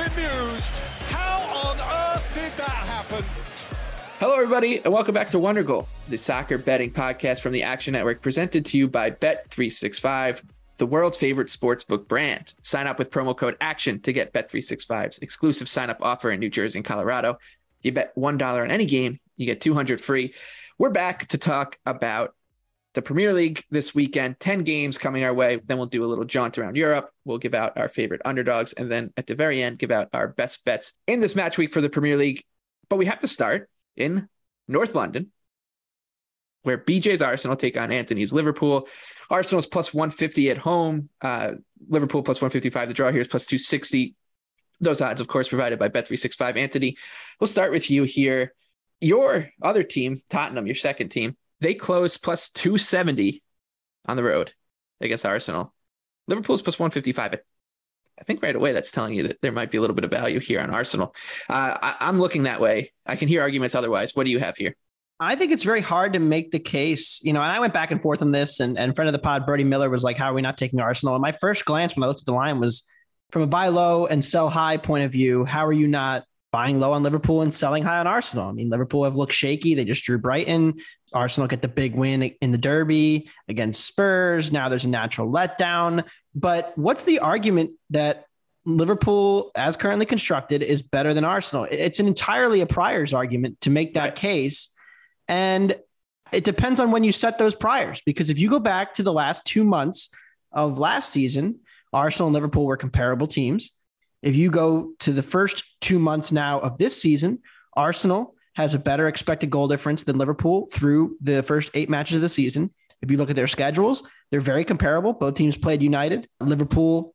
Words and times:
Bemused. 0.00 0.64
How 1.10 1.68
on 1.68 1.76
earth 1.78 2.26
did 2.32 2.52
that 2.56 2.70
happen? 2.70 3.22
Hello, 4.18 4.32
everybody, 4.32 4.78
and 4.82 4.92
welcome 4.92 5.12
back 5.12 5.28
to 5.30 5.38
Wonder 5.38 5.62
Goal, 5.62 5.86
the 6.08 6.16
soccer 6.16 6.56
betting 6.56 6.90
podcast 6.90 7.42
from 7.42 7.52
the 7.52 7.62
Action 7.62 7.92
Network, 7.92 8.22
presented 8.22 8.64
to 8.66 8.78
you 8.78 8.88
by 8.88 9.10
Bet365, 9.10 10.42
the 10.78 10.86
world's 10.86 11.18
favorite 11.18 11.48
sportsbook 11.48 12.08
brand. 12.08 12.54
Sign 12.62 12.86
up 12.86 12.98
with 12.98 13.10
promo 13.10 13.36
code 13.36 13.58
ACTION 13.60 14.00
to 14.00 14.12
get 14.14 14.32
Bet365's 14.32 15.18
exclusive 15.18 15.68
sign-up 15.68 15.98
offer 16.00 16.30
in 16.30 16.40
New 16.40 16.48
Jersey 16.48 16.78
and 16.78 16.86
Colorado. 16.86 17.38
You 17.82 17.92
bet 17.92 18.14
$1 18.16 18.42
on 18.42 18.70
any 18.70 18.86
game, 18.86 19.20
you 19.36 19.44
get 19.44 19.60
200 19.60 20.00
free. 20.00 20.32
We're 20.78 20.90
back 20.90 21.28
to 21.28 21.36
talk 21.36 21.78
about 21.84 22.34
the 22.94 23.02
Premier 23.02 23.32
League 23.32 23.64
this 23.70 23.94
weekend. 23.94 24.40
10 24.40 24.64
games 24.64 24.98
coming 24.98 25.24
our 25.24 25.32
way. 25.32 25.60
Then 25.64 25.76
we'll 25.76 25.86
do 25.86 26.04
a 26.04 26.06
little 26.06 26.24
jaunt 26.24 26.58
around 26.58 26.76
Europe. 26.76 27.10
We'll 27.24 27.38
give 27.38 27.54
out 27.54 27.76
our 27.76 27.88
favorite 27.88 28.22
underdogs. 28.24 28.72
And 28.72 28.90
then 28.90 29.12
at 29.16 29.26
the 29.26 29.34
very 29.34 29.62
end, 29.62 29.78
give 29.78 29.90
out 29.90 30.08
our 30.12 30.28
best 30.28 30.64
bets 30.64 30.92
in 31.06 31.20
this 31.20 31.36
match 31.36 31.56
week 31.56 31.72
for 31.72 31.80
the 31.80 31.88
Premier 31.88 32.16
League. 32.16 32.44
But 32.88 32.96
we 32.96 33.06
have 33.06 33.20
to 33.20 33.28
start 33.28 33.70
in 33.96 34.28
North 34.66 34.94
London, 34.94 35.30
where 36.62 36.78
BJ's 36.78 37.22
Arsenal 37.22 37.56
take 37.56 37.76
on 37.76 37.92
Anthony's 37.92 38.32
Liverpool. 38.32 38.88
Arsenal's 39.30 39.66
plus 39.66 39.94
150 39.94 40.50
at 40.50 40.58
home. 40.58 41.08
Uh, 41.20 41.52
Liverpool 41.88 42.22
plus 42.22 42.40
155. 42.40 42.88
The 42.88 42.94
draw 42.94 43.12
here 43.12 43.20
is 43.20 43.28
plus 43.28 43.46
260. 43.46 44.16
Those 44.80 45.00
odds, 45.00 45.20
of 45.20 45.28
course, 45.28 45.48
provided 45.48 45.78
by 45.78 45.88
Bet365. 45.88 46.56
Anthony, 46.56 46.96
we'll 47.38 47.48
start 47.48 47.70
with 47.70 47.90
you 47.90 48.02
here. 48.02 48.54
Your 49.00 49.50
other 49.62 49.82
team, 49.82 50.20
Tottenham, 50.28 50.66
your 50.66 50.74
second 50.74 51.10
team, 51.10 51.36
they 51.60 51.74
close 51.74 52.16
plus 52.16 52.50
270 52.50 53.42
on 54.06 54.16
the 54.16 54.24
road 54.24 54.52
against 55.00 55.26
Arsenal. 55.26 55.72
Liverpool's 56.28 56.62
plus 56.62 56.78
155. 56.78 57.40
I 58.18 58.24
think 58.24 58.42
right 58.42 58.54
away 58.54 58.72
that's 58.72 58.90
telling 58.90 59.14
you 59.14 59.28
that 59.28 59.40
there 59.40 59.52
might 59.52 59.70
be 59.70 59.78
a 59.78 59.80
little 59.80 59.96
bit 59.96 60.04
of 60.04 60.10
value 60.10 60.40
here 60.40 60.60
on 60.60 60.70
Arsenal. 60.70 61.14
Uh, 61.48 61.76
I, 61.80 61.96
I'm 62.00 62.20
looking 62.20 62.42
that 62.42 62.60
way. 62.60 62.92
I 63.06 63.16
can 63.16 63.28
hear 63.28 63.40
arguments 63.40 63.74
otherwise. 63.74 64.14
What 64.14 64.26
do 64.26 64.32
you 64.32 64.38
have 64.38 64.56
here? 64.56 64.76
I 65.18 65.36
think 65.36 65.52
it's 65.52 65.64
very 65.64 65.80
hard 65.80 66.14
to 66.14 66.18
make 66.18 66.50
the 66.50 66.58
case, 66.58 67.20
you 67.22 67.32
know, 67.32 67.42
and 67.42 67.52
I 67.52 67.60
went 67.60 67.74
back 67.74 67.90
and 67.90 68.00
forth 68.00 68.22
on 68.22 68.30
this 68.30 68.60
and, 68.60 68.78
and 68.78 68.94
friend 68.94 69.08
of 69.08 69.12
the 69.12 69.18
pod, 69.18 69.44
Brody 69.44 69.64
Miller 69.64 69.90
was 69.90 70.02
like, 70.02 70.16
how 70.16 70.30
are 70.30 70.34
we 70.34 70.40
not 70.40 70.56
taking 70.56 70.80
Arsenal? 70.80 71.14
And 71.14 71.20
my 71.20 71.32
first 71.32 71.66
glance 71.66 71.94
when 71.94 72.04
I 72.04 72.06
looked 72.06 72.20
at 72.20 72.26
the 72.26 72.32
line 72.32 72.58
was 72.58 72.86
from 73.30 73.42
a 73.42 73.46
buy 73.46 73.68
low 73.68 74.06
and 74.06 74.24
sell 74.24 74.48
high 74.48 74.78
point 74.78 75.04
of 75.04 75.12
view. 75.12 75.44
How 75.44 75.66
are 75.66 75.72
you 75.72 75.88
not 75.88 76.24
buying 76.52 76.80
low 76.80 76.92
on 76.92 77.02
Liverpool 77.02 77.42
and 77.42 77.54
selling 77.54 77.82
high 77.82 78.00
on 78.00 78.06
Arsenal. 78.06 78.48
I 78.48 78.52
mean, 78.52 78.70
Liverpool 78.70 79.04
have 79.04 79.16
looked 79.16 79.32
shaky. 79.32 79.74
They 79.74 79.84
just 79.84 80.04
drew 80.04 80.18
Brighton. 80.18 80.74
Arsenal 81.12 81.48
get 81.48 81.62
the 81.62 81.68
big 81.68 81.94
win 81.94 82.22
in 82.22 82.50
the 82.50 82.58
Derby 82.58 83.28
against 83.48 83.84
Spurs. 83.84 84.52
Now 84.52 84.68
there's 84.68 84.84
a 84.84 84.88
natural 84.88 85.30
letdown. 85.30 86.04
But 86.34 86.72
what's 86.76 87.04
the 87.04 87.18
argument 87.18 87.72
that 87.90 88.26
Liverpool, 88.64 89.50
as 89.56 89.76
currently 89.76 90.06
constructed, 90.06 90.62
is 90.62 90.82
better 90.82 91.12
than 91.14 91.24
Arsenal? 91.24 91.66
It's 91.70 91.98
an 91.98 92.06
entirely 92.06 92.60
a 92.60 92.66
priors 92.66 93.12
argument 93.12 93.60
to 93.62 93.70
make 93.70 93.94
that 93.94 94.00
right. 94.00 94.14
case. 94.14 94.74
And 95.28 95.76
it 96.32 96.44
depends 96.44 96.78
on 96.78 96.90
when 96.90 97.02
you 97.02 97.12
set 97.12 97.38
those 97.38 97.54
priors, 97.54 98.02
because 98.02 98.28
if 98.28 98.38
you 98.38 98.48
go 98.48 98.60
back 98.60 98.94
to 98.94 99.02
the 99.02 99.12
last 99.12 99.44
two 99.44 99.64
months 99.64 100.10
of 100.52 100.78
last 100.78 101.10
season, 101.10 101.60
Arsenal 101.92 102.28
and 102.28 102.34
Liverpool 102.34 102.66
were 102.66 102.76
comparable 102.76 103.26
teams. 103.26 103.70
If 104.22 104.36
you 104.36 104.50
go 104.50 104.92
to 105.00 105.12
the 105.12 105.22
first 105.22 105.64
two 105.80 105.98
months 105.98 106.30
now 106.30 106.60
of 106.60 106.78
this 106.78 107.00
season, 107.00 107.40
Arsenal 107.74 108.34
has 108.54 108.74
a 108.74 108.78
better 108.78 109.08
expected 109.08 109.50
goal 109.50 109.68
difference 109.68 110.02
than 110.02 110.18
Liverpool 110.18 110.66
through 110.66 111.16
the 111.20 111.42
first 111.42 111.70
eight 111.74 111.88
matches 111.88 112.16
of 112.16 112.22
the 112.22 112.28
season. 112.28 112.72
If 113.02 113.10
you 113.10 113.16
look 113.16 113.30
at 113.30 113.36
their 113.36 113.46
schedules, 113.46 114.02
they're 114.30 114.40
very 114.40 114.64
comparable. 114.64 115.12
Both 115.12 115.34
teams 115.34 115.56
played 115.56 115.82
United. 115.82 116.28
Liverpool, 116.40 117.14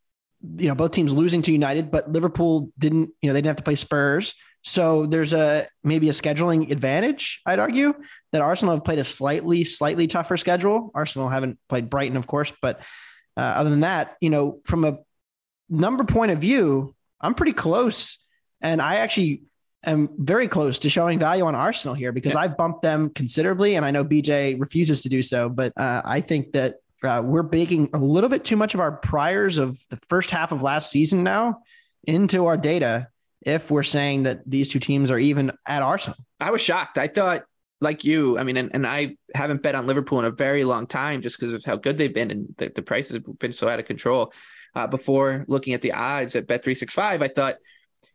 you 0.58 0.68
know, 0.68 0.76
both 0.76 0.92
teams 0.92 1.14
losing 1.14 1.42
to 1.44 1.52
United, 1.52 1.92
but 1.92 2.12
Liverpool 2.12 2.72
didn't, 2.78 3.12
you 3.22 3.30
know, 3.30 3.34
they 3.34 3.40
didn't 3.40 3.50
have 3.50 3.56
to 3.58 3.64
play 3.64 3.76
Spurs. 3.76 4.34
So 4.64 5.06
there's 5.06 5.32
a 5.32 5.68
maybe 5.84 6.10
a 6.10 6.14
scheduling 6.14 6.72
advantage, 6.72 7.42
I'd 7.46 7.60
argue, 7.60 7.94
that 8.32 8.42
Arsenal 8.42 8.74
have 8.74 8.84
played 8.84 8.98
a 8.98 9.04
slightly, 9.04 9.64
slightly 9.64 10.08
tougher 10.08 10.38
schedule. 10.38 10.92
Arsenal 10.96 11.30
haven't 11.30 11.60
played 11.70 11.90
Brighton, 11.90 12.18
of 12.18 12.26
course, 12.26 12.52
but 12.64 12.82
uh, 13.38 13.42
other 13.42 13.70
than 13.70 13.82
that, 13.82 14.16
you 14.22 14.32
know, 14.32 14.62
from 14.66 14.84
a 14.84 14.98
number 15.70 16.04
point 16.04 16.32
of 16.32 16.40
view, 16.40 16.96
I'm 17.22 17.36
pretty 17.36 17.54
close. 17.54 18.18
And 18.60 18.82
I 18.82 18.96
actually 18.96 19.44
am 19.86 20.10
very 20.18 20.48
close 20.48 20.80
to 20.80 20.90
showing 20.90 21.20
value 21.20 21.46
on 21.46 21.56
Arsenal 21.56 21.96
here 21.96 22.12
because 22.12 22.34
yeah. 22.34 22.42
I've 22.42 22.58
bumped 22.58 22.82
them 22.82 23.10
considerably. 23.10 23.76
And 23.76 23.86
I 23.86 23.92
know 23.92 24.04
BJ 24.04 24.60
refuses 24.60 25.02
to 25.02 25.10
do 25.10 25.22
so, 25.22 25.50
but 25.50 25.74
uh, 25.78 26.02
I 26.04 26.22
think 26.22 26.54
that 26.54 26.76
uh, 27.04 27.22
we're 27.24 27.44
baking 27.44 27.90
a 27.94 27.98
little 27.98 28.30
bit 28.30 28.44
too 28.44 28.56
much 28.56 28.74
of 28.74 28.80
our 28.80 28.94
priors 28.94 29.58
of 29.58 29.80
the 29.90 29.98
first 30.08 30.32
half 30.32 30.52
of 30.52 30.62
last 30.62 30.90
season 30.90 31.24
now 31.24 31.62
into 32.06 32.46
our 32.48 32.58
data 32.58 33.08
if 33.42 33.70
we're 33.70 33.84
saying 33.84 34.24
that 34.24 34.42
these 34.50 34.70
two 34.70 34.80
teams 34.80 35.12
are 35.12 35.20
even 35.20 35.52
at 35.68 35.84
Arsenal. 35.84 36.18
I 36.40 36.52
was 36.52 36.62
shocked. 36.62 36.98
I 36.98 37.08
thought, 37.08 37.44
like 37.82 38.04
you, 38.04 38.40
I 38.40 38.44
mean, 38.44 38.58
and, 38.58 38.72
and 38.74 38.88
I 38.88 39.18
haven't 39.34 39.62
bet 39.62 39.76
on 39.76 39.86
Liverpool 39.86 40.18
in 40.20 40.26
a 40.26 40.32
very 40.32 40.64
long 40.64 40.88
time 40.88 41.22
just 41.22 41.40
because 41.40 41.54
of 41.54 41.64
how 41.64 41.76
good 41.76 41.98
they've 41.98 42.14
been 42.14 42.32
and 42.32 42.56
the, 42.58 42.70
the 42.70 42.82
prices 42.82 43.14
have 43.14 43.40
been 43.40 43.52
so 43.52 43.68
out 43.68 43.80
of 43.80 43.86
control 43.86 44.34
uh, 44.76 44.88
before 44.88 45.46
looking 45.48 45.74
at 45.74 45.82
the 45.82 45.94
odds 45.94 46.36
at 46.36 46.48
Bet365, 46.48 47.22
I 47.22 47.28
thought, 47.28 47.56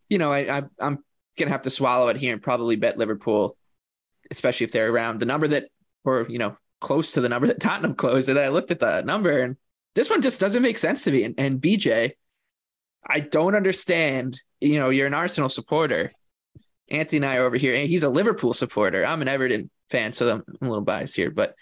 you 0.09 0.19
know, 0.19 0.33
I, 0.33 0.59
I, 0.59 0.63
I'm 0.81 1.05
to 1.49 1.53
have 1.53 1.63
to 1.63 1.71
swallow 1.71 2.09
it 2.09 2.17
here 2.17 2.33
and 2.33 2.43
probably 2.43 2.77
bet 2.77 2.99
Liverpool, 2.99 3.57
especially 4.31 4.65
if 4.65 4.73
they're 4.73 4.91
around 4.91 5.21
the 5.21 5.27
number 5.27 5.49
that, 5.49 5.69
or, 6.05 6.27
you 6.29 6.39
know, 6.39 6.57
close 6.81 7.13
to 7.13 7.21
the 7.21 7.29
number 7.29 7.47
that 7.49 7.61
Tottenham 7.61 7.95
closed. 7.95 8.29
And 8.29 8.39
I 8.39 8.49
looked 8.49 8.71
at 8.71 8.81
the 8.81 9.03
number 9.03 9.43
and 9.43 9.57
this 9.95 10.11
one 10.11 10.23
just 10.23 10.41
doesn't 10.41 10.63
make 10.63 10.79
sense 10.79 11.05
to 11.05 11.11
me. 11.11 11.25
And, 11.25 11.35
and 11.39 11.61
BJ, 11.61 12.13
I 13.07 13.21
don't 13.21 13.55
understand, 13.55 14.41
you 14.61 14.79
know, 14.79 14.91
you're 14.91 15.07
an 15.07 15.15
Arsenal 15.15 15.49
supporter. 15.49 16.11
Anthony 16.89 17.19
and 17.19 17.27
I 17.27 17.37
are 17.37 17.45
over 17.45 17.57
here, 17.57 17.75
and 17.75 17.89
he's 17.89 18.03
a 18.03 18.09
Liverpool 18.09 18.53
supporter. 18.53 19.07
I'm 19.07 19.23
an 19.23 19.29
Everton 19.29 19.71
fan, 19.91 20.13
so 20.13 20.29
I'm 20.29 20.45
a 20.61 20.65
little 20.65 20.85
biased 20.85 21.15
here, 21.15 21.31
but 21.31 21.55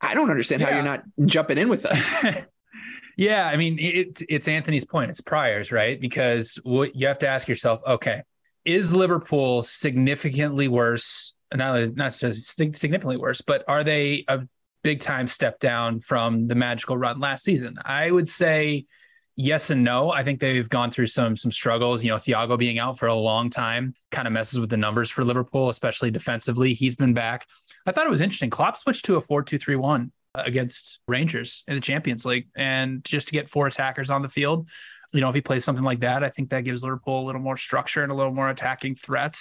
I 0.00 0.14
don't 0.14 0.30
understand 0.30 0.62
how 0.62 0.70
you're 0.70 0.82
not 0.82 1.02
jumping 1.26 1.58
in 1.58 1.68
with 1.68 1.84
us. 1.86 2.24
yeah, 3.16 3.48
I 3.48 3.56
mean, 3.56 3.78
it, 3.80 4.22
it's 4.28 4.48
Anthony's 4.48 4.84
point. 4.84 5.10
It's 5.10 5.20
priors, 5.20 5.72
right? 5.72 6.00
Because 6.00 6.58
what 6.62 6.94
you 6.94 7.08
have 7.08 7.18
to 7.18 7.28
ask 7.28 7.48
yourself, 7.48 7.80
okay, 7.86 8.22
is 8.64 8.94
Liverpool 8.94 9.62
significantly 9.62 10.68
worse? 10.68 11.34
Not 11.52 11.96
not 11.96 12.12
significantly 12.12 13.16
worse, 13.16 13.40
but 13.40 13.64
are 13.66 13.82
they 13.82 14.24
a 14.28 14.40
big 14.82 15.00
time 15.00 15.26
step 15.26 15.58
down 15.58 16.00
from 16.00 16.46
the 16.46 16.54
magical 16.54 16.96
run 16.96 17.18
last 17.20 17.44
season? 17.44 17.76
I 17.84 18.10
would 18.10 18.28
say 18.28 18.86
yes 19.36 19.70
and 19.70 19.82
no. 19.82 20.10
I 20.10 20.22
think 20.22 20.38
they've 20.38 20.68
gone 20.68 20.90
through 20.90 21.06
some 21.08 21.36
some 21.36 21.50
struggles. 21.50 22.04
You 22.04 22.10
know, 22.10 22.16
Thiago 22.16 22.58
being 22.58 22.78
out 22.78 22.98
for 22.98 23.06
a 23.06 23.14
long 23.14 23.50
time 23.50 23.94
kind 24.10 24.28
of 24.28 24.32
messes 24.32 24.60
with 24.60 24.70
the 24.70 24.76
numbers 24.76 25.10
for 25.10 25.24
Liverpool, 25.24 25.68
especially 25.68 26.10
defensively. 26.10 26.74
He's 26.74 26.96
been 26.96 27.14
back. 27.14 27.46
I 27.86 27.92
thought 27.92 28.06
it 28.06 28.10
was 28.10 28.20
interesting. 28.20 28.50
Klopp 28.50 28.76
switched 28.76 29.06
to 29.06 29.16
a 29.16 29.20
4-2-3-1 29.20 30.10
against 30.34 31.00
Rangers 31.08 31.64
in 31.66 31.74
the 31.74 31.80
Champions 31.80 32.24
League 32.24 32.48
and 32.56 33.04
just 33.04 33.28
to 33.28 33.32
get 33.32 33.48
four 33.48 33.66
attackers 33.66 34.10
on 34.10 34.22
the 34.22 34.28
field. 34.28 34.68
You 35.12 35.20
know, 35.20 35.28
if 35.28 35.34
he 35.34 35.40
plays 35.40 35.64
something 35.64 35.84
like 35.84 36.00
that, 36.00 36.22
I 36.22 36.30
think 36.30 36.50
that 36.50 36.64
gives 36.64 36.82
Liverpool 36.82 37.24
a 37.24 37.26
little 37.26 37.40
more 37.40 37.56
structure 37.56 38.02
and 38.02 38.12
a 38.12 38.14
little 38.14 38.32
more 38.32 38.48
attacking 38.48 38.94
threat. 38.94 39.38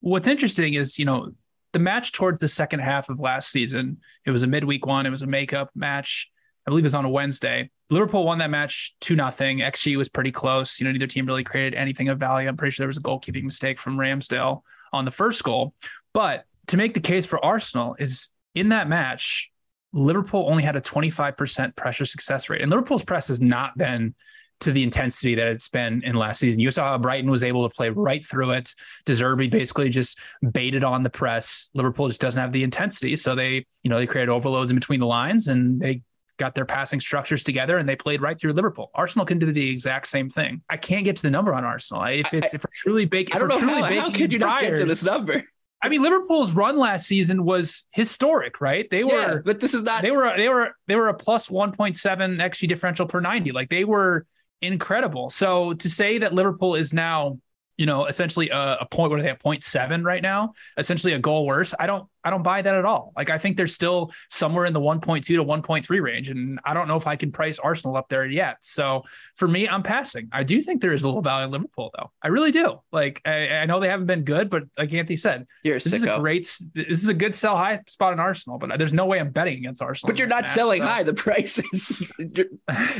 What's 0.00 0.28
interesting 0.28 0.74
is, 0.74 0.98
you 0.98 1.04
know, 1.04 1.32
the 1.72 1.78
match 1.78 2.12
towards 2.12 2.40
the 2.40 2.48
second 2.48 2.80
half 2.80 3.08
of 3.08 3.20
last 3.20 3.50
season, 3.50 3.98
it 4.24 4.30
was 4.30 4.42
a 4.44 4.46
midweek 4.46 4.86
one, 4.86 5.04
it 5.04 5.10
was 5.10 5.22
a 5.22 5.26
makeup 5.26 5.70
match. 5.74 6.30
I 6.66 6.70
believe 6.70 6.84
it 6.84 6.86
was 6.86 6.94
on 6.94 7.04
a 7.04 7.10
Wednesday. 7.10 7.70
Liverpool 7.90 8.24
won 8.24 8.38
that 8.38 8.50
match 8.50 8.94
2 9.00 9.14
nothing. 9.14 9.58
XG 9.58 9.96
was 9.96 10.08
pretty 10.08 10.32
close. 10.32 10.80
You 10.80 10.86
know, 10.86 10.92
neither 10.92 11.06
team 11.06 11.26
really 11.26 11.44
created 11.44 11.74
anything 11.74 12.08
of 12.08 12.18
value. 12.18 12.48
I'm 12.48 12.56
pretty 12.56 12.72
sure 12.72 12.84
there 12.84 12.88
was 12.88 12.96
a 12.96 13.02
goalkeeping 13.02 13.44
mistake 13.44 13.78
from 13.78 13.96
Ramsdale 13.96 14.62
on 14.92 15.04
the 15.04 15.10
first 15.10 15.44
goal. 15.44 15.74
But 16.12 16.44
to 16.68 16.76
make 16.76 16.94
the 16.94 17.00
case 17.00 17.26
for 17.26 17.44
Arsenal 17.44 17.94
is 17.98 18.30
in 18.54 18.70
that 18.70 18.88
match, 18.88 19.50
Liverpool 19.92 20.46
only 20.48 20.64
had 20.64 20.76
a 20.76 20.80
25% 20.80 21.76
pressure 21.76 22.04
success 22.04 22.50
rate. 22.50 22.62
And 22.62 22.70
Liverpool's 22.70 23.04
press 23.04 23.28
has 23.28 23.40
not 23.40 23.78
been 23.78 24.14
to 24.60 24.72
the 24.72 24.82
intensity 24.82 25.34
that 25.34 25.48
it's 25.48 25.68
been 25.68 26.02
in 26.04 26.14
last 26.14 26.40
season. 26.40 26.60
You 26.60 26.70
saw 26.70 26.88
how 26.88 26.98
Brighton 26.98 27.30
was 27.30 27.44
able 27.44 27.68
to 27.68 27.74
play 27.74 27.90
right 27.90 28.24
through 28.24 28.52
it. 28.52 28.74
De 29.04 29.12
Zerbi 29.12 29.50
basically 29.50 29.88
just 29.88 30.18
baited 30.52 30.82
on 30.82 31.02
the 31.02 31.10
press. 31.10 31.70
Liverpool 31.74 32.08
just 32.08 32.20
doesn't 32.20 32.40
have 32.40 32.52
the 32.52 32.62
intensity. 32.62 33.16
So 33.16 33.34
they, 33.34 33.66
you 33.82 33.90
know, 33.90 33.98
they 33.98 34.06
created 34.06 34.30
overloads 34.30 34.70
in 34.70 34.76
between 34.76 35.00
the 35.00 35.06
lines 35.06 35.48
and 35.48 35.80
they 35.80 36.02
got 36.38 36.54
their 36.54 36.64
passing 36.64 37.00
structures 37.00 37.42
together 37.42 37.78
and 37.78 37.88
they 37.88 37.96
played 37.96 38.20
right 38.20 38.38
through 38.38 38.52
Liverpool. 38.52 38.90
Arsenal 38.94 39.26
can 39.26 39.38
do 39.38 39.52
the 39.52 39.70
exact 39.70 40.06
same 40.06 40.28
thing. 40.28 40.62
I 40.68 40.76
can't 40.76 41.04
get 41.04 41.16
to 41.16 41.22
the 41.22 41.30
number 41.30 41.54
on 41.54 41.64
Arsenal. 41.64 42.04
If 42.04 42.32
it's 42.32 42.54
if 42.54 42.64
we're 42.64 42.70
truly 42.72 43.04
big, 43.04 43.34
I 43.34 43.38
don't 43.38 43.48
know 43.48 43.58
how, 43.58 43.84
how 43.84 44.10
could 44.10 44.32
you 44.32 44.38
not 44.38 44.60
get 44.60 44.76
to 44.76 44.84
this 44.84 45.04
number? 45.04 45.42
I 45.82 45.88
mean, 45.88 46.02
Liverpool's 46.02 46.52
run 46.52 46.78
last 46.78 47.06
season 47.06 47.44
was 47.44 47.86
historic, 47.92 48.60
right? 48.60 48.88
They 48.90 49.04
were, 49.04 49.12
Yeah, 49.12 49.38
but 49.44 49.60
this 49.60 49.74
is 49.74 49.82
not. 49.82 50.02
they 50.02 50.10
were, 50.10 50.32
they 50.36 50.48
were, 50.48 50.74
they 50.86 50.96
were 50.96 51.08
a 51.08 51.14
plus 51.14 51.48
1.7 51.48 51.94
xG 51.96 52.68
differential 52.68 53.06
per 53.06 53.20
90. 53.20 53.52
Like 53.52 53.68
they 53.68 53.84
were 53.84 54.26
incredible. 54.62 55.30
So 55.30 55.74
to 55.74 55.90
say 55.90 56.18
that 56.18 56.32
Liverpool 56.32 56.74
is 56.74 56.92
now, 56.92 57.38
you 57.76 57.86
know, 57.86 58.06
essentially 58.06 58.48
a, 58.50 58.78
a 58.80 58.86
point, 58.90 59.10
what 59.10 59.20
are 59.20 59.22
they 59.22 59.30
at 59.30 59.42
0.7 59.42 60.04
right 60.04 60.22
now? 60.22 60.54
Essentially 60.78 61.12
a 61.12 61.18
goal 61.18 61.46
worse. 61.46 61.74
I 61.78 61.86
don't, 61.86 62.08
I 62.26 62.30
don't 62.30 62.42
buy 62.42 62.60
that 62.60 62.74
at 62.74 62.84
all. 62.84 63.12
Like 63.16 63.30
I 63.30 63.38
think 63.38 63.56
they're 63.56 63.68
still 63.68 64.10
somewhere 64.30 64.66
in 64.66 64.72
the 64.72 64.80
1.2 64.80 65.22
to 65.24 65.44
1.3 65.44 66.02
range. 66.02 66.28
And 66.28 66.58
I 66.64 66.74
don't 66.74 66.88
know 66.88 66.96
if 66.96 67.06
I 67.06 67.14
can 67.14 67.30
price 67.30 67.60
Arsenal 67.60 67.96
up 67.96 68.08
there 68.08 68.26
yet. 68.26 68.56
So 68.62 69.04
for 69.36 69.46
me, 69.46 69.68
I'm 69.68 69.84
passing. 69.84 70.28
I 70.32 70.42
do 70.42 70.60
think 70.60 70.82
there 70.82 70.92
is 70.92 71.04
a 71.04 71.08
little 71.08 71.22
value 71.22 71.44
in 71.46 71.52
Liverpool 71.52 71.92
though. 71.96 72.10
I 72.22 72.28
really 72.28 72.50
do. 72.50 72.80
Like 72.90 73.22
I, 73.24 73.48
I 73.48 73.66
know 73.66 73.78
they 73.78 73.88
haven't 73.88 74.06
been 74.06 74.24
good, 74.24 74.50
but 74.50 74.64
like 74.76 74.92
Anthony 74.92 75.14
said, 75.14 75.46
You're 75.62 75.76
a 75.76 75.78
this 75.78 75.92
is 75.92 76.04
a 76.04 76.18
great, 76.18 76.42
this 76.74 77.02
is 77.04 77.08
a 77.08 77.14
good 77.14 77.32
sell 77.34 77.56
high 77.56 77.80
spot 77.86 78.12
in 78.12 78.18
Arsenal, 78.18 78.58
but 78.58 78.76
there's 78.76 78.92
no 78.92 79.06
way 79.06 79.20
I'm 79.20 79.30
betting 79.30 79.58
against 79.58 79.80
Arsenal. 79.80 80.12
But 80.12 80.18
you're 80.18 80.26
not 80.28 80.42
match, 80.42 80.50
selling 80.50 80.82
so- 80.82 80.88
high. 80.88 81.02
The 81.04 81.14
price 81.14 81.58
is. 81.72 82.10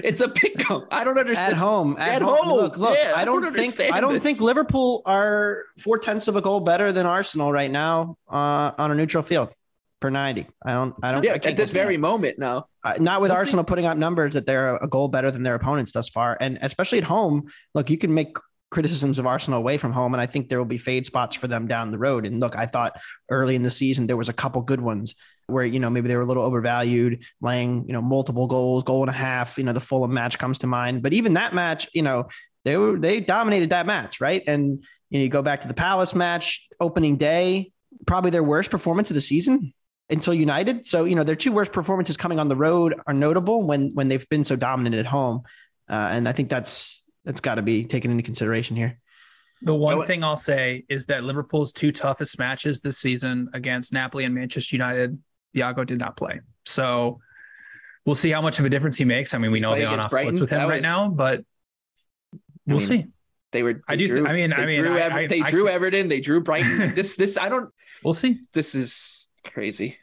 it's 0.04 0.20
a 0.20 0.28
pick 0.28 0.70
'em. 0.70 0.86
I 0.92 1.02
don't 1.02 1.18
understand. 1.18 1.52
At 1.54 1.58
home, 1.58 1.96
at, 1.98 2.08
At 2.16 2.22
home. 2.22 2.38
home. 2.38 2.56
Look, 2.58 2.76
look. 2.76 2.96
Yeah, 2.96 3.14
I 3.16 3.22
I 3.22 3.24
don't, 3.24 3.42
don't 3.42 3.52
think 3.52 3.80
I 3.80 4.00
don't 4.00 4.14
this. 4.14 4.22
think 4.22 4.40
Liverpool 4.40 5.02
are 5.06 5.64
four 5.78 5.98
tenths 5.98 6.28
of 6.28 6.36
a 6.36 6.40
goal 6.40 6.60
better 6.60 6.92
than 6.92 7.06
Arsenal 7.06 7.50
right 7.52 7.70
now 7.70 8.16
uh, 8.28 8.72
on 8.78 8.90
a 8.90 8.94
neutral 8.94 9.22
field 9.22 9.50
per 10.00 10.10
ninety. 10.10 10.46
I 10.64 10.72
don't. 10.72 10.94
I 11.02 11.12
don't. 11.12 11.24
Yeah, 11.24 11.32
I 11.32 11.34
at 11.34 11.56
this 11.56 11.70
see 11.70 11.78
that. 11.78 11.84
very 11.84 11.96
moment, 11.96 12.38
no. 12.38 12.66
Uh, 12.84 12.94
not 12.98 13.20
with 13.20 13.30
We'll 13.30 13.36
see. 13.36 13.40
Arsenal 13.40 13.64
putting 13.64 13.86
up 13.86 13.96
numbers 13.96 14.34
that 14.34 14.46
they're 14.46 14.76
a 14.76 14.88
goal 14.88 15.08
better 15.08 15.30
than 15.30 15.42
their 15.42 15.54
opponents 15.54 15.92
thus 15.92 16.08
far, 16.08 16.36
and 16.40 16.58
especially 16.62 16.98
at 16.98 17.04
home. 17.04 17.48
Look, 17.74 17.90
you 17.90 17.98
can 17.98 18.12
make 18.12 18.36
criticisms 18.70 19.18
of 19.18 19.26
Arsenal 19.26 19.58
away 19.58 19.78
from 19.78 19.92
home, 19.92 20.12
and 20.14 20.20
I 20.20 20.26
think 20.26 20.48
there 20.48 20.58
will 20.58 20.64
be 20.64 20.78
fade 20.78 21.06
spots 21.06 21.36
for 21.36 21.46
them 21.48 21.66
down 21.66 21.90
the 21.90 21.98
road. 21.98 22.26
And 22.26 22.40
look, 22.40 22.58
I 22.58 22.66
thought 22.66 22.98
early 23.30 23.54
in 23.54 23.62
the 23.62 23.70
season 23.70 24.06
there 24.06 24.16
was 24.16 24.28
a 24.28 24.32
couple 24.32 24.60
good 24.62 24.80
ones 24.80 25.14
where 25.46 25.64
you 25.64 25.78
know 25.78 25.88
maybe 25.88 26.08
they 26.08 26.16
were 26.16 26.22
a 26.22 26.26
little 26.26 26.44
overvalued, 26.44 27.22
laying 27.40 27.86
you 27.86 27.92
know 27.92 28.02
multiple 28.02 28.46
goals, 28.46 28.82
goal 28.82 29.02
and 29.02 29.10
a 29.10 29.14
half. 29.14 29.58
You 29.58 29.64
know 29.64 29.72
the 29.72 29.80
Fulham 29.80 30.12
match 30.12 30.38
comes 30.38 30.58
to 30.58 30.66
mind, 30.66 31.02
but 31.02 31.12
even 31.12 31.34
that 31.34 31.54
match, 31.54 31.88
you 31.94 32.02
know 32.02 32.28
they 32.64 32.76
were 32.76 32.98
they 32.98 33.20
dominated 33.20 33.70
that 33.70 33.86
match, 33.86 34.20
right? 34.20 34.42
And 34.46 34.84
you 35.10 35.18
know 35.18 35.22
you 35.22 35.28
go 35.28 35.42
back 35.42 35.60
to 35.62 35.68
the 35.68 35.74
Palace 35.74 36.14
match 36.14 36.68
opening 36.80 37.16
day, 37.16 37.72
probably 38.06 38.30
their 38.30 38.44
worst 38.44 38.70
performance 38.70 39.10
of 39.10 39.14
the 39.14 39.20
season 39.20 39.72
until 40.08 40.32
United. 40.32 40.86
So, 40.86 41.04
you 41.04 41.14
know, 41.14 41.24
their 41.24 41.36
two 41.36 41.52
worst 41.52 41.72
performances 41.72 42.16
coming 42.16 42.38
on 42.38 42.48
the 42.48 42.56
road 42.56 42.94
are 43.06 43.14
notable 43.14 43.62
when 43.64 43.92
when 43.94 44.08
they've 44.08 44.28
been 44.28 44.44
so 44.44 44.56
dominant 44.56 44.94
at 44.94 45.06
home. 45.06 45.42
Uh, 45.88 46.08
and 46.12 46.28
I 46.28 46.32
think 46.32 46.48
that's 46.48 47.04
that's 47.24 47.40
got 47.40 47.56
to 47.56 47.62
be 47.62 47.84
taken 47.84 48.10
into 48.10 48.22
consideration 48.22 48.76
here. 48.76 48.98
The 49.62 49.74
one 49.74 50.04
thing 50.06 50.22
I'll 50.22 50.36
say 50.36 50.84
is 50.88 51.06
that 51.06 51.24
Liverpool's 51.24 51.72
two 51.72 51.90
toughest 51.90 52.38
matches 52.38 52.80
this 52.80 52.98
season 52.98 53.48
against 53.54 53.92
Napoli 53.92 54.24
and 54.24 54.34
Manchester 54.34 54.76
United, 54.76 55.18
Thiago 55.54 55.86
did 55.86 55.98
not 55.98 56.14
play. 56.16 56.40
So 56.66 57.20
we'll 58.04 58.14
see 58.14 58.30
how 58.30 58.42
much 58.42 58.58
of 58.58 58.66
a 58.66 58.68
difference 58.68 58.98
he 58.98 59.04
makes. 59.06 59.32
I 59.34 59.38
mean, 59.38 59.50
we 59.50 59.58
know 59.60 59.70
Play 59.70 59.80
the 59.80 59.86
on 59.86 59.94
against 59.94 60.14
off 60.14 60.20
splits 60.20 60.40
with 60.40 60.50
him 60.50 60.58
That 60.60 60.68
right 60.68 60.82
now, 60.82 61.08
but 61.08 61.42
we'll 62.66 62.76
mean, 62.78 62.86
see. 62.86 63.06
They 63.52 63.62
were. 63.62 63.80
I 63.88 63.96
they 63.96 64.06
do 64.06 64.14
th- 64.16 64.28
I 64.28 64.32
mean- 64.34 64.52
I 64.52 64.66
mean, 64.66 64.82
drew, 64.82 64.94
I- 64.96 65.00
Ever- 65.00 65.18
I- 65.20 65.26
they 65.26 65.40
I 65.40 65.50
drew 65.50 65.64
can't- 65.64 65.74
Everton. 65.74 66.08
They 66.08 66.20
drew 66.20 66.40
Brighton. 66.42 66.94
this, 66.94 67.16
this, 67.16 67.38
I 67.38 67.48
don't. 67.48 67.70
We'll 68.04 68.14
see. 68.14 68.40
This 68.52 68.74
is 68.74 69.28
crazy. 69.44 69.98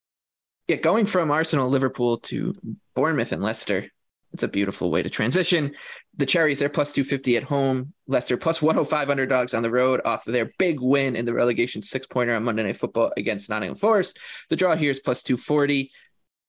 Yeah, 0.67 0.77
going 0.77 1.05
from 1.05 1.31
Arsenal, 1.31 1.69
Liverpool 1.69 2.19
to 2.19 2.53
Bournemouth 2.95 3.31
and 3.31 3.43
Leicester. 3.43 3.89
It's 4.31 4.43
a 4.43 4.47
beautiful 4.47 4.89
way 4.89 5.03
to 5.03 5.09
transition. 5.09 5.75
The 6.17 6.25
Cherries, 6.25 6.59
they're 6.59 6.69
plus 6.69 6.93
250 6.93 7.37
at 7.37 7.43
home. 7.43 7.93
Leicester 8.07 8.35
plus 8.35 8.61
105 8.61 9.09
underdogs 9.09 9.53
on 9.53 9.61
the 9.61 9.69
road 9.69 10.01
off 10.05 10.25
of 10.25 10.33
their 10.33 10.49
big 10.57 10.79
win 10.79 11.15
in 11.15 11.25
the 11.25 11.33
relegation 11.33 11.83
six 11.83 12.07
pointer 12.07 12.33
on 12.33 12.43
Monday 12.43 12.63
Night 12.63 12.77
Football 12.77 13.11
against 13.15 13.49
Nottingham 13.49 13.77
Forest. 13.77 14.17
The 14.49 14.55
draw 14.55 14.75
here 14.75 14.89
is 14.89 14.99
plus 14.99 15.21
240. 15.21 15.91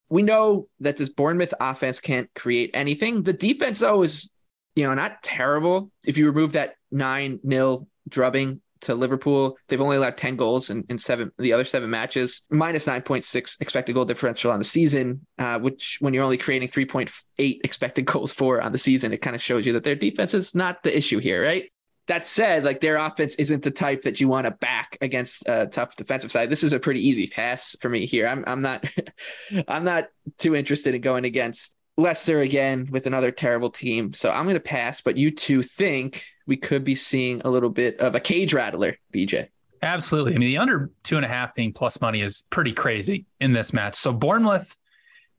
We 0.08 0.22
know 0.22 0.68
that 0.80 0.96
this 0.96 1.10
Bournemouth 1.10 1.52
offense 1.60 2.00
can't 2.00 2.32
create 2.34 2.70
anything. 2.72 3.22
The 3.22 3.32
defense, 3.32 3.80
though, 3.80 4.02
is 4.02 4.30
you 4.74 4.84
know 4.84 4.94
not 4.94 5.22
terrible. 5.22 5.90
If 6.06 6.16
you 6.16 6.26
remove 6.26 6.52
that 6.52 6.76
9 6.90 7.40
nil 7.42 7.86
drubbing 8.08 8.60
to 8.84 8.94
Liverpool. 8.94 9.56
They've 9.68 9.80
only 9.80 9.96
allowed 9.96 10.16
10 10.16 10.36
goals 10.36 10.70
in, 10.70 10.84
in 10.88 10.98
seven 10.98 11.30
the 11.38 11.52
other 11.52 11.64
seven 11.64 11.90
matches, 11.90 12.42
minus 12.50 12.86
9.6 12.86 13.60
expected 13.60 13.94
goal 13.94 14.04
differential 14.04 14.50
on 14.50 14.58
the 14.58 14.64
season, 14.64 15.26
uh, 15.38 15.58
which 15.58 15.98
when 16.00 16.14
you're 16.14 16.24
only 16.24 16.38
creating 16.38 16.68
3.8 16.68 17.60
expected 17.64 18.04
goals 18.06 18.32
for 18.32 18.60
on 18.60 18.72
the 18.72 18.78
season, 18.78 19.12
it 19.12 19.22
kind 19.22 19.36
of 19.36 19.42
shows 19.42 19.66
you 19.66 19.72
that 19.74 19.84
their 19.84 19.94
defense 19.94 20.34
is 20.34 20.54
not 20.54 20.82
the 20.82 20.96
issue 20.96 21.18
here, 21.18 21.42
right? 21.42 21.70
That 22.06 22.26
said, 22.26 22.64
like 22.64 22.80
their 22.80 22.96
offense 22.96 23.34
isn't 23.36 23.62
the 23.62 23.70
type 23.70 24.02
that 24.02 24.20
you 24.20 24.28
want 24.28 24.44
to 24.44 24.50
back 24.50 24.98
against 25.00 25.42
a 25.46 25.66
tough 25.66 25.96
defensive 25.96 26.30
side. 26.30 26.50
This 26.50 26.62
is 26.62 26.74
a 26.74 26.78
pretty 26.78 27.06
easy 27.06 27.26
pass 27.26 27.74
for 27.80 27.88
me 27.88 28.04
here. 28.04 28.26
I'm 28.26 28.44
I'm 28.46 28.60
not 28.60 28.84
I'm 29.68 29.84
not 29.84 30.08
too 30.36 30.54
interested 30.54 30.94
in 30.94 31.00
going 31.00 31.24
against 31.24 31.74
Leicester 31.96 32.40
again 32.40 32.88
with 32.90 33.06
another 33.06 33.30
terrible 33.30 33.70
team. 33.70 34.12
So 34.12 34.30
I'm 34.30 34.44
going 34.44 34.54
to 34.54 34.60
pass, 34.60 35.00
but 35.00 35.16
you 35.16 35.30
two 35.30 35.62
think 35.62 36.24
we 36.46 36.56
could 36.56 36.84
be 36.84 36.94
seeing 36.94 37.42
a 37.44 37.50
little 37.50 37.70
bit 37.70 37.98
of 38.00 38.14
a 38.14 38.20
cage 38.20 38.52
rattler, 38.52 38.96
BJ. 39.12 39.48
Absolutely. 39.82 40.34
I 40.34 40.38
mean, 40.38 40.48
the 40.48 40.58
under 40.58 40.90
two 41.02 41.16
and 41.16 41.24
a 41.24 41.28
half 41.28 41.54
being 41.54 41.72
plus 41.72 42.00
money 42.00 42.22
is 42.22 42.46
pretty 42.50 42.72
crazy 42.72 43.26
in 43.40 43.52
this 43.52 43.72
match. 43.72 43.96
So 43.96 44.12
Bournemouth, 44.12 44.76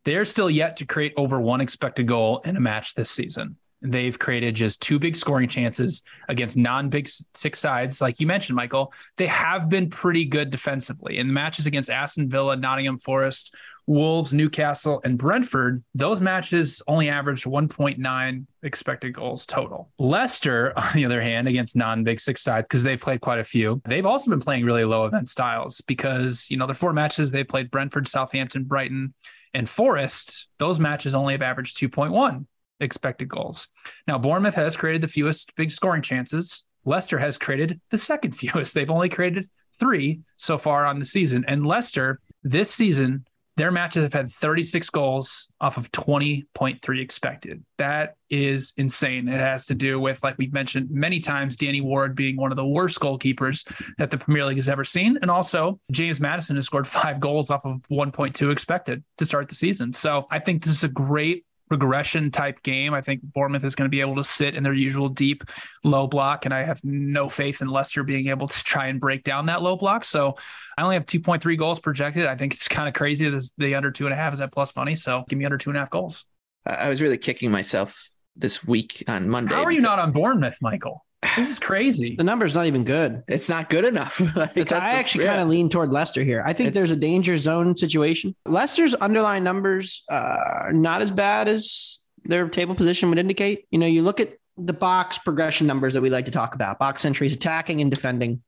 they're 0.03 0.25
still 0.25 0.51
yet 0.51 0.77
to 0.77 0.85
create 0.85 1.13
over 1.17 1.41
one 1.41 1.62
expected 1.62 2.07
goal 2.07 2.41
in 2.45 2.55
a 2.55 2.59
match 2.59 2.93
this 2.93 3.09
season. 3.09 3.57
They've 3.81 4.17
created 4.17 4.55
just 4.55 4.81
two 4.81 5.00
big 5.00 5.15
scoring 5.15 5.50
chances 5.50 6.03
against 6.29 6.57
non-big 6.57 7.07
six 7.33 7.59
sides. 7.59 8.01
Like 8.01 8.19
you 8.19 8.27
mentioned, 8.27 8.55
Michael, 8.55 8.93
they 9.17 9.27
have 9.27 9.69
been 9.69 9.89
pretty 9.89 10.25
good 10.25 10.50
defensively. 10.50 11.17
In 11.17 11.27
the 11.27 11.33
matches 11.33 11.65
against 11.65 11.89
Aston 11.89 12.29
Villa, 12.29 12.55
Nottingham 12.55 12.97
Forest, 12.97 13.53
Wolves, 13.88 14.34
Newcastle, 14.34 15.01
and 15.04 15.18
Brentford, 15.18 15.84
those 15.94 16.22
matches 16.22 16.82
only 16.88 17.10
averaged 17.10 17.46
1.9 17.46 18.46
expected 18.63 19.13
goals 19.13 19.46
total. 19.46 19.92
Leicester, 20.00 20.74
on 20.77 20.94
the 20.94 21.06
other 21.06 21.22
hand, 21.22 21.48
against 21.48 21.75
non-big 21.75 22.20
six 22.20 22.42
sides, 22.42 22.65
because 22.65 22.84
they've 22.84 23.00
played 23.00 23.22
quite 23.22 23.39
a 23.39 23.44
few, 23.44 23.82
they've 23.86 24.06
also 24.06 24.30
been 24.30 24.39
playing 24.39 24.65
really 24.65 24.86
low 24.86 25.06
event 25.06 25.27
styles 25.27 25.82
because, 25.82 26.48
you 26.50 26.58
know, 26.58 26.68
the 26.68 26.74
four 26.74 26.94
matches 26.94 27.32
they 27.32 27.44
played 27.44 27.72
Brentford, 27.72 28.08
Southampton, 28.08 28.63
Brighton, 28.63 29.13
and 29.54 29.70
Forest, 29.70 30.48
those 30.58 30.80
matches 30.80 31.15
only 31.15 31.34
have 31.34 31.42
averaged 31.42 31.77
2.1 31.77 32.46
expected 32.82 33.30
goals. 33.30 33.68
Now, 34.08 34.18
Bournemouth 34.18 34.56
has 34.56 34.75
created 34.75 35.01
the 35.01 35.08
fewest 35.08 35.56
big 35.56 35.72
scoring 35.72 36.01
chances 36.01 36.63
Leicester 36.86 37.18
has 37.18 37.38
created 37.38 37.82
the 37.89 37.98
second 37.98 38.32
fewest. 38.36 38.74
They've 38.74 38.89
only 38.89 39.10
created 39.10 39.50
three 39.77 40.22
so 40.38 40.58
far 40.58 40.86
on 40.86 41.00
the 41.00 41.06
season. 41.06 41.44
And 41.48 41.65
Leicester 41.65 42.20
this 42.44 42.74
season 42.74 43.25
their 43.57 43.71
matches 43.71 44.03
have 44.03 44.13
had 44.13 44.29
36 44.29 44.89
goals 44.89 45.47
off 45.62 45.77
of 45.77 45.91
20.3 45.91 47.01
expected. 47.01 47.63
That 47.77 48.15
is 48.29 48.74
insane. 48.77 49.27
It 49.27 49.39
has 49.39 49.65
to 49.67 49.75
do 49.75 50.00
with, 50.00 50.21
like 50.24 50.38
we've 50.38 50.51
mentioned 50.51 50.89
many 50.91 51.19
times, 51.19 51.55
Danny 51.55 51.81
Ward 51.81 52.15
being 52.15 52.35
one 52.35 52.51
of 52.51 52.57
the 52.57 52.65
worst 52.65 53.00
goalkeepers 53.00 53.65
that 53.97 54.09
the 54.09 54.17
Premier 54.17 54.45
League 54.45 54.57
has 54.57 54.67
ever 54.67 54.83
seen. 54.83 55.17
And 55.21 55.31
also, 55.31 55.79
James 55.91 56.19
Maddison 56.19 56.57
has 56.57 56.65
scored 56.65 56.88
five 56.88 57.19
goals 57.19 57.50
off 57.50 57.65
of 57.65 57.81
1.2 57.89 58.51
expected 58.51 59.03
to 59.17 59.25
start 59.25 59.47
the 59.47 59.55
season. 59.55 59.93
So 59.93 60.27
I 60.31 60.39
think 60.39 60.63
this 60.63 60.74
is 60.74 60.83
a 60.83 60.89
great 60.89 61.45
regression 61.69 62.31
type 62.31 62.62
game. 62.63 62.93
I 62.93 63.01
think 63.01 63.22
Bournemouth 63.22 63.63
is 63.63 63.75
going 63.75 63.86
to 63.86 63.95
be 63.95 64.01
able 64.01 64.15
to 64.15 64.24
sit 64.24 64.55
in 64.55 64.63
their 64.63 64.74
usual 64.74 65.10
deep 65.10 65.43
low 65.84 66.07
block, 66.07 66.45
and 66.45 66.53
I 66.53 66.63
have 66.63 66.84
no 66.84 67.29
faith 67.29 67.62
in 67.62 67.67
Leicester 67.67 68.03
being 68.03 68.27
able 68.27 68.48
to 68.48 68.63
try 68.63 68.88
and 68.88 69.00
break 69.00 69.24
down 69.24 69.48
that 69.48 69.62
low 69.62 69.75
block. 69.75 70.05
So 70.05 70.36
I 70.77 70.84
only 70.84 70.95
have 70.95 71.05
2.3 71.05 71.57
goals 71.57 71.79
projected. 71.79 72.25
I 72.25 72.36
think 72.36 72.53
it's 72.53 72.67
kind 72.67 72.88
of 72.88 72.93
crazy 72.93 73.29
that 73.29 73.51
the 73.57 73.75
under 73.75 73.91
two 73.91 74.05
and 74.05 74.13
a 74.13 74.17
half 74.17 74.34
is 74.34 74.41
at 74.41 74.51
plus 74.51 74.75
money. 74.75 74.95
So 74.95 75.24
give 75.29 75.39
me 75.39 75.45
under 75.45 75.57
two 75.57 75.69
and 75.69 75.77
a 75.77 75.79
half 75.79 75.89
goals. 75.89 76.25
I 76.65 76.89
was 76.89 77.01
really 77.01 77.17
kicking 77.17 77.51
myself 77.51 78.10
this 78.36 78.63
week 78.63 79.03
on 79.07 79.29
Monday. 79.29 79.53
How 79.53 79.63
are 79.63 79.72
you 79.72 79.81
not 79.81 80.00
on 80.00 80.12
Bournemouth, 80.12 80.57
Michael? 80.62 81.04
This 81.36 81.50
is 81.50 81.60
crazy. 81.60 82.15
The 82.15 82.24
number's 82.24 82.55
not 82.55 82.65
even 82.65 82.84
good. 82.84 83.24
It's 83.27 83.50
not 83.50 83.70
good 83.70 83.86
enough. 83.86 84.22
I 84.36 84.51
actually 84.72 85.25
yeah. 85.25 85.32
kind 85.32 85.41
of 85.41 85.50
lean 85.50 85.70
toward 85.70 85.91
Leicester 85.91 86.24
here. 86.24 86.44
I 86.46 86.53
think 86.53 86.67
it's, 86.67 86.75
there's 86.75 86.91
a 86.91 86.96
danger 86.96 87.38
zone 87.38 87.77
situation. 87.77 88.36
Leicester's 88.46 88.94
underlying 88.94 89.44
numbers 89.44 90.03
are 90.10 90.72
not 90.74 91.01
as 91.01 91.12
bad 91.12 91.48
as 91.48 92.00
their 92.24 92.48
table 92.50 92.75
position 92.75 93.10
would 93.10 93.20
indicate. 93.20 93.65
You 93.72 93.79
know, 93.79 93.86
you 93.86 94.01
look 94.01 94.20
at 94.20 94.34
the 94.58 94.74
box 94.74 95.17
progression 95.17 95.67
numbers 95.67 95.94
that 95.94 96.01
we 96.01 96.10
like 96.10 96.25
to 96.25 96.32
talk 96.32 96.55
about 96.55 96.79
box 96.79 97.05
entries, 97.05 97.36
attacking 97.36 97.82
and 97.82 97.91
defending. 97.91 98.41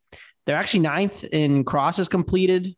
They're 0.46 0.56
actually 0.56 0.82
ninth 0.82 1.24
in 1.26 1.64
crosses 1.64 2.08
completed. 2.08 2.76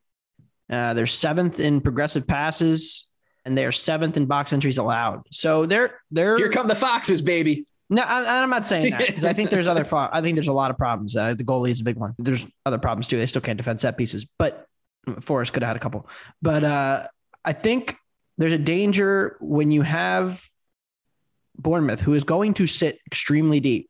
Uh, 0.70 0.94
they're 0.94 1.08
seventh 1.08 1.60
in 1.60 1.82
progressive 1.82 2.27
passes, 2.27 3.10
and 3.46 3.58
they're 3.58 3.72
seventh 3.72 4.18
in 4.18 4.25
box 4.25 4.53
entries 4.53 4.77
allowed. 4.77 5.22
So 5.32 5.65
they're 5.65 6.00
they're 6.12 6.38
here 6.38 6.51
come 6.51 6.68
the 6.68 6.75
foxes, 6.75 7.22
baby. 7.22 7.65
No, 7.91 8.03
I, 8.03 8.43
am 8.43 8.50
not 8.51 8.67
saying 8.67 8.91
that 8.91 9.08
because 9.08 9.25
I 9.25 9.34
think 9.34 9.50
there's 9.50 9.67
other. 9.67 9.86
I 9.91 10.22
think 10.22 10.36
there's 10.36 10.48
a 10.48 10.53
lot 10.53 10.69
of 10.69 10.77
problems. 10.77 11.15
Uh, 11.15 11.34
the 11.34 11.43
goalie 11.43 11.72
is 11.72 11.81
a 11.81 11.84
big 11.84 11.98
one. 11.98 12.13
There's 12.19 12.46
other 12.65 12.77
problems 12.77 13.08
too. 13.08 13.17
They 13.17 13.25
still 13.25 13.41
can't 13.41 13.58
defend 13.58 13.79
set 13.79 13.98
pieces, 13.98 14.25
but 14.38 14.67
Forest 15.22 15.53
could 15.53 15.63
have 15.63 15.69
had 15.69 15.75
a 15.75 15.79
couple. 15.79 16.08
But 16.41 16.63
uh, 16.63 17.08
I 17.43 17.53
think 17.53 17.96
there's 18.38 18.53
a 18.53 18.60
danger 18.60 19.38
when 19.39 19.72
you 19.72 19.81
have 19.81 20.46
Bournemouth, 21.58 22.00
who 22.00 22.13
is 22.13 22.24
going 22.24 22.53
to 22.55 22.67
sit 22.67 23.00
extremely 23.08 23.60
deep, 23.60 23.89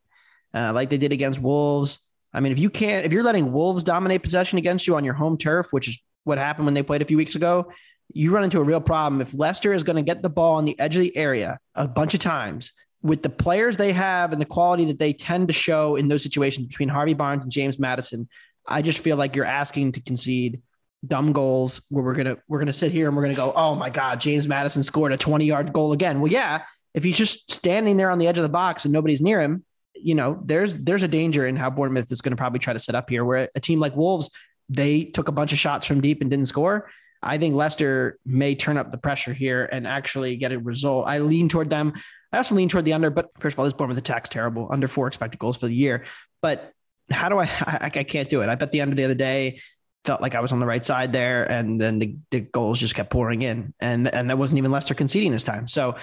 uh, 0.53 0.71
like 0.73 0.89
they 0.89 0.97
did 0.97 1.11
against 1.11 1.41
Wolves. 1.41 1.99
I 2.33 2.39
mean, 2.39 2.51
if 2.53 2.59
you 2.59 2.69
can't, 2.69 3.05
if 3.05 3.11
you're 3.11 3.23
letting 3.23 3.51
Wolves 3.51 3.83
dominate 3.83 4.23
possession 4.23 4.59
against 4.59 4.87
you 4.87 4.95
on 4.95 5.03
your 5.03 5.13
home 5.13 5.37
turf, 5.37 5.73
which 5.73 5.87
is 5.89 6.01
what 6.23 6.37
happened 6.37 6.65
when 6.65 6.73
they 6.73 6.83
played 6.83 7.01
a 7.01 7.05
few 7.05 7.17
weeks 7.17 7.35
ago, 7.35 7.71
you 8.13 8.31
run 8.31 8.43
into 8.43 8.59
a 8.59 8.63
real 8.63 8.81
problem. 8.81 9.21
If 9.21 9.33
Leicester 9.33 9.73
is 9.73 9.83
going 9.83 9.97
to 9.97 10.01
get 10.01 10.21
the 10.21 10.29
ball 10.29 10.55
on 10.55 10.65
the 10.65 10.79
edge 10.79 10.95
of 10.95 11.01
the 11.01 11.15
area 11.17 11.59
a 11.75 11.87
bunch 11.87 12.13
of 12.13 12.19
times 12.19 12.71
with 13.01 13.21
the 13.23 13.29
players 13.29 13.77
they 13.77 13.93
have 13.93 14.33
and 14.33 14.41
the 14.41 14.45
quality 14.45 14.85
that 14.85 14.99
they 14.99 15.13
tend 15.13 15.47
to 15.47 15.53
show 15.53 15.95
in 15.95 16.07
those 16.07 16.23
situations 16.23 16.67
between 16.67 16.89
Harvey 16.89 17.13
Barnes 17.13 17.43
and 17.43 17.51
James 17.51 17.79
Maddison, 17.79 18.27
I 18.67 18.81
just 18.81 18.99
feel 18.99 19.17
like 19.17 19.35
you're 19.35 19.45
asking 19.45 19.93
to 19.93 20.01
concede 20.01 20.61
dumb 21.07 21.31
goals 21.31 21.81
where 21.89 22.03
we're 22.03 22.13
gonna 22.13 22.37
we're 22.47 22.59
gonna 22.59 22.73
sit 22.73 22.91
here 22.91 23.07
and 23.07 23.15
we're 23.15 23.23
gonna 23.23 23.35
go, 23.35 23.53
oh 23.55 23.73
my 23.75 23.89
god, 23.89 24.19
James 24.19 24.47
Maddison 24.47 24.83
scored 24.83 25.13
a 25.13 25.17
20 25.17 25.45
yard 25.45 25.71
goal 25.71 25.93
again. 25.93 26.19
Well, 26.19 26.31
yeah, 26.31 26.63
if 26.93 27.03
he's 27.03 27.17
just 27.17 27.51
standing 27.51 27.97
there 27.97 28.11
on 28.11 28.19
the 28.19 28.27
edge 28.27 28.37
of 28.37 28.43
the 28.43 28.49
box 28.49 28.85
and 28.85 28.93
nobody's 28.93 29.21
near 29.21 29.41
him, 29.41 29.63
you 29.95 30.15
know, 30.15 30.41
there's 30.43 30.77
there's 30.77 31.03
a 31.03 31.07
danger 31.07 31.47
in 31.47 31.55
how 31.55 31.69
Bournemouth 31.69 32.11
is 32.11 32.21
going 32.21 32.31
to 32.31 32.37
probably 32.37 32.59
try 32.59 32.73
to 32.73 32.79
set 32.79 32.95
up 32.95 33.09
here. 33.09 33.23
Where 33.23 33.49
a 33.55 33.59
team 33.59 33.79
like 33.79 33.95
Wolves, 33.95 34.29
they 34.67 35.05
took 35.05 35.27
a 35.27 35.31
bunch 35.31 35.53
of 35.53 35.59
shots 35.59 35.85
from 35.85 36.01
deep 36.01 36.21
and 36.21 36.29
didn't 36.29 36.45
score. 36.45 36.89
I 37.21 37.37
think 37.37 37.55
Leicester 37.55 38.17
may 38.25 38.55
turn 38.55 38.77
up 38.77 38.91
the 38.91 38.97
pressure 38.97 39.33
here 39.33 39.67
and 39.71 39.85
actually 39.85 40.37
get 40.37 40.51
a 40.51 40.59
result. 40.59 41.07
I 41.07 41.19
lean 41.19 41.49
toward 41.49 41.69
them. 41.69 41.93
I 42.31 42.37
also 42.37 42.55
lean 42.55 42.69
toward 42.69 42.85
the 42.85 42.93
under, 42.93 43.09
but 43.09 43.29
first 43.39 43.55
of 43.55 43.59
all, 43.59 43.65
this 43.65 43.73
Bournemouth 43.73 43.97
attack's 43.97 44.29
terrible. 44.29 44.67
Under 44.71 44.87
four 44.87 45.07
expected 45.07 45.39
goals 45.39 45.57
for 45.57 45.67
the 45.67 45.73
year. 45.73 46.05
But 46.41 46.71
how 47.09 47.29
do 47.29 47.39
I, 47.39 47.43
I? 47.61 47.91
I 47.93 48.03
can't 48.03 48.29
do 48.29 48.41
it. 48.41 48.49
I 48.49 48.55
bet 48.55 48.71
the 48.71 48.81
under 48.81 48.95
the 48.95 49.05
other 49.05 49.15
day 49.15 49.61
felt 50.05 50.21
like 50.21 50.35
I 50.35 50.39
was 50.39 50.51
on 50.51 50.59
the 50.59 50.65
right 50.65 50.85
side 50.85 51.11
there, 51.11 51.49
and 51.49 51.79
then 51.79 51.99
the, 51.99 52.15
the 52.31 52.41
goals 52.41 52.79
just 52.79 52.95
kept 52.95 53.09
pouring 53.09 53.41
in, 53.41 53.73
and 53.79 54.13
and 54.13 54.29
that 54.29 54.37
wasn't 54.37 54.59
even 54.59 54.71
Leicester 54.71 54.93
conceding 54.93 55.31
this 55.31 55.43
time. 55.43 55.67
So 55.67 55.95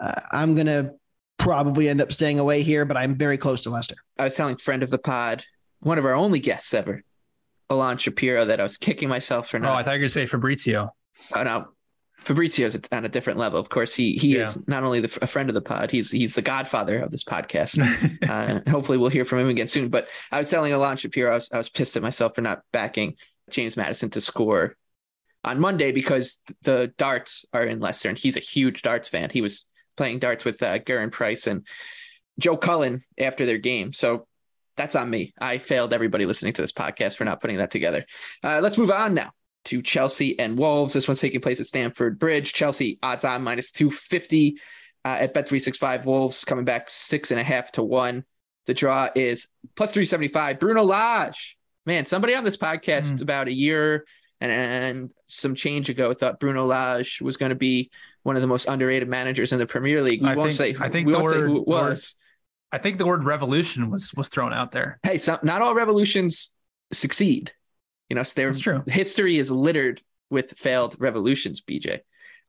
uh, 0.00 0.20
I'm 0.32 0.54
gonna 0.54 0.92
probably 1.38 1.88
end 1.88 2.00
up 2.00 2.12
staying 2.12 2.38
away 2.38 2.62
here, 2.62 2.84
but 2.84 2.96
I'm 2.96 3.16
very 3.16 3.38
close 3.38 3.62
to 3.62 3.70
Leicester. 3.70 3.96
I 4.18 4.24
was 4.24 4.34
telling 4.34 4.56
friend 4.56 4.82
of 4.82 4.90
the 4.90 4.98
pod, 4.98 5.44
one 5.80 5.98
of 5.98 6.04
our 6.04 6.14
only 6.14 6.40
guests 6.40 6.72
ever, 6.74 7.02
Alon 7.70 7.98
Shapiro, 7.98 8.46
that 8.46 8.60
I 8.60 8.62
was 8.62 8.76
kicking 8.76 9.08
myself 9.08 9.50
for 9.50 9.58
not. 9.58 9.72
Oh, 9.72 9.74
I 9.74 9.82
thought 9.82 9.92
you 9.92 9.98
were 9.98 10.00
gonna 10.00 10.08
say 10.08 10.26
Fabrizio. 10.26 10.94
Oh 11.34 11.42
no, 11.42 11.68
Fabrizio's 12.26 12.76
on 12.90 13.04
a 13.04 13.08
different 13.08 13.38
level. 13.38 13.60
Of 13.60 13.68
course, 13.68 13.94
he 13.94 14.14
he 14.14 14.34
yeah. 14.34 14.42
is 14.42 14.66
not 14.66 14.82
only 14.82 15.00
the, 15.00 15.18
a 15.22 15.28
friend 15.28 15.48
of 15.48 15.54
the 15.54 15.60
pod, 15.60 15.92
he's 15.92 16.10
he's 16.10 16.34
the 16.34 16.42
godfather 16.42 16.98
of 16.98 17.12
this 17.12 17.22
podcast. 17.22 17.78
uh, 18.28 18.68
hopefully, 18.68 18.98
we'll 18.98 19.10
hear 19.10 19.24
from 19.24 19.38
him 19.38 19.48
again 19.48 19.68
soon. 19.68 19.90
But 19.90 20.08
I 20.32 20.38
was 20.38 20.50
telling 20.50 20.72
Alon 20.72 20.96
Shapiro, 20.96 21.30
I 21.30 21.34
was, 21.34 21.48
I 21.52 21.58
was 21.58 21.68
pissed 21.68 21.96
at 21.96 22.02
myself 22.02 22.34
for 22.34 22.40
not 22.40 22.62
backing 22.72 23.14
James 23.48 23.76
Maddison 23.76 24.10
to 24.10 24.20
score 24.20 24.76
on 25.44 25.60
Monday 25.60 25.92
because 25.92 26.42
the 26.62 26.92
darts 26.98 27.44
are 27.52 27.62
in 27.62 27.78
Leicester, 27.78 28.08
and 28.08 28.18
he's 28.18 28.36
a 28.36 28.40
huge 28.40 28.82
darts 28.82 29.08
fan. 29.08 29.30
He 29.30 29.40
was 29.40 29.64
playing 29.96 30.18
darts 30.18 30.44
with 30.44 30.60
uh, 30.64 30.80
Gerwyn 30.80 31.12
Price 31.12 31.46
and 31.46 31.64
Joe 32.40 32.56
Cullen 32.56 33.04
after 33.16 33.46
their 33.46 33.58
game. 33.58 33.92
So 33.92 34.26
that's 34.76 34.96
on 34.96 35.08
me. 35.08 35.32
I 35.40 35.58
failed 35.58 35.92
everybody 35.92 36.26
listening 36.26 36.54
to 36.54 36.62
this 36.62 36.72
podcast 36.72 37.18
for 37.18 37.24
not 37.24 37.40
putting 37.40 37.58
that 37.58 37.70
together. 37.70 38.04
Uh, 38.42 38.58
let's 38.60 38.76
move 38.76 38.90
on 38.90 39.14
now 39.14 39.30
to 39.66 39.82
Chelsea 39.82 40.38
and 40.38 40.58
Wolves. 40.58 40.94
This 40.94 41.06
one's 41.06 41.20
taking 41.20 41.40
place 41.40 41.60
at 41.60 41.66
Stamford 41.66 42.18
Bridge. 42.18 42.52
Chelsea 42.52 42.98
odds 43.02 43.24
on 43.24 43.42
minus 43.42 43.72
250 43.72 44.58
uh, 45.04 45.08
at 45.08 45.34
Bet365. 45.34 46.04
Wolves 46.04 46.44
coming 46.44 46.64
back 46.64 46.88
six 46.88 47.30
and 47.30 47.40
a 47.40 47.44
half 47.44 47.72
to 47.72 47.82
one. 47.82 48.24
The 48.66 48.74
draw 48.74 49.08
is 49.14 49.48
plus 49.76 49.92
375. 49.92 50.58
Bruno 50.58 50.84
Lage. 50.84 51.56
Man, 51.84 52.06
somebody 52.06 52.34
on 52.34 52.44
this 52.44 52.56
podcast 52.56 53.14
mm. 53.14 53.22
about 53.22 53.46
a 53.46 53.52
year 53.52 54.04
and, 54.40 54.50
and 54.50 55.10
some 55.26 55.54
change 55.54 55.88
ago 55.88 56.12
thought 56.12 56.40
Bruno 56.40 56.66
Lage 56.66 57.20
was 57.20 57.36
going 57.36 57.50
to 57.50 57.56
be 57.56 57.90
one 58.22 58.36
of 58.36 58.42
the 58.42 58.48
most 58.48 58.66
underrated 58.66 59.08
managers 59.08 59.52
in 59.52 59.58
the 59.58 59.66
Premier 59.66 60.02
League. 60.02 60.22
We 60.22 60.28
I 60.28 60.34
won't 60.34 60.54
think, 60.54 60.76
say 60.76 60.84
I 60.84 60.88
think 60.88 61.10
the 61.10 61.20
word, 61.20 61.48
who 61.48 61.58
it 61.58 61.68
was. 61.68 62.16
Word, 62.72 62.78
I 62.78 62.82
think 62.82 62.98
the 62.98 63.06
word 63.06 63.24
revolution 63.24 63.90
was 63.90 64.12
was 64.14 64.28
thrown 64.28 64.52
out 64.52 64.72
there. 64.72 64.98
Hey, 65.02 65.18
some, 65.18 65.38
not 65.42 65.62
all 65.62 65.74
revolutions 65.74 66.52
succeed. 66.92 67.52
You 68.08 68.16
know, 68.16 68.22
so 68.22 68.52
true. 68.52 68.82
History 68.86 69.38
is 69.38 69.50
littered 69.50 70.00
with 70.30 70.54
failed 70.56 70.96
revolutions. 70.98 71.60
BJ, 71.60 72.00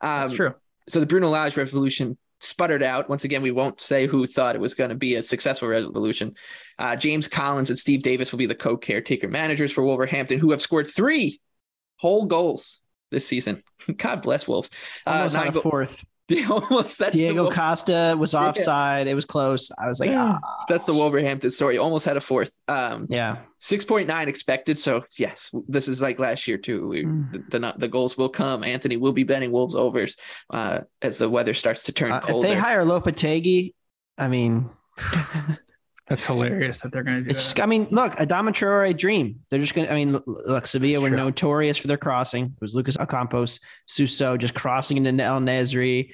um, 0.02 0.22
That's 0.22 0.34
true. 0.34 0.54
So 0.90 1.00
the 1.00 1.06
Bruno 1.06 1.30
Lage 1.30 1.58
revolution 1.58 2.18
sputtered 2.40 2.84
out. 2.84 3.10
Once 3.10 3.24
again, 3.24 3.42
we 3.42 3.52
won't 3.52 3.82
say 3.82 4.08
who 4.08 4.26
thought 4.26 4.56
it 4.56 4.62
was 4.62 4.74
going 4.74 4.90
to 4.90 4.96
be 4.96 5.16
a 5.16 5.24
successful 5.24 5.68
revolution. 5.68 6.36
Uh, 6.78 6.96
James 6.96 7.28
Collins 7.28 7.70
and 7.70 7.80
Steve 7.80 8.04
Davis 8.04 8.32
will 8.32 8.40
be 8.40 8.46
the 8.46 8.56
co-caretaker 8.56 9.28
managers 9.28 9.72
for 9.72 9.84
Wolverhampton, 9.84 10.40
who 10.40 10.52
have 10.52 10.62
scored 10.62 10.88
three 10.88 11.40
whole 11.98 12.26
goals 12.26 12.82
this 13.12 13.26
season. 13.28 13.64
God 13.98 14.22
bless 14.22 14.48
Wolves. 14.48 14.70
Uh, 15.06 15.12
Almost 15.12 15.36
uh, 15.36 15.50
go- 15.50 15.62
fourth. 15.62 16.06
almost 16.50 16.98
that's 17.00 17.16
Diego 17.16 17.50
Costa 17.50 18.16
was 18.18 18.36
offside. 18.36 19.08
Yeah. 19.08 19.12
It 19.12 19.16
was 19.16 19.24
close. 19.24 19.72
I 19.78 19.88
was 19.88 20.00
like, 20.00 20.12
ah. 20.14 20.40
that's 20.68 20.86
the 20.86 20.94
Wolverhampton 20.94 21.52
story. 21.52 21.78
Almost 21.78 22.06
had 22.06 22.18
a 22.18 22.22
fourth. 22.22 22.52
Um, 22.68 23.08
yeah, 23.10 23.38
six 23.60 23.86
point 23.86 24.08
nine 24.08 24.28
expected. 24.28 24.78
So 24.78 25.06
yes, 25.18 25.52
this 25.68 25.88
is 25.88 26.02
like 26.02 26.20
last 26.20 26.48
year 26.48 26.58
too. 26.58 26.88
We, 26.88 27.06
mm. 27.06 27.50
the, 27.50 27.60
the, 27.60 27.74
the 27.78 27.88
goals 27.88 28.18
will 28.18 28.30
come. 28.30 28.64
Anthony 28.64 28.98
will 28.98 29.14
be 29.14 29.24
betting 29.24 29.52
Wolves 29.52 29.76
overs 29.76 30.18
uh, 30.50 30.82
as 31.02 31.18
the 31.18 31.30
weather 31.30 31.54
starts 31.54 31.84
to 31.84 31.94
turn 31.94 32.12
uh, 32.12 32.20
colder. 32.20 32.48
If 32.48 32.54
they 32.54 32.60
hire 32.60 32.84
Lopetegui, 32.84 33.74
I 34.18 34.28
mean. 34.28 34.70
That's 36.08 36.26
hilarious 36.26 36.82
that 36.82 36.92
they're 36.94 37.04
going 37.04 37.18
to 37.18 37.24
do. 37.24 37.30
It's, 37.32 37.54
that. 37.54 37.64
I 37.64 37.66
mean, 37.66 37.88
look, 37.92 38.14
Adama 38.14 38.50
Traore 38.50 38.96
dream. 38.98 39.42
They're 39.50 39.60
just 39.60 39.74
going 39.74 39.88
to. 39.88 39.94
I 39.94 39.96
mean, 39.96 40.18
look, 40.26 40.66
Sevilla 40.66 41.02
were 41.02 41.10
notorious 41.10 41.78
for 41.78 41.88
their 41.88 41.98
crossing. 41.98 42.46
It 42.46 42.62
was 42.62 42.74
Lucas 42.74 42.96
Ocampos, 42.96 43.60
Suso 43.86 44.38
just 44.38 44.54
crossing 44.54 44.98
into 44.98 45.24
En-Nesyri. 45.24 46.12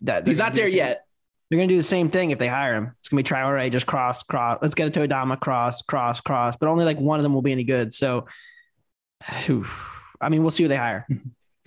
That 0.00 0.26
he's 0.26 0.38
not 0.38 0.54
there 0.54 0.66
the 0.66 0.74
yet. 0.74 1.04
They're 1.48 1.58
going 1.58 1.68
to 1.68 1.72
do 1.74 1.78
the 1.78 1.84
same 1.84 2.10
thing 2.10 2.30
if 2.30 2.40
they 2.40 2.48
hire 2.48 2.74
him. 2.74 2.92
It's 2.98 3.08
going 3.08 3.22
to 3.22 3.30
be 3.30 3.36
Traore, 3.36 3.70
just 3.70 3.86
cross, 3.86 4.24
cross. 4.24 4.58
Let's 4.60 4.74
get 4.74 4.88
it 4.88 4.94
to 4.94 5.06
Adama, 5.06 5.38
cross, 5.38 5.80
cross, 5.82 6.20
cross. 6.20 6.56
But 6.56 6.68
only 6.68 6.84
like 6.84 6.98
one 6.98 7.20
of 7.20 7.22
them 7.22 7.32
will 7.32 7.42
be 7.42 7.52
any 7.52 7.64
good. 7.64 7.94
So, 7.94 8.26
oof. 9.48 9.92
I 10.20 10.28
mean, 10.28 10.42
we'll 10.42 10.50
see 10.50 10.64
who 10.64 10.68
they 10.68 10.76
hire. 10.76 11.06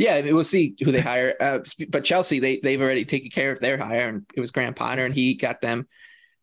Yeah, 0.01 0.21
we'll 0.21 0.45
see 0.45 0.77
who 0.81 0.93
they 0.93 1.01
hire. 1.01 1.35
Uh, 1.41 1.59
but 1.89 2.05
Chelsea, 2.05 2.39
they 2.39 2.61
they've 2.63 2.79
already 2.79 3.03
taken 3.03 3.29
care 3.29 3.51
of 3.51 3.59
their 3.59 3.77
hire, 3.77 4.07
and 4.07 4.25
it 4.33 4.39
was 4.39 4.49
Graham 4.49 4.73
Potter, 4.73 5.05
and 5.05 5.13
he 5.13 5.33
got 5.33 5.59
them 5.59 5.89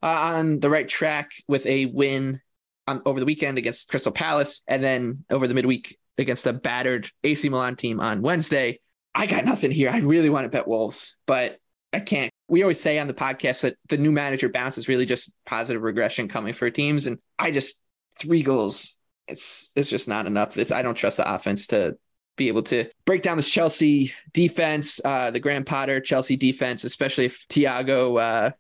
on 0.02 0.60
the 0.60 0.70
right 0.70 0.88
track 0.88 1.32
with 1.48 1.66
a 1.66 1.86
win 1.86 2.40
on, 2.86 3.02
over 3.04 3.20
the 3.20 3.26
weekend 3.26 3.58
against 3.58 3.88
Crystal 3.88 4.12
Palace, 4.12 4.62
and 4.66 4.82
then 4.82 5.24
over 5.30 5.46
the 5.46 5.54
midweek 5.54 5.98
against 6.18 6.46
a 6.46 6.52
battered 6.52 7.10
AC 7.24 7.48
Milan 7.48 7.76
team 7.76 8.00
on 8.00 8.22
Wednesday. 8.22 8.80
I 9.14 9.26
got 9.26 9.44
nothing 9.44 9.70
here. 9.70 9.90
I 9.90 9.98
really 9.98 10.30
want 10.30 10.44
to 10.44 10.50
bet 10.50 10.68
Wolves, 10.68 11.16
but 11.26 11.58
I 11.92 12.00
can't. 12.00 12.30
We 12.48 12.62
always 12.62 12.80
say 12.80 12.98
on 12.98 13.06
the 13.06 13.14
podcast 13.14 13.62
that 13.62 13.76
the 13.88 13.96
new 13.96 14.12
manager 14.12 14.48
bounce 14.48 14.78
is 14.78 14.88
really 14.88 15.06
just 15.06 15.32
positive 15.46 15.82
regression 15.82 16.28
coming 16.28 16.52
for 16.52 16.70
teams. 16.70 17.06
And 17.06 17.18
I 17.38 17.50
just 17.50 17.82
three 18.18 18.42
goals. 18.42 18.98
It's 19.26 19.70
it's 19.74 19.88
just 19.88 20.06
not 20.06 20.26
enough. 20.26 20.54
This 20.54 20.70
I 20.70 20.82
don't 20.82 20.94
trust 20.94 21.16
the 21.16 21.34
offense 21.34 21.68
to 21.68 21.96
be 22.36 22.48
able 22.48 22.62
to 22.64 22.84
break 23.06 23.22
down 23.22 23.38
this 23.38 23.50
Chelsea 23.50 24.12
defense, 24.32 25.00
uh, 25.04 25.30
the 25.30 25.40
Graham 25.40 25.64
Potter 25.64 26.00
Chelsea 26.00 26.36
defense, 26.36 26.84
especially 26.84 27.24
if 27.24 27.48
Thiago, 27.48 28.20
uh, 28.20 28.50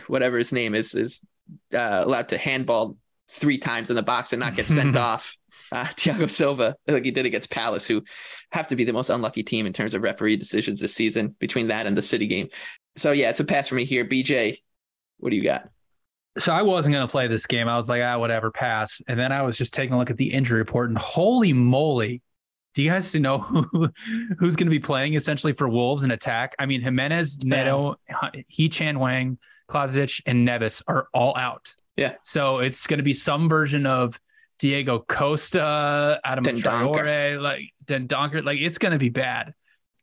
whatever 0.06 0.38
his 0.38 0.52
name 0.52 0.74
is, 0.74 0.94
is 0.94 1.22
uh, 1.74 2.02
allowed 2.04 2.28
to 2.30 2.38
handball 2.38 2.96
three 3.28 3.58
times 3.58 3.90
in 3.90 3.96
the 3.96 4.02
box 4.02 4.32
and 4.32 4.40
not 4.40 4.54
get 4.54 4.66
sent 4.66 4.96
off. 4.96 5.36
Uh, 5.72 5.84
Thiago 5.96 6.30
Silva, 6.30 6.76
like 6.86 7.04
he 7.04 7.10
did 7.10 7.26
against 7.26 7.50
Palace, 7.50 7.86
who 7.86 8.02
have 8.52 8.68
to 8.68 8.76
be 8.76 8.84
the 8.84 8.92
most 8.92 9.10
unlucky 9.10 9.42
team 9.42 9.66
in 9.66 9.72
terms 9.72 9.94
of 9.94 10.02
referee 10.02 10.36
decisions 10.36 10.80
this 10.80 10.94
season 10.94 11.34
between 11.38 11.68
that 11.68 11.86
and 11.86 11.96
the 11.96 12.02
City 12.02 12.26
game. 12.26 12.48
So 12.96 13.12
yeah, 13.12 13.30
it's 13.30 13.40
a 13.40 13.44
pass 13.44 13.68
for 13.68 13.74
me 13.74 13.84
here. 13.84 14.04
BJ, 14.04 14.58
what 15.18 15.30
do 15.30 15.36
you 15.36 15.44
got? 15.44 15.68
So 16.36 16.52
I 16.52 16.62
wasn't 16.62 16.94
going 16.94 17.06
to 17.06 17.10
play 17.10 17.28
this 17.28 17.46
game. 17.46 17.68
I 17.68 17.76
was 17.76 17.88
like, 17.88 18.02
ah, 18.02 18.18
whatever, 18.18 18.50
pass. 18.50 19.00
And 19.06 19.18
then 19.18 19.30
I 19.30 19.42
was 19.42 19.56
just 19.56 19.72
taking 19.72 19.94
a 19.94 19.98
look 19.98 20.10
at 20.10 20.16
the 20.16 20.32
injury 20.32 20.58
report, 20.58 20.88
and 20.88 20.98
holy 20.98 21.52
moly, 21.52 22.22
do 22.74 22.82
you 22.82 22.90
guys 22.90 23.14
know 23.14 23.38
who, 23.38 23.88
who's 24.38 24.56
going 24.56 24.66
to 24.66 24.70
be 24.70 24.80
playing 24.80 25.14
essentially 25.14 25.52
for 25.52 25.68
Wolves 25.68 26.02
in 26.02 26.10
attack? 26.10 26.54
I 26.58 26.66
mean, 26.66 26.80
Jimenez, 26.80 27.44
Neto, 27.44 27.94
He 28.48 28.68
Chan 28.68 28.96
Hwang, 28.96 29.38
Kalajdzic, 29.68 30.22
and 30.26 30.46
Neves 30.46 30.82
are 30.86 31.08
all 31.12 31.36
out. 31.36 31.74
Yeah. 31.96 32.14
So 32.24 32.58
it's 32.58 32.86
going 32.86 32.98
to 32.98 33.04
be 33.04 33.12
some 33.12 33.48
version 33.48 33.86
of 33.86 34.18
Diego 34.58 35.04
Costa, 35.08 36.20
Adam 36.24 36.44
Traore, 36.44 37.40
like 37.40 37.72
then 37.86 38.08
Donker. 38.08 38.44
Like 38.44 38.58
it's 38.60 38.78
going 38.78 38.92
to 38.92 38.98
be 38.98 39.08
bad. 39.08 39.54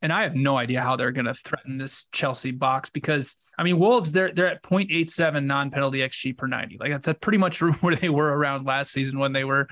And 0.01 0.11
I 0.11 0.23
have 0.23 0.35
no 0.35 0.57
idea 0.57 0.81
how 0.81 0.95
they're 0.95 1.11
going 1.11 1.25
to 1.25 1.33
threaten 1.33 1.77
this 1.77 2.05
Chelsea 2.11 2.51
box 2.51 2.89
because 2.89 3.35
I 3.57 3.63
mean 3.63 3.77
Wolves 3.77 4.11
they're 4.11 4.31
they're 4.33 4.47
at 4.47 4.63
0.87 4.63 5.45
non-penalty 5.45 5.99
xG 5.99 6.35
per 6.35 6.47
90. 6.47 6.77
Like 6.79 7.01
that's 7.01 7.19
pretty 7.19 7.37
much 7.37 7.61
where 7.81 7.95
they 7.95 8.09
were 8.09 8.35
around 8.35 8.65
last 8.65 8.91
season 8.91 9.19
when 9.19 9.33
they 9.33 9.43
were 9.43 9.67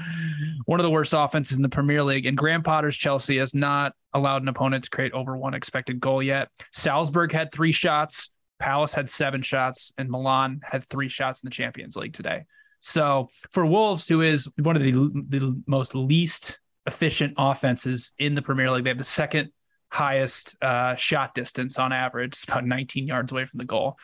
one 0.65 0.79
of 0.79 0.83
the 0.83 0.91
worst 0.91 1.13
offenses 1.15 1.57
in 1.57 1.63
the 1.63 1.69
Premier 1.69 2.03
League. 2.03 2.25
And 2.25 2.37
Graham 2.37 2.63
Potter's 2.63 2.95
Chelsea 2.95 3.37
has 3.37 3.53
not 3.53 3.93
allowed 4.13 4.41
an 4.41 4.47
opponent 4.47 4.83
to 4.85 4.89
create 4.89 5.13
over 5.13 5.35
one 5.35 5.53
expected 5.53 5.99
goal 5.99 6.21
yet. 6.21 6.49
Salzburg 6.71 7.31
had 7.31 7.51
three 7.51 7.71
shots. 7.71 8.29
Palace 8.59 8.93
had 8.93 9.09
seven 9.09 9.41
shots, 9.41 9.93
and 9.97 10.09
Milan 10.09 10.59
had 10.63 10.83
three 10.85 11.07
shots 11.07 11.41
in 11.43 11.47
the 11.47 11.51
Champions 11.51 11.95
League 11.95 12.13
today. 12.13 12.43
So 12.81 13.29
for 13.51 13.65
Wolves, 13.65 14.07
who 14.07 14.21
is 14.21 14.47
one 14.57 14.75
of 14.75 14.81
the, 14.81 14.91
the 14.91 15.61
most 15.67 15.95
least 15.95 16.59
efficient 16.85 17.33
offenses 17.37 18.13
in 18.19 18.35
the 18.35 18.41
Premier 18.41 18.71
League, 18.71 18.83
they 18.83 18.89
have 18.89 18.97
the 18.97 19.03
second 19.03 19.49
highest 19.91 20.55
uh, 20.61 20.95
shot 20.95 21.33
distance 21.33 21.77
on 21.77 21.91
average, 21.91 22.43
about 22.47 22.65
19 22.65 23.07
yards 23.07 23.31
away 23.31 23.45
from 23.45 23.57
the 23.57 23.65
goal. 23.65 23.97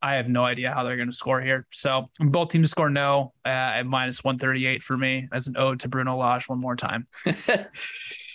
I 0.00 0.14
have 0.14 0.28
no 0.28 0.44
idea 0.44 0.72
how 0.72 0.84
they're 0.84 0.96
going 0.96 1.10
to 1.10 1.16
score 1.16 1.40
here. 1.40 1.66
So 1.72 2.08
both 2.20 2.50
teams 2.50 2.70
score 2.70 2.90
no 2.90 3.32
uh, 3.44 3.48
at 3.48 3.86
minus 3.86 4.22
138 4.22 4.82
for 4.82 4.96
me 4.96 5.28
as 5.32 5.48
an 5.48 5.56
ode 5.56 5.80
to 5.80 5.88
Bruno 5.88 6.16
Lage 6.16 6.48
one 6.48 6.60
more 6.60 6.76
time. 6.76 7.08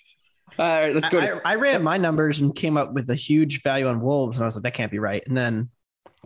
All 0.60 0.68
right, 0.68 0.94
let's 0.94 1.10
go. 1.10 1.20
I, 1.20 1.32
I, 1.32 1.42
I, 1.46 1.56
ran 1.56 1.84
my 1.84 1.98
numbers 1.98 2.42
and 2.42 2.56
came 2.56 2.78
up 2.78 2.94
with 2.94 3.10
a 3.10 3.16
huge 3.16 3.62
value 3.62 3.88
on 3.88 4.02
Wolves, 4.02 4.38
and 4.38 4.44
I 4.44 4.46
was 4.46 4.56
like, 4.56 4.64
that 4.64 4.74
can't 4.74 4.92
be 4.92 5.00
right. 5.00 5.24
And 5.26 5.36
then 5.36 5.70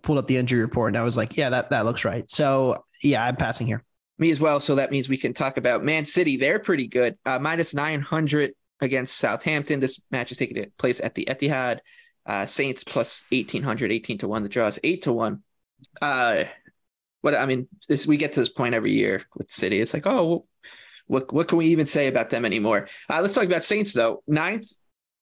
pulled 0.03 0.17
up 0.17 0.27
the 0.27 0.38
injury 0.38 0.62
report, 0.62 0.89
and 0.89 0.98
I 0.98 1.03
was 1.03 1.17
like, 1.17 1.38
yeah, 1.38 1.50
that 1.50 1.69
that 1.69 1.86
looks 1.86 2.03
right. 2.05 2.29
So 2.29 2.84
yeah, 3.01 3.24
I'm 3.24 3.36
passing 3.36 3.67
here. 3.67 3.84
Me 4.19 4.31
as 4.31 4.39
well. 4.39 4.60
So 4.60 4.75
that 4.75 4.91
means 4.91 5.07
we 5.07 5.17
can 5.17 5.34
talk 5.34 5.57
about 5.57 5.84
Man 5.84 6.05
City. 6.05 6.38
They're 6.38 6.60
pretty 6.60 6.88
good. 6.88 7.17
Uh, 7.25 7.39
minus 7.39 7.74
900 7.74 8.53
against 8.81 9.17
Southampton. 9.17 9.79
This 9.79 10.01
match 10.12 10.31
is 10.31 10.38
taking 10.38 10.65
place 10.77 11.00
at 11.00 11.15
the 11.15 11.25
Etihad. 11.29 11.79
Uh, 12.25 12.46
Saints 12.46 12.84
plus 12.84 13.24
1800, 13.31 13.91
18 13.91 14.17
to 14.19 14.27
1. 14.27 14.43
The 14.43 14.50
draw 14.50 14.67
is 14.67 14.79
8 14.84 15.03
to 15.03 15.13
1. 15.13 15.43
Uh, 16.01 16.43
what 17.22 17.36
I 17.36 17.46
mean, 17.46 17.67
this 17.88 18.05
we 18.05 18.17
get 18.17 18.34
to 18.34 18.39
this 18.39 18.50
point 18.50 18.75
every 18.75 18.93
year 18.93 19.24
with 19.36 19.51
City. 19.51 19.79
It's 19.79 19.93
like, 19.93 20.07
oh, 20.07 20.46
what 21.07 21.31
what 21.33 21.47
can 21.47 21.57
we 21.57 21.67
even 21.67 21.85
say 21.85 22.07
about 22.07 22.29
them 22.29 22.45
anymore? 22.45 22.87
Uh, 23.09 23.21
let's 23.21 23.33
talk 23.33 23.45
about 23.45 23.63
Saints 23.63 23.93
though. 23.93 24.23
Ninth 24.27 24.71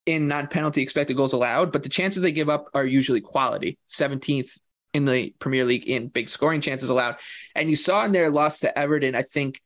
in 0.04 0.28
non-penalty 0.28 0.82
expected 0.82 1.16
goals 1.16 1.32
allowed, 1.32 1.72
but 1.72 1.82
the 1.82 1.88
chances 1.88 2.22
they 2.22 2.32
give 2.32 2.48
up 2.48 2.68
are 2.74 2.84
usually 2.84 3.20
quality. 3.20 3.76
17th 3.88 4.50
in 4.94 5.04
the 5.04 5.34
Premier 5.40 5.64
League 5.64 5.88
in 5.88 6.08
big 6.08 6.28
scoring 6.28 6.60
chances 6.60 6.90
allowed. 6.90 7.16
And 7.54 7.68
you 7.68 7.76
saw 7.76 8.04
in 8.04 8.12
their 8.12 8.30
loss 8.30 8.60
to 8.60 8.78
Everton, 8.78 9.14
I 9.14 9.22
think 9.22 9.60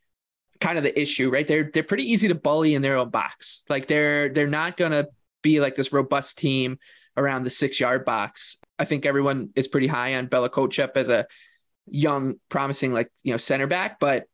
kind 0.60 0.76
of 0.76 0.84
the 0.84 0.98
issue, 0.98 1.30
right? 1.30 1.46
They're 1.46 1.70
they're 1.72 1.82
pretty 1.82 2.10
easy 2.10 2.28
to 2.28 2.34
bully 2.34 2.74
in 2.74 2.82
their 2.82 2.96
own 2.96 3.10
box. 3.10 3.62
Like 3.68 3.86
they're 3.86 4.28
they're 4.28 4.46
not 4.46 4.76
gonna 4.76 5.06
be 5.42 5.60
like 5.60 5.74
this 5.74 5.92
robust 5.92 6.38
team 6.38 6.78
around 7.16 7.44
the 7.44 7.50
six 7.50 7.80
yard 7.80 8.04
box. 8.04 8.58
I 8.78 8.84
think 8.84 9.06
everyone 9.06 9.50
is 9.54 9.68
pretty 9.68 9.86
high 9.86 10.14
on 10.14 10.26
Bella 10.26 10.50
Kotchap 10.50 10.96
as 10.96 11.08
a 11.08 11.26
young, 11.86 12.34
promising 12.48 12.92
like 12.92 13.10
you 13.22 13.32
know 13.32 13.38
center 13.38 13.66
back, 13.66 13.98
but 14.00 14.26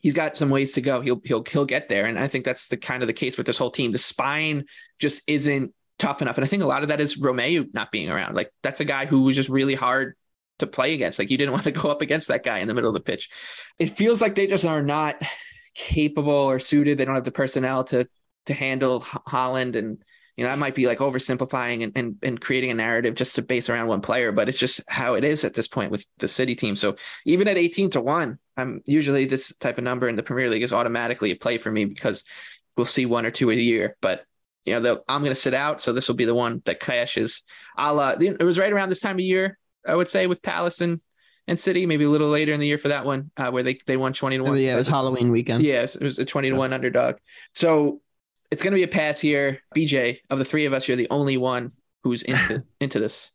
he's 0.00 0.14
got 0.14 0.36
some 0.36 0.50
ways 0.50 0.72
to 0.72 0.80
go. 0.80 1.00
He'll 1.00 1.20
he'll 1.24 1.44
he'll 1.44 1.64
get 1.64 1.88
there, 1.88 2.06
and 2.06 2.18
I 2.18 2.26
think 2.26 2.44
that's 2.44 2.68
the 2.68 2.76
kind 2.76 3.02
of 3.02 3.06
the 3.06 3.12
case 3.12 3.36
with 3.36 3.46
this 3.46 3.58
whole 3.58 3.70
team. 3.70 3.92
The 3.92 3.98
spine 3.98 4.64
just 4.98 5.22
isn't 5.26 5.72
tough 5.98 6.22
enough, 6.22 6.36
and 6.38 6.44
I 6.44 6.48
think 6.48 6.62
a 6.62 6.66
lot 6.66 6.82
of 6.82 6.88
that 6.88 7.00
is 7.00 7.18
Romeu 7.18 7.72
not 7.72 7.92
being 7.92 8.10
around. 8.10 8.34
Like 8.34 8.50
that's 8.62 8.80
a 8.80 8.84
guy 8.84 9.06
who 9.06 9.22
was 9.22 9.36
just 9.36 9.48
really 9.48 9.74
hard 9.74 10.16
to 10.58 10.66
play 10.66 10.94
against. 10.94 11.18
Like 11.18 11.30
you 11.30 11.38
didn't 11.38 11.52
want 11.54 11.64
to 11.64 11.72
go 11.72 11.90
up 11.90 12.02
against 12.02 12.28
that 12.28 12.44
guy 12.44 12.58
in 12.58 12.68
the 12.68 12.74
middle 12.74 12.90
of 12.90 12.94
the 12.94 13.00
pitch. 13.00 13.30
It 13.78 13.96
feels 13.96 14.20
like 14.20 14.34
they 14.34 14.46
just 14.46 14.64
are 14.64 14.82
not 14.82 15.22
capable 15.74 16.32
or 16.32 16.58
suited. 16.58 16.98
They 16.98 17.04
don't 17.04 17.14
have 17.14 17.24
the 17.24 17.30
personnel 17.30 17.84
to 17.84 18.08
to 18.46 18.54
handle 18.54 19.00
Haaland 19.00 19.76
and 19.76 20.02
you 20.40 20.46
know, 20.46 20.52
I 20.52 20.56
might 20.56 20.74
be 20.74 20.86
like 20.86 21.00
oversimplifying 21.00 21.84
and, 21.84 21.92
and, 21.94 22.16
and 22.22 22.40
creating 22.40 22.70
a 22.70 22.74
narrative 22.74 23.14
just 23.14 23.34
to 23.34 23.42
base 23.42 23.68
around 23.68 23.88
one 23.88 24.00
player, 24.00 24.32
but 24.32 24.48
it's 24.48 24.56
just 24.56 24.80
how 24.88 25.12
it 25.12 25.22
is 25.22 25.44
at 25.44 25.52
this 25.52 25.68
point 25.68 25.90
with 25.90 26.06
the 26.16 26.28
city 26.28 26.54
team. 26.54 26.76
So 26.76 26.96
even 27.26 27.46
at 27.46 27.58
18 27.58 27.90
to 27.90 28.00
one, 28.00 28.38
I'm 28.60 28.82
usually 28.84 29.24
this 29.24 29.54
type 29.56 29.78
of 29.78 29.84
number 29.84 30.08
in 30.08 30.16
the 30.16 30.22
Premier 30.22 30.48
League 30.48 30.62
is 30.62 30.72
automatically 30.72 31.30
a 31.30 31.36
play 31.36 31.58
for 31.58 31.70
me 31.70 31.84
because 31.84 32.24
we'll 32.76 32.86
see 32.86 33.06
one 33.06 33.26
or 33.26 33.30
two 33.30 33.50
a 33.50 33.54
year. 33.54 33.96
But 34.00 34.24
you 34.64 34.78
know, 34.78 35.00
I'm 35.08 35.22
going 35.22 35.32
to 35.32 35.40
sit 35.40 35.54
out, 35.54 35.80
so 35.80 35.92
this 35.92 36.08
will 36.08 36.16
be 36.16 36.26
the 36.26 36.34
one 36.34 36.62
that 36.66 36.80
cashes. 36.80 37.42
I'll, 37.76 37.98
uh, 37.98 38.16
it 38.20 38.44
was 38.44 38.58
right 38.58 38.72
around 38.72 38.90
this 38.90 39.00
time 39.00 39.16
of 39.16 39.20
year, 39.20 39.58
I 39.86 39.94
would 39.94 40.08
say, 40.08 40.26
with 40.26 40.42
Palace 40.42 40.80
and 40.80 41.00
and 41.46 41.58
City, 41.58 41.84
maybe 41.84 42.04
a 42.04 42.10
little 42.10 42.28
later 42.28 42.52
in 42.52 42.60
the 42.60 42.66
year 42.66 42.78
for 42.78 42.88
that 42.88 43.04
one, 43.04 43.30
uh, 43.36 43.50
where 43.50 43.62
they 43.62 43.78
they 43.86 43.96
won 43.96 44.12
20 44.12 44.36
to 44.36 44.42
1. 44.44 44.52
Oh, 44.52 44.54
yeah, 44.54 44.74
it 44.74 44.76
was 44.76 44.86
Halloween 44.86 45.30
weekend. 45.30 45.64
Yes, 45.64 45.94
yeah, 45.94 46.02
it 46.02 46.04
was 46.04 46.18
a 46.18 46.24
20 46.24 46.50
to 46.50 46.56
1 46.56 46.72
underdog. 46.72 47.16
So 47.54 48.00
it's 48.50 48.62
going 48.62 48.72
to 48.72 48.76
be 48.76 48.84
a 48.84 48.88
pass 48.88 49.18
here. 49.18 49.60
BJ, 49.74 50.18
of 50.28 50.38
the 50.38 50.44
three 50.44 50.66
of 50.66 50.72
us, 50.72 50.86
you're 50.86 50.96
the 50.96 51.10
only 51.10 51.36
one 51.36 51.72
who's 52.04 52.22
into 52.22 52.62
into 52.80 53.00
this. 53.00 53.30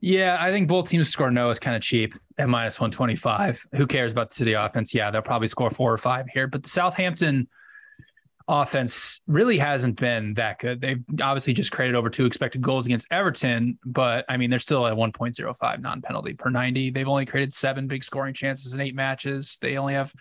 Yeah, 0.00 0.38
I 0.40 0.50
think 0.50 0.68
both 0.68 0.88
teams 0.88 1.08
score 1.08 1.30
no 1.30 1.50
is 1.50 1.58
kind 1.58 1.76
of 1.76 1.82
cheap 1.82 2.14
at 2.38 2.48
minus 2.48 2.80
125. 2.80 3.66
Who 3.74 3.86
cares 3.86 4.12
about 4.12 4.30
the 4.30 4.36
City 4.36 4.54
offense? 4.54 4.94
Yeah, 4.94 5.10
they'll 5.10 5.22
probably 5.22 5.48
score 5.48 5.70
four 5.70 5.92
or 5.92 5.98
five 5.98 6.26
here, 6.32 6.46
but 6.46 6.62
the 6.62 6.68
Southampton 6.68 7.46
offense 8.48 9.20
really 9.26 9.58
hasn't 9.58 9.96
been 9.96 10.34
that 10.34 10.58
good. 10.58 10.80
They've 10.80 11.02
obviously 11.20 11.52
just 11.52 11.72
created 11.72 11.94
over 11.94 12.08
two 12.08 12.26
expected 12.26 12.62
goals 12.62 12.86
against 12.86 13.12
Everton, 13.12 13.78
but 13.84 14.24
I 14.28 14.36
mean, 14.36 14.50
they're 14.50 14.58
still 14.58 14.86
at 14.86 14.94
1.05 14.94 15.80
non 15.80 16.02
penalty 16.02 16.34
per 16.34 16.50
90. 16.50 16.90
They've 16.90 17.08
only 17.08 17.26
created 17.26 17.52
seven 17.52 17.86
big 17.86 18.02
scoring 18.02 18.34
chances 18.34 18.74
in 18.74 18.80
eight 18.80 18.94
matches. 18.94 19.58
They 19.60 19.76
only 19.76 19.94
have 19.94 20.12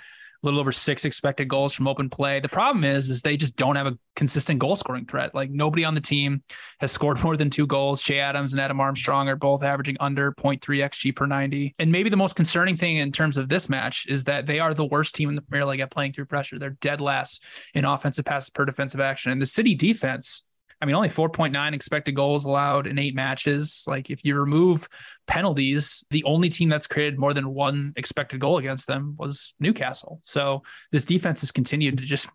a 0.41 0.47
little 0.47 0.59
over 0.59 0.71
six 0.71 1.05
expected 1.05 1.47
goals 1.47 1.73
from 1.73 1.87
open 1.87 2.09
play. 2.09 2.39
The 2.39 2.49
problem 2.49 2.83
is, 2.83 3.09
is 3.09 3.21
they 3.21 3.37
just 3.37 3.55
don't 3.55 3.75
have 3.75 3.87
a 3.87 3.97
consistent 4.15 4.59
goal 4.59 4.75
scoring 4.75 5.05
threat. 5.05 5.35
Like 5.35 5.51
nobody 5.51 5.85
on 5.85 5.93
the 5.93 6.01
team 6.01 6.43
has 6.79 6.91
scored 7.01 7.21
more 7.23 7.37
than 7.37 7.49
two 7.49 7.67
goals. 7.67 8.01
Che 8.01 8.19
Adams 8.19 8.53
and 8.53 8.61
Adam 8.61 8.79
Armstrong 8.79 9.29
are 9.29 9.35
both 9.35 9.63
averaging 9.63 9.97
under 9.99 10.31
0.3 10.33 10.59
xG 10.59 11.15
per 11.15 11.25
90. 11.25 11.75
And 11.79 11.91
maybe 11.91 12.09
the 12.09 12.17
most 12.17 12.35
concerning 12.35 12.75
thing 12.75 12.97
in 12.97 13.11
terms 13.11 13.37
of 13.37 13.49
this 13.49 13.69
match 13.69 14.07
is 14.07 14.23
that 14.25 14.45
they 14.45 14.59
are 14.59 14.73
the 14.73 14.85
worst 14.85 15.15
team 15.15 15.29
in 15.29 15.35
the 15.35 15.41
Premier 15.41 15.65
League 15.65 15.79
at 15.79 15.91
playing 15.91 16.13
through 16.13 16.25
pressure. 16.25 16.57
They're 16.57 16.77
dead 16.81 17.01
last 17.01 17.43
in 17.73 17.85
offensive 17.85 18.25
passes 18.25 18.49
per 18.49 18.65
defensive 18.65 18.99
action. 18.99 19.31
And 19.31 19.41
the 19.41 19.45
City 19.45 19.75
defense 19.75 20.43
I 20.81 20.85
mean, 20.85 20.95
only 20.95 21.09
4.9 21.09 21.73
expected 21.73 22.15
goals 22.15 22.45
allowed 22.45 22.87
in 22.87 22.97
eight 22.97 23.13
matches. 23.13 23.83
Like, 23.87 24.09
if 24.09 24.25
you 24.25 24.35
remove 24.35 24.87
penalties, 25.27 26.03
the 26.09 26.23
only 26.23 26.49
team 26.49 26.69
that's 26.69 26.87
created 26.87 27.19
more 27.19 27.33
than 27.33 27.53
one 27.53 27.93
expected 27.95 28.39
goal 28.39 28.57
against 28.57 28.87
them 28.87 29.15
was 29.19 29.53
Newcastle. 29.59 30.19
So 30.23 30.63
this 30.91 31.05
defense 31.05 31.41
has 31.41 31.51
continued 31.51 31.97
to 31.97 32.03
just 32.03 32.27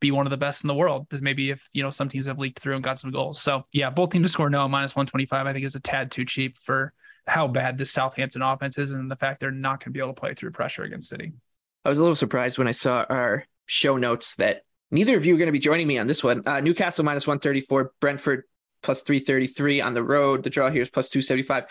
be 0.00 0.10
one 0.10 0.26
of 0.26 0.30
the 0.30 0.36
best 0.36 0.64
in 0.64 0.68
the 0.68 0.74
world. 0.74 1.08
Because 1.08 1.22
maybe 1.22 1.50
if 1.50 1.68
you 1.72 1.82
know 1.82 1.90
some 1.90 2.08
teams 2.08 2.26
have 2.26 2.38
leaked 2.38 2.58
through 2.58 2.74
and 2.74 2.82
got 2.82 2.98
some 2.98 3.12
goals. 3.12 3.40
So 3.40 3.64
yeah, 3.72 3.90
both 3.90 4.10
teams 4.10 4.24
to 4.24 4.28
score 4.28 4.50
no 4.50 4.66
minus 4.68 4.96
125. 4.96 5.46
I 5.46 5.52
think 5.52 5.64
is 5.64 5.76
a 5.76 5.80
tad 5.80 6.10
too 6.10 6.24
cheap 6.24 6.58
for 6.58 6.92
how 7.26 7.46
bad 7.46 7.78
this 7.78 7.92
Southampton 7.92 8.42
offense 8.42 8.76
is 8.76 8.92
and 8.92 9.10
the 9.10 9.16
fact 9.16 9.40
they're 9.40 9.50
not 9.50 9.80
going 9.80 9.86
to 9.86 9.90
be 9.90 10.00
able 10.00 10.12
to 10.12 10.20
play 10.20 10.34
through 10.34 10.50
pressure 10.50 10.82
against 10.82 11.08
City. 11.08 11.32
I 11.84 11.88
was 11.88 11.98
a 11.98 12.02
little 12.02 12.16
surprised 12.16 12.58
when 12.58 12.68
I 12.68 12.72
saw 12.72 13.06
our 13.08 13.46
show 13.66 13.96
notes 13.96 14.36
that 14.36 14.62
neither 14.94 15.16
of 15.16 15.26
you 15.26 15.34
are 15.34 15.38
going 15.38 15.46
to 15.46 15.52
be 15.52 15.58
joining 15.58 15.86
me 15.86 15.98
on 15.98 16.06
this 16.06 16.22
one. 16.24 16.42
Uh, 16.46 16.60
Newcastle 16.60 17.04
minus 17.04 17.26
134, 17.26 17.92
Brentford 18.00 18.44
plus 18.82 19.02
333 19.02 19.80
on 19.80 19.94
the 19.94 20.02
road. 20.02 20.42
The 20.42 20.50
draw 20.50 20.70
here 20.70 20.82
is 20.82 20.90
plus 20.90 21.08
275. 21.08 21.64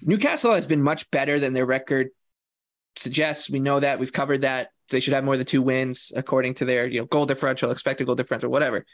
Newcastle 0.00 0.54
has 0.54 0.66
been 0.66 0.82
much 0.82 1.10
better 1.10 1.38
than 1.38 1.52
their 1.52 1.66
record 1.66 2.08
suggests. 2.96 3.50
We 3.50 3.60
know 3.60 3.80
that. 3.80 3.98
We've 3.98 4.12
covered 4.12 4.42
that. 4.42 4.70
They 4.90 5.00
should 5.00 5.14
have 5.14 5.24
more 5.24 5.36
than 5.36 5.46
two 5.46 5.60
wins 5.60 6.12
according 6.16 6.54
to 6.54 6.64
their 6.64 6.86
you 6.86 7.00
know 7.00 7.06
goal 7.06 7.26
differential, 7.26 7.70
expected 7.70 8.06
goal 8.06 8.14
differential, 8.14 8.50
whatever. 8.50 8.86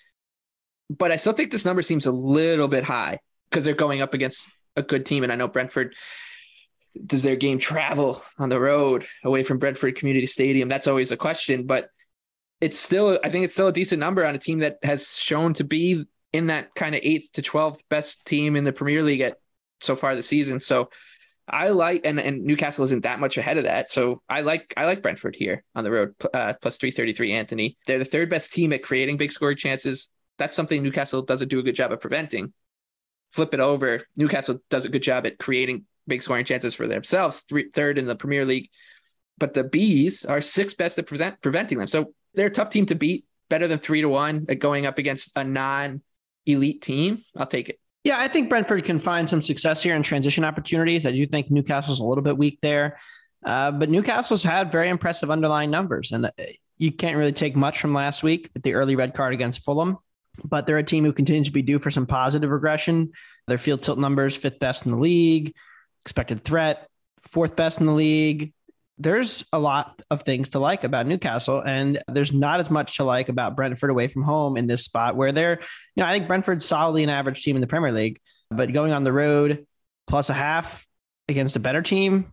But 0.91 1.13
I 1.13 1.17
still 1.17 1.33
think 1.33 1.53
this 1.53 1.65
number 1.65 1.83
seems 1.83 2.07
a 2.07 2.13
little 2.13 2.69
bit 2.69 2.85
high 2.85 3.21
because 3.49 3.65
they're 3.65 3.75
going 3.75 4.03
up 4.03 4.15
against 4.15 4.49
a 4.77 4.83
good 4.83 5.07
team. 5.07 5.23
And 5.23 5.33
I 5.33 5.37
know 5.37 5.49
Brentford 5.49 5.95
does 7.07 7.23
their 7.23 7.37
game 7.37 7.59
travel 7.59 8.23
on 8.39 8.49
the 8.49 8.61
road 8.61 9.07
away 9.25 9.45
from 9.45 9.59
Brentford 9.59 9.97
Community 9.97 10.27
Stadium? 10.27 10.69
That's 10.69 10.87
always 10.89 11.13
a 11.13 11.17
question, 11.17 11.67
but 11.67 11.89
it's 12.61 12.79
still, 12.79 13.19
I 13.23 13.29
think 13.29 13.45
it's 13.45 13.53
still 13.53 13.69
a 13.69 13.73
decent 13.73 14.01
number 14.01 14.27
on 14.27 14.35
a 14.35 14.39
team 14.39 14.61
that 14.61 14.79
has 14.83 15.17
shown 15.17 15.55
to 15.55 15.65
be 15.65 16.05
in 16.33 16.49
that 16.49 16.75
kind 16.75 16.95
of 16.95 17.01
eighth 17.03 17.33
to 17.33 17.43
12th 17.43 17.81
best 17.89 18.27
team 18.27 18.57
in 18.57 18.65
the 18.65 18.73
Premier 18.73 19.03
League 19.03 19.21
at 19.21 19.39
so 19.81 19.97
far 19.97 20.15
this 20.15 20.27
season. 20.27 20.61
So 20.61 20.91
I 21.47 21.69
like, 21.69 22.07
and, 22.07 22.19
and 22.19 22.45
Newcastle 22.45 22.85
isn't 22.85 23.03
that 23.03 23.21
much 23.21 23.37
ahead 23.37 23.59
of 23.59 23.65
that. 23.65 23.91
So 23.91 24.23
I 24.29 24.41
like, 24.41 24.73
I 24.77 24.87
like 24.87 25.03
Brentford 25.03 25.37
here 25.37 25.63
on 25.75 25.85
the 25.85 25.91
road, 25.91 26.15
uh, 26.33 26.55
plus 26.61 26.79
333 26.79 27.33
Anthony. 27.33 27.77
They're 27.87 27.99
the 27.99 28.05
third 28.05 28.31
best 28.31 28.53
team 28.53 28.73
at 28.73 28.83
creating 28.83 29.19
big 29.19 29.33
scoring 29.33 29.59
chances. 29.59 30.11
That's 30.39 30.57
something 30.57 30.83
Newcastle 30.83 31.23
doesn't 31.23 31.49
do 31.49 31.59
a 31.59 31.63
good 31.63 31.77
job 31.77 31.93
of 31.93 32.01
preventing. 32.01 32.53
Flip 33.33 33.53
it 33.53 33.61
over. 33.61 34.03
Newcastle 34.17 34.59
does 34.71 34.85
a 34.85 34.89
good 34.89 35.03
job 35.03 35.27
at 35.27 35.39
creating 35.39 35.85
big 36.07 36.23
scoring 36.23 36.45
chances 36.45 36.75
for 36.75 36.87
themselves, 36.87 37.43
three, 37.43 37.71
third 37.73 37.99
in 37.99 38.07
the 38.07 38.17
Premier 38.17 38.45
League. 38.45 38.71
But 39.39 39.55
the 39.55 39.65
Bees 39.65 40.25
are 40.25 40.41
sixth 40.41 40.77
best 40.77 40.99
at 40.99 41.07
prevent, 41.07 41.41
preventing 41.41 41.79
them. 41.79 41.89
So 41.89 42.15
they're 42.35 42.47
a 42.47 42.51
tough 42.51 42.71
team 42.71 42.87
to 42.87 42.95
beat, 42.95 43.25
better 43.49 43.67
than 43.69 43.79
three 43.79 44.01
to 44.01 44.09
one 44.09 44.47
at 44.49 44.59
going 44.59 44.87
up 44.87 44.99
against 44.99 45.33
a 45.37 45.45
non 45.45 46.03
elite 46.47 46.83
team. 46.83 47.25
I'll 47.37 47.47
take 47.47 47.69
it. 47.69 47.81
Yeah, 48.05 48.17
I 48.19 48.29
think 48.29 48.51
Brentford 48.51 48.85
can 48.85 48.99
find 48.99 49.29
some 49.29 49.41
success 49.41 49.83
here 49.83 49.97
in 49.97 50.03
transition 50.03 50.45
opportunities. 50.45 51.07
I 51.07 51.13
do 51.13 51.27
think 51.27 51.51
Newcastle's 51.51 52.01
a 52.01 52.05
little 52.05 52.23
bit 52.23 52.37
weak 52.37 52.61
there. 52.61 52.99
Uh, 53.45 53.71
but 53.71 53.91
Newcastle's 53.91 54.43
had 54.43 54.71
very 54.71 54.89
impressive 54.89 55.31
underlying 55.31 55.71
numbers. 55.71 56.13
And 56.13 56.27
uh, 56.27 56.31
you 56.77 56.93
can't 56.93 57.17
really 57.17 57.33
take 57.33 57.57
much 57.57 57.81
from 57.81 57.95
last 57.95 58.23
week 58.23 58.51
with 58.55 58.63
the 58.63 58.75
early 58.75 58.95
red 58.97 59.15
card 59.15 59.33
against 59.33 59.65
Fulham. 59.65 59.99
But 60.45 60.67
they're 60.67 60.77
a 60.77 60.83
team 60.83 61.05
who 61.05 61.13
continues 61.13 61.49
to 61.49 61.53
be 61.53 61.63
due 61.63 61.79
for 61.79 61.91
some 61.91 62.07
positive 62.07 62.51
regression. 62.51 63.13
Their 63.47 63.59
field 63.59 63.83
tilt 63.83 63.99
numbers, 63.99 64.37
fifth 64.37 64.59
best 64.59 64.85
in 64.85 64.93
the 64.93 64.99
league 64.99 65.55
expected 66.05 66.45
threat, 66.45 66.87
fourth 67.23 67.57
best 67.57 67.81
in 67.81 67.87
the 67.87 67.93
league. 67.93 68.53
There's 68.97 69.45
a 69.53 69.59
lot 69.59 70.01
of 70.11 70.23
things 70.23 70.51
to 70.51 70.61
like 70.61 70.85
about 70.85 71.07
Newcastle, 71.07 71.61
and 71.61 72.01
there's 72.09 72.33
not 72.33 72.61
as 72.61 72.71
much 72.71 72.97
to 72.99 73.05
like 73.05 73.29
about 73.29 73.57
Brentford 73.57 73.91
away 73.91 74.09
from 74.09 74.23
home 74.23 74.57
in 74.57 74.67
this 74.67 74.85
spot 74.85 75.17
where 75.17 75.33
they're, 75.33 75.59
you 75.97 76.03
know, 76.03 76.07
I 76.07 76.13
think 76.13 76.29
Brentford's 76.29 76.65
solidly 76.65 77.03
an 77.03 77.11
average 77.11 77.43
team 77.43 77.57
in 77.57 77.61
the 77.61 77.67
Premier 77.67 77.93
League, 77.93 78.21
but 78.51 78.73
going 78.73 78.93
on 78.93 79.03
the 79.03 79.13
road 79.13 79.67
plus 80.07 80.31
a 80.31 80.35
half 80.35 80.87
against 81.29 81.57
a 81.57 81.61
better 81.61 81.83
team, 81.83 82.33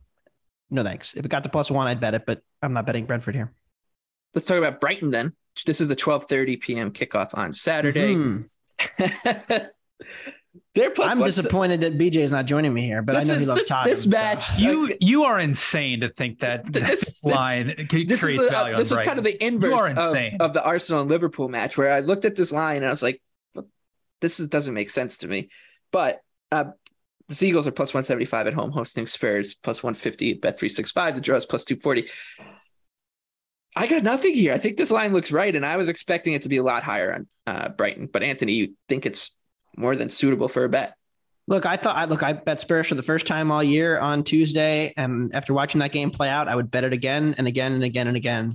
no 0.70 0.84
thanks. 0.84 1.16
If 1.16 1.26
it 1.26 1.30
got 1.30 1.44
to 1.44 1.50
plus 1.50 1.72
one, 1.72 1.88
I'd 1.88 2.00
bet 2.00 2.14
it, 2.14 2.26
but 2.26 2.42
I'm 2.62 2.74
not 2.74 2.86
betting 2.86 3.06
Brentford 3.06 3.36
here. 3.36 3.52
Let's 4.36 4.46
talk 4.48 4.58
about 4.58 4.80
Brighton 4.80 5.12
then. 5.12 5.34
This 5.66 5.82
is 5.82 5.88
the 5.88 5.96
12:30 5.96 6.62
p.m. 6.62 6.92
kickoff 6.92 7.38
on 7.38 7.54
Saturday. 7.54 8.16
Mm-hmm. 8.16 9.56
They're 10.76 10.92
plus 10.92 11.10
I'm 11.12 11.24
disappointed 11.24 11.82
that 11.82 11.98
BJ 11.98 12.18
is 12.18 12.32
not 12.32 12.46
joining 12.46 12.74
me 12.74 12.82
here, 12.82 13.02
but 13.02 13.16
I 13.16 13.24
know 13.24 13.36
is, 13.36 13.42
he 13.42 13.46
loves 13.46 13.62
this, 13.62 13.70
Tottenham. 13.70 13.90
This 13.90 14.08
match, 14.08 14.48
so. 14.48 14.58
you 14.58 14.98
you 15.00 15.24
are 15.24 15.40
insane 15.40 16.02
to 16.02 16.10
think 16.10 16.40
that 16.40 16.66
this, 16.72 17.00
this 17.00 17.24
line 17.24 17.88
this 17.90 18.22
creates 18.22 18.44
is 18.44 18.50
value. 18.50 18.76
this 18.76 18.92
is 18.92 19.02
kind 19.02 19.18
of 19.18 19.24
the 19.24 19.42
inverse 19.44 19.92
of, 19.98 20.42
of, 20.42 20.54
the 20.54 20.64
Arsenal 20.64 21.02
and 21.02 21.10
Liverpool 21.10 21.48
match, 21.48 21.78
where 21.78 21.92
I 21.92 22.02
looked 22.02 22.26
at 22.26 22.36
this 22.36 22.52
line 22.52 22.78
and 22.78 22.86
I 22.86 22.90
was 22.90 23.02
like, 23.02 23.22
"This 24.20 24.42
is, 24.42 24.48
doesn't 24.48 24.74
make 24.74 24.90
sense 24.90 25.20
to 25.20 25.28
me." 25.28 25.50
But 25.92 26.22
uh, 26.52 26.66
the 27.30 27.36
Seagulls 27.36 27.68
are 27.68 27.72
plus 27.72 27.94
one 27.94 28.04
seventy 28.04 28.26
five 28.26 28.46
at 28.48 28.54
home, 28.54 28.72
hosting 28.72 29.08
Spurs 29.08 29.56
plus 29.56 29.82
one 29.82 29.94
fifty 29.94 30.34
bet 30.34 30.60
three 30.60 30.70
six 30.70 30.92
five. 30.92 31.16
The 31.16 31.22
draw 31.22 31.38
is 31.38 31.46
plus 31.46 31.64
two 31.64 31.78
forty. 31.78 32.08
I 33.74 33.88
got 33.88 34.04
nothing 34.04 34.34
here. 34.34 34.54
I 34.54 34.58
think 34.58 34.76
this 34.76 34.92
line 34.92 35.14
looks 35.14 35.32
right, 35.32 35.56
and 35.56 35.66
I 35.66 35.78
was 35.78 35.88
expecting 35.88 36.34
it 36.34 36.42
to 36.42 36.50
be 36.50 36.58
a 36.58 36.64
lot 36.64 36.84
higher 36.84 37.14
on 37.14 37.28
uh, 37.48 37.70
Brighton. 37.70 38.10
But 38.12 38.24
Anthony, 38.24 38.54
you 38.54 38.76
think 38.90 39.06
it's 39.06 39.34
more 39.78 39.96
than 39.96 40.10
suitable 40.10 40.48
for 40.48 40.64
a 40.64 40.70
bet. 40.70 40.96
Look, 41.48 41.66
I 41.66 41.76
thought, 41.76 41.96
I 41.96 42.06
look, 42.06 42.24
I 42.24 42.34
bet 42.34 42.62
Spurs 42.62 42.88
for 42.88 42.96
the 42.96 43.04
first 43.04 43.26
time 43.26 43.52
all 43.52 43.64
year 43.64 44.00
on 44.00 44.24
Tuesday. 44.24 44.94
And 44.96 45.36
after 45.36 45.54
watching 45.54 45.80
that 45.80 45.92
game 45.92 46.12
play 46.12 46.30
out, 46.30 46.48
I 46.48 46.56
would 46.56 46.72
bet 46.72 46.84
it 46.84 46.94
again 46.94 47.36
and 47.38 47.48
again 47.48 47.74
and 47.74 47.84
again 47.84 48.08
and 48.08 48.16
again. 48.16 48.54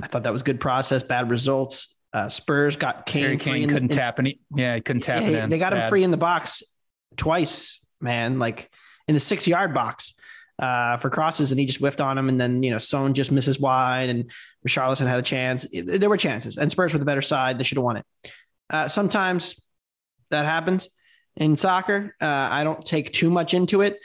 I 0.00 0.06
thought 0.06 0.22
that 0.22 0.32
was 0.32 0.42
good 0.42 0.60
process, 0.60 1.02
bad 1.02 1.30
results. 1.30 1.96
Uh, 2.12 2.28
Spurs 2.28 2.76
got 2.76 3.04
Kane, 3.04 3.22
Harry 3.22 3.36
Kane 3.36 3.68
couldn't 3.68 3.88
the, 3.88 3.96
tap 3.96 4.18
any. 4.18 4.40
Yeah, 4.54 4.76
he 4.76 4.80
couldn't 4.80 5.02
tap 5.02 5.22
yeah, 5.24 5.46
They 5.46 5.58
got 5.58 5.72
him 5.74 5.88
free 5.88 6.04
in 6.04 6.10
the 6.10 6.16
box 6.16 6.62
twice, 7.16 7.84
man, 8.00 8.38
like 8.38 8.70
in 9.08 9.14
the 9.14 9.20
six 9.20 9.46
yard 9.46 9.74
box 9.74 10.14
uh, 10.58 10.96
for 10.96 11.10
crosses, 11.10 11.50
and 11.50 11.60
he 11.60 11.66
just 11.66 11.80
whiffed 11.80 12.00
on 12.00 12.16
him. 12.16 12.28
And 12.28 12.40
then, 12.40 12.62
you 12.62 12.70
know, 12.70 12.78
Son 12.78 13.12
just 13.12 13.30
misses 13.30 13.60
wide, 13.60 14.08
and 14.08 14.30
Richarlison 14.66 15.06
had 15.06 15.18
a 15.18 15.22
chance. 15.22 15.66
There 15.70 16.08
were 16.08 16.16
chances, 16.16 16.56
and 16.56 16.70
Spurs 16.70 16.92
were 16.92 16.98
the 16.98 17.04
better 17.04 17.22
side. 17.22 17.58
They 17.58 17.64
should 17.64 17.78
have 17.78 17.84
won 17.84 17.98
it. 17.98 18.06
Uh, 18.70 18.88
sometimes 18.88 19.67
that 20.30 20.44
happens 20.44 20.88
in 21.36 21.56
soccer. 21.56 22.14
Uh, 22.20 22.48
I 22.50 22.64
don't 22.64 22.84
take 22.84 23.12
too 23.12 23.30
much 23.30 23.54
into 23.54 23.82
it 23.82 23.98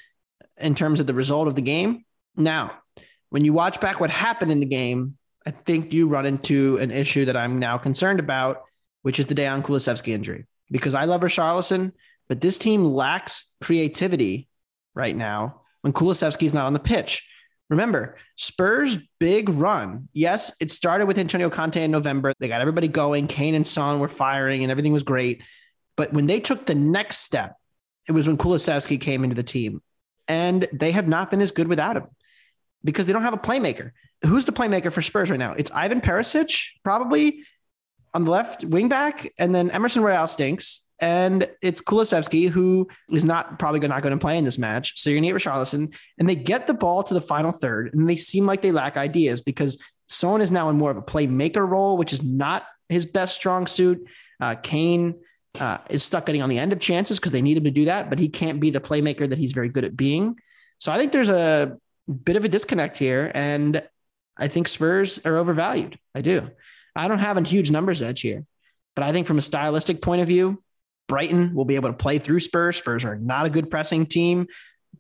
in 0.58 0.76
terms 0.76 1.00
of 1.00 1.08
the 1.08 1.14
result 1.14 1.48
of 1.48 1.56
the 1.56 1.62
game. 1.62 2.06
Now, 2.36 2.78
when 3.30 3.44
you 3.44 3.54
watch 3.54 3.82
back 3.82 4.00
what 4.00 4.12
happened 4.12 4.52
in 4.52 4.60
the 4.60 4.66
game, 4.66 5.18
I 5.46 5.52
think 5.52 5.92
you 5.92 6.08
run 6.08 6.26
into 6.26 6.78
an 6.78 6.92
issue 6.92 7.26
that 7.26 7.36
I'm 7.36 7.60
now 7.60 7.78
concerned 7.78 8.20
about, 8.20 8.62
which 9.02 9.20
is 9.20 9.26
the 9.26 9.36
Dejan 9.36 9.64
Kulusevski 9.64 10.14
injury. 10.14 10.46
Because 10.72 10.96
I 10.96 11.06
love 11.06 11.22
Richarlison, 11.22 11.92
but 12.30 12.42
this 12.42 12.58
team 12.58 12.86
lacks 12.86 13.56
creativity 13.62 14.48
right 14.94 15.16
now 15.16 15.62
when 15.82 15.94
Kulusevski's 15.94 16.54
not 16.54 16.66
on 16.66 16.74
the 16.74 16.80
pitch. 16.80 17.28
Remember, 17.70 18.18
Spurs' 18.36 18.98
big 19.20 19.50
run. 19.50 20.08
Yes, 20.14 20.56
it 20.60 20.70
started 20.72 21.08
with 21.08 21.18
Antonio 21.18 21.50
Conte 21.50 21.84
in 21.84 21.92
November. 21.92 22.34
They 22.40 22.48
got 22.48 22.62
everybody 22.62 22.88
going. 22.88 23.28
Kane 23.28 23.56
and 23.56 23.66
Son 23.66 24.00
were 24.00 24.08
firing, 24.08 24.64
and 24.64 24.72
everything 24.72 24.94
was 24.94 25.04
great. 25.04 25.42
But 25.96 26.14
when 26.14 26.28
they 26.28 26.40
took 26.40 26.66
the 26.66 26.76
next 26.76 27.18
step, 27.18 27.56
it 28.08 28.12
was 28.12 28.28
when 28.28 28.38
Kulusevski 28.38 29.00
came 29.00 29.24
into 29.24 29.36
the 29.36 29.44
team. 29.44 29.82
And 30.28 30.68
they 30.72 30.92
have 30.92 31.08
not 31.08 31.30
been 31.30 31.42
as 31.42 31.52
good 31.52 31.68
without 31.68 31.98
him 31.98 32.08
because 32.84 33.08
they 33.08 33.14
don't 33.14 33.24
have 33.24 33.34
a 33.34 33.38
playmaker. 33.38 33.92
Who's 34.26 34.46
the 34.46 34.54
playmaker 34.54 34.92
for 34.92 35.02
Spurs 35.02 35.30
right 35.30 35.40
now? 35.40 35.54
It's 35.54 35.72
Ivan 35.72 36.02
Perisic, 36.02 36.66
probably 36.84 37.44
on 38.14 38.24
the 38.24 38.32
left 38.32 38.64
wing 38.64 38.88
back, 38.88 39.32
and 39.38 39.54
then 39.54 39.70
Emerson 39.72 40.02
Royal 40.02 40.28
stinks. 40.28 40.86
And 41.00 41.50
it's 41.62 41.82
Kulusevski, 41.82 42.48
who 42.48 42.88
is 43.12 43.26
not 43.26 43.60
probably 43.60 43.86
not 43.86 44.02
going 44.02 44.18
to 44.18 44.24
play 44.24 44.38
in 44.38 44.46
this 44.46 44.58
match. 44.58 44.94
So 45.02 45.10
you're 45.10 45.20
going 45.20 45.34
to 45.34 45.40
get 45.40 45.50
Richarlison. 45.50 45.94
And 46.18 46.30
they 46.30 46.36
get 46.36 46.68
the 46.68 46.74
ball 46.74 47.04
to 47.04 47.14
the 47.14 47.20
final 47.20 47.52
third, 47.52 47.94
and 47.94 48.10
they 48.10 48.16
seem 48.16 48.46
like 48.46 48.62
they 48.62 48.72
lack 48.72 48.96
ideas 48.96 49.42
because 49.42 49.82
Son 50.08 50.40
is 50.40 50.52
now 50.52 50.70
in 50.70 50.78
more 50.78 50.92
of 50.92 50.98
a 50.98 51.02
playmaker 51.02 51.68
role, 51.68 51.98
which 51.98 52.14
is 52.14 52.24
not 52.24 52.64
his 52.88 53.06
best 53.06 53.36
strong 53.36 53.68
suit. 53.68 54.08
Uh, 54.40 54.56
Kane 54.56 55.16
uh, 55.60 55.78
is 55.90 56.04
stuck 56.04 56.26
getting 56.26 56.42
on 56.42 56.50
the 56.50 56.58
end 56.58 56.74
of 56.74 56.80
chances 56.80 57.20
because 57.20 57.32
they 57.32 57.42
need 57.42 57.58
him 57.58 57.64
to 57.66 57.72
do 57.72 57.86
that, 57.86 58.10
but 58.10 58.20
he 58.20 58.30
can't 58.30 58.60
be 58.60 58.70
the 58.70 58.80
playmaker 58.80 59.30
that 59.30 59.38
he's 59.38 59.52
very 59.52 59.70
good 59.70 59.84
at 59.84 59.96
being. 59.96 60.36
So 60.80 60.92
I 60.92 60.98
think 60.98 61.12
there's 61.12 61.30
a 61.30 61.78
bit 62.24 62.36
of 62.36 62.44
a 62.44 62.50
disconnect 62.50 62.98
here, 62.98 63.32
and 63.34 63.84
I 64.36 64.48
think 64.48 64.68
Spurs 64.68 65.26
are 65.26 65.38
overvalued. 65.38 65.98
I 66.16 66.22
do. 66.22 66.50
I 66.96 67.08
don't 67.08 67.20
have 67.20 67.38
a 67.38 67.48
huge 67.48 67.72
numbers 67.72 68.02
edge 68.02 68.22
here, 68.22 68.46
but 68.96 69.04
I 69.04 69.12
think 69.12 69.28
from 69.28 69.38
a 69.38 69.42
stylistic 69.42 70.02
point 70.02 70.22
of 70.22 70.28
view, 70.28 70.62
Brighton 71.08 71.54
will 71.54 71.66
be 71.66 71.76
able 71.76 71.90
to 71.90 71.98
play 71.98 72.18
through 72.18 72.40
Spurs. 72.40 72.78
Spurs 72.78 73.06
are 73.06 73.16
not 73.16 73.46
a 73.46 73.50
good 73.50 73.70
pressing 73.70 74.06
team. 74.06 74.48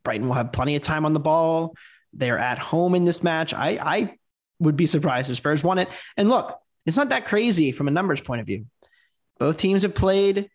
Brighton 0.03 0.27
will 0.27 0.35
have 0.35 0.51
plenty 0.51 0.75
of 0.75 0.81
time 0.81 1.05
on 1.05 1.13
the 1.13 1.19
ball. 1.19 1.75
They're 2.13 2.39
at 2.39 2.59
home 2.59 2.93
in 2.93 3.05
this 3.05 3.23
match. 3.23 3.53
I, 3.53 3.79
I 3.81 4.17
would 4.59 4.77
be 4.77 4.87
surprised 4.87 5.31
if 5.31 5.37
Spurs 5.37 5.63
won 5.63 5.79
it. 5.79 5.89
And 6.17 6.29
look, 6.29 6.59
it's 6.85 6.97
not 6.97 7.09
that 7.09 7.25
crazy 7.25 7.71
from 7.71 7.87
a 7.87 7.91
numbers 7.91 8.21
point 8.21 8.41
of 8.41 8.47
view. 8.47 8.65
Both 9.39 9.57
teams 9.57 9.81
have 9.81 9.95
played 9.95 10.49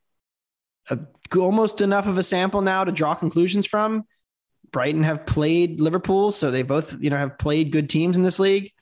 a, 0.90 0.98
almost 1.36 1.80
enough 1.80 2.06
of 2.06 2.18
a 2.18 2.22
sample 2.22 2.62
now 2.62 2.84
to 2.84 2.92
draw 2.92 3.14
conclusions 3.14 3.66
from. 3.66 4.04
Brighton 4.70 5.02
have 5.02 5.26
played 5.26 5.80
Liverpool, 5.80 6.32
so 6.32 6.50
they 6.50 6.62
both 6.62 6.96
you 7.00 7.10
know 7.10 7.16
have 7.16 7.38
played 7.38 7.72
good 7.72 7.88
teams 7.88 8.16
in 8.16 8.22
this 8.22 8.38
league. 8.38 8.72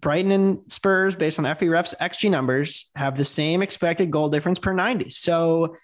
Brighton 0.00 0.32
and 0.32 0.60
Spurs, 0.72 1.14
based 1.14 1.38
on 1.38 1.44
FBref's 1.44 1.94
XG 2.00 2.30
numbers, 2.30 2.90
have 2.96 3.16
the 3.16 3.24
same 3.24 3.62
expected 3.62 4.10
goal 4.10 4.28
difference 4.28 4.58
per 4.58 4.72
90. 4.72 5.10
So 5.10 5.76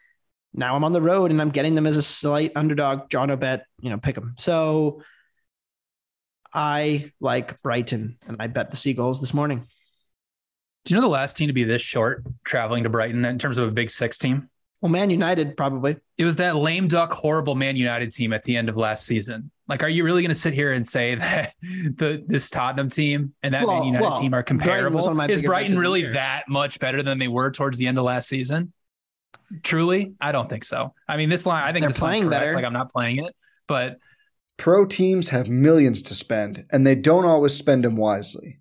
now 0.53 0.74
I'm 0.74 0.83
on 0.83 0.92
the 0.92 1.01
road 1.01 1.31
and 1.31 1.40
I'm 1.40 1.51
getting 1.51 1.77
them 1.77 1.87
as 1.87 1.96
a 1.96 2.03
slight 2.03 2.53
underdog. 2.57 3.11
John 3.11 3.37
bet, 3.38 3.64
you 3.81 3.90
know, 3.90 3.98
pick 3.98 4.16
them. 4.16 4.35
So 4.37 5.03
I 6.53 7.12
like 7.20 7.62
Brighton 7.62 8.18
and 8.27 8.38
I 8.40 8.48
bet 8.48 8.72
the 8.72 8.77
Seagulls 8.77 9.20
this 9.20 9.35
morning. 9.35 9.68
Do 10.85 10.95
you 10.95 11.01
know 11.01 11.07
the 11.07 11.12
last 11.12 11.37
team 11.37 11.49
to 11.49 11.53
be 11.53 11.64
this 11.64 11.83
short 11.83 12.25
traveling 12.45 12.85
to 12.85 12.88
Brighton 12.88 13.25
in 13.25 13.38
terms 13.38 13.59
of 13.59 13.69
a 13.69 13.71
Big 13.71 13.91
Six 13.91 14.19
team? 14.19 14.49
Well, 14.81 14.91
Man 14.91 15.11
United 15.11 15.57
probably. 15.57 15.97
It 16.19 16.25
was 16.25 16.37
that 16.37 16.57
lame 16.57 16.87
duck, 16.87 17.12
horrible 17.12 17.57
Man 17.57 17.77
United 17.77 18.12
team 18.12 18.33
at 18.33 18.45
the 18.45 18.57
end 18.57 18.69
of 18.69 18.77
last 18.77 19.07
season. 19.07 19.51
Like, 19.67 19.83
are 19.83 19.88
you 19.88 20.05
really 20.05 20.23
going 20.23 20.31
to 20.31 20.38
sit 20.38 20.55
here 20.55 20.73
and 20.73 20.87
say 20.87 21.14
that 21.17 21.53
the 21.61 22.25
this 22.27 22.49
Tottenham 22.49 22.88
team 22.88 23.35
and 23.43 23.55
that 23.55 23.67
well, 23.67 23.79
Man 23.79 23.87
United 23.87 24.05
well, 24.05 24.21
team 24.21 24.35
are 24.35 24.43
comparable? 24.43 25.12
Brighton 25.12 25.31
Is 25.31 25.43
Brighton 25.43 25.79
really 25.79 26.03
that 26.12 26.45
much 26.49 26.79
better 26.79 27.03
than 27.03 27.19
they 27.19 27.29
were 27.29 27.51
towards 27.51 27.77
the 27.77 27.87
end 27.87 27.99
of 27.99 28.05
last 28.05 28.29
season? 28.29 28.73
Truly, 29.62 30.14
I 30.21 30.33
don't 30.33 30.49
think 30.49 30.64
so. 30.64 30.95
I 31.09 31.17
mean, 31.17 31.29
this 31.29 31.45
line, 31.45 31.64
I 31.64 31.73
think 31.73 31.83
they're 31.83 31.91
playing 31.91 32.29
better. 32.29 32.55
Like, 32.55 32.64
I'm 32.64 32.73
not 32.73 32.93
playing 32.93 33.25
it, 33.25 33.35
but 33.67 33.99
pro 34.59 34.87
teams 34.87 35.31
have 35.31 35.49
millions 35.49 36.03
to 36.03 36.14
spend, 36.14 36.67
and 36.71 36.87
they 36.87 36.95
don't 36.95 37.25
always 37.25 37.55
spend 37.55 37.85
them 37.85 37.97
wisely. 37.97 38.61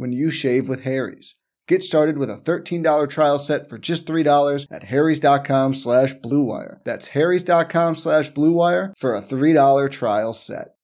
when 0.00 0.12
you 0.12 0.30
shave 0.30 0.68
with 0.68 0.82
Harry's. 0.82 1.36
Get 1.68 1.84
started 1.84 2.18
with 2.18 2.28
a 2.30 2.36
$13 2.36 3.08
trial 3.08 3.38
set 3.38 3.68
for 3.68 3.78
just 3.78 4.04
$3 4.06 4.66
at 4.72 4.82
harrys.com 4.82 5.74
slash 5.74 6.14
bluewire. 6.14 6.78
That's 6.82 7.06
harrys.com 7.08 7.94
slash 7.94 8.32
bluewire 8.32 8.92
for 8.96 9.14
a 9.14 9.20
$3 9.20 9.90
trial 9.90 10.32
set. 10.32 10.74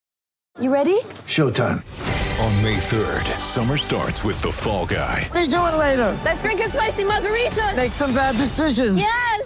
You 0.60 0.72
ready? 0.72 1.00
Showtime. 1.26 1.82
On 2.40 2.62
May 2.62 2.76
3rd, 2.76 3.24
summer 3.40 3.76
starts 3.76 4.22
with 4.22 4.40
The 4.42 4.52
Fall 4.52 4.86
Guy. 4.86 5.28
Let's 5.34 5.48
do 5.48 5.56
it 5.56 5.76
later. 5.76 6.18
Let's 6.24 6.42
drink 6.42 6.60
a 6.60 6.68
spicy 6.68 7.02
margarita. 7.04 7.72
Make 7.74 7.92
some 7.92 8.14
bad 8.14 8.36
decisions. 8.36 8.98
Yes. 8.98 9.45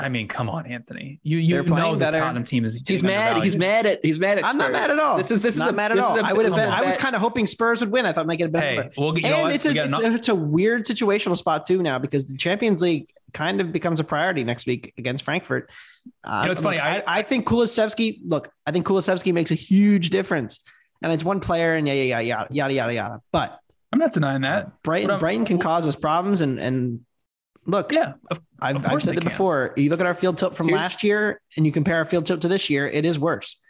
I 0.00 0.08
mean, 0.08 0.28
come 0.28 0.48
on, 0.48 0.64
Anthony. 0.66 1.18
You 1.24 1.38
you 1.38 1.60
know 1.64 1.96
this 1.96 2.10
better. 2.10 2.20
Tottenham 2.22 2.44
team 2.44 2.64
is 2.64 2.80
He's 2.86 3.02
mad. 3.02 3.42
He's 3.42 3.56
mad 3.56 3.84
at. 3.84 3.98
He's 4.04 4.18
mad 4.20 4.38
at. 4.38 4.44
I'm 4.44 4.56
not 4.56 4.70
mad 4.70 4.90
at 4.92 4.98
all. 5.00 5.16
This 5.16 5.32
is 5.32 5.42
this 5.42 5.56
not 5.56 5.68
is 5.68 5.72
a, 5.72 5.76
mad 5.76 5.90
at 5.90 5.98
all. 5.98 6.16
Is 6.16 6.22
a 6.22 6.26
I 6.26 6.32
would 6.32 6.44
have 6.46 6.54
been. 6.54 6.70
I 6.70 6.82
was 6.82 6.96
kind 6.96 7.16
of 7.16 7.20
hoping 7.20 7.48
Spurs 7.48 7.80
would 7.80 7.90
win. 7.90 8.06
I 8.06 8.12
thought 8.12 8.24
might 8.26 8.36
get 8.36 8.46
a 8.46 8.50
better. 8.50 8.66
Hey, 8.66 8.76
bet. 8.76 8.92
well, 8.96 9.16
you 9.18 9.22
know 9.22 9.46
and 9.46 9.52
it's 9.52 9.66
a, 9.66 9.72
We 9.72 9.80
it's, 9.80 9.94
ano- 9.94 10.06
a, 10.08 10.14
it's 10.14 10.28
a 10.28 10.34
weird 10.36 10.84
situational 10.84 11.36
spot 11.36 11.66
too 11.66 11.82
now 11.82 11.98
because 11.98 12.28
the 12.28 12.36
Champions 12.36 12.80
League 12.80 13.06
kind 13.34 13.60
of 13.60 13.72
becomes 13.72 13.98
a 13.98 14.04
priority 14.04 14.44
next 14.44 14.68
week 14.68 14.94
against 14.98 15.24
Frankfurt. 15.24 15.68
Uh, 16.22 16.40
You 16.42 16.46
know, 16.46 16.52
it's 16.52 16.60
funny, 16.60 16.76
look, 16.76 16.86
I- 16.86 16.98
I, 16.98 17.18
I 17.18 17.22
think 17.22 17.46
Kulusevski. 17.48 18.20
Look, 18.24 18.52
I 18.66 18.70
think 18.70 18.86
Kulusevski 18.86 19.32
makes 19.32 19.50
a 19.50 19.54
huge 19.56 20.10
difference, 20.10 20.60
and 21.02 21.10
it's 21.12 21.24
one 21.24 21.40
player, 21.40 21.74
and 21.74 21.88
yeah, 21.88 21.94
yeah, 21.94 22.20
yeah, 22.20 22.20
yada, 22.20 22.54
yada, 22.54 22.72
yada, 22.72 22.94
yada. 22.94 23.20
But 23.32 23.58
I'm 23.92 23.98
not 23.98 24.12
denying 24.12 24.42
that. 24.42 24.80
Brighton, 24.84 25.08
But 25.08 25.14
I'm- 25.14 25.20
Brighton 25.20 25.44
can 25.44 25.58
cause 25.58 25.88
us 25.88 25.96
problems, 25.96 26.40
and 26.40 26.60
and 26.60 27.00
look, 27.68 27.92
Yeah, 27.92 28.14
of, 28.30 28.40
I've, 28.60 28.76
of 28.76 28.86
I've 28.86 29.00
said 29.02 29.12
they 29.12 29.14
that 29.16 29.20
can. 29.22 29.28
before. 29.30 29.72
You 29.76 29.90
look 29.90 30.00
at 30.00 30.06
our 30.06 30.14
field 30.14 30.38
tilt 30.38 30.56
from 30.56 30.68
Here's- 30.68 30.80
last 30.82 31.04
year, 31.04 31.40
and 31.56 31.64
you 31.64 31.70
compare 31.70 31.96
our 31.96 32.04
field 32.04 32.26
tilt 32.26 32.40
to 32.42 32.48
this 32.48 32.68
year, 32.68 32.88
it 32.88 33.04
is 33.04 33.18
worse. 33.18 33.60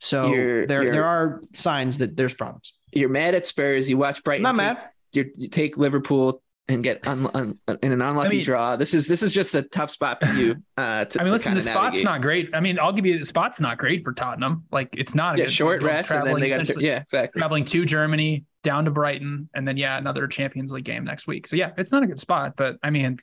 So 0.00 0.32
You're- 0.32 0.66
there, 0.66 0.82
you're- 0.82 0.92
there 0.92 1.04
are 1.04 1.42
signs 1.52 1.98
that 1.98 2.16
there's 2.16 2.32
problems. 2.34 2.72
You're 2.92 3.08
mad 3.10 3.34
at 3.34 3.44
Spurs. 3.44 3.90
You 3.90 3.98
watch 3.98 4.22
Brighton. 4.24 4.46
I'm 4.46 4.56
not 4.56 4.62
take- 4.74 4.78
mad. 4.78 4.90
You, 5.12 5.30
you 5.36 5.48
take 5.48 5.76
Liverpool 5.76 6.42
and 6.66 6.82
get 6.82 7.06
un, 7.06 7.26
un, 7.34 7.58
in 7.82 7.92
an 7.92 8.00
unlucky 8.00 8.26
I 8.26 8.30
mean- 8.30 8.44
draw. 8.44 8.76
This 8.76 8.94
is 8.94 9.06
this 9.06 9.22
is 9.22 9.32
just 9.32 9.54
a 9.54 9.62
tough 9.62 9.90
spot 9.90 10.18
for 10.24 10.32
you. 10.32 10.56
Uh, 10.76 11.04
to, 11.04 11.20
I 11.20 11.24
mean, 11.24 11.28
to 11.28 11.32
listen, 11.32 11.50
kinda 11.50 11.60
the 11.60 11.64
spot's 11.66 11.96
navigate. 11.96 12.04
not 12.04 12.22
great. 12.22 12.50
I 12.54 12.60
mean, 12.60 12.78
I'll 12.78 12.92
give 12.92 13.04
you 13.06 13.18
the 13.18 13.24
spot's 13.24 13.60
not 13.60 13.78
great 13.78 14.02
for 14.02 14.12
Tottenham. 14.12 14.64
Like, 14.72 14.88
it's 14.96 15.14
not 15.14 15.34
a 15.34 15.38
Yeah, 15.38 15.44
good 15.44 15.52
short 15.52 15.82
you're 15.82 15.90
rest, 15.90 16.10
and 16.10 16.26
then 16.26 16.40
they 16.40 16.48
got 16.48 16.62
essentially- 16.62 16.86
yeah, 16.86 17.00
exactly. 17.02 17.38
traveling 17.40 17.64
to 17.66 17.84
Germany, 17.84 18.44
down 18.62 18.86
to 18.86 18.90
Brighton, 18.90 19.48
and 19.54 19.68
then 19.68 19.76
yeah, 19.76 19.98
another 19.98 20.26
Champions 20.26 20.72
League 20.72 20.84
game 20.84 21.04
next 21.04 21.26
week. 21.26 21.46
So 21.46 21.56
yeah, 21.56 21.72
it's 21.76 21.92
not 21.92 22.02
a 22.02 22.06
good 22.06 22.18
spot. 22.18 22.54
But 22.56 22.76
I 22.82 22.88
mean, 22.90 23.18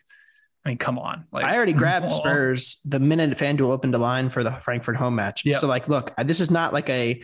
I 0.63 0.69
mean, 0.69 0.77
come 0.77 0.99
on. 0.99 1.25
Like 1.31 1.43
I 1.43 1.55
already 1.57 1.73
grabbed 1.73 2.05
well, 2.09 2.15
Spurs 2.19 2.79
the 2.85 2.99
minute 2.99 3.35
FanDuel 3.37 3.71
opened 3.71 3.95
a 3.95 3.97
line 3.97 4.29
for 4.29 4.43
the 4.43 4.51
Frankfurt 4.51 4.97
home 4.97 5.15
match. 5.15 5.41
Yeah. 5.45 5.57
So 5.57 5.65
like, 5.65 5.87
look, 5.87 6.15
this 6.23 6.39
is 6.39 6.51
not 6.51 6.73
like 6.73 6.89
a. 6.89 7.23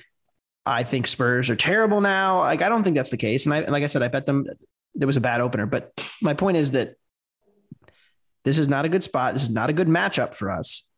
I 0.66 0.84
think 0.84 1.06
Spurs 1.08 1.50
are 1.52 1.56
terrible 1.56 2.02
now. 2.02 2.40
Like 2.40 2.62
I 2.64 2.68
don't 2.70 2.84
think 2.84 2.96
that's 2.96 3.12
the 3.12 3.18
case. 3.18 3.46
And 3.46 3.54
I 3.54 3.60
like 3.62 3.84
I 3.84 3.88
said, 3.88 4.02
I 4.02 4.08
bet 4.10 4.26
them 4.26 4.46
there 4.98 5.08
was 5.08 5.18
a 5.18 5.22
bad 5.22 5.40
opener. 5.40 5.66
But 5.66 5.94
my 6.22 6.34
point 6.34 6.58
is 6.58 6.72
that 6.72 6.96
this 8.44 8.58
is 8.58 8.68
not 8.68 8.86
a 8.86 8.90
good 8.90 9.04
spot. 9.04 9.34
This 9.34 9.44
is 9.44 9.50
not 9.50 9.70
a 9.70 9.74
good 9.74 9.88
matchup 9.88 10.34
for 10.34 10.52
us. 10.52 10.90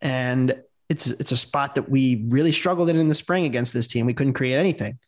And 0.00 0.62
it's 0.88 1.06
it's 1.06 1.32
a 1.32 1.36
spot 1.36 1.74
that 1.76 1.88
we 1.88 2.24
really 2.28 2.52
struggled 2.52 2.88
in 2.88 2.96
in 2.96 3.08
the 3.08 3.14
spring 3.14 3.44
against 3.44 3.72
this 3.72 3.88
team. 3.88 4.06
We 4.06 4.14
couldn't 4.14 4.32
create 4.32 4.56
anything, 4.56 4.98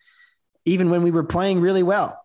even 0.65 0.91
when 0.91 1.03
we 1.03 1.11
were 1.11 1.25
playing 1.25 1.61
really 1.61 1.83
well 1.83 2.23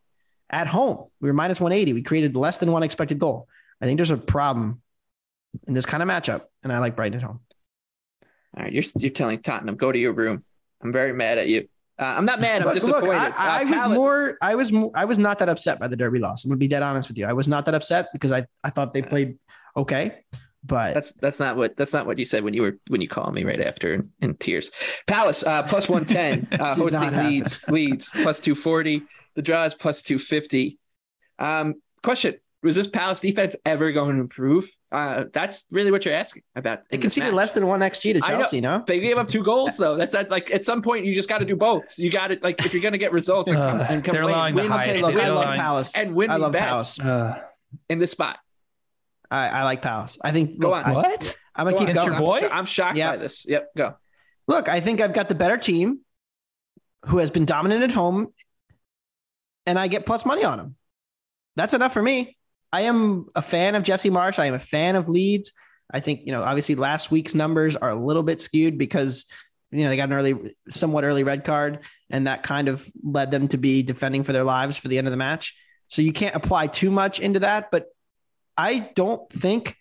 at 0.49 0.67
home. 0.67 1.05
We 1.21 1.29
were 1.29 1.33
minus 1.33 1.59
180. 1.59 1.93
We 1.93 2.01
created 2.01 2.35
less 2.35 2.57
than 2.57 2.71
one 2.71 2.83
expected 2.83 3.17
goal. 3.17 3.47
I 3.81 3.85
think 3.85 3.97
there's 3.97 4.11
a 4.11 4.17
problem 4.17 4.81
in 5.67 5.73
this 5.73 5.85
kind 5.85 6.03
of 6.03 6.09
matchup, 6.09 6.41
and 6.63 6.71
I 6.71 6.79
like 6.79 6.95
Brighton 6.95 7.19
at 7.19 7.25
home. 7.25 7.39
All 8.57 8.63
right, 8.63 8.73
you're 8.73 8.83
you're 8.97 9.11
telling 9.11 9.41
Tottenham 9.41 9.75
go 9.75 9.91
to 9.91 9.99
your 9.99 10.13
room. 10.13 10.43
I'm 10.81 10.91
very 10.91 11.13
mad 11.13 11.37
at 11.37 11.47
you. 11.47 11.67
Uh, 11.97 12.03
I'm 12.05 12.25
not 12.25 12.41
mad. 12.41 12.61
I'm 12.61 12.65
Look, 12.65 12.73
disappointed. 12.75 13.07
look, 13.07 13.39
I, 13.39 13.61
I 13.61 13.63
Uh, 13.63 13.69
was 13.87 13.95
more, 13.95 14.37
I 14.41 14.55
was, 14.55 14.71
mo- 14.71 14.91
I 14.93 15.05
was 15.05 15.17
not 15.17 15.39
that 15.39 15.47
upset 15.49 15.79
by 15.79 15.87
the 15.87 15.95
Derby 15.95 16.19
loss. 16.19 16.43
I'm 16.43 16.49
gonna 16.49 16.57
be 16.57 16.67
dead 16.67 16.83
honest 16.83 17.07
with 17.07 17.17
you. 17.17 17.25
I 17.25 17.33
was 17.33 17.47
not 17.47 17.65
that 17.65 17.73
upset 17.73 18.07
because 18.11 18.31
I, 18.31 18.45
I 18.63 18.69
thought 18.69 18.93
they 18.93 19.01
played 19.01 19.37
okay, 19.77 20.23
but 20.63 20.93
That's 20.93 21.13
that's 21.13 21.39
not 21.39 21.55
what 21.57 21.77
that's 21.77 21.93
not 21.93 22.05
what 22.05 22.17
you 22.19 22.25
said 22.25 22.43
when 22.43 22.53
you 22.53 22.63
were 22.63 22.77
when 22.87 22.99
you 23.01 23.07
called 23.07 23.33
me 23.33 23.43
right 23.43 23.61
after 23.61 23.93
in, 23.93 24.11
in 24.21 24.35
tears. 24.35 24.71
Palace 25.07 25.43
uh, 25.45 25.63
plus 25.63 25.87
one 25.87 26.05
ten 26.05 26.47
uh, 26.59 26.75
hosting. 26.75 27.15
Leeds 27.15 27.63
Leeds 27.69 28.09
plus 28.13 28.39
two 28.39 28.55
forty. 28.55 29.03
The 29.35 29.41
draw 29.41 29.63
is 29.65 29.73
plus 29.73 30.01
two 30.01 30.17
fifty. 30.19 30.79
Um, 31.39 31.75
question: 32.03 32.35
Was 32.63 32.75
this 32.75 32.87
Palace 32.87 33.21
defense 33.21 33.55
ever 33.65 33.91
going 33.91 34.15
to 34.15 34.21
improve? 34.21 34.67
Uh, 34.95 35.25
that's 35.33 35.65
really 35.71 35.91
what 35.91 36.05
you're 36.05 36.13
asking 36.13 36.43
about. 36.55 36.79
they 36.89 36.95
in 36.95 37.01
this 37.01 37.13
conceded 37.15 37.33
less 37.33 37.51
than 37.53 37.67
one 37.67 37.81
XG 37.81 38.13
to 38.13 38.25
I 38.25 38.31
know. 38.31 38.37
Chelsea. 38.39 38.61
No, 38.61 38.83
They 38.87 38.99
gave 39.01 39.17
up 39.17 39.27
two 39.27 39.43
goals 39.43 39.75
though. 39.77 39.97
That's 39.97 40.13
that, 40.13 40.31
like 40.31 40.51
at 40.51 40.63
some 40.63 40.81
point 40.81 41.03
you 41.05 41.13
just 41.13 41.27
got 41.27 41.39
to 41.39 41.45
do 41.45 41.55
both. 41.55 41.97
You 41.99 42.09
got 42.09 42.27
to 42.27 42.39
like 42.41 42.63
if 42.65 42.73
you're 42.73 42.81
going 42.81 42.93
to 42.93 42.97
get 42.97 43.11
results 43.11 43.49
and, 43.51 43.57
come, 43.59 43.81
Uh, 43.81 43.83
and 43.89 44.01
they're 44.03 44.13
complain, 44.13 44.23
allowing 44.35 44.55
the 44.55 44.61
win, 44.61 44.71
highest. 44.71 45.03
okay, 45.03 45.13
look, 45.13 45.21
I 45.21 45.27
love 45.29 45.43
allowing- 45.43 45.59
Palace. 45.59 45.95
and 45.97 46.15
win 46.15 46.31
I 46.31 46.35
me 46.37 46.41
love 46.43 46.51
bets 46.53 46.65
Palace. 46.65 46.99
Uh, 47.01 47.41
in 47.89 47.99
this 47.99 48.11
spot. 48.11 48.39
I, 49.29 49.49
I 49.49 49.63
like 49.63 49.81
Palace. 49.81 50.17
I 50.23 50.31
think. 50.31 50.59
Go 50.61 50.69
look, 50.69 50.85
on. 50.87 50.91
I, 50.91 50.93
what? 50.95 51.37
I'm 51.55 51.65
gonna 51.65 51.75
Go 51.77 51.85
keep 51.85 51.89
on. 51.89 51.95
Going. 51.95 52.05
your 52.07 52.15
I'm 52.15 52.21
boy? 52.21 52.47
I'm 52.51 52.65
shocked 52.65 52.97
Yeah. 52.97 53.11
by 53.11 53.17
this. 53.17 53.45
Yep, 53.47 53.69
go. 53.75 53.95
Look, 54.47 54.69
I 54.69 54.79
think 54.79 55.01
I've 55.01 55.13
got 55.13 55.27
the 55.29 55.35
better 55.35 55.57
team, 55.57 55.99
who 57.07 57.17
has 57.17 57.31
been 57.31 57.45
dominant 57.45 57.83
at 57.83 57.91
home, 57.91 58.27
and 59.65 59.77
I 59.77 59.87
get 59.87 60.05
plus 60.05 60.25
money 60.25 60.43
on 60.45 60.57
them. 60.57 60.75
That's 61.57 61.73
enough 61.73 61.91
for 61.93 62.01
me. 62.01 62.34
I 62.75 62.81
am 62.81 63.27
a 63.35 63.41
fan 63.41 63.75
of 63.75 63.83
Jesse 63.83 64.09
Marsch. 64.09 64.37
I 64.37 64.47
am 64.47 64.53
a 64.53 64.59
fan 64.59 64.97
of 64.97 65.07
Leeds. 65.07 65.53
I 65.89 66.01
think 66.01 66.21
you 66.25 66.33
know, 66.33 66.43
obviously, 66.43 66.75
last 66.75 67.09
week's 67.09 67.33
numbers 67.33 67.77
are 67.77 67.89
a 67.89 67.95
little 67.95 68.23
bit 68.23 68.41
skewed 68.41 68.77
because 68.77 69.25
you 69.71 69.83
know 69.83 69.89
they 69.89 69.95
got 69.95 70.09
an 70.09 70.13
early, 70.13 70.55
somewhat 70.69 71.05
early 71.05 71.23
red 71.23 71.45
card, 71.45 71.79
and 72.09 72.27
that 72.27 72.43
kind 72.43 72.67
of 72.67 72.85
led 73.01 73.31
them 73.31 73.47
to 73.49 73.57
be 73.57 73.81
defending 73.81 74.25
for 74.25 74.33
their 74.33 74.43
lives 74.43 74.75
for 74.75 74.89
the 74.89 74.97
end 74.97 75.07
of 75.07 75.11
the 75.11 75.17
match. 75.17 75.55
So 75.87 76.01
you 76.01 76.11
can't 76.11 76.35
apply 76.35 76.67
too 76.67 76.91
much 76.91 77.21
into 77.21 77.39
that, 77.39 77.71
but 77.71 77.85
I 78.57 78.91
don't 78.93 79.29
think 79.29 79.77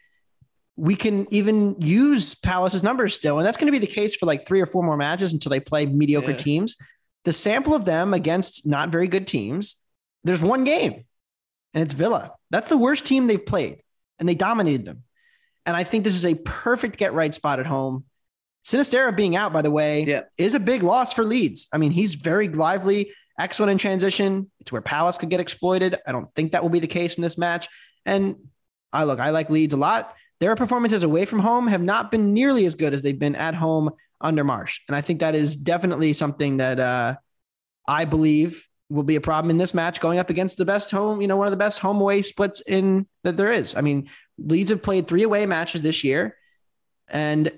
we 0.76 0.94
can 0.94 1.26
even 1.34 1.80
use 1.80 2.36
Palace's 2.36 2.84
numbers 2.84 3.14
still. 3.14 3.38
And 3.38 3.46
that's 3.46 3.56
going 3.56 3.72
to 3.72 3.80
be 3.80 3.84
the 3.84 3.92
case 3.92 4.14
for 4.14 4.26
like 4.26 4.46
three 4.46 4.60
or 4.60 4.66
four 4.66 4.84
more 4.84 4.96
matches 4.96 5.32
until 5.32 5.50
they 5.50 5.60
play 5.60 5.86
mediocre 5.86 6.30
Yeah. 6.32 6.36
teams. 6.36 6.76
The 7.24 7.32
sample 7.32 7.74
of 7.74 7.86
them 7.86 8.14
against 8.14 8.66
not 8.66 8.90
very 8.90 9.08
good 9.08 9.26
teams, 9.26 9.82
there's 10.24 10.42
one 10.42 10.62
game, 10.64 11.04
and 11.74 11.82
it's 11.82 11.94
Villa. 11.94 12.32
That's 12.50 12.68
the 12.68 12.78
worst 12.78 13.04
team 13.04 13.26
they've 13.26 13.44
played, 13.44 13.82
and 14.18 14.28
they 14.28 14.34
dominated 14.34 14.84
them. 14.84 15.02
And 15.66 15.76
I 15.76 15.84
think 15.84 16.04
this 16.04 16.14
is 16.14 16.24
a 16.24 16.34
perfect 16.34 16.96
get 16.98 17.12
right 17.14 17.34
spot 17.34 17.58
at 17.58 17.66
home. 17.66 18.04
Sinisterra 18.64 19.14
being 19.14 19.36
out, 19.36 19.52
by 19.52 19.62
the 19.62 19.70
way, 19.70 20.04
Yeah. 20.04 20.22
is 20.38 20.54
a 20.54 20.60
big 20.60 20.82
loss 20.82 21.12
for 21.12 21.24
Leeds. 21.24 21.68
I 21.72 21.78
mean, 21.78 21.90
he's 21.92 22.14
very 22.14 22.48
lively, 22.48 23.12
excellent 23.38 23.72
in 23.72 23.78
transition. 23.78 24.50
It's 24.60 24.72
where 24.72 24.80
Palace 24.80 25.18
could 25.18 25.28
get 25.30 25.40
exploited. 25.40 25.98
I 26.06 26.12
don't 26.12 26.32
think 26.34 26.52
that 26.52 26.62
will 26.62 26.70
be 26.70 26.78
the 26.78 26.86
case 26.86 27.16
in 27.18 27.22
this 27.22 27.36
match. 27.36 27.68
And 28.06 28.36
I 28.92 29.04
look, 29.04 29.20
I 29.20 29.30
like 29.30 29.50
Leeds 29.50 29.74
a 29.74 29.76
lot. 29.76 30.14
Their 30.40 30.54
performances 30.56 31.02
away 31.02 31.24
from 31.24 31.40
home 31.40 31.66
have 31.68 31.82
not 31.82 32.10
been 32.10 32.32
nearly 32.34 32.64
as 32.66 32.74
good 32.74 32.94
as 32.94 33.02
they've 33.02 33.18
been 33.18 33.34
at 33.34 33.54
home 33.54 33.90
under 34.20 34.44
Marsch. 34.44 34.78
And 34.88 34.96
I 34.96 35.00
think 35.00 35.20
that 35.20 35.34
is 35.34 35.56
definitely 35.56 36.12
something 36.12 36.58
that 36.58 36.78
uh, 36.80 37.16
I 37.86 38.04
believe 38.04 38.66
will 38.90 39.02
be 39.02 39.16
a 39.16 39.20
problem 39.20 39.50
in 39.50 39.58
this 39.58 39.74
match 39.74 40.00
going 40.00 40.18
up 40.18 40.30
against 40.30 40.58
the 40.58 40.64
best 40.64 40.90
home, 40.90 41.20
you 41.20 41.26
know, 41.26 41.36
one 41.36 41.46
of 41.46 41.50
the 41.50 41.56
best 41.56 41.78
home 41.78 42.00
away 42.00 42.22
splits 42.22 42.60
in 42.60 43.06
that 43.22 43.36
there 43.36 43.52
is. 43.52 43.74
I 43.74 43.80
mean, 43.80 44.10
Leeds 44.38 44.70
have 44.70 44.82
played 44.82 45.08
three 45.08 45.22
away 45.22 45.46
matches 45.46 45.82
this 45.82 46.04
year 46.04 46.36
and 47.08 47.50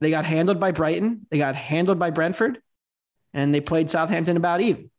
they 0.00 0.10
got 0.10 0.26
handled 0.26 0.60
by 0.60 0.72
Brighton, 0.72 1.26
they 1.30 1.38
got 1.38 1.54
handled 1.54 1.98
by 1.98 2.10
Brentford, 2.10 2.60
and 3.32 3.54
they 3.54 3.60
played 3.60 3.90
Southampton 3.90 4.36
about 4.36 4.60
even. 4.60 4.90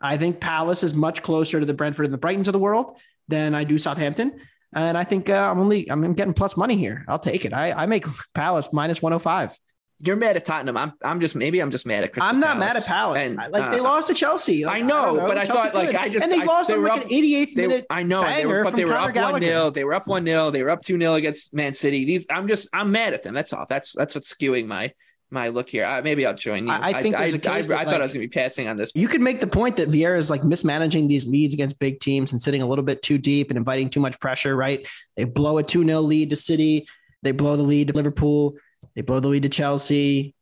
I 0.00 0.16
think 0.16 0.40
Palace 0.40 0.82
is 0.82 0.94
much 0.94 1.22
closer 1.22 1.60
to 1.60 1.66
the 1.66 1.74
Brentford 1.74 2.06
and 2.06 2.14
the 2.14 2.18
Brightons 2.18 2.46
of 2.46 2.52
the 2.52 2.58
world 2.58 2.96
than 3.28 3.54
I 3.54 3.64
do 3.64 3.78
Southampton. 3.78 4.40
And 4.72 4.96
I 4.96 5.04
think 5.04 5.28
uh, 5.28 5.50
I'm 5.50 5.58
only 5.58 5.90
I'm 5.90 6.14
getting 6.14 6.32
plus 6.32 6.56
money 6.56 6.76
here. 6.76 7.04
I'll 7.08 7.18
take 7.18 7.44
it. 7.44 7.52
I, 7.52 7.72
I 7.72 7.86
make 7.86 8.04
Palace 8.34 8.72
minus 8.72 9.02
105. 9.02 9.58
You're 10.02 10.16
mad 10.16 10.36
at 10.36 10.46
Tottenham. 10.46 10.76
I'm 10.78 10.92
I'm 11.02 11.20
just 11.20 11.36
maybe 11.36 11.60
I'm 11.60 11.70
just 11.70 11.84
mad 11.84 12.04
at 12.04 12.12
Crystal 12.12 12.28
I'm 12.28 12.40
not 12.40 12.56
Palace. 12.56 12.60
mad 12.60 12.76
at 12.76 12.84
Palace. 12.86 13.26
And, 13.28 13.40
I- 13.40 13.46
like 13.48 13.62
uh, 13.64 13.70
they 13.70 13.80
lost 13.80 14.08
to 14.08 14.14
Chelsea. 14.14 14.64
Like, 14.64 14.76
I 14.76 14.80
know, 14.80 15.16
don't 15.16 15.28
but 15.28 15.36
I 15.38 15.44
Chelsea's 15.44 15.72
thought 15.72 15.84
like. 15.86 15.94
I 15.94 16.08
just 16.08 16.24
and 16.24 16.32
they 16.32 16.40
I- 16.40 16.44
lost 16.44 16.70
on 16.70 16.80
were 16.80 16.88
like 16.88 17.00
up- 17.00 17.04
an 17.04 17.10
88th 17.10 17.54
they- 17.54 17.66
minute. 17.66 17.86
I 17.90 18.02
know, 18.02 18.22
they 18.26 18.46
were, 18.46 18.64
but 18.64 18.76
they 18.76 18.84
were 18.86 18.94
up 18.94 19.14
one 19.14 19.42
0 19.42 19.70
They 19.70 19.84
were 19.84 19.94
up 19.94 20.06
one 20.06 20.24
0 20.24 20.50
They 20.50 20.62
were 20.62 20.70
up 20.70 20.82
two 20.82 20.98
0 20.98 21.14
against 21.14 21.52
Man 21.52 21.74
City. 21.74 22.04
These 22.06 22.26
I'm 22.30 22.48
just 22.48 22.68
I'm 22.72 22.90
mad 22.92 23.12
at 23.12 23.22
them. 23.22 23.34
That's 23.34 23.52
all. 23.52 23.66
That's 23.68 23.92
that's 23.92 24.14
what's 24.14 24.32
skewing 24.32 24.66
my 24.66 24.92
my 25.32 25.48
look 25.48 25.68
here. 25.68 25.84
Uh, 25.84 26.00
maybe 26.02 26.24
I'll 26.26 26.34
join 26.34 26.66
you. 26.66 26.72
I- 26.72 26.88
I 26.88 27.02
think 27.02 27.14
I, 27.14 27.28
there's 27.30 27.34
a 27.34 27.50
I, 27.50 27.54
case 27.56 27.68
that, 27.68 27.78
I 27.78 27.84
thought 27.84 28.00
I 28.00 28.02
was 28.02 28.12
going 28.12 28.22
to 28.22 28.28
be 28.28 28.32
passing 28.40 28.66
on 28.68 28.76
this. 28.76 28.90
You 28.94 29.06
could 29.06 29.20
make 29.20 29.38
the 29.40 29.46
point 29.46 29.76
that 29.76 29.88
Vieira 29.88 30.18
is 30.18 30.28
like 30.30 30.42
mismanaging 30.42 31.06
these 31.08 31.26
leads 31.26 31.54
against 31.54 31.78
big 31.78 32.00
teams 32.00 32.32
and 32.32 32.40
sitting 32.40 32.62
a 32.62 32.66
little 32.66 32.84
bit 32.84 33.00
too 33.02 33.16
deep 33.18 33.50
and 33.50 33.56
inviting 33.58 33.90
too 33.90 34.00
much 34.00 34.18
pressure, 34.18 34.56
right? 34.56 34.84
They 35.16 35.24
blow 35.24 35.58
a 35.58 35.62
2 35.62 35.84
0 35.84 36.00
lead 36.00 36.30
to 36.30 36.36
City. 36.36 36.88
They 37.22 37.30
blow 37.32 37.54
the 37.56 37.62
lead 37.62 37.88
to 37.88 37.92
Liverpool. 37.94 38.56
They 38.94 39.02
blow 39.02 39.20
the 39.20 39.28
lead 39.28 39.44
to 39.44 39.48
Chelsea. 39.48 40.34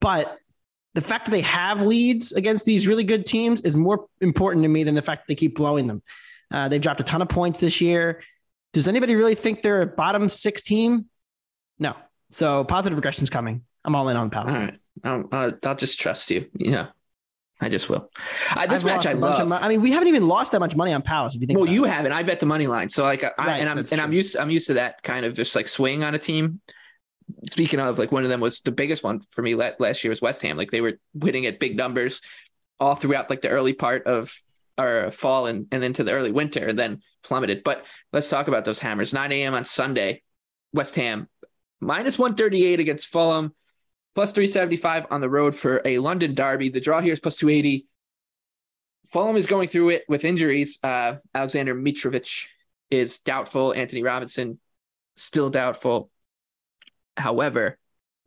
But 0.00 0.38
the 0.94 1.02
fact 1.02 1.26
that 1.26 1.30
they 1.30 1.42
have 1.42 1.82
leads 1.82 2.32
against 2.32 2.64
these 2.64 2.86
really 2.86 3.04
good 3.04 3.26
teams 3.26 3.60
is 3.62 3.76
more 3.76 4.06
important 4.20 4.62
to 4.64 4.68
me 4.68 4.82
than 4.84 4.94
the 4.94 5.02
fact 5.02 5.22
that 5.22 5.28
they 5.28 5.34
keep 5.34 5.56
blowing 5.56 5.86
them. 5.86 6.02
Uh, 6.50 6.68
they've 6.68 6.80
dropped 6.80 7.00
a 7.00 7.04
ton 7.04 7.22
of 7.22 7.28
points 7.28 7.60
this 7.60 7.80
year. 7.80 8.22
Does 8.72 8.88
anybody 8.88 9.14
really 9.14 9.34
think 9.34 9.62
they're 9.62 9.82
a 9.82 9.86
bottom 9.86 10.28
six 10.28 10.62
team? 10.62 11.06
No. 11.78 11.94
So 12.30 12.64
positive 12.64 12.98
regression's 12.98 13.30
coming. 13.30 13.64
I'm 13.84 13.94
all 13.94 14.08
in 14.08 14.16
on 14.16 14.30
Palace. 14.30 14.54
All 14.54 14.62
right, 14.62 14.78
I'll, 15.04 15.28
uh, 15.30 15.50
I'll 15.64 15.76
just 15.76 16.00
trust 16.00 16.30
you. 16.30 16.46
Yeah, 16.58 16.88
I 17.60 17.68
just 17.68 17.88
will. 17.88 18.10
Uh, 18.50 18.66
this 18.66 18.80
I've 18.80 18.84
match 18.84 19.06
I 19.06 19.12
love. 19.12 19.48
mo- 19.48 19.58
I 19.60 19.68
mean, 19.68 19.80
we 19.80 19.92
haven't 19.92 20.08
even 20.08 20.26
lost 20.26 20.52
that 20.52 20.60
much 20.60 20.74
money 20.74 20.92
on 20.92 21.02
Palace. 21.02 21.34
If 21.34 21.40
you 21.40 21.46
think, 21.46 21.58
well, 21.58 21.68
you 21.68 21.84
it. 21.84 21.90
haven't. 21.90 22.12
I 22.12 22.22
bet 22.24 22.40
the 22.40 22.46
money 22.46 22.66
line. 22.66 22.90
So 22.90 23.04
like, 23.04 23.22
I, 23.22 23.30
Right, 23.38 23.60
and 23.60 23.68
I'm 23.68 23.78
and 23.78 24.00
I'm 24.00 24.12
used. 24.12 24.36
I'm 24.36 24.50
used 24.50 24.66
to 24.68 24.74
that 24.74 25.02
kind 25.02 25.24
of 25.24 25.34
just 25.34 25.54
like 25.54 25.68
swing 25.68 26.02
on 26.02 26.14
a 26.14 26.18
team. 26.18 26.60
Speaking 27.50 27.80
of, 27.80 27.98
like 27.98 28.12
one 28.12 28.24
of 28.24 28.28
them 28.28 28.40
was 28.40 28.60
the 28.60 28.72
biggest 28.72 29.02
one 29.02 29.22
for 29.30 29.42
me 29.42 29.54
la- 29.54 29.70
last 29.78 30.04
year 30.04 30.10
was 30.10 30.22
West 30.22 30.42
Ham. 30.42 30.56
Like 30.56 30.70
they 30.70 30.80
were 30.80 30.98
winning 31.14 31.46
at 31.46 31.58
big 31.58 31.76
numbers 31.76 32.22
all 32.78 32.94
throughout 32.94 33.30
like 33.30 33.40
the 33.40 33.48
early 33.48 33.72
part 33.72 34.06
of 34.06 34.38
our 34.78 35.10
fall 35.10 35.46
and, 35.46 35.66
and 35.72 35.82
into 35.82 36.04
the 36.04 36.12
early 36.12 36.30
winter, 36.30 36.66
and 36.66 36.78
then 36.78 37.02
plummeted. 37.22 37.64
But 37.64 37.84
let's 38.12 38.28
talk 38.28 38.48
about 38.48 38.64
those 38.64 38.78
hammers. 38.78 39.12
9 39.12 39.32
a.m. 39.32 39.54
on 39.54 39.64
Sunday, 39.64 40.22
West 40.72 40.94
Ham 40.96 41.28
minus 41.80 42.18
138 42.18 42.80
against 42.80 43.08
Fulham, 43.08 43.54
plus 44.14 44.32
375 44.32 45.06
on 45.10 45.20
the 45.20 45.28
road 45.28 45.54
for 45.54 45.80
a 45.84 45.98
London 45.98 46.34
derby. 46.34 46.68
The 46.68 46.80
draw 46.80 47.00
here 47.00 47.12
is 47.12 47.20
plus 47.20 47.36
280. 47.36 47.86
Fulham 49.06 49.36
is 49.36 49.46
going 49.46 49.68
through 49.68 49.90
it 49.90 50.04
with 50.08 50.24
injuries. 50.24 50.78
Uh, 50.82 51.16
Alexander 51.34 51.74
Mitrovic 51.74 52.46
is 52.90 53.18
doubtful. 53.18 53.72
Antonee 53.72 54.02
Robinson 54.02 54.58
still 55.16 55.50
doubtful. 55.50 56.10
However, 57.16 57.78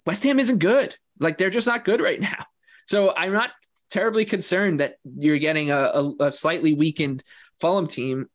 West 0.05 0.23
Ham 0.23 0.39
isn't 0.39 0.59
good. 0.59 0.95
Like 1.19 1.37
they're 1.37 1.49
just 1.49 1.67
not 1.67 1.85
good 1.85 2.01
right 2.01 2.19
now. 2.29 2.45
So 2.87 3.13
I'm 3.15 3.33
not 3.33 3.51
terribly 3.91 4.25
concerned 4.25 4.79
that 4.79 4.95
you're 5.03 5.37
getting 5.37 5.71
a, 5.71 5.77
a, 5.77 6.13
a 6.25 6.31
slightly 6.31 6.73
weakened 6.73 7.23
Fulham 7.59 7.87
team 7.87 8.27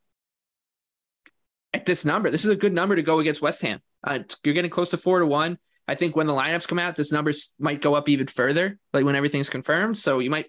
at 1.73 1.85
this 1.85 2.05
number. 2.05 2.29
This 2.29 2.45
is 2.45 2.51
a 2.51 2.55
good 2.55 2.73
number 2.73 2.95
to 2.95 3.01
go 3.01 3.19
against 3.19 3.41
West 3.41 3.61
Ham. 3.61 3.79
Uh, 4.03 4.19
you're 4.43 4.53
getting 4.53 4.71
close 4.71 4.91
to 4.91 4.97
four 4.97 5.19
to 5.19 5.25
one. 5.25 5.57
I 5.87 5.95
think 5.95 6.15
when 6.15 6.27
the 6.27 6.33
lineups 6.33 6.67
come 6.67 6.79
out, 6.79 6.95
this 6.95 7.11
number 7.11 7.31
might 7.59 7.81
go 7.81 7.95
up 7.95 8.09
even 8.09 8.27
further, 8.27 8.79
like 8.93 9.05
when 9.05 9.15
everything's 9.15 9.49
confirmed. 9.49 9.97
So 9.97 10.19
you 10.19 10.29
might 10.29 10.47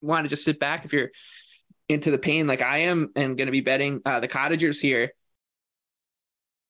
want 0.00 0.24
to 0.24 0.28
just 0.28 0.44
sit 0.44 0.58
back 0.58 0.84
if 0.84 0.92
you're 0.92 1.10
into 1.88 2.10
the 2.10 2.18
pain 2.18 2.46
like 2.46 2.62
I 2.62 2.78
am 2.78 3.10
and 3.14 3.36
going 3.36 3.46
to 3.46 3.52
be 3.52 3.60
betting 3.60 4.00
uh, 4.04 4.20
the 4.20 4.28
Cottagers 4.28 4.80
here. 4.80 5.12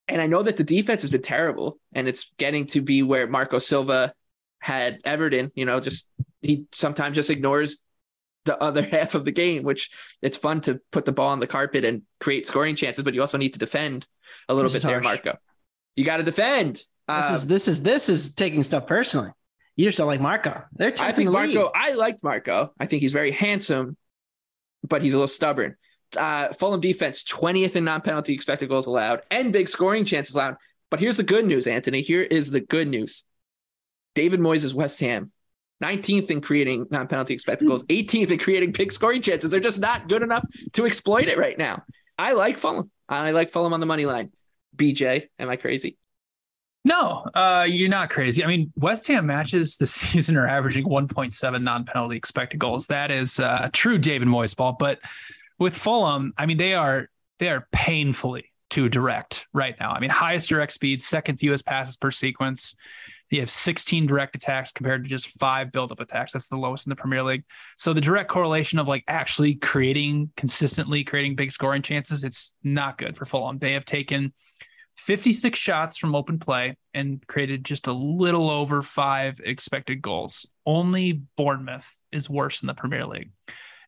And 0.08 0.20
I 0.20 0.26
know 0.26 0.42
that 0.42 0.56
the 0.56 0.64
defense 0.64 1.02
has 1.02 1.10
been 1.10 1.22
terrible 1.22 1.78
and 1.92 2.08
it's 2.08 2.32
getting 2.38 2.66
to 2.66 2.80
be 2.80 3.02
where 3.02 3.26
Marco 3.26 3.58
Silva 3.58 4.12
had 4.58 4.98
Everton, 5.04 5.50
you 5.54 5.64
know, 5.64 5.80
just 5.80 6.08
he 6.40 6.64
sometimes 6.72 7.14
just 7.16 7.30
ignores 7.30 7.84
the 8.44 8.60
other 8.60 8.82
half 8.90 9.14
of 9.14 9.24
the 9.24 9.32
game, 9.32 9.62
which 9.62 9.90
it's 10.20 10.36
fun 10.36 10.60
to 10.62 10.80
put 10.90 11.04
the 11.04 11.12
ball 11.12 11.28
on 11.28 11.40
the 11.40 11.46
carpet 11.46 11.84
and 11.84 12.02
create 12.20 12.46
scoring 12.46 12.74
chances, 12.76 13.04
but 13.04 13.14
you 13.14 13.20
also 13.20 13.38
need 13.38 13.52
to 13.52 13.58
defend 13.58 14.06
a 14.48 14.54
little 14.54 14.68
This 14.70 14.82
bit 14.82 14.88
there. 14.88 15.00
Marco. 15.00 15.38
You 15.96 16.04
got 16.04 16.16
to 16.18 16.22
defend. 16.22 16.76
This 16.76 16.86
Uh, 17.08 17.32
is 17.34 17.46
this 17.46 17.68
is 17.68 17.82
this 17.82 18.08
is 18.08 18.34
taking 18.34 18.62
stuff 18.64 18.86
personally. 18.86 19.30
You 19.76 19.86
just 19.86 19.98
don't 19.98 20.06
like 20.06 20.20
Marco. 20.20 20.62
They're 20.72 20.92
I 21.00 21.12
think 21.12 21.28
the 21.28 21.32
Marco, 21.32 21.64
league. 21.64 21.70
I 21.74 21.92
liked 21.92 22.22
Marco. 22.22 22.72
I 22.78 22.86
think 22.86 23.02
he's 23.02 23.12
very 23.12 23.30
handsome, 23.30 23.96
but 24.86 25.02
he's 25.02 25.14
a 25.14 25.16
little 25.16 25.28
stubborn. 25.28 25.76
Uh, 26.16 26.52
Fulham 26.52 26.80
defense, 26.80 27.24
20th 27.24 27.76
in 27.76 27.84
non 27.84 28.00
penalty 28.00 28.34
expected 28.34 28.68
goals 28.68 28.86
allowed 28.86 29.22
and 29.30 29.52
big 29.52 29.68
scoring 29.68 30.04
chances 30.04 30.34
allowed. 30.34 30.56
But 30.90 31.00
here's 31.00 31.16
the 31.16 31.22
good 31.22 31.46
news, 31.46 31.66
Anthony. 31.66 32.02
Here 32.02 32.22
is 32.22 32.50
the 32.50 32.60
good 32.60 32.88
news 32.88 33.24
David 34.14 34.40
Moyes 34.40 34.64
is 34.64 34.74
West 34.74 35.00
Ham. 35.00 35.32
19th 35.82 36.30
in 36.30 36.40
creating 36.40 36.86
non 36.90 37.08
penalty 37.08 37.34
expected 37.34 37.66
goals, 37.66 37.84
18th 37.84 38.30
in 38.30 38.38
creating 38.38 38.72
big 38.72 38.92
scoring 38.92 39.20
chances. 39.20 39.50
They're 39.50 39.60
just 39.60 39.80
not 39.80 40.08
good 40.08 40.22
enough 40.22 40.44
to 40.74 40.86
exploit 40.86 41.26
it 41.26 41.38
right 41.38 41.58
now. 41.58 41.82
I 42.18 42.32
like 42.32 42.58
Fulham. 42.58 42.90
I 43.08 43.32
like 43.32 43.50
Fulham 43.50 43.72
on 43.72 43.80
the 43.80 43.86
money 43.86 44.06
line. 44.06 44.30
BJ, 44.76 45.28
am 45.38 45.48
I 45.48 45.56
crazy? 45.56 45.98
No, 46.84 47.24
uh, 47.34 47.66
you're 47.68 47.88
not 47.88 48.10
crazy. 48.10 48.42
I 48.42 48.46
mean, 48.48 48.72
West 48.76 49.06
Ham 49.08 49.26
matches 49.26 49.76
this 49.76 49.92
season 49.94 50.36
are 50.36 50.48
averaging 50.48 50.84
1.7 50.84 51.62
non-penalty 51.62 52.16
expected 52.16 52.58
goals. 52.58 52.86
That 52.88 53.10
is 53.10 53.38
uh, 53.38 53.68
true 53.72 53.98
David 53.98 54.28
Moyes 54.28 54.56
ball. 54.56 54.76
But 54.78 55.00
with 55.62 55.74
Fulham, 55.74 56.34
I 56.36 56.46
mean, 56.46 56.56
they 56.56 56.74
are 56.74 57.08
they 57.38 57.48
are 57.48 57.66
painfully 57.72 58.52
too 58.68 58.88
direct 58.88 59.46
right 59.52 59.74
now. 59.80 59.92
I 59.92 60.00
mean, 60.00 60.10
highest 60.10 60.48
direct 60.48 60.72
speed, 60.72 61.00
second 61.02 61.38
fewest 61.38 61.64
passes 61.64 61.96
per 61.96 62.10
sequence. 62.10 62.74
You 63.30 63.40
have 63.40 63.50
16 63.50 64.06
direct 64.06 64.36
attacks 64.36 64.72
compared 64.72 65.04
to 65.04 65.08
just 65.08 65.28
five 65.38 65.72
build-up 65.72 66.00
attacks. 66.00 66.32
That's 66.32 66.48
the 66.48 66.56
lowest 66.56 66.86
in 66.86 66.90
the 66.90 66.96
Premier 66.96 67.22
League. 67.22 67.44
So 67.78 67.94
the 67.94 68.00
direct 68.00 68.28
correlation 68.28 68.78
of 68.78 68.86
like 68.86 69.04
actually 69.08 69.54
creating 69.54 70.30
consistently 70.36 71.02
creating 71.02 71.36
big 71.36 71.50
scoring 71.50 71.80
chances, 71.80 72.24
it's 72.24 72.54
not 72.62 72.98
good 72.98 73.16
for 73.16 73.24
Fulham. 73.24 73.58
They 73.58 73.72
have 73.72 73.86
taken 73.86 74.34
56 74.96 75.58
shots 75.58 75.96
from 75.96 76.14
open 76.14 76.38
play 76.38 76.76
and 76.92 77.26
created 77.26 77.64
just 77.64 77.86
a 77.86 77.92
little 77.92 78.50
over 78.50 78.82
five 78.82 79.40
expected 79.42 80.02
goals. 80.02 80.46
Only 80.66 81.22
Bournemouth 81.36 82.02
is 82.12 82.28
worse 82.28 82.62
in 82.62 82.66
the 82.66 82.74
Premier 82.74 83.06
League. 83.06 83.30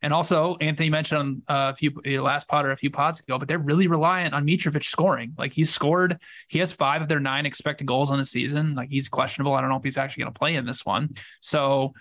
And 0.04 0.12
also, 0.12 0.58
Anthony 0.60 0.90
mentioned 0.90 1.18
on 1.18 1.42
uh, 1.48 1.72
a 1.72 1.74
few 1.74 1.90
last 2.20 2.46
pod 2.46 2.66
or 2.66 2.72
a 2.72 2.76
few 2.76 2.90
pods 2.90 3.20
ago, 3.20 3.38
but 3.38 3.48
they're 3.48 3.58
really 3.58 3.86
reliant 3.86 4.34
on 4.34 4.46
Mitrovic 4.46 4.84
scoring. 4.84 5.32
Like 5.38 5.54
he's 5.54 5.70
scored, 5.70 6.18
he 6.48 6.58
has 6.58 6.72
five 6.72 7.00
of 7.00 7.08
their 7.08 7.20
nine 7.20 7.46
expected 7.46 7.86
goals 7.86 8.10
on 8.10 8.18
the 8.18 8.24
season. 8.26 8.74
Like 8.74 8.90
he's 8.90 9.08
questionable. 9.08 9.54
I 9.54 9.62
don't 9.62 9.70
know 9.70 9.76
if 9.76 9.82
he's 9.82 9.96
actually 9.96 10.24
going 10.24 10.34
to 10.34 10.38
play 10.38 10.56
in 10.56 10.66
this 10.66 10.84
one. 10.84 11.14
So 11.40 11.94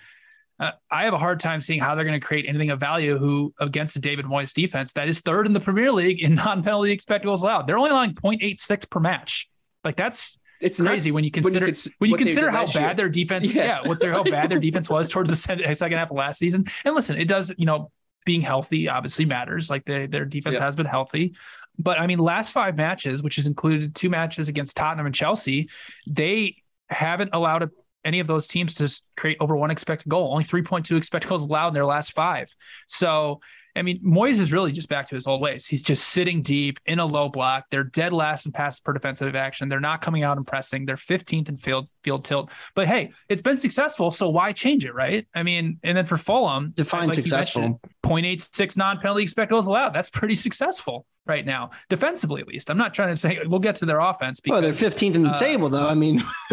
uh, 0.59 0.71
I 0.91 1.05
have 1.05 1.13
a 1.13 1.17
hard 1.17 1.39
time 1.39 1.61
seeing 1.61 1.79
how 1.79 1.95
they're 1.95 2.03
going 2.03 2.19
to 2.19 2.27
create 2.27 2.45
anything 2.45 2.71
of 2.71 2.79
value 2.81 3.17
who 3.17 3.53
against 3.61 3.93
the 3.93 4.01
David 4.01 4.25
Moyes 4.25 4.51
defense 4.51 4.91
that 4.93 5.07
is 5.07 5.21
third 5.21 5.47
in 5.47 5.53
the 5.53 5.61
Premier 5.61 5.89
League 5.93 6.21
in 6.21 6.35
non-penalty 6.35 6.91
expected 6.91 7.27
goals 7.27 7.41
allowed. 7.41 7.67
They're 7.67 7.77
only 7.77 7.91
allowing 7.91 8.15
0.86 8.15 8.89
per 8.89 8.99
match. 8.99 9.49
Like 9.85 9.95
that's 9.95 10.37
It's 10.63 10.79
crazy 10.79 11.09
nuts 11.09 11.13
when 11.15 11.23
you 11.23 11.31
consider 11.31 11.59
when 11.65 11.65
cons- 11.73 11.89
you, 12.01 12.15
consider 12.17 12.49
how 12.49 12.61
last 12.61 12.75
year. 12.75 12.83
bad 12.83 12.97
their 12.97 13.09
defense, 13.09 13.53
Yeah. 13.55 13.63
yeah, 13.81 13.87
what 13.87 13.99
their 13.99 14.13
how 14.13 14.23
bad 14.23 14.49
their 14.49 14.59
defense 14.59 14.89
was 14.89 15.09
towards 15.09 15.29
the 15.29 15.35
second 15.35 15.63
half 15.97 16.09
of 16.11 16.17
last 16.17 16.39
season. 16.39 16.65
And 16.85 16.95
listen, 16.95 17.17
it 17.19 17.27
does, 17.27 17.53
you 17.57 17.65
know, 17.65 17.91
being 18.25 18.41
healthy 18.41 18.87
obviously 18.87 19.25
matters. 19.25 19.69
Like 19.69 19.85
they, 19.85 20.07
their 20.07 20.25
defense 20.25 20.57
Yeah. 20.57 20.63
has 20.65 20.75
been 20.75 20.85
healthy. 20.85 21.35
But 21.77 21.99
I 21.99 22.07
mean, 22.07 22.19
last 22.19 22.51
five 22.51 22.75
matches, 22.77 23.21
which 23.23 23.35
has 23.37 23.47
included 23.47 23.95
two 23.95 24.09
matches 24.09 24.47
against 24.47 24.77
Tottenham 24.77 25.05
and 25.07 25.15
Chelsea, 25.15 25.69
they 26.07 26.57
haven't 26.89 27.31
allowed 27.33 27.63
a, 27.63 27.69
any 28.05 28.19
of 28.19 28.27
those 28.27 28.47
teams 28.47 28.75
to 28.75 29.01
create 29.17 29.37
over 29.39 29.55
one 29.55 29.71
expected 29.71 30.07
goal. 30.09 30.31
Only 30.31 30.43
3.2 30.43 30.95
expected 30.97 31.27
goals 31.29 31.43
allowed 31.43 31.69
in 31.69 31.73
their 31.73 31.85
last 31.85 32.13
five. 32.13 32.53
So, 32.87 33.39
I 33.75 33.81
mean, 33.81 33.99
Moyes 34.03 34.39
is 34.39 34.51
really 34.51 34.71
just 34.71 34.89
back 34.89 35.07
to 35.09 35.15
his 35.15 35.25
old 35.27 35.41
ways. 35.41 35.65
He's 35.65 35.83
just 35.83 36.09
sitting 36.09 36.41
deep 36.41 36.79
in 36.85 36.99
a 36.99 37.05
low 37.05 37.29
block. 37.29 37.65
They're 37.71 37.83
dead 37.83 38.13
last 38.13 38.45
in 38.45 38.51
passes 38.51 38.79
per 38.79 38.93
defensive 38.93 39.35
action. 39.35 39.69
They're 39.69 39.79
not 39.79 40.01
coming 40.01 40.23
out 40.23 40.37
and 40.37 40.45
pressing. 40.45 40.85
They're 40.85 40.95
15th 40.95 41.49
in 41.49 41.57
field 41.57 41.87
field 42.03 42.25
tilt. 42.25 42.51
But 42.75 42.87
hey, 42.87 43.11
it's 43.29 43.41
been 43.41 43.57
successful, 43.57 44.11
so 44.11 44.29
why 44.29 44.51
change 44.51 44.85
it, 44.85 44.93
right? 44.93 45.27
I 45.33 45.43
mean, 45.43 45.79
and 45.83 45.97
then 45.97 46.05
for 46.05 46.17
Fulham, 46.17 46.73
Define 46.75 47.07
like 47.07 47.15
successful. 47.15 47.61
mentioned, 47.61 47.79
0.86 48.03 48.77
non-penalty 48.77 49.23
expected 49.23 49.53
goals 49.53 49.67
allowed. 49.67 49.93
That's 49.93 50.09
pretty 50.09 50.35
successful. 50.35 51.05
Right 51.25 51.45
now, 51.45 51.71
defensively 51.89 52.41
at 52.41 52.47
least. 52.47 52.69
I'm 52.69 52.77
not 52.77 52.93
trying 52.93 53.09
to 53.09 53.17
say 53.17 53.39
we'll 53.45 53.59
get 53.59 53.75
to 53.77 53.85
their 53.85 53.99
offense. 53.99 54.39
Because, 54.39 54.61
well, 54.61 54.61
they're 54.61 54.91
15th 54.91 55.15
in 55.15 55.23
the 55.23 55.29
uh, 55.29 55.37
table, 55.37 55.69
though. 55.69 55.87
I 55.87 55.93
mean, 55.93 56.23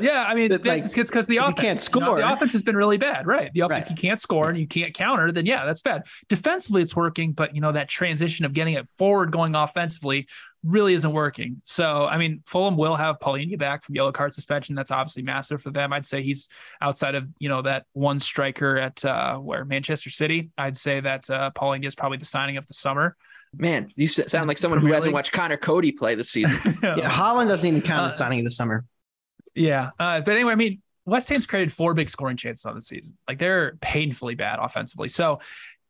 yeah, 0.00 0.26
I 0.28 0.34
mean, 0.34 0.50
like, 0.64 0.84
it's 0.84 0.94
because 0.94 1.26
the 1.26 1.38
offense 1.38 1.60
can't 1.60 1.80
score. 1.80 2.02
You 2.02 2.08
know, 2.08 2.16
the 2.16 2.32
offense 2.32 2.52
has 2.52 2.62
been 2.62 2.76
really 2.76 2.98
bad, 2.98 3.26
right? 3.26 3.50
The 3.52 3.62
right. 3.62 3.82
if 3.82 3.90
you 3.90 3.96
can't 3.96 4.20
score 4.20 4.48
and 4.48 4.58
you 4.58 4.66
can't 4.66 4.94
counter, 4.94 5.32
then 5.32 5.46
yeah, 5.46 5.64
that's 5.64 5.82
bad. 5.82 6.04
Defensively, 6.28 6.82
it's 6.82 6.94
working, 6.94 7.32
but 7.32 7.54
you 7.54 7.60
know 7.60 7.72
that 7.72 7.88
transition 7.88 8.44
of 8.44 8.52
getting 8.52 8.74
it 8.74 8.88
forward, 8.96 9.32
going 9.32 9.54
offensively, 9.54 10.26
really 10.66 10.94
isn't 10.94 11.12
working. 11.12 11.60
So, 11.62 12.06
I 12.06 12.18
mean, 12.18 12.42
Fulham 12.46 12.76
will 12.76 12.96
have 12.96 13.18
Palhinha 13.20 13.58
back 13.58 13.84
from 13.84 13.94
yellow 13.94 14.12
card 14.12 14.34
suspension. 14.34 14.74
That's 14.74 14.90
obviously 14.90 15.22
massive 15.22 15.62
for 15.62 15.70
them. 15.70 15.92
I'd 15.92 16.06
say 16.06 16.22
he's 16.22 16.48
outside 16.80 17.14
of, 17.14 17.28
you 17.38 17.48
know, 17.48 17.62
that 17.62 17.86
one 17.92 18.18
striker 18.18 18.76
at 18.76 19.04
uh, 19.04 19.38
where 19.38 19.64
Manchester 19.64 20.10
City. 20.10 20.50
I'd 20.58 20.76
say 20.76 21.00
that 21.00 21.30
uh, 21.30 21.50
Palhinha 21.52 21.86
is 21.86 21.94
probably 21.94 22.18
the 22.18 22.24
signing 22.24 22.56
of 22.56 22.66
the 22.66 22.74
summer. 22.74 23.16
Man, 23.54 23.88
you 23.96 24.08
sound 24.08 24.48
like 24.48 24.58
someone 24.58 24.80
who 24.80 24.92
hasn't 24.92 25.14
watched 25.14 25.32
Conor 25.32 25.56
Coady 25.56 25.92
play 25.92 26.14
this 26.14 26.30
season. 26.30 26.78
yeah, 26.82 27.10
Haaland 27.10 27.48
doesn't 27.48 27.66
even 27.66 27.82
count 27.82 28.04
uh, 28.04 28.08
as 28.08 28.16
signing 28.16 28.40
of 28.40 28.44
the 28.44 28.50
summer. 28.50 28.84
Yeah. 29.54 29.90
Uh, 29.98 30.20
but 30.20 30.34
anyway, 30.34 30.52
I 30.52 30.56
mean, 30.56 30.82
West 31.06 31.28
Ham's 31.28 31.46
created 31.46 31.72
four 31.72 31.94
big 31.94 32.10
scoring 32.10 32.36
chances 32.36 32.66
on 32.66 32.74
the 32.74 32.80
season. 32.80 33.16
Like 33.28 33.38
they're 33.38 33.76
painfully 33.80 34.34
bad 34.34 34.58
offensively. 34.60 35.08
So 35.08 35.40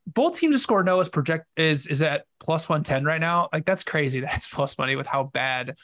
both 0.07 0.39
teams 0.39 0.55
to 0.55 0.59
score 0.61 0.85
no 0.85 1.01
is 1.01 1.09
project 1.09 1.47
is 1.57 1.87
is 1.87 2.03
at 2.03 2.27
plus 2.39 2.69
110 2.69 3.05
right 3.05 3.21
now. 3.21 3.49
Like 3.53 3.65
that's 3.65 3.83
crazy. 3.83 4.21
That's 4.27 4.47
plus 4.47 4.79
money 4.79 4.95
with 4.97 5.07
how 5.07 5.25
bad 5.25 5.77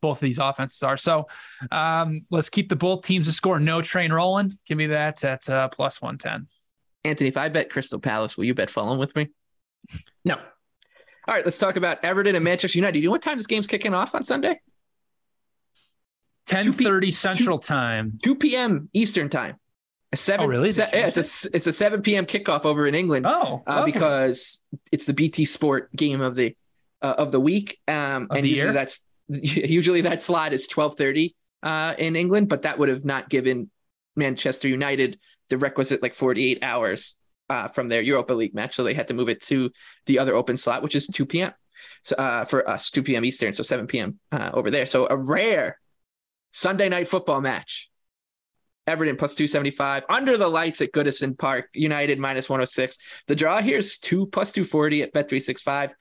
both 0.00 0.18
of 0.18 0.22
these 0.22 0.38
offenses 0.38 0.82
are. 0.82 0.96
So 0.96 1.28
um, 1.70 2.22
let's 2.30 2.48
keep 2.48 2.68
the 2.68 2.76
both 2.76 3.02
teams 3.02 3.26
to 3.26 3.32
score 3.32 3.60
no 3.60 3.82
train 3.82 4.12
rolling. 4.12 4.52
Give 4.66 4.78
me 4.78 4.88
that 4.88 5.22
at 5.24 5.48
uh, 5.48 5.68
plus 5.68 6.00
110. 6.00 6.48
Anthony, 7.04 7.28
if 7.28 7.36
I 7.36 7.48
bet 7.48 7.70
Crystal 7.70 7.98
Palace, 7.98 8.36
will 8.36 8.44
you 8.44 8.54
bet 8.54 8.70
Fulham 8.70 8.98
with 8.98 9.14
me? 9.14 9.28
No. 10.24 10.38
All 11.30 11.36
right, 11.36 11.44
let's 11.44 11.58
talk 11.58 11.76
about 11.76 12.04
Everton 12.04 12.34
and 12.34 12.44
Manchester 12.44 12.76
United. 12.76 12.94
Do 12.94 12.98
you 12.98 13.04
know 13.04 13.12
what 13.12 13.22
time 13.22 13.36
this 13.36 13.46
game's 13.46 13.68
kicking 13.68 13.94
off 13.94 14.16
on 14.16 14.24
Sunday? 14.24 14.60
10:30 16.48 17.00
p- 17.02 17.10
Central 17.12 17.60
2 17.60 17.68
Time. 17.68 18.18
2 18.20 18.34
p.m. 18.34 18.88
Eastern 18.92 19.28
Time. 19.28 19.54
A 20.12 20.16
seven, 20.16 20.46
oh, 20.46 20.48
really? 20.48 20.72
Se- 20.72 20.88
yeah, 20.92 21.06
it's 21.06 21.16
a 21.16 21.50
it's 21.54 21.68
a 21.68 21.72
seven 21.72 22.02
p.m. 22.02 22.26
kickoff 22.26 22.64
over 22.64 22.84
in 22.84 22.96
England. 22.96 23.26
Oh, 23.28 23.62
uh, 23.64 23.84
because 23.84 24.60
it's 24.90 25.06
the 25.06 25.12
BT 25.12 25.44
Sport 25.44 25.94
game 25.94 26.20
of 26.20 26.34
the 26.34 26.56
uh, 27.00 27.14
of 27.16 27.30
the 27.30 27.38
week. 27.38 27.78
Um, 27.86 28.26
of 28.28 28.36
and 28.36 28.44
usually 28.44 28.64
year? 28.64 28.72
that's 28.72 28.98
usually 29.28 30.00
that 30.00 30.22
slot 30.22 30.52
is 30.52 30.66
twelve 30.66 30.96
thirty 30.96 31.36
uh, 31.62 31.94
in 31.96 32.16
England, 32.16 32.48
but 32.48 32.62
that 32.62 32.76
would 32.80 32.88
have 32.88 33.04
not 33.04 33.28
given 33.28 33.70
Manchester 34.16 34.66
United 34.66 35.20
the 35.48 35.58
requisite 35.58 36.02
like 36.02 36.14
forty 36.14 36.50
eight 36.50 36.58
hours 36.64 37.14
uh, 37.50 37.68
from 37.68 37.88
their 37.88 38.00
Europa 38.00 38.32
League 38.32 38.54
match, 38.54 38.76
so 38.76 38.84
they 38.84 38.94
had 38.94 39.08
to 39.08 39.14
move 39.14 39.28
it 39.28 39.42
to 39.42 39.70
the 40.06 40.18
other 40.18 40.34
open 40.34 40.56
slot, 40.56 40.82
which 40.82 40.94
is 40.94 41.06
two 41.06 41.26
p.m. 41.26 41.52
So 42.04 42.16
uh, 42.16 42.44
for 42.44 42.68
us, 42.68 42.90
two 42.90 43.02
p.m. 43.02 43.24
Eastern, 43.24 43.52
so 43.52 43.62
seven 43.62 43.86
p.m. 43.86 44.18
Uh, 44.32 44.50
over 44.54 44.70
there. 44.70 44.86
So 44.86 45.06
a 45.10 45.16
rare 45.16 45.78
Sunday 46.52 46.88
night 46.88 47.08
football 47.08 47.40
match 47.40 47.90
Everton 48.86 49.16
plus 49.16 49.34
275 49.34 50.04
under 50.08 50.36
the 50.36 50.48
lights 50.48 50.80
at 50.80 50.92
Goodison 50.92 51.38
Park. 51.38 51.68
United 51.74 52.18
minus 52.18 52.48
106. 52.48 52.98
The 53.28 53.36
draw 53.36 53.62
here 53.62 53.78
is 53.78 53.98
two 53.98 54.26
plus 54.26 54.52
240 54.52 55.02
at 55.02 55.14
Bet365. 55.14 55.92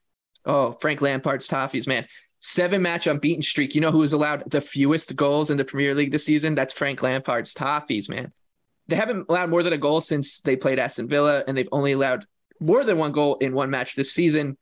Oh, 0.46 0.72
Frank 0.82 1.02
Lampard's 1.02 1.48
Toffees, 1.48 1.88
man. 1.88 2.08
Seven 2.40 2.82
match 2.82 3.06
unbeaten 3.06 3.42
streak. 3.42 3.76
You 3.76 3.82
know 3.82 3.92
who 3.92 4.04
allowed 4.04 4.50
the 4.50 4.62
fewest 4.62 5.16
goals 5.16 5.52
in 5.52 5.58
the 5.58 5.66
Premier 5.66 5.94
League 5.94 6.12
this 6.12 6.26
season? 6.26 6.56
That's 6.56 6.74
Frank 6.74 7.04
Lampard's 7.04 7.54
Toffees, 7.54 8.10
man. 8.10 8.32
They 8.90 8.96
haven't 8.96 9.28
allowed 9.30 9.50
more 9.50 9.64
than 9.64 9.74
a 9.74 9.78
goal 9.78 10.02
since 10.02 10.40
they 10.42 10.56
played 10.56 10.80
Aston 10.80 11.08
Villa, 11.08 11.44
and 11.48 11.58
they've 11.58 11.70
only 11.72 11.92
allowed 11.92 12.26
more 12.60 12.84
than 12.84 12.98
one 12.98 13.12
goal 13.12 13.36
in 13.36 13.54
one 13.54 13.70
match 13.70 13.96
this 13.96 14.12
season 14.12 14.58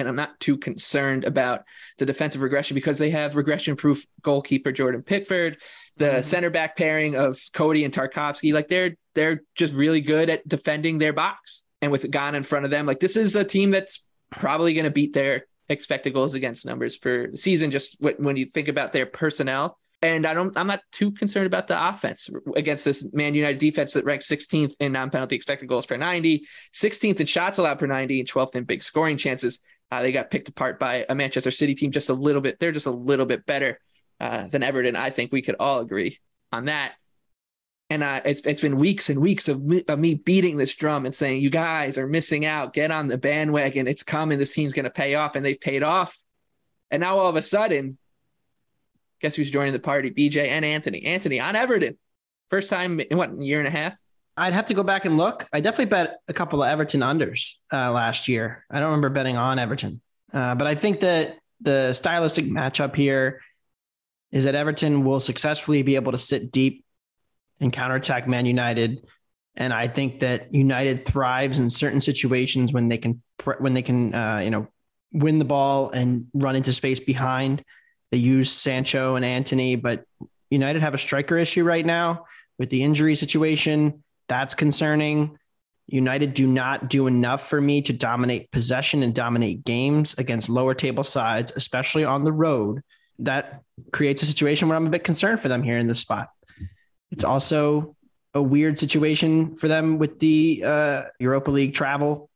and 0.00 0.08
I'm 0.08 0.16
not 0.16 0.38
too 0.40 0.56
concerned 0.56 1.24
about 1.24 1.64
the 1.98 2.06
defensive 2.06 2.42
regression 2.42 2.74
because 2.74 2.98
they 2.98 3.10
have 3.10 3.36
regression 3.36 3.76
proof 3.76 4.04
goalkeeper 4.22 4.72
Jordan 4.72 5.02
Pickford, 5.02 5.58
the 5.96 6.06
mm-hmm. 6.06 6.22
center 6.22 6.50
back 6.50 6.76
pairing 6.76 7.16
of 7.16 7.38
Coady 7.52 7.84
and 7.84 7.92
Tarkowski. 7.92 8.52
Like 8.52 8.68
they're 8.68 8.96
they're 9.14 9.42
just 9.54 9.74
really 9.74 10.00
good 10.00 10.30
at 10.30 10.46
defending 10.48 10.98
their 10.98 11.12
box. 11.12 11.64
And 11.82 11.90
with 11.90 12.10
Gana 12.10 12.36
in 12.36 12.42
front 12.42 12.64
of 12.64 12.70
them, 12.70 12.86
like 12.86 13.00
this 13.00 13.16
is 13.16 13.36
a 13.36 13.44
team 13.44 13.70
that's 13.70 14.04
probably 14.30 14.74
going 14.74 14.84
to 14.84 14.90
beat 14.90 15.12
their 15.12 15.46
expected 15.68 16.14
goals 16.14 16.34
against 16.34 16.66
numbers 16.66 16.96
for 16.96 17.28
the 17.30 17.36
season. 17.36 17.70
Just 17.70 17.96
when 18.00 18.36
you 18.36 18.46
think 18.46 18.68
about 18.68 18.92
their 18.92 19.06
personnel, 19.06 19.78
and 20.02 20.26
I 20.26 20.32
don't, 20.32 20.56
I'm 20.56 20.66
not 20.66 20.80
too 20.92 21.12
concerned 21.12 21.46
about 21.46 21.66
the 21.66 21.88
offense 21.88 22.30
against 22.56 22.84
this 22.84 23.06
Man 23.12 23.34
United 23.34 23.58
defense 23.58 23.92
that 23.92 24.04
ranks 24.04 24.26
16th 24.26 24.74
in 24.80 24.92
non-penalty 24.92 25.36
expected 25.36 25.68
goals 25.68 25.84
per 25.84 25.96
90, 25.96 26.46
16th 26.74 27.20
in 27.20 27.26
shots 27.26 27.58
allowed 27.58 27.78
per 27.78 27.86
90, 27.86 28.20
and 28.20 28.28
12th 28.30 28.54
in 28.54 28.64
big 28.64 28.82
scoring 28.82 29.18
chances. 29.18 29.60
Uh, 29.90 30.02
they 30.02 30.12
got 30.12 30.30
picked 30.30 30.48
apart 30.48 30.78
by 30.78 31.04
a 31.08 31.14
Manchester 31.14 31.50
City 31.50 31.74
team 31.74 31.90
just 31.90 32.08
a 32.08 32.14
little 32.14 32.40
bit. 32.40 32.58
They're 32.58 32.72
just 32.72 32.86
a 32.86 32.92
little 32.92 33.26
bit 33.26 33.44
better 33.44 33.78
uh, 34.20 34.48
than 34.48 34.62
Everton. 34.62 34.96
I 34.96 35.10
think 35.10 35.32
we 35.32 35.42
could 35.42 35.56
all 35.60 35.80
agree 35.80 36.18
on 36.52 36.66
that. 36.66 36.92
And 37.90 38.04
uh, 38.04 38.20
it's 38.24 38.40
it's 38.42 38.60
been 38.60 38.76
weeks 38.76 39.10
and 39.10 39.18
weeks 39.18 39.48
of 39.48 39.60
me, 39.60 39.82
of 39.88 39.98
me 39.98 40.14
beating 40.14 40.56
this 40.56 40.76
drum 40.76 41.06
and 41.06 41.14
saying, 41.14 41.42
"You 41.42 41.50
guys 41.50 41.98
are 41.98 42.06
missing 42.06 42.46
out. 42.46 42.72
Get 42.72 42.92
on 42.92 43.08
the 43.08 43.18
bandwagon. 43.18 43.88
It's 43.88 44.04
coming. 44.04 44.38
This 44.38 44.54
team's 44.54 44.74
going 44.74 44.84
to 44.84 44.90
pay 44.90 45.16
off." 45.16 45.34
And 45.34 45.44
they've 45.44 45.60
paid 45.60 45.82
off. 45.82 46.16
And 46.92 47.00
now 47.00 47.18
all 47.18 47.28
of 47.28 47.34
a 47.34 47.42
sudden, 47.42 47.98
guess 49.20 49.34
who's 49.34 49.50
joining 49.50 49.72
the 49.72 49.78
party? 49.78 50.10
BJ 50.10 50.48
and 50.48 50.64
Anthony. 50.64 51.04
Anthony 51.04 51.40
on 51.40 51.56
Everton, 51.56 51.98
first 52.50 52.70
time 52.70 53.00
in 53.00 53.16
what 53.16 53.30
a 53.32 53.44
year 53.44 53.58
and 53.58 53.68
a 53.68 53.70
half. 53.70 53.94
I'd 54.36 54.54
have 54.54 54.66
to 54.66 54.74
go 54.74 54.82
back 54.82 55.04
and 55.04 55.16
look. 55.16 55.44
I 55.52 55.60
definitely 55.60 55.86
bet 55.86 56.18
a 56.28 56.32
couple 56.32 56.62
of 56.62 56.68
Everton 56.68 57.00
unders 57.00 57.54
uh, 57.72 57.92
last 57.92 58.28
year. 58.28 58.64
I 58.70 58.80
don't 58.80 58.86
remember 58.86 59.10
betting 59.10 59.36
on 59.36 59.58
Everton, 59.58 60.00
uh, 60.32 60.54
but 60.54 60.66
I 60.66 60.74
think 60.74 61.00
that 61.00 61.38
the 61.60 61.92
stylistic 61.92 62.46
matchup 62.46 62.96
here 62.96 63.40
is 64.32 64.44
that 64.44 64.54
Everton 64.54 65.04
will 65.04 65.20
successfully 65.20 65.82
be 65.82 65.96
able 65.96 66.12
to 66.12 66.18
sit 66.18 66.52
deep 66.52 66.84
and 67.60 67.72
counterattack 67.72 68.26
Man 68.28 68.46
United. 68.46 69.04
And 69.56 69.72
I 69.72 69.88
think 69.88 70.20
that 70.20 70.54
United 70.54 71.04
thrives 71.04 71.58
in 71.58 71.68
certain 71.68 72.00
situations 72.00 72.72
when 72.72 72.88
they 72.88 72.98
can 72.98 73.22
when 73.58 73.72
they 73.72 73.82
can 73.82 74.14
uh, 74.14 74.40
you 74.42 74.50
know 74.50 74.68
win 75.12 75.38
the 75.38 75.44
ball 75.44 75.90
and 75.90 76.26
run 76.34 76.56
into 76.56 76.72
space 76.72 77.00
behind. 77.00 77.64
They 78.10 78.18
use 78.18 78.50
Sancho 78.50 79.16
and 79.16 79.24
Antony, 79.24 79.76
but 79.76 80.04
United 80.50 80.82
have 80.82 80.94
a 80.94 80.98
striker 80.98 81.38
issue 81.38 81.64
right 81.64 81.86
now 81.86 82.26
with 82.58 82.70
the 82.70 82.82
injury 82.82 83.14
situation. 83.14 84.02
That's 84.28 84.54
concerning. 84.54 85.38
United 85.86 86.34
do 86.34 86.46
not 86.46 86.88
do 86.88 87.06
enough 87.06 87.48
for 87.48 87.60
me 87.60 87.82
to 87.82 87.92
dominate 87.92 88.50
possession 88.50 89.02
and 89.02 89.14
dominate 89.14 89.64
games 89.64 90.14
against 90.18 90.48
lower 90.48 90.74
table 90.74 91.04
sides, 91.04 91.52
especially 91.56 92.04
on 92.04 92.24
the 92.24 92.32
road. 92.32 92.82
That 93.20 93.62
creates 93.92 94.22
a 94.22 94.26
situation 94.26 94.68
where 94.68 94.76
I'm 94.76 94.86
a 94.86 94.90
bit 94.90 95.04
concerned 95.04 95.40
for 95.40 95.48
them 95.48 95.62
here 95.62 95.78
in 95.78 95.86
this 95.86 96.00
spot. 96.00 96.28
It's 97.10 97.24
also 97.24 97.96
a 98.34 98.42
weird 98.42 98.78
situation 98.78 99.56
for 99.56 99.66
them 99.66 99.98
with 99.98 100.20
the 100.20 100.62
uh, 100.64 101.02
Europa 101.18 101.50
League 101.50 101.74
travel 101.74 102.30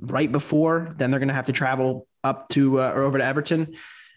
right 0.00 0.30
before. 0.30 0.94
Then 0.96 1.10
they're 1.10 1.20
going 1.20 1.28
to 1.28 1.34
have 1.34 1.46
to 1.46 1.52
travel 1.52 2.06
up 2.24 2.48
to 2.50 2.80
uh, 2.80 2.92
or 2.92 3.02
over 3.02 3.18
to 3.18 3.24
Everton. 3.24 3.76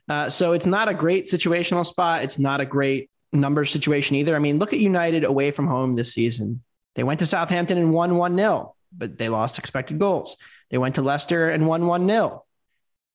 Uh, 0.09 0.29
so 0.29 0.53
it's 0.53 0.65
not 0.65 0.89
a 0.89 0.93
great 0.93 1.25
situational 1.25 1.85
spot. 1.85 2.23
It's 2.23 2.39
not 2.39 2.59
a 2.59 2.65
great 2.65 3.09
number 3.31 3.63
situation 3.63 4.15
either. 4.15 4.35
I 4.35 4.39
mean, 4.39 4.57
look 4.57 4.73
at 4.73 4.79
United 4.79 5.23
away 5.23 5.51
from 5.51 5.67
home 5.67 5.95
this 5.95 6.13
season. 6.13 6.63
They 6.95 7.03
went 7.03 7.19
to 7.19 7.25
Southampton 7.25 7.77
and 7.77 7.93
won 7.93 8.17
1 8.17 8.35
0, 8.35 8.75
but 8.97 9.17
they 9.17 9.29
lost 9.29 9.59
expected 9.59 9.99
goals. 9.99 10.37
They 10.71 10.77
went 10.77 10.95
to 10.95 11.01
Leicester 11.01 11.49
and 11.49 11.67
won 11.67 11.85
1 11.85 12.07
0, 12.07 12.43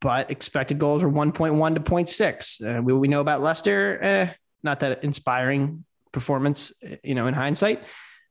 but 0.00 0.30
expected 0.30 0.78
goals 0.78 1.02
were 1.02 1.10
1.1 1.10 1.74
to 1.74 1.80
0.6. 1.80 2.78
Uh, 2.78 2.82
we, 2.82 2.92
we 2.92 3.08
know 3.08 3.20
about 3.20 3.42
Leicester, 3.42 3.98
eh, 4.00 4.30
not 4.62 4.80
that 4.80 5.02
inspiring 5.02 5.84
performance, 6.12 6.72
you 7.02 7.16
know, 7.16 7.26
in 7.26 7.34
hindsight. 7.34 7.82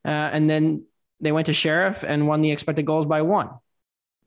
Uh, 0.06 0.10
and 0.32 0.50
then 0.50 0.86
they 1.20 1.32
went 1.32 1.48
to 1.48 1.54
Sheriff 1.54 2.04
and 2.04 2.28
won 2.28 2.42
the 2.42 2.52
expected 2.52 2.86
goals 2.86 3.06
by 3.06 3.22
one. 3.22 3.50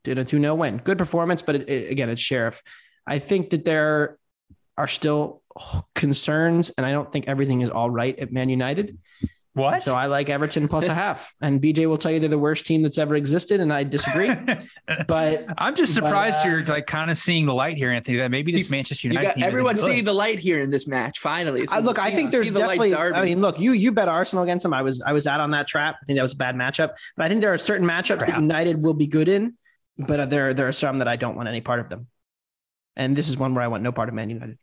Did 0.05 0.19
a 0.19 0.25
2 0.25 0.39
0 0.39 0.55
win. 0.55 0.77
Good 0.77 0.99
performance, 0.99 1.41
but 1.41 1.57
it, 1.57 1.69
it, 1.69 1.91
again, 1.91 2.11
it's 2.11 2.21
Sheriff. 2.21 2.61
I 3.07 3.19
think 3.19 3.51
that 3.51 3.65
there 3.65 4.19
are 4.77 4.89
still 4.89 5.43
concerns, 5.95 6.71
and 6.71 6.85
I 6.85 6.93
don't 6.93 7.11
think 7.11 7.29
everything 7.29 7.63
is 7.63 7.71
all 7.71 7.91
right 7.91 8.19
at 8.19 8.33
Man 8.33 8.49
United. 8.49 8.99
What? 9.57 9.81
So 9.81 9.95
I 9.95 10.05
like 10.05 10.29
Everton 10.29 10.69
plus 10.69 10.87
a 10.87 10.93
half. 10.93 11.33
And 11.41 11.63
BJ 11.63 11.89
will 11.89 11.97
tell 11.97 12.13
you 12.13 12.21
they're 12.21 12.29
the 12.29 12.39
worst 12.39 12.67
team 12.67 12.83
that's 12.83 12.99
ever 12.99 13.17
existed, 13.17 13.59
and 13.59 13.73
I 13.73 13.85
disagree. 13.85 14.31
but 15.09 15.47
I'm 15.57 15.75
just 15.75 15.95
surprised 15.95 16.43
but, 16.43 16.47
uh, 16.47 16.51
you're 16.51 16.65
like 16.67 16.87
kind 16.87 17.11
of 17.11 17.17
seeing 17.17 17.47
the 17.47 17.55
light 17.55 17.79
here, 17.79 17.91
Anthony. 17.91 18.19
That 18.19 18.31
maybe 18.31 18.53
this 18.53 18.71
Manchester 18.71 19.09
United 19.09 19.33
team. 19.33 19.45
Everyone's 19.45 19.83
seeing 19.83 20.05
the 20.05 20.13
light 20.13 20.39
here 20.39 20.61
in 20.61 20.69
this 20.69 20.87
match. 20.87 21.21
Finally, 21.21 21.67
uh, 21.69 21.81
look, 21.81 21.99
I 21.99 22.11
think 22.11 22.31
there's 22.33 22.53
the 22.53 22.59
definitely. 22.59 22.95
I 22.95 23.25
mean, 23.25 23.41
look, 23.41 23.59
you 23.59 23.73
you 23.73 23.93
bet 23.93 24.09
Arsenal 24.09 24.45
against 24.45 24.63
them. 24.63 24.75
I 24.75 24.83
was 24.83 25.01
I 25.01 25.15
was 25.15 25.27
out 25.27 25.41
on 25.41 25.53
that 25.53 25.67
trap. 25.67 25.97
I 26.03 26.05
think 26.05 26.19
that 26.19 26.23
was 26.23 26.35
a 26.35 26.37
bad 26.37 26.55
matchup. 26.55 26.91
But 27.17 27.25
I 27.25 27.31
think 27.31 27.41
there 27.41 27.55
are 27.55 27.59
certain 27.59 27.89
matchups 27.89 28.19
Crap. 28.19 28.33
that 28.33 28.41
United 28.41 28.83
will 28.83 28.93
be 28.93 29.07
good 29.07 29.29
in, 29.29 29.57
but 29.97 30.29
there 30.29 30.53
there 30.53 30.69
are 30.69 30.73
some 30.73 30.99
that 30.99 31.09
I 31.09 31.17
don't 31.17 31.35
want 31.35 31.49
any 31.49 31.63
part 31.63 31.81
of 31.81 31.89
them. 31.89 32.09
And 32.95 33.17
this 33.17 33.31
is 33.31 33.39
one 33.39 33.55
where 33.55 33.65
I 33.65 33.69
want 33.69 33.83
no 33.83 33.91
part 33.93 34.11
of 34.11 34.15
Man 34.15 34.29
United. 34.29 34.59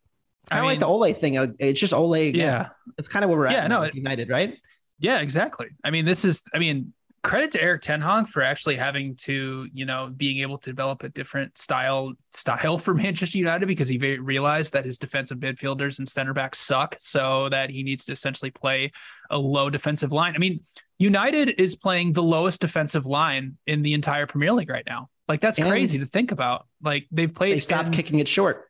Kind 0.49 0.59
of 0.59 0.65
like 0.65 0.79
the 0.79 0.87
Ole 0.87 1.13
thing. 1.13 1.37
Uh, 1.37 1.47
it's 1.59 1.79
just 1.79 1.93
Ole. 1.93 2.13
Again. 2.13 2.39
Yeah, 2.39 2.69
it's 2.97 3.07
kind 3.07 3.23
of 3.23 3.29
where 3.29 3.39
we're 3.39 3.51
yeah, 3.51 3.65
at. 3.65 3.69
No, 3.69 3.83
United, 3.93 4.29
right? 4.29 4.57
Yeah, 4.99 5.19
exactly. 5.19 5.67
I 5.83 5.91
mean, 5.91 6.05
this 6.05 6.23
is, 6.23 6.43
I 6.53 6.59
mean, 6.59 6.93
credit 7.23 7.51
to 7.51 7.61
Erik 7.61 7.81
Ten 7.81 8.01
Hag 8.01 8.27
for 8.27 8.41
actually 8.41 8.75
having 8.75 9.15
to, 9.15 9.67
you 9.73 9.85
know, 9.85 10.11
being 10.15 10.39
able 10.39 10.57
to 10.57 10.69
develop 10.69 11.03
a 11.03 11.09
different 11.09 11.57
style 11.57 12.13
style 12.33 12.77
for 12.79 12.93
Manchester 12.93 13.37
United 13.37 13.65
because 13.65 13.87
he 13.87 13.97
realized 14.17 14.73
that 14.73 14.85
his 14.85 14.97
defensive 14.97 15.39
midfielders 15.39 15.99
and 15.99 16.07
center 16.07 16.33
backs 16.33 16.59
suck, 16.59 16.95
so 16.99 17.49
that 17.49 17.69
he 17.69 17.83
needs 17.83 18.05
to 18.05 18.11
essentially 18.11 18.51
play 18.51 18.91
a 19.31 19.37
low 19.37 19.69
defensive 19.69 20.11
line. 20.11 20.35
I 20.35 20.39
mean, 20.39 20.57
United 20.99 21.55
is 21.57 21.75
playing 21.75 22.11
the 22.11 22.23
lowest 22.23 22.61
defensive 22.61 23.05
line 23.05 23.57
in 23.65 23.81
the 23.81 23.93
entire 23.93 24.27
Premier 24.27 24.51
League 24.51 24.69
right 24.69 24.85
now. 24.85 25.09
Like 25.27 25.39
that's 25.39 25.57
and 25.57 25.67
crazy 25.69 25.99
to 25.99 26.05
think 26.05 26.31
about. 26.31 26.67
Like 26.81 27.07
they've 27.11 27.33
played. 27.33 27.55
They 27.55 27.61
stopped 27.61 27.87
in, 27.87 27.93
kicking 27.93 28.19
it 28.19 28.27
short. 28.27 28.69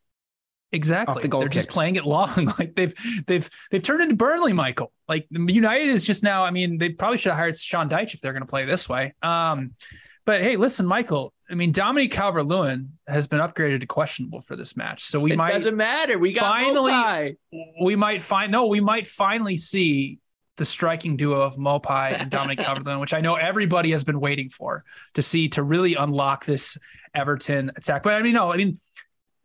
Exactly. 0.74 1.22
The 1.22 1.28
They're 1.30 1.44
kicks. 1.44 1.56
just 1.56 1.70
playing 1.70 1.96
it 1.96 2.06
long. 2.06 2.52
like 2.60 2.76
they've 2.76 2.94
they've 3.28 3.48
they've 3.70 3.84
turned 3.84 4.02
into 4.02 4.16
Burnley, 4.16 4.54
Michael. 4.54 4.92
Like 5.08 5.28
United 5.30 5.90
is 5.90 6.04
just 6.04 6.24
now. 6.24 6.44
I 6.44 6.50
mean, 6.50 6.80
they 6.80 6.90
probably 6.90 7.20
should 7.20 7.30
have 7.30 7.40
hired 7.40 7.56
Sean 7.56 7.88
Dyche 7.88 8.16
if 8.16 8.22
they're 8.22 8.34
going 8.34 8.42
to 8.42 8.48
play 8.48 8.66
this 8.66 8.90
way. 8.90 9.14
Um, 9.22 9.76
but 10.26 10.42
hey, 10.42 10.58
listen, 10.58 10.86
Michael. 10.86 11.32
I 11.50 11.56
mean, 11.56 11.72
Dominic 11.72 12.12
Calvert-Lewin 12.12 12.94
has 13.08 13.28
been 13.28 13.40
upgraded 13.40 13.82
to 13.82 13.86
questionable 13.86 14.42
for 14.42 14.56
this 14.56 14.76
match, 14.76 15.04
so 15.04 15.20
we 15.20 15.34
it 15.34 15.38
might 15.38 15.52
doesn't 15.52 15.78
matter. 15.78 16.18
We 16.18 16.34
got 16.34 16.42
finally. 16.42 16.92
Maupay. 16.92 17.38
We 17.84 17.96
might 17.96 18.22
find 18.22 18.52
no. 18.52 18.66
We 18.66 18.80
might 18.80 19.06
finally 19.06 19.58
see 19.58 20.20
the 20.58 20.66
striking 20.66 21.18
duo 21.18 21.42
of 21.42 21.58
Maupay 21.58 22.20
and 22.20 22.32
Dominic 22.32 22.60
Calvert-Lewin, 22.66 23.00
which 23.00 23.14
I 23.14 23.22
know 23.22 23.36
everybody 23.36 23.92
has 23.92 24.04
been 24.04 24.20
waiting 24.20 24.50
for 24.50 24.84
to 25.14 25.22
see 25.22 25.50
to 25.50 25.62
really 25.62 25.94
unlock 25.94 26.46
this 26.46 26.78
Everton 27.14 27.72
attack. 27.76 28.02
But 28.02 28.14
I 28.14 28.22
mean, 28.24 28.34
no, 28.34 28.52
I 28.52 28.58
mean 28.58 28.80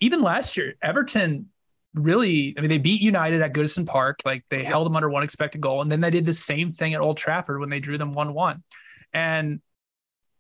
even 0.01 0.21
last 0.21 0.57
year, 0.57 0.75
Everton 0.83 1.49
really, 1.95 2.55
I 2.57 2.61
mean, 2.61 2.71
they 2.71 2.79
beat 2.79 3.01
United 3.01 3.43
at 3.43 3.53
Goodison 3.53 3.87
Park. 3.87 4.21
Like 4.25 4.45
they 4.51 4.63
held 4.63 4.87
them 4.87 4.97
under 4.97 5.11
one 5.11 5.23
expected 5.23 5.61
goal. 5.61 5.83
And 5.83 5.91
then 5.91 6.01
they 6.01 6.11
did 6.11 6.27
the 6.27 6.33
same 6.33 6.71
thing 6.71 6.95
at 6.95 7.01
Old 7.01 7.17
Trafford 7.17 7.61
when 7.61 7.71
they 7.71 7.81
drew 7.81 7.99
them 7.99 8.13
1 8.13 8.35
1. 8.35 8.63
And 9.13 9.61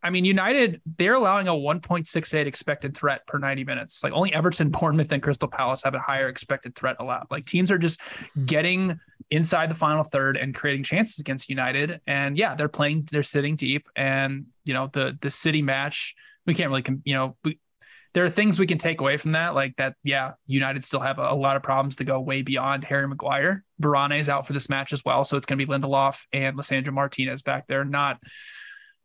I 0.03 0.11
mean, 0.11 0.25
United, 0.25 0.81
they're 0.97 1.15
allowing 1.15 1.49
a 1.49 1.53
1.68 1.53 2.47
expected 2.47 2.97
threat 2.97 3.27
per 3.27 3.39
90 3.39 3.65
minutes. 3.65 4.05
Like 4.05 4.13
only 4.13 4.33
Everton, 4.33 4.69
Bournemouth, 4.71 5.11
and 5.11 5.23
Crystal 5.23 5.49
Palace 5.49 5.83
have 5.83 5.95
a 5.95 5.99
higher 5.99 6.29
expected 6.29 6.75
threat 6.77 6.97
allowed. 7.01 7.27
Like 7.31 7.47
teams 7.47 7.71
are 7.71 7.79
just 7.79 8.01
getting 8.47 8.99
inside 9.31 9.71
the 9.71 9.75
final 9.75 10.05
third 10.05 10.37
and 10.37 10.55
creating 10.55 10.85
chances 10.85 11.19
against 11.19 11.49
United. 11.49 12.01
And 12.07 12.39
yeah, 12.39 12.55
they're 12.55 12.69
playing, 12.69 13.09
they're 13.11 13.23
sitting 13.23 13.57
deep. 13.57 13.89
And, 13.97 14.47
you 14.65 14.75
know, 14.75 14.87
the 14.87 15.19
the 15.21 15.31
city 15.31 15.63
match, 15.63 16.15
we 16.47 16.55
can't 16.55 16.71
really, 16.71 16.85
you 17.05 17.15
know, 17.15 17.37
we, 17.45 17.59
there 18.15 18.25
are 18.25 18.31
things 18.31 18.59
we 18.59 18.67
can 18.67 18.79
take 18.79 19.01
away 19.01 19.17
from 19.17 19.33
that, 19.33 19.55
like 19.55 19.77
that. 19.77 19.95
Yeah, 20.03 20.33
United 20.47 20.83
still 20.83 21.01
have 21.01 21.19
a, 21.19 21.31
a 21.31 21.35
lot 21.35 21.57
of 21.57 21.63
problems 21.63 21.97
to 21.97 22.05
go 22.05 22.21
way 22.21 22.43
beyond 22.43 22.85
Harry 22.85 23.07
Maguire. 23.07 23.65
Varane 23.83 24.19
is 24.19 24.29
out 24.29 24.47
for 24.47 24.53
this 24.53 24.69
match 24.69 24.93
as 24.93 25.05
well, 25.05 25.25
so 25.25 25.37
it's 25.37 25.47
going 25.47 25.59
to 25.59 25.65
be 25.65 25.71
Lindelof 25.71 26.25
and 26.33 26.57
Lisandro 26.57 26.93
Martinez 26.93 27.43
back 27.43 27.67
there. 27.67 27.85
Not 27.85 28.19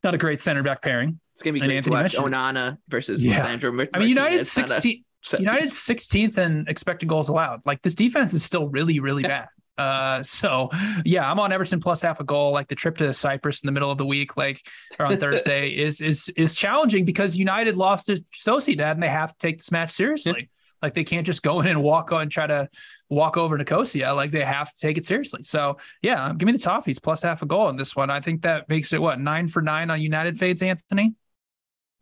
not 0.04 0.14
a 0.14 0.18
great 0.18 0.42
center 0.42 0.64
back 0.64 0.82
pairing. 0.82 1.20
It's 1.34 1.42
going 1.44 1.56
to 1.56 1.62
be 1.62 1.66
great 1.66 1.84
to 1.84 1.90
watch 1.90 2.16
Onana 2.16 2.78
versus 2.90 3.26
yeah. 3.26 3.46
Lisandro 3.46 3.74
Martinez. 3.74 3.90
I 3.94 4.00
mean, 4.00 4.10
United 4.10 4.46
16, 4.46 5.04
United 5.40 5.70
16th 5.70 6.38
in 6.38 6.66
expected 6.68 7.10
goals 7.10 7.30
allowed. 7.30 7.66
Like 7.66 7.82
this 7.82 7.96
defense 7.96 8.34
is 8.34 8.44
still 8.44 8.68
really, 8.70 9.00
really 9.00 9.24
bad. 9.24 9.48
Uh, 9.78 10.22
so 10.24 10.70
yeah, 11.06 11.30
I'm 11.30 11.40
on 11.40 11.52
Everton 11.52 11.80
plus 11.80 12.02
half 12.02 12.20
a 12.20 12.24
goal. 12.24 12.52
Like 12.52 12.68
the 12.68 12.76
trip 12.76 12.98
to 12.98 13.14
Cyprus 13.14 13.64
in 13.64 13.68
the 13.68 13.72
middle 13.72 13.92
of 13.92 13.98
the 13.98 14.06
week, 14.06 14.38
like 14.38 14.62
or 15.00 15.06
on 15.06 15.18
Thursday, 15.20 15.70
is 15.70 16.02
is 16.02 16.30
is 16.36 16.56
challenging 16.56 17.06
because 17.06 17.38
United 17.38 17.78
lost 17.78 18.08
to 18.08 18.24
Sociedad 18.36 18.92
and 18.92 19.04
they 19.04 19.10
have 19.10 19.32
to 19.32 19.38
take 19.40 19.58
this 19.58 19.72
match 19.72 19.92
seriously. 19.92 20.50
like 20.82 20.94
they 20.94 21.04
can't 21.04 21.26
just 21.26 21.44
go 21.44 21.62
in 21.62 21.68
and 21.68 21.82
walk 21.82 22.12
on 22.12 22.24
and 22.24 22.32
try 22.32 22.46
to 22.48 22.70
walk 23.10 23.38
over 23.38 23.58
Nicosia. 23.58 24.14
Like 24.14 24.32
they 24.32 24.44
have 24.44 24.70
to 24.70 24.78
take 24.78 24.98
it 24.98 25.06
seriously. 25.06 25.44
So 25.44 25.78
yeah, 26.02 26.34
give 26.36 26.46
me 26.46 26.54
the 26.54 26.60
Toffees 26.60 27.02
plus 27.02 27.22
half 27.22 27.42
a 27.42 27.46
goal 27.46 27.70
in 27.70 27.78
this 27.78 27.96
one. 27.96 28.10
I 28.10 28.20
think 28.20 28.44
that 28.44 28.70
makes 28.70 28.94
it 28.94 29.02
what 29.02 29.20
nine 29.20 29.48
for 29.48 29.62
nine 29.62 29.90
on 29.90 30.02
United 30.02 30.38
fades, 30.38 30.62
Anthony. 30.62 31.16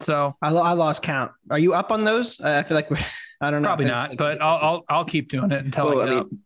So 0.01 0.35
I, 0.41 0.49
I 0.49 0.73
lost 0.73 1.03
count. 1.03 1.31
Are 1.49 1.59
you 1.59 1.73
up 1.73 1.91
on 1.91 2.03
those? 2.03 2.41
I 2.41 2.63
feel 2.63 2.75
like 2.75 2.89
I 3.41 3.51
don't 3.51 3.61
know. 3.61 3.67
Probably 3.67 3.85
not, 3.85 4.17
but 4.17 4.41
I'll, 4.41 4.57
I'll 4.57 4.85
I'll 4.89 5.05
keep 5.05 5.29
doing 5.29 5.51
it 5.51 5.63
until 5.63 5.85
well, 5.87 6.01
I, 6.01 6.05
I 6.05 6.09
mean, 6.09 6.39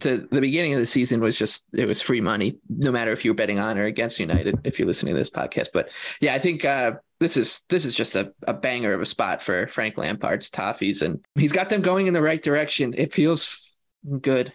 to 0.00 0.28
the 0.30 0.40
beginning 0.40 0.74
of 0.74 0.80
the 0.80 0.86
season 0.86 1.20
was 1.20 1.38
just 1.38 1.68
it 1.72 1.86
was 1.86 2.02
free 2.02 2.20
money, 2.20 2.58
no 2.68 2.90
matter 2.90 3.12
if 3.12 3.24
you 3.24 3.30
were 3.30 3.36
betting 3.36 3.58
on 3.58 3.78
or 3.78 3.84
against 3.84 4.18
United. 4.18 4.58
If 4.64 4.78
you're 4.78 4.88
listening 4.88 5.14
to 5.14 5.18
this 5.18 5.30
podcast, 5.30 5.68
but 5.72 5.90
yeah, 6.20 6.34
I 6.34 6.38
think 6.38 6.64
uh, 6.64 6.92
this 7.20 7.36
is 7.36 7.62
this 7.68 7.84
is 7.84 7.94
just 7.94 8.16
a, 8.16 8.32
a 8.46 8.54
banger 8.54 8.92
of 8.92 9.00
a 9.00 9.06
spot 9.06 9.42
for 9.42 9.66
Frank 9.68 9.96
Lampard's 9.96 10.50
Toffees, 10.50 11.02
and 11.02 11.24
he's 11.34 11.52
got 11.52 11.68
them 11.68 11.82
going 11.82 12.06
in 12.06 12.14
the 12.14 12.22
right 12.22 12.42
direction. 12.42 12.94
It 12.96 13.12
feels 13.12 13.78
good 14.20 14.52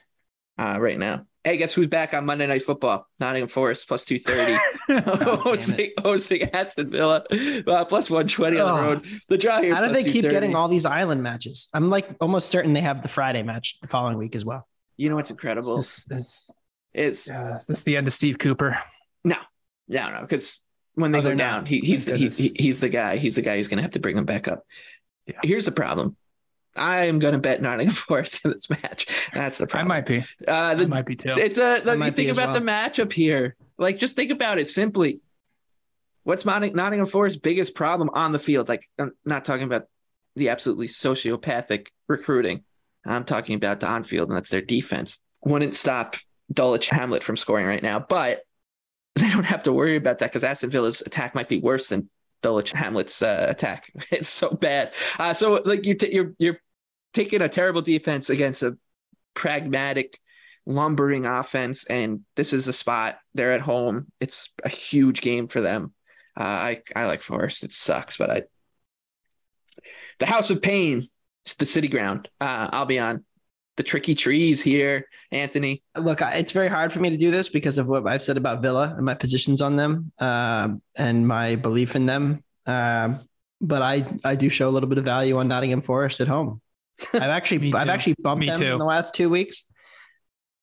uh, 0.57 0.77
right 0.79 0.99
now. 0.99 1.25
Hey, 1.45 1.55
guess 1.55 1.73
who's 1.73 1.87
back 1.87 2.13
on 2.13 2.25
Monday 2.25 2.45
Night 2.47 2.63
Football? 2.63 3.07
Nottingham 3.19 3.47
Forest 3.47 3.87
plus 3.87 4.03
230. 4.03 4.59
oh, 5.25 5.37
hosting, 5.37 5.91
hosting 5.97 6.43
Aston 6.53 6.91
Villa 6.91 7.23
uh, 7.65 7.85
plus 7.85 8.09
120 8.09 8.59
oh. 8.59 8.67
on 8.67 8.75
the 8.75 8.89
road. 8.89 9.21
The 9.29 9.37
draw 9.37 9.61
here. 9.61 9.73
How 9.73 9.87
do 9.87 9.93
they 9.93 10.03
keep 10.03 10.23
getting 10.29 10.55
all 10.55 10.67
these 10.67 10.85
island 10.85 11.23
matches? 11.23 11.69
I'm 11.73 11.89
like 11.89 12.09
almost 12.19 12.49
certain 12.49 12.73
they 12.73 12.81
have 12.81 13.01
the 13.01 13.07
Friday 13.07 13.41
match 13.41 13.79
the 13.81 13.87
following 13.87 14.17
week 14.17 14.35
as 14.35 14.43
well. 14.43 14.67
You 14.99 15.07
know 15.07 15.15
what's 15.15 15.31
incredible? 15.31 15.79
Is 15.79 16.03
this, 16.09 16.51
is, 16.93 17.31
uh, 17.33 17.55
is 17.57 17.67
this 17.67 17.83
the 17.83 17.95
end 17.95 18.05
of 18.07 18.11
Steve 18.11 18.37
Cooper? 18.37 18.77
No, 19.23 19.37
no, 19.87 20.11
no. 20.11 20.19
Because 20.19 20.59
when 20.95 21.13
they 21.13 21.19
oh, 21.19 21.21
go 21.21 21.35
down, 21.35 21.65
he, 21.65 21.79
he's 21.79 22.03
the, 22.03 22.17
he, 22.17 22.51
he's 22.53 22.81
the 22.81 22.89
guy. 22.89 23.15
He's 23.15 23.37
the 23.37 23.41
guy 23.41 23.55
who's 23.55 23.69
going 23.69 23.77
to 23.77 23.81
have 23.81 23.91
to 23.91 24.01
bring 24.01 24.17
them 24.17 24.25
back 24.25 24.49
up. 24.49 24.65
Yeah. 25.25 25.39
Here's 25.41 25.63
the 25.63 25.71
problem. 25.71 26.17
I 26.75 27.05
am 27.05 27.19
going 27.19 27.31
to 27.31 27.39
bet 27.39 27.61
Nottingham 27.61 27.93
Forest 28.07 28.43
in 28.43 28.51
this 28.51 28.69
match. 28.69 29.07
That's 29.33 29.57
the 29.57 29.67
problem. 29.67 29.89
I 29.89 29.95
might 29.95 30.05
be. 30.05 30.25
Uh, 30.45 30.75
the, 30.75 30.83
I 30.83 30.87
might 30.87 31.05
be 31.05 31.15
too. 31.15 31.33
It's 31.37 31.57
a. 31.57 31.81
Like, 31.85 31.97
you 31.99 32.11
think 32.11 32.31
about 32.31 32.47
well. 32.47 32.55
the 32.55 32.59
matchup 32.59 33.13
here. 33.13 33.55
Like, 33.77 33.99
just 33.99 34.17
think 34.17 34.31
about 34.31 34.59
it 34.59 34.67
simply. 34.67 35.21
What's 36.23 36.45
Nottingham 36.45 37.05
Forest's 37.05 37.39
biggest 37.39 37.73
problem 37.73 38.09
on 38.13 38.33
the 38.33 38.39
field? 38.39 38.67
Like, 38.67 38.83
I'm 38.99 39.13
not 39.23 39.45
talking 39.45 39.63
about 39.63 39.83
the 40.35 40.49
absolutely 40.49 40.87
sociopathic 40.87 41.87
recruiting. 42.09 42.65
I'm 43.11 43.25
talking 43.25 43.55
about 43.55 43.79
the 43.79 43.87
on 43.87 44.03
field, 44.03 44.29
and 44.29 44.37
that's 44.37 44.49
their 44.49 44.61
defense. 44.61 45.19
Wouldn't 45.43 45.75
stop 45.75 46.15
Dulwich 46.51 46.89
Hamlet 46.89 47.23
from 47.23 47.37
scoring 47.37 47.65
right 47.65 47.83
now, 47.83 47.99
but 47.99 48.41
they 49.15 49.29
don't 49.29 49.45
have 49.45 49.63
to 49.63 49.73
worry 49.73 49.95
about 49.95 50.19
that 50.19 50.31
because 50.31 50.43
Aston 50.43 50.69
Villa's 50.69 51.01
attack 51.01 51.35
might 51.35 51.49
be 51.49 51.59
worse 51.59 51.89
than 51.89 52.09
Dulwich 52.41 52.71
Hamlet's 52.71 53.21
uh, 53.21 53.47
attack. 53.49 53.91
It's 54.11 54.29
so 54.29 54.49
bad. 54.49 54.93
Uh, 55.17 55.33
so 55.33 55.61
like 55.65 55.85
you 55.85 55.95
t- 55.95 56.13
you're 56.13 56.33
you're 56.37 56.59
taking 57.13 57.41
a 57.41 57.49
terrible 57.49 57.81
defense 57.81 58.29
against 58.29 58.63
a 58.63 58.77
pragmatic, 59.33 60.19
lumbering 60.65 61.25
offense, 61.25 61.85
and 61.85 62.21
this 62.35 62.53
is 62.53 62.65
the 62.65 62.73
spot. 62.73 63.17
They're 63.33 63.53
at 63.53 63.61
home. 63.61 64.11
It's 64.19 64.49
a 64.63 64.69
huge 64.69 65.21
game 65.21 65.47
for 65.47 65.61
them. 65.61 65.93
Uh, 66.37 66.43
I 66.43 66.81
I 66.95 67.05
like 67.07 67.21
Forest. 67.21 67.63
It 67.63 67.73
sucks, 67.73 68.17
but 68.17 68.29
I 68.29 68.43
the 70.19 70.25
House 70.25 70.51
of 70.51 70.61
Pain 70.61 71.07
it's 71.45 71.55
the 71.55 71.65
city 71.65 71.87
ground. 71.87 72.27
Uh, 72.39 72.69
I'll 72.71 72.85
be 72.85 72.99
on 72.99 73.23
the 73.77 73.83
tricky 73.83 74.13
trees 74.13 74.61
here, 74.61 75.05
Anthony. 75.31 75.83
Look, 75.97 76.19
it's 76.21 76.51
very 76.51 76.67
hard 76.67 76.91
for 76.91 76.99
me 76.99 77.09
to 77.11 77.17
do 77.17 77.31
this 77.31 77.49
because 77.49 77.77
of 77.77 77.87
what 77.87 78.05
I've 78.07 78.21
said 78.21 78.37
about 78.37 78.61
Villa 78.61 78.93
and 78.95 79.05
my 79.05 79.13
positions 79.13 79.61
on 79.61 79.77
them 79.77 80.11
uh, 80.19 80.69
and 80.97 81.27
my 81.27 81.55
belief 81.55 81.95
in 81.95 82.05
them. 82.05 82.43
Uh, 82.65 83.15
but 83.61 83.81
I 83.81 84.05
I 84.23 84.35
do 84.35 84.49
show 84.49 84.69
a 84.69 84.71
little 84.71 84.89
bit 84.89 84.97
of 84.97 85.05
value 85.05 85.37
on 85.37 85.47
Nottingham 85.47 85.81
Forest 85.81 86.19
at 86.21 86.27
home. 86.27 86.61
I've 87.13 87.23
actually 87.23 87.73
I've 87.73 87.89
actually 87.89 88.15
bumped 88.19 88.45
them 88.45 88.59
too. 88.59 88.71
in 88.73 88.77
the 88.77 88.85
last 88.85 89.15
two 89.15 89.29
weeks, 89.29 89.63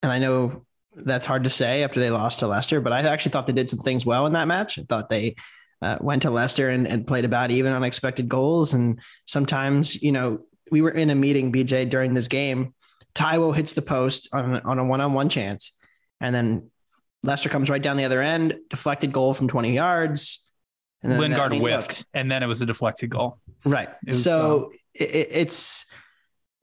and 0.02 0.12
I 0.12 0.18
know 0.18 0.66
that's 0.94 1.26
hard 1.26 1.44
to 1.44 1.50
say 1.50 1.82
after 1.82 2.00
they 2.00 2.10
lost 2.10 2.40
to 2.40 2.46
Leicester. 2.46 2.80
But 2.80 2.92
I 2.92 3.00
actually 3.00 3.32
thought 3.32 3.46
they 3.46 3.52
did 3.52 3.70
some 3.70 3.80
things 3.80 4.06
well 4.06 4.26
in 4.26 4.32
that 4.34 4.48
match. 4.48 4.78
I 4.78 4.82
thought 4.82 5.10
they 5.10 5.36
uh, 5.82 5.98
went 6.00 6.22
to 6.22 6.30
Leicester 6.30 6.70
and, 6.70 6.86
and 6.86 7.06
played 7.06 7.24
about 7.24 7.50
even 7.50 7.72
unexpected 7.72 8.28
goals. 8.28 8.72
And 8.72 9.00
sometimes, 9.26 10.02
you 10.02 10.12
know, 10.12 10.40
we 10.70 10.82
were 10.82 10.90
in 10.90 11.10
a 11.10 11.14
meeting, 11.14 11.52
BJ, 11.52 11.88
during 11.88 12.14
this 12.14 12.28
game. 12.28 12.74
Taiwo 13.14 13.54
hits 13.54 13.72
the 13.72 13.82
post 13.82 14.28
on, 14.32 14.60
on 14.60 14.78
a 14.78 14.84
one 14.84 15.00
on 15.00 15.14
one 15.14 15.28
chance. 15.28 15.78
And 16.20 16.34
then 16.34 16.70
Leicester 17.22 17.48
comes 17.48 17.70
right 17.70 17.82
down 17.82 17.96
the 17.96 18.04
other 18.04 18.20
end, 18.20 18.56
deflected 18.70 19.12
goal 19.12 19.34
from 19.34 19.48
20 19.48 19.72
yards. 19.72 20.50
And 21.02 21.12
then 21.12 21.20
Lingard 21.20 21.52
whiffed, 21.52 21.98
look, 21.98 22.06
and 22.14 22.30
then 22.30 22.42
it 22.42 22.46
was 22.46 22.62
a 22.62 22.66
deflected 22.66 23.10
goal. 23.10 23.38
Right. 23.64 23.88
So 24.12 24.70
it, 24.94 25.28
it's 25.30 25.86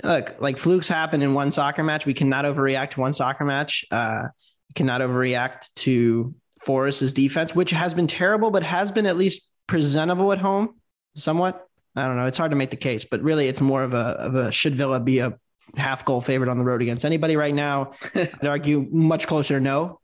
look 0.03 0.39
like 0.41 0.57
flukes 0.57 0.87
happen 0.87 1.21
in 1.21 1.33
one 1.33 1.51
soccer 1.51 1.83
match. 1.83 2.05
We 2.05 2.13
cannot 2.13 2.45
overreact 2.45 2.91
to 2.91 3.01
one 3.01 3.13
soccer 3.13 3.45
match. 3.45 3.85
Uh, 3.89 4.27
we 4.69 4.73
cannot 4.73 5.01
overreact 5.01 5.73
to 5.75 6.35
Forest's 6.61 7.13
defense, 7.13 7.55
which 7.55 7.71
has 7.71 7.93
been 7.93 8.07
terrible, 8.07 8.51
but 8.51 8.63
has 8.63 8.91
been 8.91 9.05
at 9.05 9.17
least 9.17 9.49
presentable 9.67 10.31
at 10.31 10.39
home 10.39 10.79
somewhat. 11.15 11.67
I 11.95 12.07
don't 12.07 12.17
know. 12.17 12.25
It's 12.25 12.37
hard 12.37 12.51
to 12.51 12.57
make 12.57 12.71
the 12.71 12.77
case, 12.77 13.05
but 13.05 13.21
really, 13.21 13.47
it's 13.47 13.61
more 13.61 13.83
of 13.83 13.93
a 13.93 13.97
of 13.97 14.35
a 14.35 14.51
should 14.51 14.73
Villa 14.75 14.99
be 14.99 15.19
a 15.19 15.37
half 15.75 16.05
goal 16.05 16.21
favorite 16.21 16.49
on 16.49 16.57
the 16.57 16.63
road 16.63 16.81
against 16.81 17.05
anybody 17.05 17.35
right 17.35 17.53
now? 17.53 17.93
I'd 18.15 18.45
argue 18.45 18.87
much 18.91 19.27
closer 19.27 19.59
no. 19.59 19.99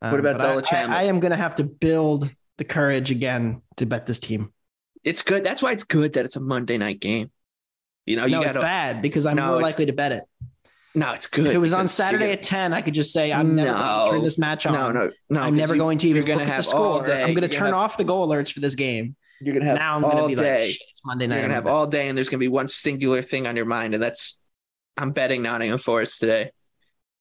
Um, 0.00 0.12
what 0.12 0.20
about 0.20 0.40
Dulwich 0.40 0.72
I, 0.72 0.82
I, 0.82 1.00
I 1.00 1.02
am 1.04 1.20
going 1.20 1.30
to 1.32 1.36
have 1.36 1.56
to 1.56 1.64
build 1.64 2.30
the 2.56 2.64
courage 2.64 3.10
again 3.10 3.62
to 3.76 3.86
bet 3.86 4.06
this 4.06 4.18
team. 4.18 4.52
It's 5.04 5.22
good. 5.22 5.44
That's 5.44 5.62
why 5.62 5.72
it's 5.72 5.84
good 5.84 6.12
that 6.14 6.24
it's 6.24 6.36
a 6.36 6.40
Monday 6.40 6.76
night 6.76 7.00
game. 7.00 7.30
You 8.06 8.16
know, 8.16 8.24
you 8.24 8.32
no, 8.32 8.42
gotta, 8.42 8.58
it's 8.58 8.62
bad 8.64 9.02
because 9.02 9.26
I'm 9.26 9.36
no, 9.36 9.46
more 9.46 9.60
likely 9.60 9.86
to 9.86 9.92
bet 9.92 10.12
it. 10.12 10.24
No, 10.94 11.12
it's 11.12 11.26
good. 11.26 11.46
If 11.46 11.54
it 11.54 11.58
was 11.58 11.72
on 11.72 11.86
Saturday 11.86 12.32
at 12.32 12.42
10, 12.42 12.72
I 12.72 12.82
could 12.82 12.94
just 12.94 13.12
say, 13.12 13.32
I'm 13.32 13.54
never 13.54 13.72
going 13.72 14.04
to 14.06 14.10
turn 14.12 14.22
this 14.24 14.38
match 14.38 14.66
on. 14.66 14.72
No, 14.72 14.90
no, 14.90 15.10
no. 15.30 15.40
I'm 15.40 15.54
never 15.54 15.74
you- 15.74 15.80
going 15.80 15.98
to 15.98 16.08
even 16.08 16.26
you're 16.26 16.36
look 16.36 16.38
gonna 16.38 16.42
at 16.44 16.46
the 16.46 16.54
have 16.54 16.66
score. 16.66 17.00
I'm 17.10 17.34
going 17.34 17.42
to 17.42 17.48
turn 17.48 17.66
have- 17.66 17.74
off 17.74 17.96
the 17.96 18.04
goal 18.04 18.26
alerts 18.26 18.52
for 18.52 18.60
this 18.60 18.74
game. 18.74 19.14
You're 19.40 19.54
gonna 19.54 19.66
have 19.66 19.76
now 19.76 19.96
I'm 19.96 20.04
all 20.04 20.10
going 20.10 20.22
to 20.24 20.28
be 20.28 20.34
day. 20.34 20.66
like, 20.66 20.78
it's 20.90 21.00
Monday 21.04 21.26
night. 21.26 21.36
You're 21.36 21.44
gonna 21.44 21.54
have 21.54 21.66
all 21.66 21.86
day, 21.86 22.08
and 22.08 22.16
there's 22.16 22.28
gonna 22.28 22.38
be 22.38 22.48
one 22.48 22.68
singular 22.68 23.22
thing 23.22 23.46
on 23.46 23.56
your 23.56 23.64
mind, 23.66 23.94
and 23.94 24.02
that's 24.02 24.38
I'm 24.96 25.12
betting 25.12 25.42
Nottingham 25.42 25.78
Forest 25.78 26.20
today, 26.20 26.50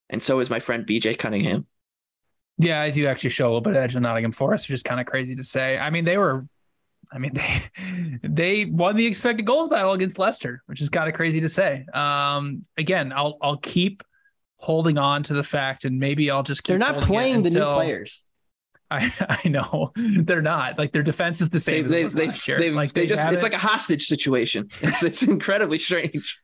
and 0.09 0.21
so 0.21 0.39
is 0.39 0.49
my 0.49 0.59
friend 0.59 0.85
BJ 0.85 1.17
Cunningham. 1.17 1.67
Yeah, 2.57 2.81
I 2.81 2.89
do 2.89 3.05
actually 3.05 3.29
show 3.29 3.45
a 3.45 3.49
little 3.49 3.61
bit 3.61 3.71
of 3.71 3.77
edge 3.77 3.95
on 3.95 4.01
Nottingham 4.01 4.31
Forest, 4.31 4.67
which 4.67 4.73
is 4.73 4.83
kind 4.83 4.99
of 4.99 5.05
crazy 5.05 5.35
to 5.35 5.43
say. 5.43 5.77
I 5.77 5.91
mean, 5.91 6.05
they 6.05 6.17
were, 6.17 6.43
I 7.11 7.19
mean, 7.19 7.33
they 7.35 8.19
they 8.23 8.65
won 8.65 8.95
the 8.95 9.05
expected 9.05 9.45
goals 9.45 9.67
battle 9.67 9.91
against 9.91 10.17
Leicester, 10.17 10.63
which 10.65 10.81
is 10.81 10.89
kind 10.89 11.07
of 11.07 11.13
crazy 11.13 11.39
to 11.41 11.49
say. 11.49 11.85
Um, 11.93 12.65
again, 12.77 13.13
I'll 13.15 13.37
I'll 13.41 13.57
keep 13.57 14.03
holding 14.57 14.97
on 14.97 15.21
to 15.23 15.33
the 15.33 15.43
fact, 15.43 15.85
and 15.85 15.99
maybe 15.99 16.31
I'll 16.31 16.43
just 16.43 16.63
keep 16.63 16.69
They're 16.69 16.79
not 16.79 17.01
playing 17.01 17.43
the 17.43 17.51
new 17.51 17.63
players. 17.63 18.26
I 18.89 19.11
I 19.43 19.49
know 19.49 19.91
they're 19.95 20.41
not 20.41 20.77
like 20.77 20.91
their 20.91 21.03
defense 21.03 21.41
is 21.41 21.49
the 21.49 21.57
They 21.57 21.59
same. 21.59 21.85
as 21.85 21.91
it 21.91 21.95
they 21.95 22.03
was 22.05 22.13
they 22.13 22.27
last 22.27 22.45
they, 22.47 22.71
like 22.71 22.93
they 22.93 23.05
just 23.05 23.19
it's 23.19 23.25
haven't- 23.25 23.43
like 23.43 23.53
a 23.53 23.57
hostage 23.57 24.05
situation. 24.07 24.69
It's 24.81 25.03
it's 25.03 25.23
incredibly 25.23 25.77
strange. 25.77 26.39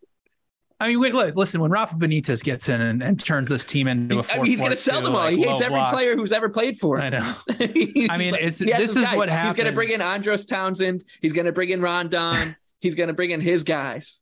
I 0.79 0.87
mean, 0.89 0.99
wait, 0.99 1.13
look, 1.13 1.33
listen, 1.37 1.61
when 1.61 1.71
Rafa 1.71 1.95
Benitez 1.95 2.43
gets 2.43 2.67
in 2.67 2.81
and, 2.81 3.01
and 3.01 3.17
turns 3.17 3.47
this 3.47 3.63
team 3.63 3.87
into 3.87 4.15
He's, 4.17 4.29
a 4.29 4.33
I 4.33 4.37
mean, 4.37 4.45
he's 4.47 4.59
gonna 4.59 4.75
4-4-2, 4.75 4.77
sell 4.77 5.01
them 5.01 5.15
all. 5.15 5.21
like, 5.21 5.35
he 5.37 5.43
hates 5.43 5.61
every 5.61 5.77
block- 5.77 5.93
player 5.93 6.15
who's 6.17 6.33
ever 6.33 6.49
played 6.49 6.77
for 6.77 6.99
Him. 6.99 7.05
I 7.05 7.09
know. 7.19 7.35
I 8.09 8.17
mean, 8.17 8.35
it's 8.35 8.57
this 8.57 8.89
is 8.89 8.95
guys. 8.97 9.15
what 9.15 9.29
happens. 9.29 9.53
He's 9.55 9.63
gonna 9.63 9.73
bring 9.75 9.91
in 9.91 10.01
Andros 10.01 10.45
Townsend. 10.45 11.05
He's 11.21 11.31
gonna 11.31 11.53
bring 11.53 11.69
in 11.69 11.79
Rondon. 11.81 12.57
he's 12.81 12.95
gonna 12.95 13.13
bring 13.13 13.31
in 13.31 13.39
his 13.39 13.63
guys. 13.63 14.19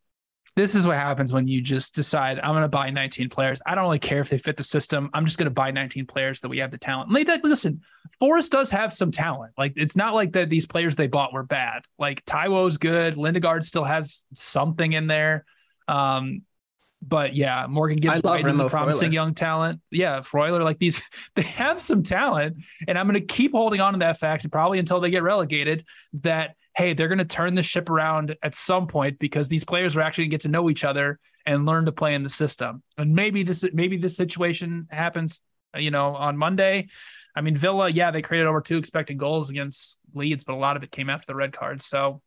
This 0.55 0.75
is 0.75 0.85
what 0.85 0.97
happens 0.97 1.31
when 1.31 1.47
you 1.47 1.61
just 1.61 1.95
decide 1.95 2.39
I'm 2.39 2.51
going 2.51 2.63
to 2.63 2.67
buy 2.67 2.89
19 2.89 3.29
players. 3.29 3.61
I 3.65 3.73
don't 3.73 3.85
really 3.85 3.99
care 3.99 4.19
if 4.19 4.29
they 4.29 4.37
fit 4.37 4.57
the 4.57 4.63
system. 4.63 5.09
I'm 5.13 5.25
just 5.25 5.37
going 5.37 5.45
to 5.45 5.51
buy 5.51 5.71
19 5.71 6.05
players 6.05 6.41
that 6.41 6.49
we 6.49 6.57
have 6.57 6.71
the 6.71 6.77
talent. 6.77 7.11
Like, 7.11 7.27
like, 7.27 7.43
Listen, 7.43 7.81
Forest 8.19 8.51
does 8.51 8.69
have 8.69 8.91
some 8.93 9.11
talent. 9.11 9.53
Like 9.57 9.73
it's 9.75 9.95
not 9.95 10.13
like 10.13 10.33
that 10.33 10.49
these 10.49 10.65
players 10.65 10.95
they 10.95 11.07
bought 11.07 11.33
were 11.33 11.43
bad. 11.43 11.83
Like 11.97 12.23
Taiwo's 12.25 12.77
good. 12.77 13.17
Lingard 13.17 13.65
still 13.65 13.83
has 13.83 14.25
something 14.35 14.93
in 14.93 15.07
there. 15.07 15.45
Um, 15.87 16.43
but 17.01 17.35
yeah, 17.35 17.65
Morgan 17.67 17.97
Gibbs 17.97 18.21
White 18.21 18.45
is 18.45 18.59
a 18.59 18.69
promising 18.69 19.09
Freuler. 19.09 19.13
young 19.13 19.33
talent. 19.33 19.81
Yeah, 19.89 20.19
Freuler, 20.19 20.63
like 20.63 20.77
these, 20.77 21.01
they 21.35 21.41
have 21.41 21.81
some 21.81 22.03
talent, 22.03 22.57
and 22.87 22.97
I'm 22.97 23.07
going 23.07 23.19
to 23.19 23.25
keep 23.25 23.53
holding 23.53 23.81
on 23.81 23.93
to 23.93 23.99
that 23.99 24.19
fact, 24.19 24.49
probably 24.51 24.77
until 24.77 24.99
they 24.99 25.09
get 25.09 25.23
relegated. 25.23 25.85
That 26.21 26.55
hey, 26.76 26.93
they're 26.93 27.07
going 27.07 27.17
to 27.17 27.26
turn 27.26 27.53
the 27.53 27.63
ship 27.63 27.89
around 27.89 28.36
at 28.43 28.55
some 28.55 28.88
point 28.88 29.19
because 29.19 29.47
these 29.49 29.63
players 29.63 29.95
are 29.95 30.01
actually 30.01 30.26
going 30.26 30.30
to 30.30 30.34
get 30.36 30.41
to 30.41 30.47
know 30.49 30.69
each 30.69 30.84
other 30.84 31.19
and 31.45 31.65
learn 31.65 31.86
to 31.86 31.91
play 31.91 32.13
in 32.13 32.24
the 32.24 32.30
system. 32.30 32.82
And 32.97 33.13
maybe 33.13 33.43
this, 33.43 33.65
maybe 33.74 33.97
this 33.97 34.15
situation 34.15 34.88
happens, 34.89 35.41
you 35.76 35.91
know, 35.91 36.15
on 36.15 36.38
Monday. 36.38 36.88
I 37.36 37.41
mean, 37.41 37.55
Villa, 37.55 37.89
yeah, 37.89 38.11
they 38.11 38.22
created 38.22 38.47
over 38.47 38.61
two 38.61 38.78
expected 38.78 39.17
goals 39.17 39.49
against 39.49 39.99
Leeds, 40.13 40.43
but 40.43 40.53
a 40.53 40.57
lot 40.57 40.78
of 40.78 40.84
it 40.84 40.91
came 40.91 41.09
after 41.09 41.28
the 41.28 41.36
red 41.36 41.53
card. 41.53 41.82
So 41.82 42.22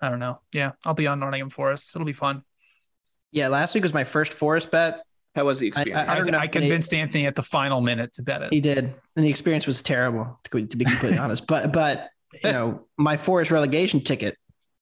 I 0.00 0.08
don't 0.08 0.18
know. 0.18 0.40
Yeah, 0.52 0.72
I'll 0.84 0.94
be 0.94 1.06
on 1.06 1.20
Nottingham 1.20 1.50
Forest. 1.50 1.94
It'll 1.94 2.06
be 2.06 2.12
fun. 2.12 2.42
Yeah, 3.32 3.48
last 3.48 3.74
week 3.74 3.82
was 3.82 3.94
my 3.94 4.04
first 4.04 4.32
Forest 4.32 4.70
bet. 4.70 5.02
How 5.36 5.44
was 5.44 5.60
the 5.60 5.68
experience? 5.68 6.08
I, 6.08 6.12
I 6.12 6.16
don't 6.16 6.30
know. 6.30 6.38
I 6.38 6.48
convinced 6.48 6.92
Anthony 6.92 7.26
at 7.26 7.36
the 7.36 7.42
final 7.42 7.80
minute 7.80 8.14
to 8.14 8.22
bet 8.22 8.42
it. 8.42 8.52
He 8.52 8.60
did, 8.60 8.78
and 8.78 9.24
the 9.24 9.30
experience 9.30 9.66
was 9.66 9.80
terrible, 9.80 10.40
to, 10.50 10.66
to 10.66 10.76
be 10.76 10.84
completely 10.84 11.18
honest. 11.18 11.46
But 11.46 11.72
but 11.72 12.10
you 12.44 12.52
know, 12.52 12.86
my 12.96 13.16
Forest 13.16 13.50
relegation 13.50 14.00
ticket 14.00 14.36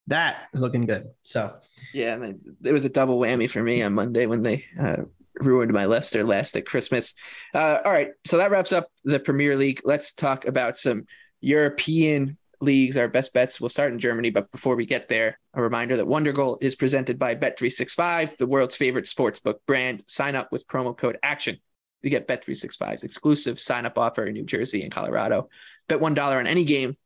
that 0.09 0.49
is 0.55 0.63
looking 0.63 0.87
good. 0.87 1.11
So 1.23 1.55
Yeah, 1.93 2.19
it 2.65 2.73
was 2.73 2.85
a 2.85 2.89
double 2.89 3.21
whammy 3.21 3.49
for 3.49 3.63
me 3.63 3.83
on 3.83 3.93
Monday 3.95 4.27
when 4.27 4.43
they 4.43 4.65
uh, 4.81 5.03
ruined 5.35 5.73
my 5.73 5.85
Leicester 5.85 6.25
last 6.25 6.57
at 6.57 6.67
Christmas. 6.67 7.15
Uh, 7.55 7.79
all 7.85 7.93
right, 7.93 8.09
so 8.27 8.39
that 8.39 8.51
wraps 8.51 8.73
up 8.73 8.89
the 9.05 9.21
Premier 9.21 9.57
League. 9.57 9.83
Let's 9.85 10.13
talk 10.13 10.47
about 10.47 10.77
some 10.77 11.05
European 11.41 12.39
leagues. 12.61 12.97
Our 12.97 13.07
best 13.07 13.33
bets 13.33 13.61
We'll 13.61 13.69
start 13.69 13.93
in 13.93 13.99
Germany, 13.99 14.31
but 14.31 14.51
before 14.51 14.77
we 14.77 14.87
get 14.87 15.09
there, 15.09 15.39
a 15.55 15.63
reminder 15.63 15.99
that 15.99 16.07
Wonder 16.07 16.33
Goal 16.33 16.59
is 16.61 16.75
presented 16.75 17.19
by 17.19 17.35
Bet365, 17.35 18.39
the 18.39 18.47
world's 18.47 18.77
favorite 18.77 19.05
sportsbook 19.05 19.57
brand. 19.67 20.03
Sign 20.07 20.35
up 20.35 20.51
with 20.51 20.67
promo 20.67 20.97
code 20.97 21.19
ACTION. 21.23 21.59
You 22.03 22.11
get 22.11 22.29
Bet365's 22.29 23.05
exclusive 23.05 23.61
sign 23.61 23.85
up 23.85 23.99
offer 23.99 24.25
in 24.25 24.33
New 24.33 24.45
Jersey 24.45 24.83
and 24.83 24.93
Colorado. 24.93 25.51
Bet 25.89 26.01
$1 26.01 26.19
on 26.19 26.47
any 26.47 26.65
game, 26.65 26.97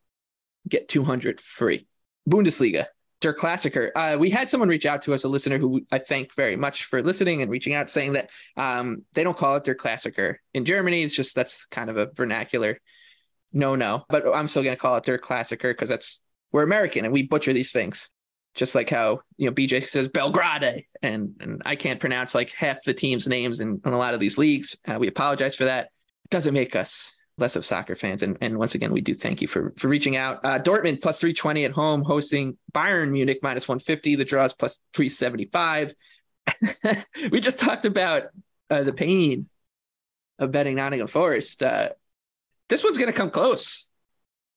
get 0.69 0.89
200 0.89 1.41
free. 1.41 1.87
Bundesliga, 2.29 2.87
Der 3.21 3.35
Klassiker. 3.35 3.91
Uh, 3.95 4.17
we 4.19 4.31
had 4.31 4.49
someone 4.49 4.69
reach 4.69 4.87
out 4.87 5.03
to 5.03 5.15
us, 5.15 5.25
a 5.25 5.29
listener 5.29 5.59
who 5.59 5.83
I 5.91 5.99
thank 5.99 6.35
very 6.35 6.57
much 6.57 6.85
for 6.85 7.03
listening 7.03 7.43
and 7.43 7.51
reaching 7.51 7.75
out, 7.75 7.91
saying 7.91 8.13
that 8.15 8.31
um, 8.57 9.05
they 9.15 9.25
don't 9.25 9.37
call 9.37 9.57
it 9.57 9.65
Der 9.65 9.75
Klassiker 9.75 10.37
in 10.55 10.65
Germany. 10.65 11.03
It's 11.03 11.15
just 11.15 11.35
that's 11.35 11.67
kind 11.67 11.91
of 11.91 11.97
a 11.97 12.07
vernacular 12.15 12.79
no 13.53 13.75
no. 13.75 14.05
But 14.09 14.35
I'm 14.35 14.49
still 14.49 14.63
going 14.63 14.77
to 14.77 14.81
call 14.81 14.97
it 14.97 15.05
Der 15.05 15.19
Klassiker 15.19 15.71
because 15.71 15.89
that's 15.89 16.21
we're 16.53 16.63
American 16.63 17.05
and 17.05 17.13
we 17.13 17.23
butcher 17.23 17.53
these 17.53 17.73
things. 17.73 18.11
Just 18.55 18.75
like 18.75 18.91
how 18.91 19.21
you 19.39 19.47
know 19.47 19.55
BJ 19.55 19.87
says 19.87 20.09
Belgrade, 20.09 20.85
and 21.03 21.35
and 21.41 21.63
I 21.65 21.77
can't 21.77 22.01
pronounce 22.01 22.35
like 22.35 22.51
half 22.51 22.83
the 22.85 22.93
teams' 22.93 23.27
names 23.27 23.61
in, 23.61 23.81
in 23.85 23.93
a 23.93 23.99
lot 23.99 24.15
of 24.15 24.21
these 24.21 24.37
leagues. 24.37 24.77
Uh, 24.87 24.99
we 24.99 25.09
apologize 25.09 25.57
for 25.57 25.65
that. 25.65 25.87
It 26.25 26.31
doesn't 26.31 26.53
make 26.53 26.77
us 26.77 27.15
less 27.43 27.57
of 27.57 27.65
soccer 27.65 27.97
fans. 27.97 28.23
And, 28.23 28.39
and 28.41 28.57
once 28.57 28.75
again, 28.75 28.93
we 28.93 29.03
do 29.03 29.13
thank 29.13 29.43
you 29.43 29.49
for 29.49 29.75
for 29.77 29.89
reaching 29.89 30.17
out. 30.17 30.41
Uh, 30.45 30.59
Dortmund 30.59 31.03
plus 31.03 31.21
320 31.21 31.65
at 31.65 31.73
home, 31.73 32.03
hosting 32.03 32.57
Bayern 32.73 33.11
Munich 33.11 33.41
minus 33.43 33.69
150. 33.69 34.17
The 34.17 34.25
draws 34.25 34.55
plus 34.55 34.79
375. 34.95 35.95
we 37.31 37.41
just 37.41 37.59
talked 37.59 37.85
about 37.85 38.25
uh, 38.71 38.85
the 38.85 38.93
pain 38.93 39.49
of 40.39 40.53
betting 40.53 40.77
Nottingham 40.77 41.09
Forest. 41.09 41.63
Uh, 41.63 41.91
this 42.69 42.83
one's 42.83 42.97
going 42.97 43.13
to 43.13 43.17
come 43.17 43.31
close 43.31 43.87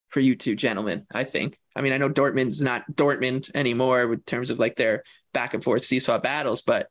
for 0.09 0.19
you 0.19 0.35
two 0.35 0.55
gentlemen, 0.55 1.05
I 1.11 1.25
think. 1.25 1.59
I 1.75 1.81
mean, 1.81 1.91
I 1.91 1.97
know 1.97 2.09
Dortmund's 2.09 2.61
not 2.61 2.83
Dortmund 2.89 3.51
anymore 3.53 4.13
in 4.13 4.21
terms 4.21 4.49
of 4.49 4.59
like 4.59 4.77
their 4.77 5.03
back 5.33 5.53
and 5.53 5.63
forth 5.63 5.83
seesaw 5.83 6.19
battles, 6.19 6.61
but 6.61 6.87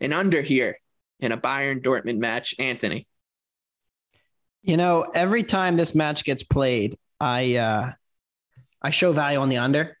an 0.00 0.12
under 0.12 0.40
here 0.40 0.80
in 1.20 1.30
a 1.30 1.38
Bayern 1.38 1.82
Dortmund 1.82 2.18
match, 2.18 2.54
Anthony. 2.58 3.06
You 4.62 4.76
know, 4.76 5.06
every 5.14 5.42
time 5.42 5.76
this 5.76 5.94
match 5.94 6.24
gets 6.24 6.42
played, 6.42 6.98
I 7.18 7.56
uh 7.56 7.92
I 8.82 8.90
show 8.90 9.12
value 9.12 9.38
on 9.38 9.48
the 9.48 9.58
under, 9.58 9.96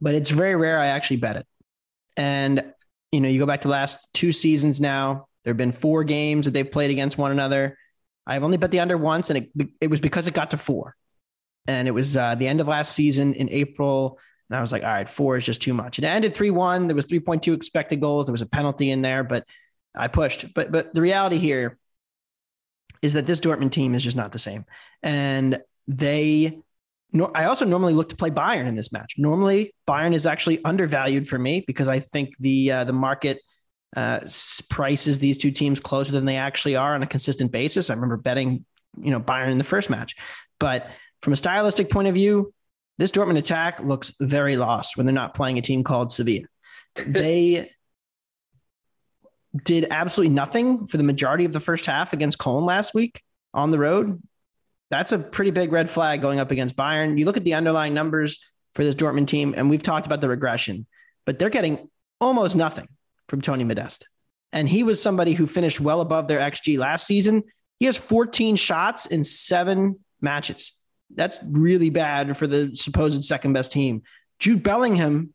but 0.00 0.14
it's 0.14 0.30
very 0.30 0.56
rare 0.56 0.78
I 0.78 0.86
actually 0.86 1.18
bet 1.18 1.36
it. 1.36 1.46
And 2.16 2.72
you 3.12 3.20
know, 3.20 3.28
you 3.28 3.38
go 3.38 3.46
back 3.46 3.62
to 3.62 3.68
last 3.68 4.08
two 4.12 4.32
seasons 4.32 4.80
now, 4.80 5.28
there 5.44 5.50
have 5.50 5.58
been 5.58 5.72
four 5.72 6.04
games 6.04 6.44
that 6.44 6.52
they've 6.52 6.70
played 6.70 6.90
against 6.90 7.18
one 7.18 7.32
another. 7.32 7.76
I've 8.26 8.44
only 8.44 8.56
bet 8.56 8.70
the 8.70 8.80
under 8.80 8.98
once, 8.98 9.30
and 9.30 9.38
it 9.38 9.68
it 9.80 9.90
was 9.90 10.00
because 10.00 10.26
it 10.26 10.34
got 10.34 10.50
to 10.52 10.58
four. 10.58 10.94
And 11.66 11.88
it 11.88 11.92
was 11.92 12.16
uh, 12.16 12.34
the 12.34 12.48
end 12.48 12.60
of 12.60 12.68
last 12.68 12.92
season 12.92 13.34
in 13.34 13.48
April. 13.50 14.18
And 14.48 14.56
I 14.56 14.60
was 14.60 14.72
like, 14.72 14.82
all 14.82 14.90
right, 14.90 15.08
four 15.08 15.36
is 15.36 15.46
just 15.46 15.62
too 15.62 15.74
much. 15.74 15.98
It 15.98 16.04
ended 16.04 16.34
3 16.34 16.50
1. 16.50 16.88
There 16.88 16.96
was 16.96 17.06
3.2 17.06 17.54
expected 17.54 18.00
goals. 18.00 18.26
There 18.26 18.32
was 18.32 18.42
a 18.42 18.46
penalty 18.46 18.90
in 18.90 19.02
there, 19.02 19.22
but 19.22 19.46
I 19.94 20.08
pushed. 20.08 20.52
But 20.54 20.72
but 20.72 20.92
the 20.92 21.00
reality 21.00 21.38
here 21.38 21.78
is 23.02 23.14
that 23.14 23.26
this 23.26 23.40
Dortmund 23.40 23.72
team 23.72 23.94
is 23.94 24.04
just 24.04 24.16
not 24.16 24.32
the 24.32 24.38
same. 24.38 24.64
And 25.02 25.58
they, 25.88 26.60
no, 27.12 27.30
I 27.34 27.44
also 27.44 27.64
normally 27.64 27.94
look 27.94 28.10
to 28.10 28.16
play 28.16 28.30
Bayern 28.30 28.66
in 28.66 28.74
this 28.74 28.92
match. 28.92 29.14
Normally, 29.18 29.74
Bayern 29.88 30.14
is 30.14 30.26
actually 30.26 30.62
undervalued 30.64 31.28
for 31.28 31.38
me 31.38 31.64
because 31.66 31.88
I 31.88 32.00
think 32.00 32.30
the 32.38 32.72
uh, 32.72 32.84
the 32.84 32.92
market 32.92 33.40
uh, 33.96 34.20
prices 34.68 35.18
these 35.18 35.38
two 35.38 35.50
teams 35.50 35.80
closer 35.80 36.12
than 36.12 36.24
they 36.24 36.36
actually 36.36 36.76
are 36.76 36.94
on 36.94 37.02
a 37.02 37.06
consistent 37.06 37.50
basis. 37.50 37.90
I 37.90 37.94
remember 37.94 38.16
betting, 38.16 38.64
you 38.96 39.10
know, 39.10 39.20
Bayern 39.20 39.50
in 39.50 39.58
the 39.58 39.64
first 39.64 39.90
match, 39.90 40.14
but 40.58 40.88
from 41.22 41.32
a 41.32 41.36
stylistic 41.36 41.90
point 41.90 42.08
of 42.08 42.14
view, 42.14 42.52
this 42.98 43.10
Dortmund 43.10 43.38
attack 43.38 43.80
looks 43.80 44.12
very 44.20 44.56
lost 44.56 44.96
when 44.96 45.06
they're 45.06 45.14
not 45.14 45.34
playing 45.34 45.58
a 45.58 45.62
team 45.62 45.82
called 45.82 46.12
Sevilla. 46.12 46.46
They 47.06 47.70
did 49.64 49.86
absolutely 49.90 50.34
nothing 50.34 50.86
for 50.86 50.96
the 50.96 51.02
majority 51.02 51.44
of 51.44 51.52
the 51.52 51.60
first 51.60 51.86
half 51.86 52.12
against 52.12 52.38
Cologne 52.38 52.64
last 52.64 52.94
week 52.94 53.22
on 53.52 53.70
the 53.70 53.78
road. 53.78 54.22
That's 54.90 55.12
a 55.12 55.18
pretty 55.18 55.50
big 55.50 55.72
red 55.72 55.90
flag 55.90 56.20
going 56.20 56.38
up 56.38 56.50
against 56.50 56.76
Bayern. 56.76 57.18
You 57.18 57.24
look 57.24 57.36
at 57.36 57.44
the 57.44 57.54
underlying 57.54 57.94
numbers 57.94 58.38
for 58.74 58.84
this 58.84 58.94
Dortmund 58.94 59.26
team, 59.26 59.54
and 59.56 59.68
we've 59.70 59.82
talked 59.82 60.06
about 60.06 60.20
the 60.20 60.28
regression, 60.28 60.86
but 61.26 61.38
they're 61.38 61.50
getting 61.50 61.88
almost 62.20 62.56
nothing 62.56 62.88
from 63.28 63.40
Tony 63.40 63.64
Modeste. 63.64 64.08
And 64.52 64.68
he 64.68 64.82
was 64.82 65.00
somebody 65.00 65.32
who 65.32 65.46
finished 65.46 65.80
well 65.80 66.00
above 66.00 66.28
their 66.28 66.40
XG 66.40 66.78
last 66.78 67.06
season. 67.06 67.44
He 67.78 67.86
has 67.86 67.96
14 67.96 68.56
shots 68.56 69.06
in 69.06 69.22
seven 69.24 70.00
matches. 70.20 70.80
That's 71.14 71.40
really 71.44 71.90
bad 71.90 72.36
for 72.36 72.46
the 72.46 72.74
supposed 72.74 73.24
second 73.24 73.52
best 73.52 73.72
team. 73.72 74.02
Jude 74.38 74.62
Bellingham 74.62 75.34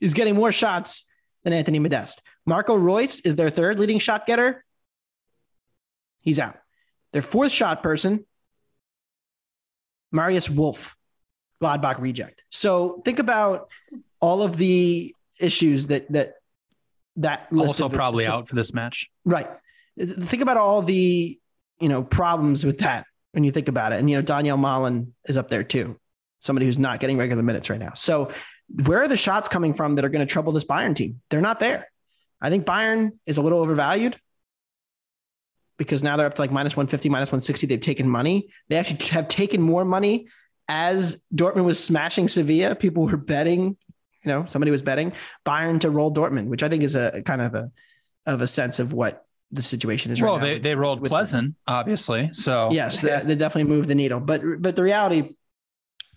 is 0.00 0.14
getting 0.14 0.34
more 0.34 0.52
shots 0.52 1.10
than 1.44 1.52
Anthony 1.52 1.78
Modeste. 1.78 2.22
Marco 2.46 2.74
Reus 2.74 3.20
is 3.20 3.36
their 3.36 3.50
third 3.50 3.78
leading 3.78 3.98
shot 3.98 4.26
getter. 4.26 4.64
He's 6.20 6.38
out. 6.38 6.56
Their 7.12 7.22
fourth 7.22 7.52
shot 7.52 7.82
person, 7.82 8.24
Marius 10.12 10.48
Wolf, 10.48 10.96
Gladbach 11.62 12.00
reject. 12.00 12.42
So 12.50 13.02
think 13.04 13.18
about 13.18 13.70
all 14.20 14.42
of 14.42 14.56
the 14.56 15.14
issues 15.38 15.88
that 15.88 16.10
that 16.12 16.34
that 17.16 17.48
also 17.56 17.88
probably 17.88 18.24
so- 18.24 18.32
out 18.32 18.48
for 18.48 18.54
this 18.54 18.72
match. 18.72 19.10
Right. 19.24 19.48
Think 19.98 20.42
about 20.42 20.56
all 20.56 20.82
the, 20.82 21.38
you 21.78 21.88
know, 21.88 22.02
problems 22.02 22.64
with 22.64 22.78
that 22.78 23.06
when 23.32 23.44
you 23.44 23.50
think 23.50 23.68
about 23.68 23.92
it. 23.92 23.98
And, 23.98 24.08
you 24.08 24.16
know, 24.16 24.22
Donyell 24.22 24.58
Malen 24.58 25.08
is 25.28 25.36
up 25.36 25.48
there 25.48 25.64
too, 25.64 25.98
somebody 26.38 26.66
who's 26.66 26.78
not 26.78 27.00
getting 27.00 27.18
regular 27.18 27.42
minutes 27.42 27.68
right 27.68 27.80
now. 27.80 27.92
So 27.94 28.30
where 28.86 29.02
are 29.02 29.08
the 29.08 29.16
shots 29.16 29.48
coming 29.48 29.74
from 29.74 29.96
that 29.96 30.04
are 30.04 30.08
going 30.08 30.26
to 30.26 30.32
trouble 30.32 30.52
this 30.52 30.64
Bayern 30.64 30.94
team? 30.94 31.20
They're 31.28 31.40
not 31.40 31.60
there. 31.60 31.89
I 32.40 32.50
think 32.50 32.64
Bayern 32.66 33.12
is 33.26 33.38
a 33.38 33.42
little 33.42 33.60
overvalued 33.60 34.16
because 35.76 36.02
now 36.02 36.16
they're 36.16 36.26
up 36.26 36.34
to 36.34 36.40
like 36.40 36.52
minus 36.52 36.76
150, 36.76 37.08
minus 37.08 37.28
160. 37.28 37.66
They've 37.66 37.80
taken 37.80 38.08
money. 38.08 38.48
They 38.68 38.76
actually 38.76 39.06
have 39.08 39.28
taken 39.28 39.60
more 39.62 39.84
money 39.84 40.28
as 40.68 41.22
Dortmund 41.34 41.64
was 41.64 41.82
smashing 41.82 42.28
Sevilla. 42.28 42.74
People 42.74 43.04
were 43.04 43.16
betting, 43.16 43.76
you 44.22 44.26
know, 44.26 44.44
somebody 44.46 44.70
was 44.70 44.82
betting 44.82 45.12
Bayern 45.46 45.80
to 45.80 45.90
roll 45.90 46.12
Dortmund, 46.12 46.46
which 46.48 46.62
I 46.62 46.68
think 46.68 46.82
is 46.82 46.94
a 46.94 47.22
kind 47.22 47.40
of 47.40 47.54
a 47.54 47.70
of 48.26 48.42
a 48.42 48.46
sense 48.46 48.78
of 48.78 48.92
what 48.92 49.24
the 49.50 49.62
situation 49.62 50.12
is 50.12 50.20
Well, 50.22 50.34
right 50.34 50.40
now. 50.40 50.46
they, 50.46 50.58
they 50.60 50.74
rolled 50.74 51.00
with- 51.00 51.10
Pleasant, 51.10 51.56
obviously. 51.66 52.30
So 52.32 52.68
Yes, 52.70 53.00
that, 53.00 53.26
they 53.26 53.34
definitely 53.34 53.68
moved 53.74 53.88
the 53.88 53.94
needle. 53.94 54.20
But 54.20 54.42
but 54.60 54.76
the 54.76 54.82
reality, 54.82 55.34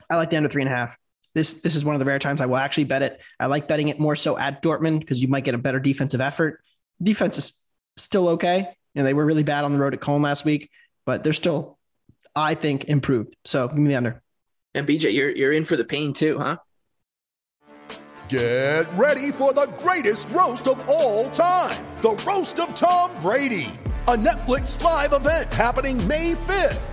I 0.09 0.17
like 0.17 0.29
the 0.29 0.37
under 0.37 0.49
three 0.49 0.61
and 0.63 0.71
a 0.71 0.75
half. 0.75 0.97
This 1.33 1.53
this 1.61 1.75
is 1.75 1.83
one 1.83 1.95
of 1.95 1.99
the 1.99 2.05
rare 2.05 2.19
times 2.19 2.41
I 2.41 2.45
will 2.45 2.57
actually 2.57 2.83
bet 2.85 3.01
it. 3.01 3.19
I 3.39 3.47
like 3.47 3.67
betting 3.67 3.87
it 3.87 3.99
more 3.99 4.15
so 4.15 4.37
at 4.37 4.61
Dortmund 4.61 4.99
because 4.99 5.21
you 5.21 5.27
might 5.27 5.43
get 5.43 5.55
a 5.55 5.57
better 5.57 5.79
defensive 5.79 6.21
effort. 6.21 6.61
Defense 7.01 7.37
is 7.37 7.59
still 7.97 8.29
okay. 8.29 8.59
You 8.93 9.01
know, 9.01 9.03
they 9.03 9.13
were 9.13 9.25
really 9.25 9.43
bad 9.43 9.65
on 9.65 9.73
the 9.73 9.79
road 9.79 9.93
at 9.93 10.01
Cologne 10.01 10.21
last 10.21 10.45
week, 10.45 10.69
but 11.05 11.23
they're 11.23 11.33
still, 11.33 11.79
I 12.35 12.53
think, 12.53 12.85
improved. 12.85 13.35
So 13.45 13.67
give 13.67 13.77
me 13.77 13.89
the 13.89 13.95
under. 13.95 14.21
And 14.75 14.87
BJ, 14.87 15.13
you're 15.13 15.31
you're 15.31 15.53
in 15.53 15.65
for 15.65 15.75
the 15.75 15.85
pain 15.85 16.13
too, 16.13 16.37
huh? 16.37 16.57
Get 18.29 18.91
ready 18.93 19.31
for 19.31 19.53
the 19.53 19.71
greatest 19.79 20.29
roast 20.29 20.67
of 20.67 20.83
all 20.87 21.29
time 21.29 21.83
the 22.03 22.21
Roast 22.27 22.59
of 22.59 22.75
Tom 22.75 23.11
Brady, 23.21 23.71
a 24.09 24.17
Netflix 24.17 24.81
live 24.83 25.13
event 25.13 25.53
happening 25.53 26.05
May 26.05 26.33
5th. 26.33 26.92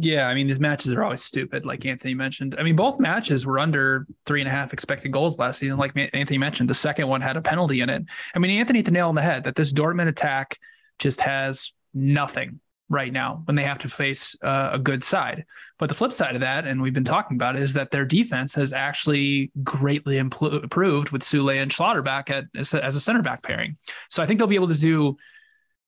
Yeah, 0.00 0.28
I 0.28 0.34
mean 0.34 0.46
these 0.46 0.60
matches 0.60 0.92
are 0.92 1.02
always 1.02 1.22
stupid, 1.22 1.64
like 1.64 1.84
Anthony 1.84 2.14
mentioned. 2.14 2.54
I 2.56 2.62
mean, 2.62 2.76
both 2.76 3.00
matches 3.00 3.44
were 3.44 3.58
under 3.58 4.06
three 4.26 4.40
and 4.40 4.46
a 4.46 4.50
half 4.50 4.72
expected 4.72 5.10
goals 5.10 5.40
last 5.40 5.58
season, 5.58 5.76
like 5.76 5.92
Anthony 6.12 6.38
mentioned. 6.38 6.70
The 6.70 6.74
second 6.74 7.08
one 7.08 7.20
had 7.20 7.36
a 7.36 7.42
penalty 7.42 7.80
in 7.80 7.90
it. 7.90 8.04
I 8.32 8.38
mean, 8.38 8.52
Anthony 8.52 8.78
hit 8.78 8.86
the 8.86 8.92
nail 8.92 9.08
on 9.08 9.16
the 9.16 9.22
head 9.22 9.42
that 9.42 9.56
this 9.56 9.72
Dortmund 9.72 10.06
attack 10.06 10.56
just 11.00 11.20
has 11.20 11.72
nothing 11.94 12.60
right 12.88 13.12
now 13.12 13.42
when 13.46 13.56
they 13.56 13.64
have 13.64 13.78
to 13.78 13.88
face 13.88 14.36
uh, 14.42 14.70
a 14.72 14.78
good 14.78 15.02
side. 15.02 15.44
But 15.78 15.88
the 15.88 15.96
flip 15.96 16.12
side 16.12 16.36
of 16.36 16.40
that, 16.42 16.64
and 16.64 16.80
we've 16.80 16.94
been 16.94 17.02
talking 17.02 17.36
about, 17.36 17.56
it, 17.56 17.62
is 17.62 17.72
that 17.72 17.90
their 17.90 18.04
defense 18.04 18.54
has 18.54 18.72
actually 18.72 19.50
greatly 19.64 20.16
impl- 20.16 20.62
improved 20.62 21.10
with 21.10 21.22
Sule 21.22 21.60
and 21.60 21.72
Schlotterbeck 21.72 22.30
at, 22.30 22.44
as, 22.54 22.72
a, 22.72 22.84
as 22.84 22.94
a 22.94 23.00
center 23.00 23.20
back 23.20 23.42
pairing. 23.42 23.76
So 24.08 24.22
I 24.22 24.26
think 24.26 24.38
they'll 24.38 24.46
be 24.46 24.54
able 24.54 24.68
to 24.68 24.78
do 24.78 25.16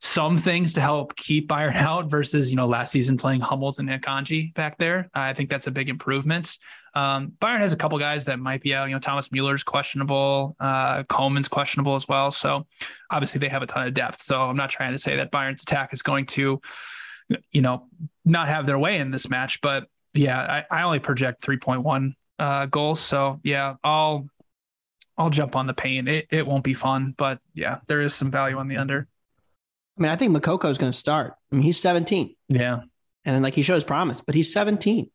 some 0.00 0.38
things 0.38 0.72
to 0.74 0.80
help 0.80 1.14
keep 1.16 1.48
Bayern 1.48 1.74
out 1.74 2.10
versus, 2.10 2.50
you 2.50 2.56
know, 2.56 2.66
last 2.66 2.90
season 2.90 3.16
playing 3.16 3.40
Hummels 3.40 3.78
and 3.78 3.88
Akanji 3.88 4.52
back 4.54 4.78
there. 4.78 5.08
I 5.14 5.32
think 5.32 5.50
that's 5.50 5.66
a 5.66 5.70
big 5.70 5.88
improvement. 5.88 6.56
Um, 6.94 7.32
Bayern 7.40 7.60
has 7.60 7.72
a 7.72 7.76
couple 7.76 7.98
guys 7.98 8.24
that 8.24 8.40
might 8.40 8.62
be 8.62 8.74
out. 8.74 8.88
You 8.88 8.94
know, 8.94 8.98
Thomas 8.98 9.30
Mueller's 9.30 9.62
questionable. 9.62 10.56
Uh, 10.58 11.04
Coman's 11.04 11.46
questionable 11.48 11.94
as 11.94 12.08
well. 12.08 12.30
So 12.30 12.66
obviously 13.10 13.38
they 13.38 13.48
have 13.48 13.62
a 13.62 13.66
ton 13.66 13.86
of 13.86 13.94
depth. 13.94 14.22
So 14.22 14.42
I'm 14.42 14.56
not 14.56 14.70
trying 14.70 14.92
to 14.92 14.98
say 14.98 15.16
that 15.16 15.30
Bayern's 15.30 15.62
attack 15.62 15.92
is 15.92 16.02
going 16.02 16.26
to, 16.26 16.60
you 17.52 17.62
know, 17.62 17.86
not 18.24 18.48
have 18.48 18.66
their 18.66 18.78
way 18.78 18.98
in 18.98 19.10
this 19.10 19.28
match. 19.28 19.60
But 19.60 19.86
yeah, 20.14 20.64
I, 20.70 20.80
I 20.80 20.82
only 20.82 20.98
project 20.98 21.42
3.1 21.42 22.14
uh, 22.40 22.66
goals. 22.66 23.00
So 23.00 23.38
yeah, 23.44 23.74
I'll 23.84 24.26
I'll 25.16 25.30
jump 25.30 25.54
on 25.54 25.66
the 25.66 25.74
pain. 25.74 26.08
It 26.08 26.26
it 26.30 26.46
won't 26.46 26.64
be 26.64 26.72
fun, 26.72 27.14
but 27.16 27.38
yeah, 27.54 27.78
there 27.86 28.00
is 28.00 28.14
some 28.14 28.30
value 28.30 28.56
on 28.56 28.66
the 28.66 28.78
under. 28.78 29.06
I 30.00 30.02
mean, 30.02 30.12
I 30.12 30.16
think 30.16 30.34
Moukoko 30.34 30.70
is 30.70 30.78
going 30.78 30.90
to 30.90 30.96
start. 30.96 31.34
I 31.52 31.54
mean, 31.54 31.62
he's 31.62 31.78
17. 31.78 32.34
Yeah. 32.48 32.80
And 33.26 33.34
then, 33.34 33.42
like 33.42 33.54
he 33.54 33.62
shows 33.62 33.84
promise, 33.84 34.22
but 34.22 34.34
he's 34.34 34.50
17. 34.50 35.10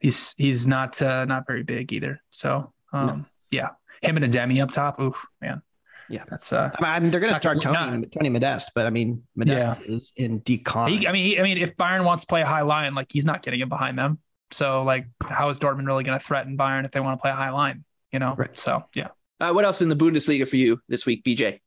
He's 0.00 0.34
he's 0.38 0.66
not 0.66 1.00
uh, 1.02 1.26
not 1.26 1.46
very 1.46 1.62
big 1.62 1.92
either. 1.92 2.20
So 2.30 2.72
um, 2.92 3.26
yeah, 3.50 3.68
him 4.00 4.16
and 4.16 4.24
Adeyemi 4.24 4.60
up 4.62 4.70
top. 4.70 4.98
Oof, 4.98 5.26
man. 5.40 5.62
Yeah, 6.08 6.24
that's. 6.28 6.52
Uh, 6.52 6.70
I 6.80 6.98
mean, 6.98 7.10
they're 7.10 7.20
going 7.20 7.32
to 7.32 7.36
start 7.36 7.60
Tony 7.60 8.00
not- 8.00 8.10
Tony 8.10 8.30
Modeste, 8.30 8.72
but 8.74 8.86
I 8.86 8.90
mean, 8.90 9.22
Modeste 9.36 9.82
is 9.82 10.12
in 10.16 10.40
decline. 10.42 10.92
He, 10.92 11.06
I 11.06 11.12
mean, 11.12 11.24
he, 11.24 11.38
I 11.38 11.42
mean, 11.42 11.58
if 11.58 11.76
Bayern 11.76 12.04
wants 12.04 12.24
to 12.24 12.26
play 12.26 12.40
a 12.42 12.46
high 12.46 12.62
line, 12.62 12.94
like 12.94 13.12
he's 13.12 13.24
not 13.24 13.42
getting 13.42 13.60
it 13.60 13.68
behind 13.68 13.98
them. 13.98 14.18
So 14.50 14.82
like, 14.82 15.06
how 15.22 15.50
is 15.50 15.58
Dortmund 15.58 15.86
really 15.86 16.04
going 16.04 16.18
to 16.18 16.24
threaten 16.24 16.56
Bayern 16.56 16.84
if 16.84 16.90
they 16.90 17.00
want 17.00 17.18
to 17.18 17.22
play 17.22 17.30
a 17.30 17.34
high 17.34 17.50
line? 17.50 17.84
You 18.10 18.18
know. 18.18 18.34
Right. 18.36 18.58
So 18.58 18.84
yeah. 18.94 19.08
Uh, 19.40 19.52
what 19.52 19.64
else 19.64 19.82
in 19.82 19.88
the 19.88 19.96
Bundesliga 19.96 20.48
for 20.48 20.56
you 20.56 20.80
this 20.88 21.06
week, 21.06 21.22
BJ? 21.22 21.60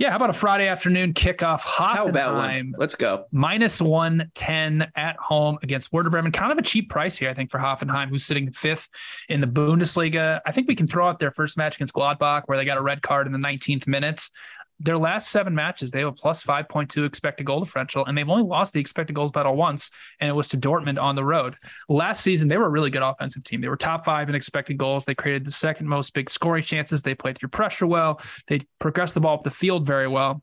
Yeah, 0.00 0.08
how 0.08 0.16
about 0.16 0.30
a 0.30 0.32
Friday 0.32 0.66
afternoon 0.66 1.12
kickoff? 1.12 1.60
How 1.60 2.08
about 2.08 2.32
Hoffenheim 2.32 2.72
one? 2.72 2.74
Let's 2.78 2.94
go. 2.94 3.26
minus 3.32 3.82
110 3.82 4.90
at 4.96 5.16
home 5.18 5.58
against 5.62 5.92
Werder 5.92 6.08
Bremen. 6.08 6.32
Kind 6.32 6.50
of 6.50 6.56
a 6.56 6.62
cheap 6.62 6.88
price 6.88 7.18
here, 7.18 7.28
I 7.28 7.34
think, 7.34 7.50
for 7.50 7.58
Hoffenheim, 7.58 8.08
who's 8.08 8.24
sitting 8.24 8.50
fifth 8.50 8.88
in 9.28 9.42
the 9.42 9.46
Bundesliga. 9.46 10.40
I 10.46 10.52
think 10.52 10.68
we 10.68 10.74
can 10.74 10.86
throw 10.86 11.06
out 11.06 11.18
their 11.18 11.32
first 11.32 11.58
match 11.58 11.76
against 11.76 11.92
Gladbach, 11.92 12.44
where 12.46 12.56
they 12.56 12.64
got 12.64 12.78
a 12.78 12.82
red 12.82 13.02
card 13.02 13.26
in 13.26 13.32
the 13.34 13.38
19th 13.38 13.86
minute. 13.86 14.22
Their 14.80 14.98
last 14.98 15.30
seven 15.30 15.54
matches, 15.54 15.90
they 15.90 16.00
have 16.00 16.08
a 16.08 16.12
plus 16.12 16.42
5.2 16.42 17.06
expected 17.06 17.44
goal 17.44 17.60
differential, 17.60 18.04
and 18.06 18.16
they've 18.16 18.28
only 18.28 18.42
lost 18.42 18.72
the 18.72 18.80
expected 18.80 19.14
goals 19.14 19.30
battle 19.30 19.56
once, 19.56 19.90
and 20.20 20.28
it 20.28 20.32
was 20.32 20.48
to 20.48 20.56
Dortmund 20.56 21.00
on 21.00 21.14
the 21.14 21.24
road. 21.24 21.56
Last 21.88 22.22
season, 22.22 22.48
they 22.48 22.56
were 22.56 22.66
a 22.66 22.70
really 22.70 22.90
good 22.90 23.02
offensive 23.02 23.44
team. 23.44 23.60
They 23.60 23.68
were 23.68 23.76
top 23.76 24.04
five 24.04 24.28
in 24.28 24.34
expected 24.34 24.78
goals. 24.78 25.04
They 25.04 25.14
created 25.14 25.46
the 25.46 25.52
second 25.52 25.86
most 25.86 26.14
big 26.14 26.30
scoring 26.30 26.64
chances. 26.64 27.02
They 27.02 27.14
played 27.14 27.38
through 27.38 27.50
pressure 27.50 27.86
well. 27.86 28.20
They 28.48 28.60
progressed 28.78 29.14
the 29.14 29.20
ball 29.20 29.34
up 29.34 29.42
the 29.42 29.50
field 29.50 29.86
very 29.86 30.08
well 30.08 30.42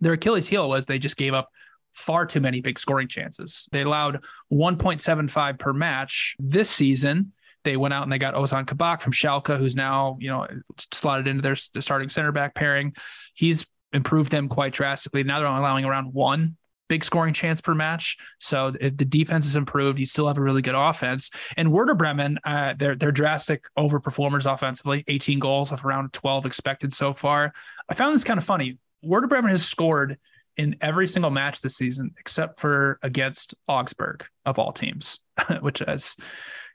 their 0.00 0.14
Achilles 0.14 0.48
heel 0.48 0.68
was 0.68 0.86
they 0.86 0.98
just 0.98 1.16
gave 1.16 1.34
up 1.34 1.50
far 1.94 2.24
too 2.24 2.40
many 2.40 2.60
big 2.60 2.78
scoring 2.78 3.08
chances. 3.08 3.68
They 3.72 3.82
allowed 3.82 4.24
1.75 4.52 5.58
per 5.58 5.72
match 5.72 6.36
this 6.38 6.70
season. 6.70 7.32
They 7.64 7.76
went 7.76 7.94
out 7.94 8.02
and 8.02 8.12
they 8.12 8.18
got 8.18 8.34
Ozan 8.34 8.66
Kabak 8.66 9.00
from 9.00 9.12
Schalke, 9.12 9.58
who's 9.58 9.76
now, 9.76 10.16
you 10.20 10.28
know, 10.28 10.46
slotted 10.92 11.26
into 11.26 11.42
their 11.42 11.56
starting 11.56 12.08
center 12.08 12.32
back 12.32 12.54
pairing. 12.54 12.94
He's 13.34 13.66
improved 13.92 14.30
them 14.30 14.48
quite 14.48 14.72
drastically. 14.72 15.22
Now 15.22 15.38
they're 15.38 15.48
only 15.48 15.60
allowing 15.60 15.84
around 15.84 16.12
one 16.14 16.56
big 16.90 17.04
scoring 17.04 17.32
chance 17.32 17.60
per 17.60 17.74
match. 17.74 18.18
So 18.40 18.74
if 18.80 18.96
the 18.96 19.04
defense 19.04 19.46
is 19.46 19.56
improved. 19.56 19.98
You 19.98 20.04
still 20.04 20.26
have 20.26 20.36
a 20.36 20.42
really 20.42 20.60
good 20.60 20.74
offense. 20.74 21.30
And 21.56 21.72
Werder 21.72 21.94
Bremen, 21.94 22.38
uh, 22.44 22.74
they're 22.76 22.96
they're 22.96 23.12
drastic 23.12 23.64
overperformers 23.78 24.52
offensively. 24.52 25.04
18 25.08 25.38
goals 25.38 25.72
of 25.72 25.84
around 25.86 26.12
12 26.12 26.44
expected 26.44 26.92
so 26.92 27.14
far. 27.14 27.54
I 27.88 27.94
found 27.94 28.14
this 28.14 28.24
kind 28.24 28.38
of 28.38 28.44
funny. 28.44 28.78
Werder 29.02 29.28
Bremen 29.28 29.50
has 29.50 29.64
scored 29.64 30.18
in 30.56 30.76
every 30.82 31.06
single 31.06 31.30
match 31.30 31.60
this 31.62 31.76
season 31.76 32.10
except 32.18 32.60
for 32.60 32.98
against 33.02 33.54
Augsburg 33.68 34.26
of 34.44 34.58
all 34.58 34.72
teams, 34.72 35.20
which 35.60 35.80
is 35.80 36.16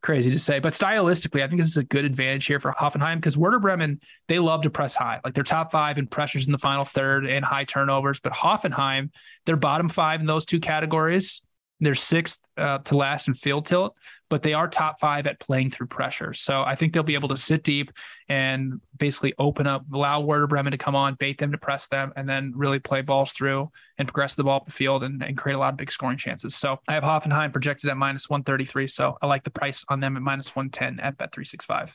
crazy 0.06 0.30
to 0.30 0.40
say. 0.40 0.60
But 0.60 0.74
stylistically, 0.74 1.44
I 1.44 1.48
think 1.48 1.60
this 1.60 1.70
is 1.70 1.78
a 1.78 1.84
good 1.84 2.06
advantage 2.06 2.46
here 2.46 2.60
for 2.60 2.72
Hoffenheim 2.72 3.16
because 3.16 3.38
Werder 3.38 3.60
Bremen, 3.60 4.00
they 4.28 4.38
love 4.38 4.62
to 4.62 4.70
press 4.70 4.96
high. 4.96 5.20
Like 5.26 5.34
they're 5.34 5.44
top 5.44 5.72
five 5.72 5.98
in 5.98 6.06
pressures 6.06 6.46
in 6.46 6.52
the 6.52 6.60
final 6.60 6.86
third 6.86 7.26
and 7.26 7.44
high 7.44 7.64
turnovers. 7.64 8.20
But 8.20 8.32
Hoffenheim, 8.32 9.10
they're 9.46 9.56
bottom 9.56 9.90
five 9.90 10.22
in 10.22 10.28
those 10.28 10.46
two 10.46 10.60
categories. 10.60 11.42
They're 11.80 11.96
sixth 11.96 12.42
uh, 12.58 12.78
to 12.80 12.96
last 12.98 13.28
in 13.28 13.34
field 13.34 13.66
tilt, 13.66 13.96
but 14.30 14.42
they 14.42 14.54
are 14.54 14.68
top 14.68 15.00
five 15.00 15.28
at 15.28 15.40
playing 15.40 15.72
through 15.72 15.88
pressure. 15.88 16.34
So 16.34 16.64
I 16.64 16.76
think 16.76 16.94
they'll 16.94 17.04
be 17.04 17.16
able 17.16 17.30
to 17.30 17.38
sit 17.38 17.64
deep 17.64 17.92
and 18.30 18.80
basically 18.98 19.34
open 19.38 19.68
up, 19.68 19.84
allow 19.94 20.22
Werder 20.22 20.48
Bremen 20.48 20.72
to 20.72 20.78
come 20.78 20.96
on, 20.96 21.16
bait 21.16 21.38
them 21.38 21.52
to 21.52 21.58
press 21.58 21.88
them, 21.88 22.14
and 22.16 22.28
then 22.28 22.54
really 22.56 22.80
play 22.80 23.02
balls 23.02 23.34
through 23.34 23.70
and 23.98 24.08
progress 24.08 24.36
the 24.36 24.44
ball 24.44 24.58
up 24.58 24.66
the 24.66 24.72
field 24.72 25.04
and, 25.04 25.22
and 25.22 25.38
create 25.38 25.56
a 25.56 25.60
lot 25.60 25.74
of 25.74 25.78
big 25.78 25.92
scoring 25.92 26.18
chances. 26.18 26.56
So 26.56 26.80
I 26.88 26.94
have 26.94 27.04
Hoffenheim 27.04 27.52
projected 27.52 27.90
at 27.90 27.98
minus 27.98 28.30
133. 28.30 28.88
So 28.88 29.18
I 29.22 29.28
like 29.28 29.44
the 29.44 29.52
price 29.52 29.84
on 29.90 30.00
them 30.00 30.16
at 30.16 30.24
minus 30.24 30.56
110 30.56 31.02
at 31.02 31.18
Bet365. 31.18 31.94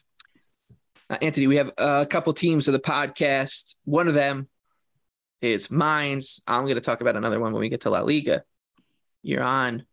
Uh, 1.09 1.19
Anthony, 1.23 1.47
we 1.47 1.57
have 1.57 1.73
a 1.79 2.07
couple 2.07 2.33
teams 2.35 2.69
of 2.69 2.73
the 2.73 2.81
podcast. 2.81 3.75
One 3.85 4.09
of 4.09 4.15
them 4.15 4.47
is 5.41 5.71
Mainz. 5.71 6.43
I'm 6.47 6.65
going 6.65 6.75
to 6.75 6.81
talk 6.81 7.01
about 7.01 7.17
another 7.17 7.41
one 7.41 7.53
when 7.53 7.61
we 7.61 7.69
get 7.69 7.81
to 7.83 7.91
La 7.91 8.01
Liga. 8.01 8.45
You're 9.23 9.43
on 9.43 9.85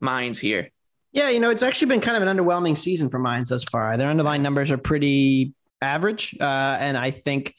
Mainz 0.00 0.38
here. 0.38 0.70
Yeah, 1.12 1.28
you 1.30 1.40
know, 1.40 1.50
it's 1.50 1.62
actually 1.62 1.88
been 1.88 2.00
kind 2.00 2.16
of 2.16 2.26
an 2.26 2.36
underwhelming 2.36 2.78
season 2.78 3.10
for 3.10 3.18
Mainz 3.18 3.48
thus 3.48 3.64
far. 3.64 3.96
Their 3.96 4.08
underlying 4.08 4.42
numbers 4.42 4.70
are 4.70 4.78
pretty 4.78 5.54
average, 5.82 6.36
uh, 6.40 6.76
and 6.80 6.96
I 6.96 7.10
think 7.10 7.54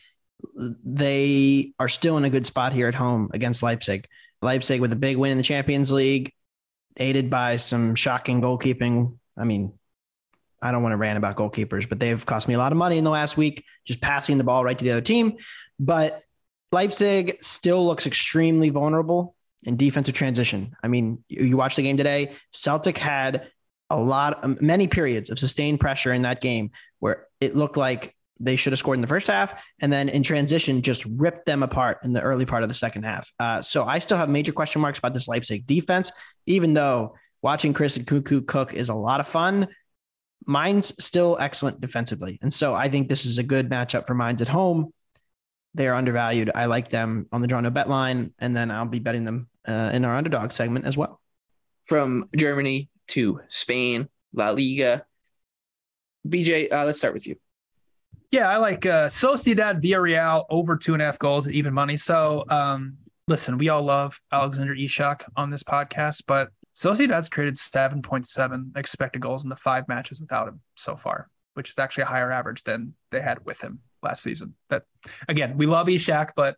they 0.56 1.74
are 1.80 1.90
still 1.90 2.18
in 2.18 2.26
a 2.26 2.30
good 2.30 2.46
spot 2.46 2.74
here 2.74 2.88
at 2.88 2.96
home 2.96 3.30
against 3.34 3.62
Leipzig. 3.62 4.08
Leipzig 4.42 4.80
with 4.80 4.94
a 4.94 4.96
big 4.96 5.18
win 5.18 5.32
in 5.32 5.38
the 5.38 5.44
Champions 5.44 5.92
League, 5.92 6.34
aided 6.98 7.30
by 7.30 7.58
some 7.58 7.96
shocking 7.96 8.42
goalkeeping. 8.42 9.18
I 9.38 9.44
mean, 9.44 9.74
I 10.62 10.72
don't 10.72 10.84
want 10.84 10.94
to 10.94 10.98
rant 10.98 11.18
about 11.18 11.36
goalkeepers, 11.36 11.90
but 11.90 12.00
they've 12.00 12.26
cost 12.26 12.48
me 12.48 12.54
a 12.54 12.58
lot 12.58 12.72
of 12.72 12.78
money 12.78 12.98
in 12.98 13.04
the 13.04 13.10
last 13.10 13.36
week, 13.36 13.66
just 13.86 14.02
passing 14.02 14.38
the 14.38 14.44
ball 14.44 14.64
right 14.64 14.78
to 14.78 14.84
the 14.84 14.92
other 14.92 15.02
team. 15.02 15.34
But 15.80 16.22
Leipzig 16.72 17.44
still 17.44 17.86
looks 17.86 18.08
extremely 18.08 18.70
vulnerable 18.70 19.36
in 19.64 19.78
defensive 19.78 20.16
transition. 20.16 20.76
I 20.84 20.88
mean, 20.88 21.24
you, 21.28 21.46
you 21.46 21.58
watch 21.58 21.76
the 21.76 21.84
game 21.84 21.98
today, 21.98 22.34
Celtic 22.52 22.98
had 22.98 23.48
a 23.90 24.00
lot, 24.00 24.44
um, 24.44 24.58
many 24.62 24.88
periods 24.88 25.30
of 25.30 25.38
sustained 25.38 25.80
pressure 25.80 26.14
in 26.14 26.24
that 26.24 26.42
game 26.42 26.72
where 27.00 27.28
it 27.40 27.56
looked 27.56 27.78
like 27.78 28.16
they 28.40 28.56
should 28.56 28.74
have 28.74 28.80
scored 28.80 28.98
in 28.98 29.02
the 29.02 29.08
first 29.08 29.28
half 29.28 29.54
and 29.82 29.94
then 29.94 30.10
in 30.10 30.24
transition 30.24 30.82
just 30.82 31.06
ripped 31.06 31.46
them 31.46 31.62
apart 31.62 32.00
in 32.04 32.12
the 32.12 32.22
early 32.22 32.46
part 32.46 32.64
of 32.64 32.70
the 32.70 32.76
second 32.76 33.04
half. 33.04 33.32
Uh, 33.40 33.62
so 33.62 33.84
I 33.84 34.00
still 34.00 34.18
have 34.18 34.30
major 34.30 34.52
question 34.52 34.82
marks 34.82 34.98
about 34.98 35.14
this 35.14 35.28
Leipzig 35.28 35.68
defense, 35.68 36.12
even 36.48 36.74
though 36.74 37.16
watching 37.42 37.74
Chris 37.74 37.98
and 37.98 38.08
Cuckoo 38.08 38.42
cook 38.42 38.74
is 38.74 38.90
a 38.90 38.96
lot 38.96 39.20
of 39.20 39.28
fun. 39.28 39.68
Mainz 40.48 41.04
still 41.04 41.38
excellent 41.40 41.80
defensively. 41.82 42.40
And 42.42 42.52
so 42.52 42.74
I 42.74 42.90
think 42.90 43.08
this 43.10 43.26
is 43.26 43.38
a 43.38 43.44
good 43.44 43.70
matchup 43.70 44.08
for 44.08 44.16
Mainz 44.16 44.42
at 44.42 44.48
home. 44.48 44.92
They 45.76 45.88
are 45.88 45.94
undervalued. 45.94 46.52
I 46.54 46.66
like 46.66 46.90
them 46.90 47.28
on 47.32 47.42
the 47.42 47.48
draw 47.48 47.62
no 47.62 47.70
bet 47.70 47.88
line, 47.88 48.34
and 48.40 48.56
then 48.56 48.72
I'll 48.72 48.88
be 48.88 49.00
betting 49.00 49.24
them 49.24 49.48
uh, 49.68 49.92
in 49.94 50.06
our 50.06 50.16
underdog 50.16 50.52
segment 50.52 50.86
as 50.86 50.98
well. 50.98 51.22
From 51.86 52.28
Germany 52.36 52.90
to 53.10 53.42
Spain, 53.50 54.08
La 54.34 54.52
Liga. 54.52 55.06
BJ, 56.28 56.72
uh, 56.72 56.86
let's 56.86 56.98
start 56.98 57.14
with 57.14 57.28
you. 57.28 57.36
Yeah, 58.32 58.50
I 58.50 58.58
like 58.58 58.86
uh, 58.86 59.08
Sociedad 59.08 59.84
Villarreal 59.84 60.46
over 60.50 60.78
two 60.78 60.94
and 60.94 61.02
a 61.02 61.06
half 61.06 61.20
goals 61.20 61.48
at 61.48 61.54
even 61.54 61.74
money. 61.74 61.98
So, 61.98 62.46
um, 62.50 62.96
listen, 63.28 63.58
we 63.58 63.68
all 63.70 63.82
love 63.82 64.20
Alexander 64.32 64.74
Isak 64.74 65.26
on 65.36 65.50
this 65.50 65.64
podcast, 65.64 66.24
but 66.28 66.50
Sociedad's 66.74 67.28
created 67.28 67.56
7.7 67.56 68.78
expected 68.78 69.22
goals 69.22 69.44
in 69.44 69.50
the 69.50 69.56
five 69.58 69.88
matches 69.90 70.22
without 70.22 70.48
him 70.48 70.62
so 70.76 70.96
far, 70.96 71.28
which 71.56 71.70
is 71.70 71.78
actually 71.78 72.04
a 72.04 72.08
higher 72.08 72.32
average 72.32 72.64
than 72.64 72.94
they 73.12 73.20
had 73.20 73.44
with 73.46 73.60
him 73.60 73.80
last 74.02 74.24
season. 74.24 74.56
That 74.70 74.84
again, 75.28 75.58
we 75.58 75.66
love 75.66 75.88
Ishak, 75.88 76.30
but 76.36 76.56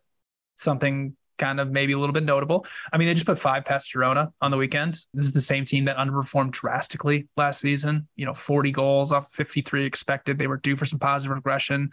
something 0.56 1.16
kind 1.38 1.60
of 1.60 1.70
maybe 1.70 1.92
a 1.92 1.98
little 1.98 2.12
bit 2.12 2.24
notable. 2.24 2.66
I 2.92 2.98
mean, 2.98 3.08
they 3.08 3.14
just 3.14 3.26
put 3.26 3.38
five 3.38 3.64
past 3.64 3.92
Girona 3.92 4.32
on 4.40 4.50
the 4.50 4.56
weekend. 4.56 4.98
This 5.12 5.24
is 5.24 5.32
the 5.32 5.40
same 5.40 5.64
team 5.64 5.84
that 5.84 5.96
underperformed 5.96 6.52
drastically 6.52 7.28
last 7.36 7.60
season. 7.60 8.08
You 8.16 8.26
know, 8.26 8.34
40 8.34 8.70
goals 8.70 9.12
off 9.12 9.32
53 9.32 9.84
expected. 9.84 10.38
They 10.38 10.46
were 10.46 10.58
due 10.58 10.76
for 10.76 10.86
some 10.86 10.98
positive 10.98 11.34
regression. 11.34 11.90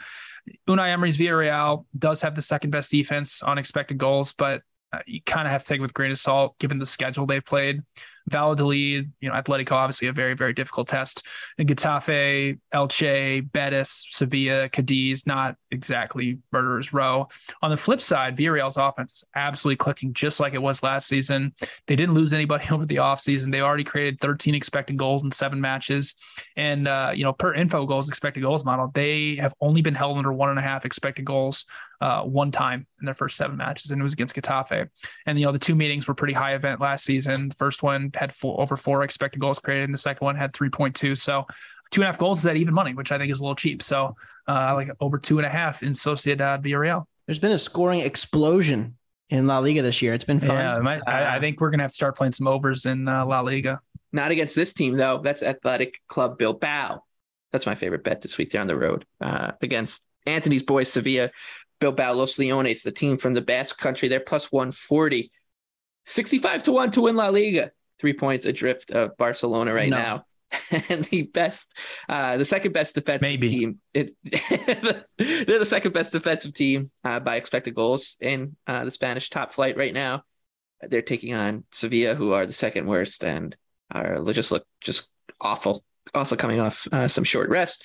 Unai 0.67 0.89
Emery's 0.89 1.17
Villarreal 1.17 1.85
does 1.97 2.21
have 2.21 2.35
the 2.35 2.41
second 2.41 2.71
best 2.71 2.91
defense 2.91 3.43
on 3.43 3.57
expected 3.57 3.97
goals, 3.97 4.33
but 4.33 4.61
uh, 4.93 4.99
you 5.05 5.21
kind 5.25 5.47
of 5.47 5.51
have 5.51 5.63
to 5.63 5.67
take 5.69 5.77
it 5.79 5.81
with 5.81 5.93
grain 5.93 6.11
of 6.11 6.19
salt 6.19 6.57
given 6.59 6.77
the 6.77 6.85
schedule 6.85 7.25
they 7.25 7.39
played. 7.39 7.81
Valladolid, 8.29 9.11
you 9.19 9.29
know, 9.29 9.35
Atletico, 9.35 9.71
obviously 9.71 10.07
a 10.07 10.13
very, 10.13 10.33
very 10.33 10.53
difficult 10.53 10.87
test. 10.87 11.25
And 11.57 11.67
Getafe, 11.67 12.59
Elche, 12.73 13.51
Betis, 13.51 14.05
Sevilla, 14.11 14.69
Cadiz, 14.69 15.25
not 15.25 15.55
exactly 15.71 16.39
murderer's 16.51 16.93
row. 16.93 17.27
On 17.61 17.69
the 17.69 17.77
flip 17.77 18.01
side, 18.01 18.37
Villarreal's 18.37 18.77
offense 18.77 19.13
is 19.13 19.23
absolutely 19.35 19.77
clicking 19.77 20.13
just 20.13 20.39
like 20.39 20.53
it 20.53 20.61
was 20.61 20.83
last 20.83 21.07
season. 21.07 21.53
They 21.87 21.95
didn't 21.95 22.13
lose 22.13 22.33
anybody 22.33 22.65
over 22.71 22.85
the 22.85 22.97
offseason. 22.97 23.51
They 23.51 23.61
already 23.61 23.83
created 23.83 24.19
13 24.19 24.55
expected 24.55 24.97
goals 24.97 25.23
in 25.23 25.31
seven 25.31 25.59
matches. 25.59 26.15
And, 26.55 26.87
uh, 26.87 27.11
you 27.15 27.23
know, 27.23 27.33
per 27.33 27.53
info 27.53 27.85
goals, 27.85 28.09
expected 28.09 28.41
goals 28.41 28.65
model, 28.65 28.91
they 28.93 29.35
have 29.37 29.53
only 29.61 29.81
been 29.81 29.95
held 29.95 30.17
under 30.17 30.33
one 30.33 30.49
and 30.49 30.59
a 30.59 30.63
half 30.63 30.85
expected 30.85 31.25
goals 31.25 31.65
uh, 32.01 32.23
one 32.23 32.51
time 32.51 32.87
in 32.99 33.05
their 33.05 33.13
first 33.13 33.37
seven 33.37 33.57
matches, 33.57 33.91
and 33.91 34.01
it 34.01 34.03
was 34.03 34.13
against 34.13 34.35
Getafe. 34.35 34.89
And, 35.27 35.39
you 35.39 35.45
know, 35.45 35.51
the 35.51 35.59
two 35.59 35.75
meetings 35.75 36.07
were 36.07 36.15
pretty 36.15 36.33
high 36.33 36.55
event 36.55 36.81
last 36.81 37.05
season. 37.05 37.49
The 37.49 37.55
first 37.55 37.83
one 37.83 38.11
had 38.15 38.33
four, 38.33 38.59
over 38.59 38.75
four 38.75 39.03
expected 39.03 39.39
goals 39.39 39.59
created, 39.59 39.85
and 39.85 39.93
the 39.93 39.99
second 39.99 40.25
one 40.25 40.35
had 40.35 40.51
3.2. 40.51 41.15
So 41.17 41.45
two 41.91 42.01
and 42.01 42.05
a 42.05 42.07
half 42.07 42.17
goals 42.17 42.39
is 42.39 42.45
at 42.45 42.55
even 42.55 42.73
money, 42.73 42.93
which 42.93 43.11
I 43.11 43.17
think 43.17 43.31
is 43.31 43.39
a 43.39 43.43
little 43.43 43.55
cheap. 43.55 43.83
So 43.83 44.15
uh, 44.47 44.73
like 44.75 44.89
over 44.99 45.17
two 45.17 45.37
and 45.37 45.45
a 45.45 45.49
half 45.49 45.83
in 45.83 45.91
Sociedad 45.91 46.63
Villarreal. 46.63 47.05
There's 47.27 47.39
been 47.39 47.51
a 47.51 47.57
scoring 47.57 47.99
explosion 47.99 48.97
in 49.29 49.45
La 49.45 49.59
Liga 49.59 49.81
this 49.81 50.01
year. 50.01 50.13
It's 50.13 50.25
been 50.25 50.39
fun. 50.39 50.57
Yeah, 50.57 50.79
might, 50.79 50.99
uh, 51.01 51.11
I, 51.11 51.37
I, 51.37 51.39
think 51.39 51.61
we're 51.61 51.69
gonna 51.69 51.83
have 51.83 51.91
to 51.91 51.95
start 51.95 52.17
playing 52.17 52.33
some 52.33 52.47
overs 52.47 52.85
in 52.85 53.07
uh, 53.07 53.25
La 53.25 53.41
Liga. 53.41 53.79
Not 54.11 54.31
against 54.31 54.55
this 54.55 54.73
team 54.73 54.97
though. 54.97 55.21
That's 55.23 55.43
Athletic 55.43 55.99
Club 56.07 56.37
Bilbao. 56.37 57.03
That's 57.51 57.65
my 57.65 57.75
favorite 57.75 58.03
bet 58.03 58.21
this 58.21 58.37
week. 58.37 58.51
They're 58.51 58.61
on 58.61 58.67
the 58.67 58.77
road 58.77 59.05
uh, 59.19 59.51
against 59.61 60.07
Anthony's 60.25 60.63
boys 60.63 60.91
Sevilla. 60.91 61.31
Bilbao 61.79 62.13
Los 62.13 62.37
Leones, 62.37 62.83
the 62.83 62.91
team 62.91 63.17
from 63.17 63.33
the 63.33 63.41
Basque 63.41 63.77
country. 63.77 64.07
They're 64.07 64.19
plus 64.19 64.51
140. 64.51 65.31
65 66.05 66.63
to 66.63 66.71
1 66.71 66.91
to 66.91 67.01
win 67.01 67.15
La 67.15 67.29
Liga. 67.29 67.71
Three 67.99 68.13
points 68.13 68.45
adrift 68.45 68.91
of 68.91 69.17
Barcelona 69.17 69.73
right 69.73 69.89
no. 69.89 69.97
now. 69.97 70.25
and 70.89 71.05
the 71.05 71.23
best, 71.23 71.73
uh, 72.09 72.37
the 72.37 72.45
second 72.45 72.73
best 72.73 72.95
defensive 72.95 73.21
Maybe. 73.21 73.49
team. 73.49 73.79
It, 73.93 74.15
they're 75.17 75.59
the 75.59 75.65
second 75.65 75.93
best 75.93 76.11
defensive 76.11 76.53
team 76.53 76.91
uh, 77.03 77.19
by 77.19 77.35
expected 77.35 77.75
goals 77.75 78.17
in 78.19 78.55
uh, 78.67 78.85
the 78.85 78.91
Spanish 78.91 79.29
top 79.29 79.53
flight 79.53 79.77
right 79.77 79.93
now. 79.93 80.23
They're 80.81 81.01
taking 81.01 81.33
on 81.33 81.63
Sevilla, 81.71 82.15
who 82.15 82.33
are 82.33 82.45
the 82.45 82.53
second 82.53 82.87
worst 82.87 83.23
and 83.23 83.55
are 83.91 84.23
just 84.33 84.51
look 84.51 84.65
just 84.81 85.11
awful. 85.39 85.83
Also 86.13 86.35
coming 86.35 86.59
off 86.59 86.87
uh, 86.91 87.07
some 87.07 87.23
short 87.23 87.49
rest. 87.49 87.83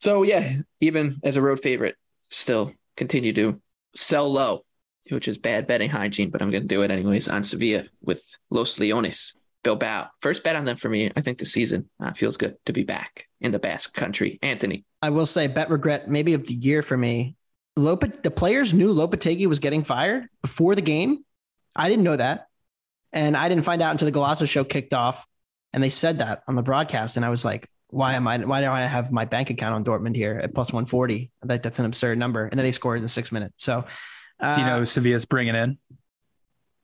So 0.00 0.22
yeah, 0.22 0.58
even 0.80 1.20
as 1.24 1.36
a 1.36 1.42
road 1.42 1.60
favorite, 1.60 1.96
still 2.30 2.72
continue 2.96 3.32
to 3.32 3.60
sell 3.94 4.32
low, 4.32 4.64
which 5.10 5.28
is 5.28 5.38
bad 5.38 5.66
betting 5.66 5.90
hygiene, 5.90 6.30
but 6.30 6.42
I'm 6.42 6.50
going 6.50 6.62
to 6.62 6.68
do 6.68 6.82
it 6.82 6.90
anyways 6.90 7.28
on 7.28 7.44
Sevilla 7.44 7.84
with 8.00 8.22
Los 8.50 8.78
Leones. 8.78 9.34
Bilbao. 9.66 10.08
First 10.22 10.44
bet 10.44 10.54
on 10.54 10.64
them 10.64 10.76
for 10.76 10.88
me. 10.88 11.10
I 11.16 11.20
think 11.22 11.38
the 11.38 11.44
season 11.44 11.90
uh, 11.98 12.12
feels 12.12 12.36
good 12.36 12.56
to 12.66 12.72
be 12.72 12.84
back 12.84 13.26
in 13.40 13.50
the 13.50 13.58
Basque 13.58 13.92
country. 13.92 14.38
Anthony. 14.40 14.84
I 15.02 15.10
will 15.10 15.26
say 15.26 15.48
bet 15.48 15.70
regret 15.70 16.08
maybe 16.08 16.34
of 16.34 16.46
the 16.46 16.54
year 16.54 16.84
for 16.84 16.96
me. 16.96 17.34
Lopet, 17.76 18.22
the 18.22 18.30
players 18.30 18.72
knew 18.72 18.94
Lopetegui 18.94 19.48
was 19.48 19.58
getting 19.58 19.82
fired 19.82 20.28
before 20.40 20.76
the 20.76 20.82
game. 20.82 21.24
I 21.74 21.88
didn't 21.88 22.04
know 22.04 22.14
that. 22.14 22.46
And 23.12 23.36
I 23.36 23.48
didn't 23.48 23.64
find 23.64 23.82
out 23.82 23.90
until 23.90 24.08
the 24.08 24.16
Golazo 24.16 24.48
show 24.48 24.62
kicked 24.62 24.94
off. 24.94 25.26
And 25.72 25.82
they 25.82 25.90
said 25.90 26.20
that 26.20 26.44
on 26.46 26.54
the 26.54 26.62
broadcast. 26.62 27.16
And 27.16 27.24
I 27.24 27.30
was 27.30 27.44
like, 27.44 27.68
why 27.88 28.14
am 28.14 28.28
I, 28.28 28.38
why 28.38 28.60
do 28.60 28.70
I 28.70 28.82
have 28.82 29.10
my 29.10 29.24
bank 29.24 29.50
account 29.50 29.74
on 29.74 29.82
Dortmund 29.82 30.14
here 30.14 30.38
at 30.40 30.54
plus 30.54 30.68
140? 30.72 31.32
Like 31.42 31.64
that's 31.64 31.80
an 31.80 31.86
absurd 31.86 32.18
number. 32.18 32.46
And 32.46 32.56
then 32.56 32.64
they 32.64 32.70
scored 32.70 32.98
in 32.98 33.02
the 33.02 33.08
six 33.08 33.32
minutes. 33.32 33.64
So, 33.64 33.84
uh, 34.38 34.54
do 34.54 34.60
you 34.60 34.66
know 34.66 34.82
Sevilla's 34.82 35.24
bringing 35.24 35.56
in? 35.56 35.78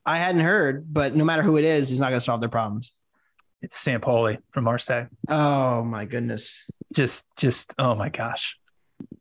I 0.05 0.17
hadn't 0.17 0.41
heard, 0.41 0.93
but 0.93 1.15
no 1.15 1.23
matter 1.23 1.43
who 1.43 1.57
it 1.57 1.63
is, 1.63 1.89
he's 1.89 1.99
not 1.99 2.09
going 2.09 2.19
to 2.19 2.25
solve 2.25 2.39
their 2.39 2.49
problems. 2.49 2.93
It's 3.61 3.81
Sampaoli 3.81 4.39
from 4.51 4.65
Marseille. 4.65 5.07
Oh 5.29 5.83
my 5.83 6.03
goodness! 6.03 6.69
Just, 6.93 7.27
just 7.37 7.73
oh 7.79 7.95
my 7.95 8.09
gosh! 8.09 8.57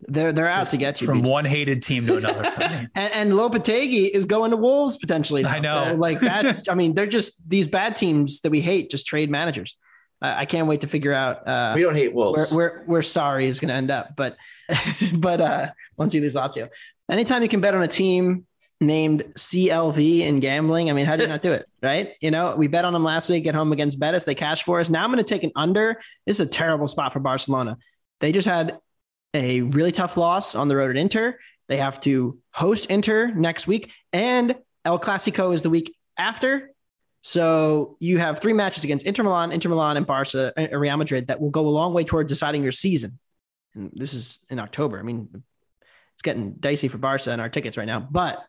They're 0.08 0.32
they're 0.32 0.48
out 0.48 0.62
just 0.62 0.72
to 0.72 0.76
get 0.78 1.00
you 1.00 1.06
from 1.06 1.22
BJ. 1.22 1.28
one 1.28 1.44
hated 1.44 1.82
team 1.82 2.06
to 2.08 2.16
another. 2.16 2.42
and, 2.94 3.12
and 3.14 3.32
Lopetegui 3.32 4.10
is 4.10 4.24
going 4.24 4.50
to 4.50 4.56
Wolves 4.56 4.96
potentially. 4.96 5.42
Now. 5.42 5.50
I 5.50 5.58
know. 5.60 5.84
So, 5.90 5.94
like 5.94 6.20
that's. 6.20 6.68
I 6.70 6.74
mean, 6.74 6.94
they're 6.94 7.06
just 7.06 7.48
these 7.48 7.68
bad 7.68 7.96
teams 7.96 8.40
that 8.40 8.50
we 8.50 8.60
hate. 8.60 8.90
Just 8.90 9.06
trade 9.06 9.30
managers. 9.30 9.76
I 10.22 10.44
can't 10.44 10.68
wait 10.68 10.82
to 10.82 10.86
figure 10.86 11.12
out. 11.12 11.48
Uh, 11.48 11.72
we 11.74 11.82
don't 11.82 11.96
hate 11.96 12.14
Wolves. 12.14 12.36
Where 12.36 12.46
where, 12.56 12.82
where 12.86 13.02
sorry 13.02 13.48
is 13.48 13.58
going 13.58 13.70
to 13.70 13.74
end 13.74 13.90
up, 13.90 14.14
but 14.16 14.36
but 15.14 15.40
uh, 15.40 15.70
once 15.96 16.14
you 16.14 16.20
lose 16.20 16.34
Lazio, 16.34 16.68
anytime 17.10 17.42
you 17.42 17.48
can 17.48 17.60
bet 17.60 17.74
on 17.74 17.82
a 17.82 17.88
team 17.88 18.46
named 18.82 19.22
CLV 19.36 20.20
in 20.20 20.40
gambling. 20.40 20.90
I 20.90 20.92
mean, 20.92 21.06
how 21.06 21.16
did 21.16 21.22
you 21.22 21.28
not 21.28 21.42
do 21.42 21.52
it? 21.52 21.66
Right. 21.82 22.12
You 22.20 22.30
know, 22.30 22.54
we 22.54 22.68
bet 22.68 22.84
on 22.84 22.92
them 22.92 23.02
last 23.02 23.28
week 23.28 23.44
at 23.48 23.56
home 23.56 23.72
against 23.72 23.98
Betis. 23.98 24.24
They 24.24 24.36
cashed 24.36 24.62
for 24.62 24.78
us. 24.78 24.88
Now 24.88 25.02
I'm 25.02 25.10
going 25.10 25.18
to 25.18 25.28
take 25.28 25.42
an 25.42 25.50
under. 25.56 26.00
This 26.26 26.38
is 26.38 26.46
a 26.46 26.48
terrible 26.48 26.86
spot 26.86 27.12
for 27.12 27.18
Barcelona. 27.18 27.76
They 28.20 28.30
just 28.30 28.46
had 28.46 28.78
a 29.34 29.62
really 29.62 29.90
tough 29.90 30.16
loss 30.16 30.54
on 30.54 30.68
the 30.68 30.76
road 30.76 30.90
at 30.90 30.96
Inter. 30.96 31.40
They 31.66 31.78
have 31.78 32.00
to 32.02 32.38
host 32.52 32.88
Inter 32.88 33.32
next 33.32 33.66
week, 33.66 33.90
and 34.12 34.54
El 34.84 35.00
Clasico 35.00 35.52
is 35.52 35.62
the 35.62 35.70
week 35.70 35.92
after. 36.16 36.70
So 37.22 37.96
you 37.98 38.18
have 38.18 38.40
three 38.40 38.52
matches 38.52 38.84
against 38.84 39.06
Inter 39.06 39.24
Milan, 39.24 39.50
Inter 39.50 39.70
Milan, 39.70 39.96
and 39.96 40.06
Barca, 40.06 40.52
uh, 40.56 40.78
Real 40.78 40.96
Madrid 40.96 41.28
that 41.28 41.40
will 41.40 41.50
go 41.50 41.66
a 41.66 41.70
long 41.70 41.94
way 41.94 42.04
toward 42.04 42.28
deciding 42.28 42.62
your 42.62 42.72
season. 42.72 43.18
And 43.74 43.90
this 43.94 44.14
is 44.14 44.44
in 44.50 44.58
October. 44.60 44.98
I 44.98 45.02
mean, 45.02 45.42
it's 46.14 46.22
getting 46.22 46.52
dicey 46.52 46.88
for 46.88 46.98
Barca 46.98 47.32
and 47.32 47.40
our 47.40 47.48
tickets 47.48 47.76
right 47.76 47.86
now, 47.86 48.00
but 48.00 48.44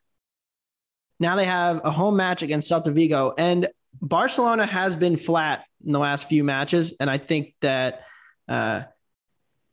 now 1.24 1.36
they 1.36 1.46
have 1.46 1.82
a 1.84 1.90
home 1.90 2.16
match 2.16 2.44
against 2.44 2.70
Celta 2.70 2.94
Vigo, 2.94 3.34
and 3.38 3.68
Barcelona 4.02 4.66
has 4.66 4.96
been 4.96 5.18
flat 5.18 5.66
in 5.84 5.92
the 5.92 6.00
last 6.00 6.28
few 6.28 6.44
matches, 6.44 6.96
and 7.00 7.10
I 7.10 7.18
think 7.18 7.56
that 7.62 8.04
uh, 8.48 8.84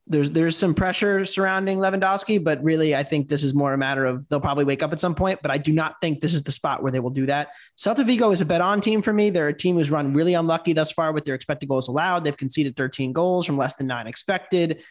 there's 0.06 0.30
there's 0.30 0.56
some 0.56 0.74
pressure 0.74 1.24
surrounding 1.26 1.78
Lewandowski, 1.78 2.42
but 2.42 2.62
really 2.62 2.96
I 2.96 3.02
think 3.04 3.28
this 3.28 3.42
is 3.42 3.54
more 3.54 3.72
a 3.72 3.78
matter 3.78 4.04
of 4.04 4.28
they'll 4.28 4.40
probably 4.40 4.64
wake 4.64 4.82
up 4.82 4.92
at 4.92 5.00
some 5.00 5.14
point. 5.14 5.40
But 5.40 5.50
I 5.50 5.58
do 5.58 5.72
not 5.72 5.96
think 6.00 6.20
this 6.20 6.34
is 6.34 6.42
the 6.42 6.52
spot 6.52 6.82
where 6.82 6.90
they 6.90 7.00
will 7.00 7.10
do 7.10 7.26
that. 7.26 7.50
Celta 7.78 8.04
Vigo 8.04 8.32
is 8.32 8.40
a 8.40 8.44
bet 8.44 8.60
on 8.60 8.80
team 8.80 9.02
for 9.02 9.12
me. 9.12 9.30
They're 9.30 9.48
a 9.48 9.56
team 9.56 9.76
who's 9.76 9.90
run 9.90 10.12
really 10.12 10.34
unlucky 10.34 10.72
thus 10.72 10.90
far 10.90 11.12
with 11.12 11.24
their 11.24 11.34
expected 11.36 11.68
goals 11.68 11.86
allowed. 11.88 12.24
They've 12.24 12.36
conceded 12.36 12.76
13 12.76 13.12
goals 13.12 13.46
from 13.46 13.56
less 13.56 13.74
than 13.74 13.86
nine 13.86 14.08
expected. 14.08 14.82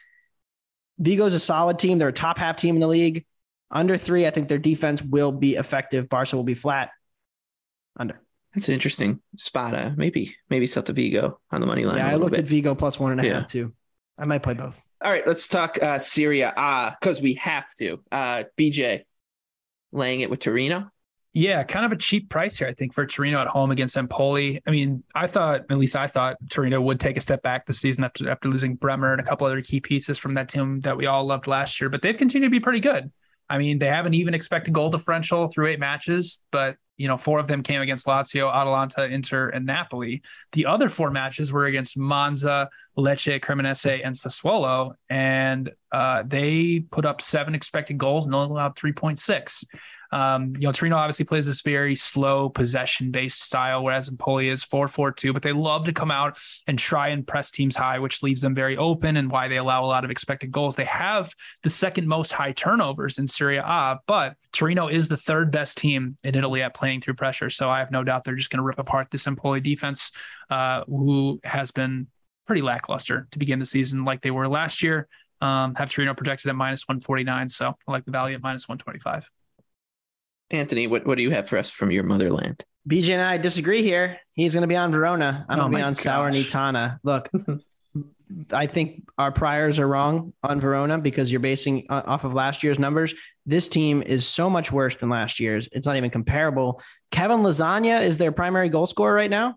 Vigo's 0.99 1.33
a 1.33 1.39
solid 1.39 1.79
team. 1.79 1.97
They're 1.97 2.09
a 2.09 2.13
top 2.13 2.37
half 2.37 2.55
team 2.55 2.75
in 2.75 2.81
the 2.81 2.87
league. 2.87 3.25
Under 3.71 3.97
three, 3.97 4.25
I 4.25 4.31
think 4.31 4.47
their 4.47 4.57
defense 4.57 5.01
will 5.01 5.31
be 5.31 5.55
effective. 5.55 6.09
Barca 6.09 6.35
will 6.35 6.43
be 6.43 6.55
flat. 6.55 6.89
Under. 7.97 8.21
That's 8.53 8.67
an 8.67 8.73
interesting 8.73 9.19
spot. 9.37 9.75
Uh, 9.75 9.91
maybe 9.95 10.35
maybe 10.49 10.65
Celta 10.65 10.93
Vigo 10.93 11.39
on 11.51 11.61
the 11.61 11.67
money 11.67 11.85
line. 11.85 11.97
Yeah, 11.97 12.09
I 12.09 12.15
looked 12.15 12.31
bit. 12.31 12.41
at 12.41 12.47
Vigo 12.47 12.73
plus 12.73 12.99
one 12.99 13.11
and 13.11 13.21
a 13.21 13.25
yeah. 13.25 13.33
half 13.39 13.47
too. 13.47 13.73
I 14.17 14.25
might 14.25 14.41
play 14.41 14.55
both. 14.55 14.79
All 15.01 15.11
right, 15.11 15.25
let's 15.25 15.47
talk 15.47 15.81
uh, 15.81 15.97
Syria 15.97 16.53
Ah, 16.57 16.95
because 16.99 17.21
we 17.21 17.35
have 17.35 17.65
to. 17.77 18.03
Uh, 18.11 18.43
BJ 18.57 19.03
laying 19.91 20.21
it 20.21 20.29
with 20.29 20.39
Torino. 20.39 20.89
Yeah, 21.31 21.63
kind 21.63 21.85
of 21.85 21.91
a 21.91 21.95
cheap 21.95 22.29
price 22.29 22.57
here, 22.57 22.67
I 22.67 22.73
think, 22.73 22.93
for 22.93 23.05
Torino 23.05 23.39
at 23.39 23.47
home 23.47 23.69
against 23.69 23.95
Empoli. 23.95 24.61
I 24.65 24.71
mean, 24.71 25.03
I 25.13 25.27
thought, 25.27 25.61
at 25.69 25.77
least 25.77 25.95
I 25.95 26.07
thought, 26.07 26.37
Torino 26.49 26.81
would 26.81 26.99
take 26.99 27.17
a 27.17 27.21
step 27.21 27.43
back 27.43 27.67
this 27.67 27.79
season 27.79 28.03
after 28.03 28.29
after 28.29 28.49
losing 28.49 28.75
Bremer 28.75 29.11
and 29.13 29.21
a 29.21 29.23
couple 29.23 29.45
other 29.45 29.61
key 29.61 29.79
pieces 29.79 30.17
from 30.17 30.33
that 30.33 30.49
team 30.49 30.81
that 30.81 30.97
we 30.97 31.05
all 31.05 31.23
loved 31.25 31.45
last 31.45 31.79
year. 31.79 31.89
But 31.89 32.01
they've 32.01 32.17
continued 32.17 32.47
to 32.47 32.51
be 32.51 32.59
pretty 32.59 32.79
good. 32.79 33.11
I 33.49 33.57
mean, 33.57 33.79
they 33.79 33.87
haven't 33.87 34.13
even 34.13 34.33
expected 34.33 34.73
goal 34.73 34.89
differential 34.89 35.47
through 35.47 35.67
eight 35.67 35.79
matches, 35.79 36.43
but 36.51 36.77
you 36.97 37.07
know, 37.07 37.17
four 37.17 37.39
of 37.39 37.47
them 37.47 37.63
came 37.63 37.81
against 37.81 38.05
Lazio, 38.05 38.53
Atalanta, 38.53 39.05
Inter, 39.05 39.49
and 39.49 39.65
Napoli. 39.65 40.21
The 40.51 40.65
other 40.65 40.89
four 40.89 41.11
matches 41.11 41.51
were 41.51 41.65
against 41.65 41.97
Monza, 41.97 42.69
Lecce, 42.97 43.39
Cremonese, 43.39 44.01
and 44.05 44.13
Sassuolo, 44.13 44.91
and 45.09 45.71
uh, 45.93 46.23
they 46.27 46.81
put 46.91 47.05
up 47.05 47.21
seven 47.21 47.55
expected 47.55 47.97
goals 47.97 48.25
and 48.25 48.35
only 48.35 48.51
allowed 48.51 48.75
3.6. 48.75 49.63
Um, 50.11 50.53
you 50.57 50.67
know, 50.67 50.71
Torino 50.71 50.95
obviously 50.95 51.25
plays 51.25 51.45
this 51.45 51.61
very 51.61 51.95
slow 51.95 52.49
possession 52.49 53.11
based 53.11 53.41
style, 53.41 53.83
whereas 53.83 54.09
Empoli 54.09 54.49
is 54.49 54.63
4 54.63 54.87
4 54.87 55.11
2, 55.11 55.33
but 55.33 55.41
they 55.41 55.51
love 55.51 55.85
to 55.85 55.93
come 55.93 56.11
out 56.11 56.39
and 56.67 56.79
try 56.79 57.09
and 57.09 57.25
press 57.25 57.51
teams 57.51 57.75
high, 57.75 57.99
which 57.99 58.23
leaves 58.23 58.41
them 58.41 58.55
very 58.55 58.77
open 58.77 59.17
and 59.17 59.29
why 59.29 59.47
they 59.47 59.57
allow 59.57 59.83
a 59.83 59.87
lot 59.87 60.03
of 60.03 60.11
expected 60.11 60.51
goals. 60.51 60.75
They 60.75 60.85
have 60.85 61.31
the 61.63 61.69
second 61.69 62.07
most 62.07 62.31
high 62.31 62.51
turnovers 62.51 63.19
in 63.19 63.27
Serie 63.27 63.57
A, 63.57 63.99
but 64.07 64.35
Torino 64.51 64.87
is 64.87 65.07
the 65.07 65.17
third 65.17 65.51
best 65.51 65.77
team 65.77 66.17
in 66.23 66.35
Italy 66.35 66.61
at 66.61 66.73
playing 66.73 67.01
through 67.01 67.15
pressure. 67.15 67.49
So 67.49 67.69
I 67.69 67.79
have 67.79 67.91
no 67.91 68.03
doubt 68.03 68.23
they're 68.23 68.35
just 68.35 68.49
going 68.49 68.59
to 68.59 68.63
rip 68.63 68.79
apart 68.79 69.11
this 69.11 69.27
Empoli 69.27 69.61
defense, 69.61 70.11
uh, 70.49 70.83
who 70.87 71.39
has 71.43 71.71
been 71.71 72.07
pretty 72.45 72.61
lackluster 72.63 73.27
to 73.31 73.37
begin 73.37 73.59
the 73.59 73.65
season, 73.65 74.03
like 74.03 74.21
they 74.21 74.31
were 74.31 74.47
last 74.47 74.81
year. 74.81 75.07
Um, 75.41 75.75
have 75.75 75.89
Torino 75.89 76.13
projected 76.13 76.49
at 76.49 76.55
minus 76.55 76.85
149. 76.87 77.47
So 77.47 77.69
I 77.87 77.91
like 77.91 78.03
the 78.03 78.11
value 78.11 78.35
at 78.35 78.41
minus 78.41 78.67
125. 78.67 79.29
Anthony, 80.51 80.87
what, 80.87 81.05
what 81.05 81.15
do 81.15 81.23
you 81.23 81.31
have 81.31 81.47
for 81.47 81.57
us 81.57 81.69
from 81.69 81.91
your 81.91 82.03
motherland? 82.03 82.63
BJ 82.87 83.09
and 83.09 83.21
I 83.21 83.37
disagree 83.37 83.83
here. 83.83 84.19
He's 84.33 84.53
going 84.53 84.61
to 84.61 84.67
be 84.67 84.75
on 84.75 84.91
Verona. 84.91 85.45
I'm 85.47 85.59
Oh 85.59 85.63
going 85.63 85.71
to 85.73 85.77
be 85.77 85.81
on 85.81 85.93
gosh. 85.93 86.03
Salernitana. 86.03 86.99
Look, 87.03 87.29
I 88.53 88.67
think 88.67 89.07
our 89.17 89.31
priors 89.31 89.79
are 89.79 89.87
wrong 89.87 90.33
on 90.43 90.59
Verona 90.59 90.99
because 90.99 91.31
you're 91.31 91.39
basing 91.39 91.87
uh, 91.89 92.03
off 92.05 92.23
of 92.23 92.33
last 92.33 92.63
year's 92.63 92.79
numbers. 92.79 93.13
This 93.45 93.67
team 93.67 94.01
is 94.01 94.27
so 94.27 94.49
much 94.49 94.71
worse 94.71 94.97
than 94.97 95.09
last 95.09 95.39
year's. 95.39 95.67
It's 95.71 95.87
not 95.87 95.97
even 95.97 96.09
comparable. 96.09 96.81
Kevin 97.11 97.39
Lasagna 97.39 98.03
is 98.03 98.17
their 98.17 98.31
primary 98.31 98.69
goal 98.69 98.87
scorer 98.87 99.13
right 99.13 99.29
now 99.29 99.55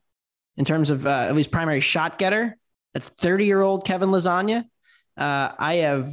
in 0.56 0.64
terms 0.64 0.90
of 0.90 1.06
uh, 1.06 1.10
at 1.28 1.34
least 1.34 1.50
primary 1.50 1.80
shot 1.80 2.18
getter. 2.18 2.56
That's 2.94 3.08
30 3.08 3.46
year 3.46 3.60
old 3.60 3.86
Kevin 3.86 4.10
Lasagna. 4.10 4.64
Uh, 5.16 5.52
I 5.58 5.74
have 5.76 6.06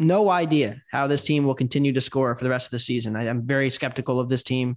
no 0.00 0.30
idea 0.30 0.82
how 0.90 1.06
this 1.06 1.22
team 1.22 1.44
will 1.44 1.54
continue 1.54 1.92
to 1.92 2.00
score 2.00 2.34
for 2.34 2.42
the 2.42 2.50
rest 2.50 2.68
of 2.68 2.70
the 2.72 2.78
season. 2.78 3.16
I, 3.16 3.24
am 3.24 3.46
very 3.46 3.70
skeptical 3.70 4.18
of 4.18 4.28
this 4.28 4.42
team. 4.42 4.76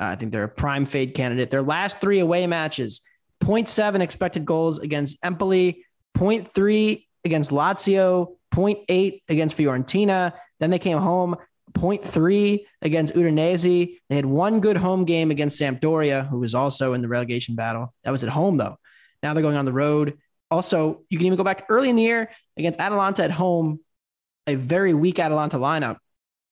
Uh, 0.00 0.06
I 0.06 0.16
think 0.16 0.32
they're 0.32 0.44
a 0.44 0.48
prime 0.48 0.86
fade 0.86 1.14
candidate. 1.14 1.50
Their 1.50 1.62
last 1.62 2.00
three 2.00 2.20
away 2.20 2.46
matches 2.46 3.02
0.7 3.44 4.00
expected 4.00 4.44
goals 4.44 4.78
against 4.78 5.24
Empoli, 5.24 5.84
0.3 6.16 7.06
against 7.24 7.50
Lazio, 7.50 8.36
0.8 8.54 9.22
against 9.28 9.56
Fiorentina. 9.56 10.32
Then 10.60 10.70
they 10.70 10.78
came 10.78 10.98
home 10.98 11.36
0.3 11.72 12.64
against 12.82 13.14
Udinese. 13.14 13.98
They 14.08 14.16
had 14.16 14.26
one 14.26 14.60
good 14.60 14.76
home 14.76 15.04
game 15.04 15.30
against 15.30 15.60
Sampdoria, 15.60 16.28
who 16.28 16.38
was 16.38 16.54
also 16.54 16.94
in 16.94 17.02
the 17.02 17.08
relegation 17.08 17.54
battle. 17.54 17.92
That 18.04 18.10
was 18.10 18.22
at 18.22 18.30
home, 18.30 18.56
though. 18.56 18.76
Now 19.22 19.34
they're 19.34 19.42
going 19.42 19.56
on 19.56 19.64
the 19.64 19.72
road. 19.72 20.18
Also, 20.50 21.02
you 21.08 21.18
can 21.18 21.26
even 21.26 21.36
go 21.36 21.44
back 21.44 21.64
early 21.68 21.88
in 21.88 21.96
the 21.96 22.02
year 22.02 22.30
against 22.56 22.78
Atalanta 22.78 23.24
at 23.24 23.30
home, 23.30 23.80
a 24.46 24.54
very 24.54 24.94
weak 24.94 25.18
Atalanta 25.18 25.56
lineup. 25.58 25.98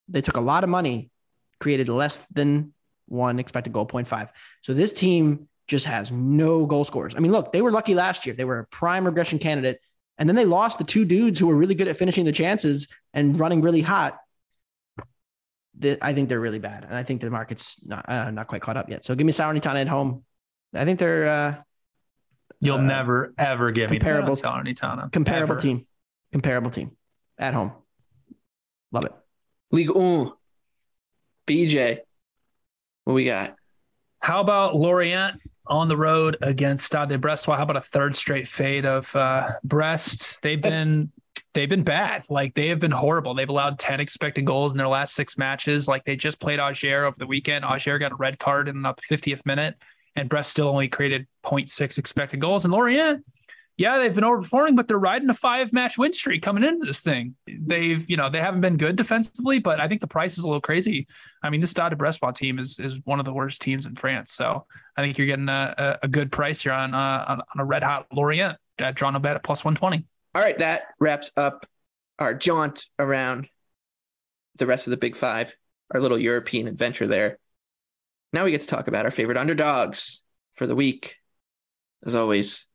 They 0.09 0.21
took 0.21 0.37
a 0.37 0.41
lot 0.41 0.65
of 0.65 0.71
money, 0.71 1.11
created 1.59 1.89
less 1.89 2.27
than 2.27 2.73
one 3.07 3.39
expected 3.39 3.73
goal, 3.73 3.87
0.5. 3.87 4.29
So 4.63 4.75
this 4.75 4.93
team 4.93 5.49
just 5.69 5.87
has 5.87 6.11
no 6.11 6.67
goal 6.67 6.85
scorers. 6.85 7.15
I 7.17 7.21
mean, 7.21 7.33
look, 7.33 7.53
they 7.53 7.63
were 7.63 7.71
lucky 7.73 7.95
last 7.95 8.27
year. 8.27 8.35
They 8.35 8.45
were 8.45 8.61
a 8.61 8.67
prime 8.67 9.05
regression 9.05 9.39
candidate. 9.39 9.81
And 10.19 10.29
then 10.29 10.37
they 10.37 10.45
lost 10.45 10.79
the 10.79 10.85
two 10.85 11.05
dudes 11.05 11.39
who 11.39 11.47
were 11.47 11.55
really 11.55 11.75
good 11.75 11.89
at 11.89 11.97
finishing 11.97 12.25
the 12.25 12.33
chances 12.33 12.89
and 13.15 13.39
running 13.39 13.61
really 13.63 13.81
hot. 13.81 14.19
I 16.03 16.13
think 16.13 16.29
they're 16.29 16.41
really 16.41 16.59
bad. 16.59 16.85
And 16.85 16.95
I 16.95 17.03
think 17.05 17.21
the 17.23 17.31
market's 17.31 17.87
not, 17.87 18.07
uh, 18.09 18.31
not 18.31 18.47
quite 18.49 18.61
caught 18.61 18.77
up 18.77 18.91
yet. 18.91 19.05
So 19.05 19.15
give 19.15 19.25
me 19.27 19.33
Salernitana 19.33 19.81
at 19.81 19.89
home. 19.89 20.25
I 20.75 20.85
think 20.85 20.99
they're 20.99 21.29
uh, 21.29 21.55
You'll 22.63 22.77
Uh, 22.79 22.83
never 22.83 23.33
ever 23.39 23.71
give 23.71 23.89
comparable- 23.89 24.35
me 24.35 24.41
Salernitana. 24.41 25.11
comparable 25.11 25.53
Ever. 25.55 25.61
team. 25.63 25.87
Comparable 26.33 26.71
team 26.71 26.91
at 27.41 27.55
home. 27.55 27.73
Love 28.93 29.07
it. 29.07 29.13
League 29.73 29.91
One. 29.91 30.33
BJ, 31.49 31.99
what 33.05 33.15
we 33.15 33.25
got? 33.25 33.57
How 34.21 34.41
about 34.41 34.77
Lorient 34.77 35.41
on 35.67 35.89
the 35.89 35.97
road 35.97 36.37
against 36.43 36.87
Stade 36.87 37.09
de 37.09 37.19
Brestois? 37.19 37.57
How 37.57 37.65
about 37.65 37.77
a 37.77 37.81
third 37.81 38.15
straight 38.15 38.47
fade 38.47 38.87
of 38.87 39.15
uh, 39.17 39.53
Brest? 39.65 40.41
They've 40.43 40.61
been 40.61 41.11
they've 41.55 41.69
been 41.69 41.83
bad. 41.83 42.27
Like 42.29 42.55
they 42.55 42.69
have 42.69 42.79
been 42.79 42.91
horrible. 42.91 43.35
They've 43.35 43.49
allowed 43.49 43.79
10 43.79 43.99
expected 43.99 44.45
goals 44.45 44.73
in 44.73 44.79
their 44.79 44.89
last 44.89 45.15
six 45.15 45.39
matches. 45.39 45.89
Like 45.89 46.05
they 46.05 46.15
just 46.15 46.39
played 46.39 46.61
Auxerre 46.61 47.07
over 47.07 47.17
the 47.19 47.27
weekend. 47.27 47.65
Auxerre 47.65 47.99
got 47.99 48.13
a 48.13 48.17
red 48.17 48.39
card 48.39 48.69
in 48.69 48.79
about 48.79 49.01
the 49.01 49.17
50th 49.17 49.45
minute, 49.47 49.77
and 50.15 50.29
Brest 50.29 50.51
still 50.51 50.69
only 50.69 50.89
created 50.89 51.27
0.6 51.45 51.99
expected 51.99 52.41
goals. 52.41 52.65
And 52.65 52.73
Lorient, 52.73 53.25
yeah, 53.81 53.97
they've 53.97 54.15
been 54.15 54.25
overperforming, 54.25 54.77
but 54.77 54.89
they're 54.89 54.99
riding 54.99 55.31
a 55.31 55.35
five 55.35 55.73
match 55.73 55.97
win 55.97 56.13
streak 56.13 56.43
coming 56.43 56.65
into 56.65 56.85
this 56.85 57.01
thing. 57.01 57.35
They've, 57.47 58.05
you 58.11 58.19
know, 58.19 58.29
they 58.29 58.39
haven't 58.39 58.61
been 58.61 58.77
good 58.77 58.95
defensively, 58.95 59.59
but 59.59 59.81
I 59.81 59.89
think 59.89 60.03
the 60.03 60.07
price 60.07 60.37
is 60.37 60.45
a 60.45 60.47
little 60.47 60.61
crazy. 60.61 61.07
I 61.43 61.49
mean, 61.49 61.63
this 61.63 61.71
Stade 61.71 61.89
de 61.89 61.97
Brestois 61.97 62.35
team 62.35 62.59
is 62.59 62.79
is 62.79 62.97
one 63.05 63.21
of 63.21 63.25
the 63.25 63.33
worst 63.33 63.63
teams 63.63 63.87
in 63.87 63.95
France. 63.95 64.33
So 64.33 64.67
I 64.99 65.01
think 65.01 65.17
you're 65.17 65.27
getting 65.27 65.49
a, 65.49 65.99
a, 66.03 66.09
good 66.09 66.31
price 66.31 66.61
here 66.61 66.73
on, 66.73 66.93
uh, 66.93 67.25
on 67.27 67.41
on 67.41 67.61
a 67.61 67.65
red 67.65 67.83
hot 67.83 68.07
Lorient 68.13 68.59
at 68.79 68.97
drawn 68.97 69.17
a 69.17 69.21
bet 69.21 69.37
at 69.37 69.43
plus 69.43 69.65
120. 69.65 70.05
All 70.35 70.43
right, 70.43 70.59
that 70.59 70.83
wraps 71.01 71.31
up 71.39 71.67
our 72.19 72.35
jaunt 72.35 72.85
around 72.99 73.49
the 74.57 74.67
rest 74.67 74.89
of 74.89 74.91
the 74.91 74.99
Big 74.99 75.17
Five, 75.17 75.57
our 75.91 76.03
little 76.03 76.21
European 76.21 76.69
adventure 76.69 77.07
there. 77.07 77.39
Now 78.35 78.45
we 78.45 78.51
get 78.51 78.61
to 78.61 78.67
talk 78.67 78.89
about 78.89 79.07
our 79.07 79.11
favorite 79.11 79.39
underdogs 79.39 80.23
for 80.57 80.67
the 80.67 80.77
week. 80.77 81.17
As 82.05 82.15
always, 82.15 82.67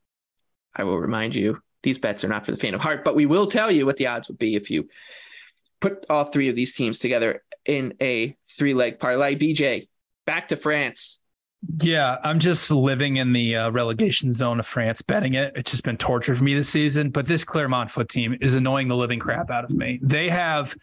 I 0.75 0.83
will 0.83 0.99
remind 0.99 1.35
you 1.35 1.61
these 1.83 1.97
bets 1.97 2.23
are 2.23 2.27
not 2.27 2.45
for 2.45 2.51
the 2.51 2.57
faint 2.57 2.75
of 2.75 2.81
heart, 2.81 3.03
but 3.03 3.15
we 3.15 3.25
will 3.25 3.47
tell 3.47 3.71
you 3.71 3.85
what 3.85 3.97
the 3.97 4.07
odds 4.07 4.27
would 4.27 4.37
be 4.37 4.55
if 4.55 4.69
you 4.69 4.89
put 5.79 6.05
all 6.09 6.25
three 6.25 6.49
of 6.49 6.55
these 6.55 6.73
teams 6.73 6.99
together 6.99 7.43
in 7.65 7.93
a 8.01 8.35
three 8.47 8.73
leg 8.73 8.99
parlay. 8.99 9.35
BJ, 9.35 9.87
back 10.25 10.47
to 10.49 10.55
France. 10.55 11.19
Yeah, 11.79 12.17
I'm 12.23 12.39
just 12.39 12.69
living 12.69 13.17
in 13.17 13.33
the 13.33 13.55
uh, 13.55 13.69
relegation 13.71 14.31
zone 14.31 14.59
of 14.59 14.67
France 14.67 15.01
betting 15.01 15.33
it. 15.33 15.53
It's 15.55 15.71
just 15.71 15.83
been 15.83 15.97
torture 15.97 16.35
for 16.35 16.43
me 16.43 16.53
this 16.53 16.69
season. 16.69 17.09
But 17.09 17.25
this 17.25 17.43
Clermont 17.43 17.89
foot 17.89 18.09
team 18.09 18.37
is 18.41 18.53
annoying 18.53 18.87
the 18.87 18.95
living 18.95 19.19
crap 19.19 19.49
out 19.49 19.63
of 19.63 19.71
me. 19.71 19.99
They 20.01 20.29
have 20.29 20.75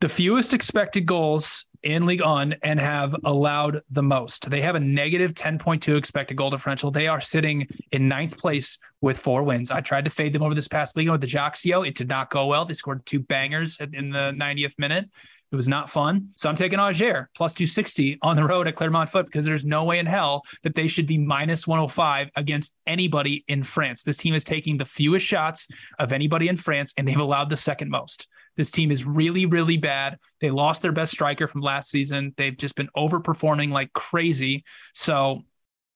the 0.00 0.08
fewest 0.08 0.52
expected 0.52 1.06
goals 1.06 1.66
in 1.82 2.06
League 2.06 2.22
On 2.22 2.54
and 2.62 2.80
have 2.80 3.14
allowed 3.24 3.82
the 3.90 4.02
most. 4.02 4.48
They 4.50 4.60
have 4.62 4.74
a 4.74 4.80
negative 4.80 5.34
10.2 5.34 5.96
expected 5.96 6.36
goal 6.36 6.50
differential. 6.50 6.90
They 6.90 7.08
are 7.08 7.20
sitting 7.20 7.66
in 7.92 8.08
ninth 8.08 8.38
place 8.38 8.78
with 9.00 9.18
four 9.18 9.42
wins. 9.42 9.70
I 9.70 9.80
tried 9.80 10.04
to 10.04 10.10
fade 10.10 10.32
them 10.32 10.42
over 10.42 10.54
this 10.54 10.68
past 10.68 10.96
weekend 10.96 11.12
with 11.12 11.20
the 11.20 11.26
Ajaccio. 11.26 11.82
It 11.82 11.94
did 11.94 12.08
not 12.08 12.30
go 12.30 12.46
well. 12.46 12.64
They 12.64 12.74
scored 12.74 13.04
two 13.06 13.20
bangers 13.20 13.78
in 13.80 14.10
the 14.10 14.34
90th 14.36 14.78
minute. 14.78 15.08
It 15.52 15.56
was 15.56 15.68
not 15.68 15.88
fun. 15.88 16.30
So 16.36 16.48
I'm 16.48 16.56
taking 16.56 16.80
Auxerre 16.80 17.30
plus 17.36 17.54
260 17.54 18.18
on 18.22 18.34
the 18.34 18.44
road 18.44 18.66
at 18.66 18.74
Clermont 18.74 19.08
Foot 19.08 19.26
because 19.26 19.44
there's 19.44 19.64
no 19.64 19.84
way 19.84 20.00
in 20.00 20.06
hell 20.06 20.42
that 20.64 20.74
they 20.74 20.88
should 20.88 21.06
be 21.06 21.18
minus 21.18 21.68
105 21.68 22.30
against 22.34 22.76
anybody 22.86 23.44
in 23.46 23.62
France. 23.62 24.02
This 24.02 24.16
team 24.16 24.34
is 24.34 24.42
taking 24.42 24.76
the 24.76 24.84
fewest 24.84 25.24
shots 25.24 25.68
of 26.00 26.12
anybody 26.12 26.48
in 26.48 26.56
France, 26.56 26.92
and 26.96 27.06
they've 27.06 27.16
allowed 27.16 27.48
the 27.48 27.56
second 27.56 27.90
most. 27.90 28.26
This 28.56 28.70
team 28.70 28.90
is 28.90 29.04
really, 29.04 29.46
really 29.46 29.76
bad. 29.76 30.18
They 30.40 30.50
lost 30.50 30.82
their 30.82 30.92
best 30.92 31.12
striker 31.12 31.46
from 31.46 31.60
last 31.60 31.90
season. 31.90 32.34
They've 32.36 32.56
just 32.56 32.76
been 32.76 32.88
overperforming 32.96 33.70
like 33.70 33.92
crazy. 33.92 34.64
So, 34.94 35.42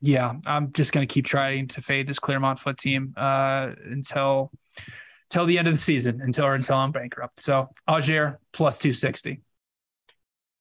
yeah, 0.00 0.34
I'm 0.46 0.72
just 0.72 0.92
going 0.92 1.06
to 1.06 1.12
keep 1.12 1.26
trying 1.26 1.68
to 1.68 1.82
fade 1.82 2.06
this 2.06 2.18
Clermont 2.18 2.58
Foot 2.58 2.78
team 2.78 3.14
uh, 3.16 3.70
until 3.90 4.50
till 5.30 5.46
the 5.46 5.58
end 5.58 5.68
of 5.68 5.74
the 5.74 5.78
season 5.78 6.20
until 6.20 6.46
or 6.46 6.54
until 6.54 6.76
I'm 6.76 6.92
bankrupt. 6.92 7.40
So 7.40 7.68
Auxerre 7.88 8.40
plus 8.52 8.78
260. 8.78 9.40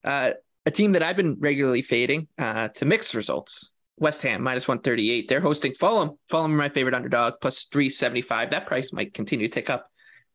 Uh, 0.04 0.32
a 0.66 0.72
team 0.72 0.94
that 0.94 1.04
I've 1.04 1.16
been 1.16 1.38
regularly 1.40 1.82
fading 1.82 2.28
uh, 2.38 2.70
to 2.70 2.86
mixed 2.86 3.16
results. 3.16 3.72
West 3.98 4.22
Ham 4.24 4.42
minus 4.42 4.68
138. 4.68 5.28
They're 5.28 5.42
hosting 5.42 5.74
Fulham. 5.74 6.12
Fulham, 6.30 6.56
my 6.56 6.70
favorite 6.70 6.94
underdog, 6.96 7.36
plus 7.42 7.66
375. 7.66 8.52
That 8.52 8.66
price 8.66 8.94
might 8.94 9.14
continue 9.14 9.48
to 9.48 9.54
tick 9.54 9.70
up 9.70 9.89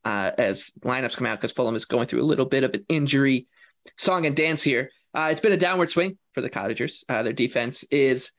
uh, 0.05 0.31
as 0.37 0.71
lineups 0.81 1.17
come 1.17 1.25
out 1.25 1.39
because 1.39 1.51
Fulham 1.51 1.75
is 1.75 1.85
going 1.85 2.07
through 2.07 2.21
a 2.21 2.23
little 2.23 2.45
bit 2.45 2.63
of 2.63 2.73
an 2.73 2.85
injury 2.87 3.47
song 3.97 4.25
and 4.25 4.35
dance 4.35 4.63
here. 4.63 4.91
Uh, 5.13 5.29
it's 5.31 5.39
been 5.39 5.51
a 5.51 5.57
downward 5.57 5.89
swing 5.89 6.17
for 6.33 6.41
the 6.41 6.49
Cottagers. 6.49 7.03
Uh, 7.09 7.23
their 7.23 7.33
defense 7.33 7.83
is 7.85 8.31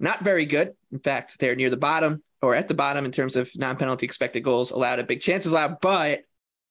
not 0.00 0.24
very 0.24 0.46
good. 0.46 0.72
In 0.92 1.00
fact, 1.00 1.38
they're 1.38 1.56
near 1.56 1.70
the 1.70 1.76
bottom 1.76 2.22
or 2.40 2.54
at 2.54 2.68
the 2.68 2.74
bottom 2.74 3.04
in 3.04 3.12
terms 3.12 3.36
of 3.36 3.50
non 3.56 3.76
penalty 3.76 4.06
expected 4.06 4.40
goals 4.40 4.70
allowed 4.70 4.98
and 4.98 5.08
big 5.08 5.20
chances 5.20 5.52
allowed. 5.52 5.80
But 5.80 6.20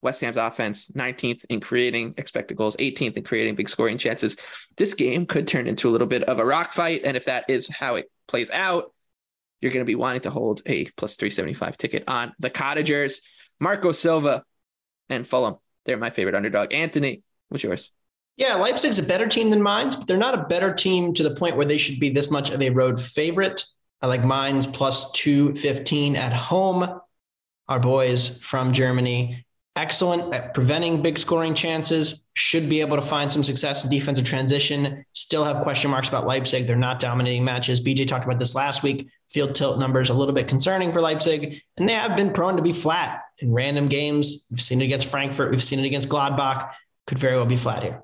West 0.01 0.21
Ham's 0.21 0.37
offense, 0.37 0.91
19th 0.91 1.45
in 1.49 1.61
creating 1.61 2.15
expected 2.17 2.57
goals, 2.57 2.75
18th 2.77 3.17
in 3.17 3.23
creating 3.23 3.55
big 3.55 3.69
scoring 3.69 3.97
chances. 3.97 4.35
This 4.75 4.93
game 4.93 5.25
could 5.25 5.47
turn 5.47 5.67
into 5.67 5.87
a 5.87 5.91
little 5.91 6.07
bit 6.07 6.23
of 6.23 6.39
a 6.39 6.45
rock 6.45 6.73
fight. 6.73 7.01
And 7.05 7.15
if 7.15 7.25
that 7.25 7.45
is 7.49 7.69
how 7.69 7.95
it 7.95 8.11
plays 8.27 8.51
out, 8.51 8.93
you're 9.61 9.71
going 9.71 9.85
to 9.85 9.89
be 9.89 9.95
wanting 9.95 10.21
to 10.21 10.29
hold 10.29 10.61
a 10.65 10.85
plus 10.97 11.15
375 11.15 11.77
ticket 11.77 12.03
on 12.07 12.33
the 12.39 12.49
Cottagers. 12.49 13.21
Marco 13.63 13.93
Silva 13.93 14.43
and 15.09 15.27
Fulham. 15.27 15.55
They're 15.85 15.97
my 15.97 16.09
favorite 16.09 16.35
underdog. 16.35 16.73
Anthony, 16.73 17.23
what's 17.49 17.63
yours? 17.63 17.89
Yeah, 18.35 18.55
Leipzig's 18.55 18.99
a 18.99 19.03
better 19.03 19.27
team 19.27 19.49
than 19.49 19.63
Mainz, 19.63 19.95
but 19.95 20.07
they're 20.07 20.17
not 20.17 20.37
a 20.37 20.45
better 20.45 20.73
team 20.73 21.13
to 21.13 21.23
the 21.23 21.35
point 21.35 21.55
where 21.55 21.65
they 21.65 21.77
should 21.77 21.99
be 21.99 22.09
this 22.09 22.29
much 22.29 22.51
of 22.51 22.61
a 22.61 22.71
road 22.71 22.99
favorite. 22.99 23.63
I 24.01 24.07
like 24.07 24.25
Mainz 24.25 24.67
plus 24.67 25.11
215 25.13 26.15
at 26.15 26.33
home. 26.33 26.99
Our 27.69 27.79
boys 27.79 28.39
from 28.39 28.73
Germany, 28.73 29.45
excellent 29.75 30.33
at 30.33 30.53
preventing 30.53 31.01
big 31.01 31.17
scoring 31.17 31.53
chances, 31.53 32.27
should 32.33 32.67
be 32.67 32.81
able 32.81 32.97
to 32.97 33.01
find 33.01 33.31
some 33.31 33.43
success 33.43 33.85
in 33.85 33.89
defensive 33.89 34.25
transition. 34.25 35.05
Still 35.13 35.45
have 35.45 35.63
question 35.63 35.89
marks 35.89 36.09
about 36.09 36.27
Leipzig. 36.27 36.67
They're 36.67 36.75
not 36.75 36.99
dominating 36.99 37.45
matches. 37.45 37.81
BJ 37.81 38.07
talked 38.07 38.25
about 38.25 38.39
this 38.39 38.55
last 38.55 38.83
week. 38.83 39.07
Field 39.33 39.55
tilt 39.55 39.79
numbers 39.79 40.09
a 40.09 40.13
little 40.13 40.33
bit 40.33 40.47
concerning 40.47 40.93
for 40.93 41.01
Leipzig, 41.01 41.61
and 41.77 41.89
they 41.89 41.93
have 41.93 42.15
been 42.15 42.31
prone 42.31 42.55
to 42.55 42.61
be 42.61 42.71
flat 42.71 43.21
in 43.39 43.51
random 43.51 43.87
games. 43.87 44.47
We've 44.51 44.61
seen 44.61 44.81
it 44.81 44.85
against 44.85 45.07
Frankfurt. 45.07 45.49
We've 45.49 45.63
seen 45.63 45.79
it 45.79 45.85
against 45.85 46.07
Gladbach. 46.07 46.71
Could 47.07 47.17
very 47.17 47.35
well 47.35 47.47
be 47.47 47.57
flat 47.57 47.81
here. 47.81 48.03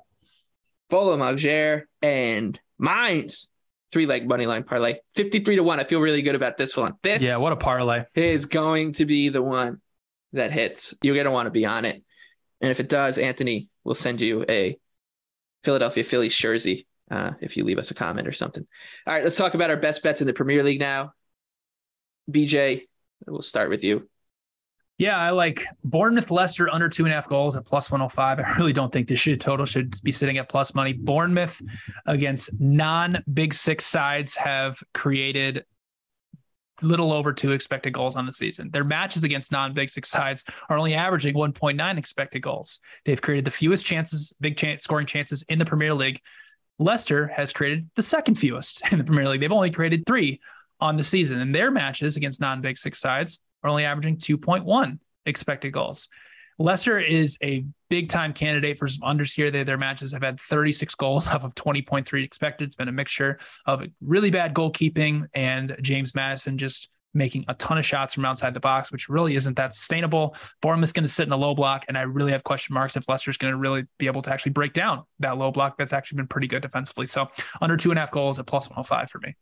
Fulham, 0.89 1.21
Auxerre, 1.21 1.87
and 2.01 2.59
Mainz. 2.79 3.49
Three 3.91 4.05
leg 4.05 4.27
money 4.27 4.45
line 4.45 4.63
parlay, 4.63 4.99
53 5.15 5.55
to 5.55 5.63
1. 5.63 5.79
I 5.79 5.83
feel 5.83 5.99
really 5.99 6.21
good 6.21 6.35
about 6.35 6.57
this 6.57 6.77
one. 6.77 6.93
This 7.01 7.23
yeah, 7.23 7.37
what 7.37 7.53
a 7.53 7.55
parlay. 7.55 8.03
is 8.13 8.45
going 8.45 8.93
to 8.93 9.05
be 9.05 9.29
the 9.29 9.41
one 9.41 9.81
that 10.33 10.51
hits. 10.51 10.93
You're 11.01 11.15
going 11.15 11.25
to 11.25 11.31
want 11.31 11.47
to 11.47 11.51
be 11.51 11.65
on 11.65 11.85
it. 11.85 12.03
And 12.61 12.69
if 12.69 12.79
it 12.79 12.87
does, 12.87 13.17
Anthony 13.17 13.69
will 13.83 13.95
send 13.95 14.21
you 14.21 14.45
a 14.47 14.77
Philadelphia 15.63 16.03
Phillies 16.03 16.35
jersey 16.35 16.87
uh, 17.09 17.31
if 17.41 17.57
you 17.57 17.63
leave 17.63 17.79
us 17.79 17.89
a 17.89 17.95
comment 17.95 18.27
or 18.27 18.31
something. 18.31 18.65
All 19.07 19.13
right, 19.13 19.23
let's 19.23 19.37
talk 19.37 19.55
about 19.55 19.71
our 19.71 19.77
best 19.77 20.03
bets 20.03 20.21
in 20.21 20.27
the 20.27 20.33
Premier 20.33 20.63
League 20.63 20.79
now. 20.79 21.13
BJ, 22.31 22.87
we'll 23.27 23.41
start 23.41 23.69
with 23.69 23.83
you. 23.83 24.09
Yeah, 24.97 25.17
I 25.17 25.29
like 25.29 25.65
Bournemouth 25.85 26.29
Leicester 26.29 26.69
under 26.69 26.89
two 26.89 27.05
and 27.05 27.11
a 27.13 27.15
half 27.15 27.29
goals 27.29 27.55
at 27.55 27.65
plus 27.65 27.89
105. 27.89 28.39
I 28.39 28.57
really 28.57 28.73
don't 28.73 28.91
think 28.91 29.07
this 29.07 29.19
should 29.19 29.39
total 29.39 29.65
should 29.65 29.95
be 30.03 30.11
sitting 30.11 30.37
at 30.37 30.49
plus 30.49 30.75
money. 30.75 30.91
Bournemouth 30.91 31.61
against 32.05 32.59
non 32.59 33.23
big 33.33 33.53
six 33.53 33.85
sides 33.85 34.35
have 34.35 34.77
created 34.93 35.63
little 36.81 37.13
over 37.13 37.31
two 37.31 37.53
expected 37.53 37.93
goals 37.93 38.17
on 38.17 38.25
the 38.25 38.31
season. 38.31 38.71
Their 38.71 38.83
matches 38.83 39.23
against 39.23 39.53
non 39.53 39.73
big 39.73 39.89
six 39.89 40.09
sides 40.09 40.43
are 40.69 40.77
only 40.77 40.93
averaging 40.93 41.33
1.9 41.33 41.97
expected 41.97 42.41
goals. 42.41 42.79
They've 43.05 43.21
created 43.21 43.45
the 43.45 43.51
fewest 43.51 43.85
chances, 43.85 44.33
big 44.41 44.57
chance 44.57 44.83
scoring 44.83 45.05
chances 45.05 45.43
in 45.43 45.59
the 45.59 45.65
Premier 45.65 45.93
League. 45.93 46.19
Leicester 46.77 47.27
has 47.27 47.53
created 47.53 47.89
the 47.95 48.01
second 48.01 48.35
fewest 48.35 48.81
in 48.91 48.97
the 48.97 49.05
Premier 49.05 49.29
League. 49.29 49.39
They've 49.39 49.51
only 49.51 49.71
created 49.71 50.05
three 50.05 50.41
on 50.79 50.97
the 50.97 51.03
season, 51.03 51.39
and 51.39 51.53
their 51.53 51.71
matches 51.71 52.15
against 52.15 52.41
non 52.41 52.61
big 52.61 52.77
six 52.77 52.99
sides 52.99 53.39
are 53.63 53.69
only 53.69 53.85
averaging 53.85 54.17
2.1 54.17 54.99
expected 55.25 55.71
goals. 55.73 56.07
Leicester 56.59 56.99
is 56.99 57.37
a 57.41 57.65
big 57.89 58.09
time 58.09 58.33
candidate 58.33 58.77
for 58.77 58.87
some 58.87 59.07
unders 59.07 59.33
here. 59.33 59.49
They, 59.49 59.63
their 59.63 59.77
matches 59.77 60.11
have 60.11 60.21
had 60.21 60.39
36 60.39 60.93
goals 60.95 61.27
off 61.27 61.43
of 61.43 61.55
20.3 61.55 62.23
expected. 62.23 62.67
It's 62.67 62.75
been 62.75 62.89
a 62.89 62.93
mixture 62.93 63.39
of 63.65 63.83
really 64.01 64.29
bad 64.29 64.53
goalkeeping 64.53 65.27
and 65.33 65.75
James 65.81 66.13
Maddison 66.13 66.57
just 66.57 66.89
making 67.13 67.43
a 67.47 67.53
ton 67.55 67.77
of 67.77 67.85
shots 67.85 68.13
from 68.13 68.25
outside 68.25 68.53
the 68.53 68.59
box, 68.59 68.91
which 68.91 69.09
really 69.09 69.35
isn't 69.35 69.55
that 69.55 69.73
sustainable. 69.73 70.35
Bournemouth's 70.61 70.91
going 70.91 71.05
to 71.05 71.09
sit 71.11 71.23
in 71.23 71.29
the 71.29 71.37
low 71.37 71.55
block, 71.55 71.85
and 71.87 71.97
I 71.97 72.01
really 72.01 72.31
have 72.31 72.43
question 72.43 72.73
marks 72.73 72.95
if 72.95 73.09
Leicester's 73.09 73.37
going 73.37 73.51
to 73.51 73.57
really 73.57 73.85
be 73.97 74.05
able 74.05 74.21
to 74.21 74.31
actually 74.31 74.51
break 74.51 74.73
down 74.73 75.03
that 75.19 75.37
low 75.37 75.49
block 75.49 75.77
that's 75.77 75.93
actually 75.93 76.17
been 76.17 76.27
pretty 76.27 76.47
good 76.47 76.61
defensively. 76.61 77.07
So 77.07 77.27
under 77.61 77.77
two 77.77 77.89
and 77.89 77.97
a 77.97 78.01
half 78.01 78.11
goals 78.11 78.37
at 78.37 78.45
plus 78.45 78.69
105 78.69 79.09
for 79.09 79.19
me. 79.19 79.35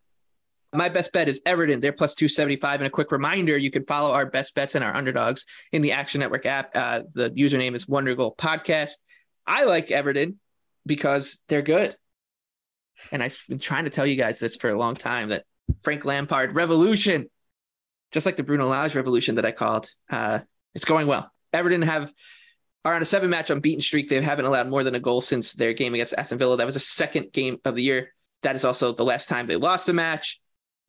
My 0.74 0.90
best 0.90 1.14
bet 1.14 1.30
is 1.30 1.42
Everton. 1.46 1.80
They're 1.80 1.94
plus 1.94 2.14
275. 2.16 2.82
And 2.82 2.88
a 2.88 2.92
quick 2.92 3.12
reminder 3.12 3.58
you 3.58 3.72
can 3.72 3.86
follow 3.86 4.12
our 4.12 4.26
best 4.26 4.54
bets 4.54 4.76
and 4.76 4.84
our 4.84 4.96
underdogs 4.96 5.46
in 5.72 5.82
the 5.82 5.94
Action 5.94 6.20
Network 6.20 6.46
app. 6.46 6.72
Uh, 6.76 7.02
the 7.14 7.32
username 7.32 7.74
is 7.74 7.86
Wondergoal 7.86 8.36
Podcast. 8.36 8.94
I 9.46 9.64
like 9.64 9.92
Everton 9.92 10.40
because 10.86 11.42
they're 11.48 11.62
good. 11.62 11.96
And 13.12 13.24
I've 13.24 13.40
been 13.48 13.60
trying 13.60 13.86
to 13.86 13.90
tell 13.90 14.06
you 14.06 14.16
guys 14.16 14.40
this 14.40 14.56
for 14.56 14.70
a 14.70 14.78
long 14.78 14.96
time 14.96 15.30
that 15.30 15.46
Frank 15.84 16.04
Lampard 16.04 16.56
revolution, 16.56 17.30
just 18.12 18.26
like 18.26 18.36
the 18.36 18.44
Bruno 18.44 18.68
Lage 18.68 18.96
revolution 18.96 19.36
that 19.36 19.46
I 19.46 19.52
called, 19.52 19.90
uh, 20.10 20.40
it's 20.74 20.86
going 20.86 21.08
well. 21.08 21.32
Everton 21.54 21.82
have 21.84 22.12
are 22.84 22.94
on 22.94 23.02
a 23.02 23.06
seven 23.06 23.30
match 23.30 23.50
unbeaten 23.50 23.82
streak. 23.82 24.10
They 24.10 24.22
haven't 24.22 24.46
allowed 24.46 24.70
more 24.70 24.84
than 24.84 24.96
a 24.96 25.00
goal 25.00 25.22
since 25.22 25.54
their 25.54 25.74
game 25.74 25.94
against 25.94 26.14
Aston 26.18 26.38
Villa. 26.38 26.58
That 26.58 26.66
was 26.66 26.76
the 26.76 26.80
second 26.80 27.32
game 27.32 27.58
of 27.66 27.76
the 27.76 27.84
year. 27.84 28.14
That 28.44 28.56
is 28.56 28.64
also 28.64 28.94
the 28.94 29.06
last 29.06 29.30
time 29.30 29.48
they 29.48 29.56
lost 29.56 29.90
a 29.90 29.94
match 29.94 30.40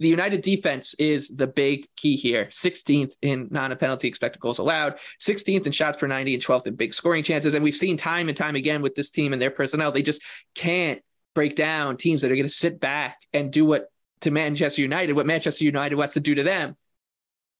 the 0.01 0.09
United 0.09 0.42
defense 0.42 0.94
is 0.94 1.28
the 1.28 1.46
big 1.46 1.88
key 1.96 2.16
here. 2.16 2.46
16th 2.46 3.12
in 3.20 3.49
non 3.51 3.76
penalty 3.76 4.07
expected 4.07 4.38
goals 4.40 4.59
allowed, 4.59 4.99
16th 5.20 5.66
in 5.66 5.72
shots 5.72 5.96
per 5.96 6.07
90, 6.07 6.34
and 6.34 6.42
12th 6.42 6.66
in 6.66 6.76
big 6.76 6.94
scoring 6.94 7.24
chances. 7.24 7.55
And 7.55 7.64
we've 7.64 7.74
seen 7.74 7.96
time 7.96 8.28
and 8.28 8.36
time 8.36 8.55
again 8.55 8.80
with 8.80 8.94
this 8.94 9.11
team 9.11 9.32
and 9.32 9.42
their 9.42 9.51
personnel, 9.51 9.90
they 9.90 10.03
just 10.03 10.22
can't 10.55 11.03
break 11.34 11.57
down 11.57 11.96
teams 11.96 12.22
that 12.22 12.30
are 12.30 12.36
going 12.36 12.46
to 12.46 12.53
sit 12.53 12.80
back 12.80 13.22
and 13.32 13.53
do 13.53 13.64
what 13.64 13.90
to 14.20 14.30
Manchester 14.30 14.82
United, 14.82 15.14
what 15.14 15.26
Manchester 15.26 15.64
United 15.64 15.96
wants 15.96 16.14
to 16.14 16.20
do 16.20 16.34
to 16.34 16.42
them, 16.42 16.76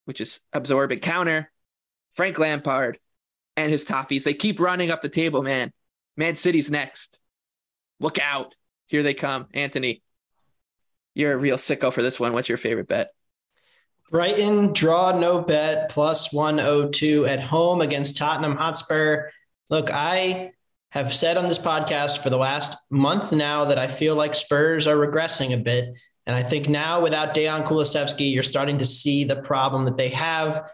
which 0.05 0.21
is 0.21 0.41
absorb 0.53 0.93
and 0.93 1.03
counter. 1.03 1.51
Frank 2.15 2.39
Lampard 2.39 2.99
and 3.57 3.71
his 3.71 3.85
Toffees, 3.85 4.25
they 4.25 4.35
keep 4.35 4.61
running 4.61 4.91
up 4.91 5.03
the 5.03 5.09
table, 5.09 5.43
man. 5.43 5.73
Man 6.17 6.35
City's 6.35 6.71
next. 6.71 7.19
Look 8.01 8.19
out. 8.19 8.55
Here 8.87 9.03
they 9.03 9.15
come. 9.15 9.47
Anthony, 9.55 10.03
you're 11.19 11.33
a 11.33 11.37
real 11.37 11.57
sicko 11.57 11.93
for 11.93 12.01
this 12.01 12.21
one. 12.21 12.33
What's 12.33 12.49
your 12.49 12.59
favorite 12.59 12.87
bet? 12.87 13.11
Brighton 14.09 14.73
draw 14.73 15.19
no 15.19 15.41
bet 15.41 15.89
plus 15.91 16.33
102 16.33 17.27
at 17.27 17.41
home 17.41 17.81
against 17.81 18.17
Tottenham 18.17 18.57
Hotspur. 18.57 19.31
Look, 19.69 19.91
I 19.93 20.53
have 20.93 21.13
said 21.13 21.37
on 21.37 21.49
this 21.49 21.59
podcast 21.59 22.23
for 22.23 22.31
the 22.31 22.39
last 22.39 22.87
month 22.89 23.33
now 23.33 23.67
that 23.67 23.81
I 23.81 23.89
feel 23.89 24.15
like 24.15 24.37
Spurs 24.37 24.87
are 24.87 24.97
regressing 24.97 25.53
a 25.53 25.61
bit. 25.61 25.93
And 26.25 26.37
I 26.37 26.45
think 26.45 26.69
now 26.69 27.01
without 27.01 27.35
Dejan 27.35 27.67
Kulusevski, 27.67 28.33
you're 28.33 28.45
starting 28.45 28.79
to 28.79 28.85
see 28.85 29.25
the 29.25 29.37
problem 29.43 29.87
that 29.87 29.97
they 29.97 30.11
have. 30.11 30.71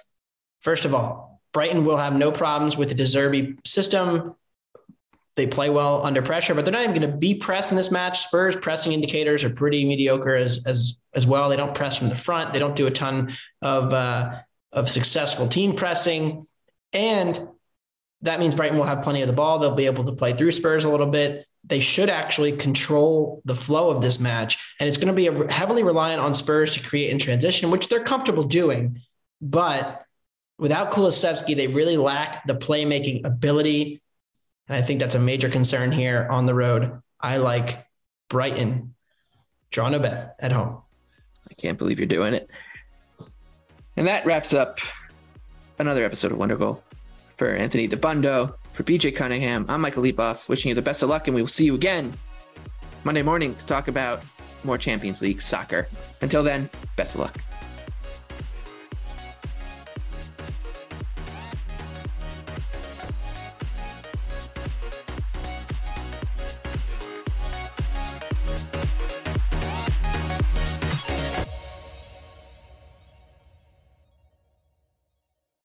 First 0.60 0.84
of 0.84 0.94
all, 0.94 1.40
Brighton 1.54 1.86
will 1.86 1.96
have 1.96 2.14
no 2.14 2.30
problems 2.30 2.76
with 2.76 2.90
the 2.90 2.94
De 2.94 3.04
Zerbi 3.04 3.66
system. 3.66 4.34
They 5.36 5.46
play 5.48 5.68
well 5.68 6.04
under 6.04 6.22
pressure, 6.22 6.54
but 6.54 6.64
they're 6.64 6.72
not 6.72 6.84
even 6.84 6.94
going 6.94 7.10
to 7.10 7.16
be 7.16 7.34
pressed 7.34 7.72
in 7.72 7.76
this 7.76 7.90
match. 7.90 8.20
Spurs 8.20 8.54
pressing 8.54 8.92
indicators 8.92 9.42
are 9.42 9.50
pretty 9.50 9.84
mediocre 9.84 10.36
as 10.36 10.64
as 10.66 10.98
as 11.12 11.26
well. 11.26 11.48
They 11.48 11.56
don't 11.56 11.74
press 11.74 11.98
from 11.98 12.08
the 12.08 12.16
front. 12.16 12.52
They 12.52 12.60
don't 12.60 12.76
do 12.76 12.86
a 12.86 12.90
ton 12.90 13.34
of 13.60 13.92
uh, 13.92 14.40
of 14.72 14.88
successful 14.88 15.48
team 15.48 15.74
pressing, 15.74 16.46
and 16.92 17.48
that 18.22 18.38
means 18.38 18.54
Brighton 18.54 18.78
will 18.78 18.86
have 18.86 19.02
plenty 19.02 19.22
of 19.22 19.26
the 19.26 19.32
ball. 19.32 19.58
They'll 19.58 19.74
be 19.74 19.86
able 19.86 20.04
to 20.04 20.12
play 20.12 20.34
through 20.34 20.52
Spurs 20.52 20.84
a 20.84 20.88
little 20.88 21.06
bit. 21.06 21.46
They 21.64 21.80
should 21.80 22.10
actually 22.10 22.52
control 22.52 23.42
the 23.44 23.56
flow 23.56 23.90
of 23.90 24.02
this 24.02 24.20
match, 24.20 24.74
and 24.78 24.88
it's 24.88 24.98
going 24.98 25.14
to 25.14 25.14
be 25.14 25.52
heavily 25.52 25.82
reliant 25.82 26.20
on 26.20 26.34
Spurs 26.34 26.70
to 26.72 26.88
create 26.88 27.10
in 27.10 27.18
transition, 27.18 27.72
which 27.72 27.88
they're 27.88 28.04
comfortable 28.04 28.44
doing. 28.44 29.00
But 29.40 30.04
without 30.58 30.92
Kulusevski, 30.92 31.56
they 31.56 31.66
really 31.66 31.96
lack 31.96 32.46
the 32.46 32.54
playmaking 32.54 33.24
ability 33.24 34.00
and 34.68 34.76
I 34.76 34.82
think 34.82 35.00
that's 35.00 35.14
a 35.14 35.20
major 35.20 35.48
concern 35.48 35.92
here 35.92 36.26
on 36.30 36.46
the 36.46 36.54
road. 36.54 37.00
I 37.20 37.38
like 37.38 37.86
Brighton, 38.28 38.94
draw 39.70 39.88
no 39.88 39.98
bet 39.98 40.36
at 40.38 40.52
home. 40.52 40.82
I 41.50 41.54
can't 41.54 41.78
believe 41.78 41.98
you're 41.98 42.06
doing 42.06 42.34
it. 42.34 42.48
And 43.96 44.08
that 44.08 44.26
wraps 44.26 44.54
up 44.54 44.80
another 45.78 46.04
episode 46.04 46.32
of 46.32 46.38
Wonder 46.38 46.56
Goal. 46.56 46.82
For 47.36 47.52
Anthony 47.52 47.88
Dabbundo, 47.88 48.54
for 48.72 48.84
BJ 48.84 49.14
Cunningham, 49.14 49.66
I'm 49.68 49.80
Michael 49.80 50.04
Leboff, 50.04 50.48
wishing 50.48 50.68
you 50.68 50.74
the 50.74 50.82
best 50.82 51.02
of 51.02 51.08
luck, 51.08 51.26
and 51.26 51.34
we 51.34 51.42
will 51.42 51.48
see 51.48 51.64
you 51.64 51.74
again 51.74 52.12
Monday 53.02 53.22
morning 53.22 53.54
to 53.56 53.66
talk 53.66 53.88
about 53.88 54.22
more 54.62 54.78
Champions 54.78 55.20
League 55.20 55.42
soccer. 55.42 55.88
Until 56.20 56.42
then, 56.42 56.70
best 56.96 57.16
of 57.16 57.22
luck. 57.22 57.36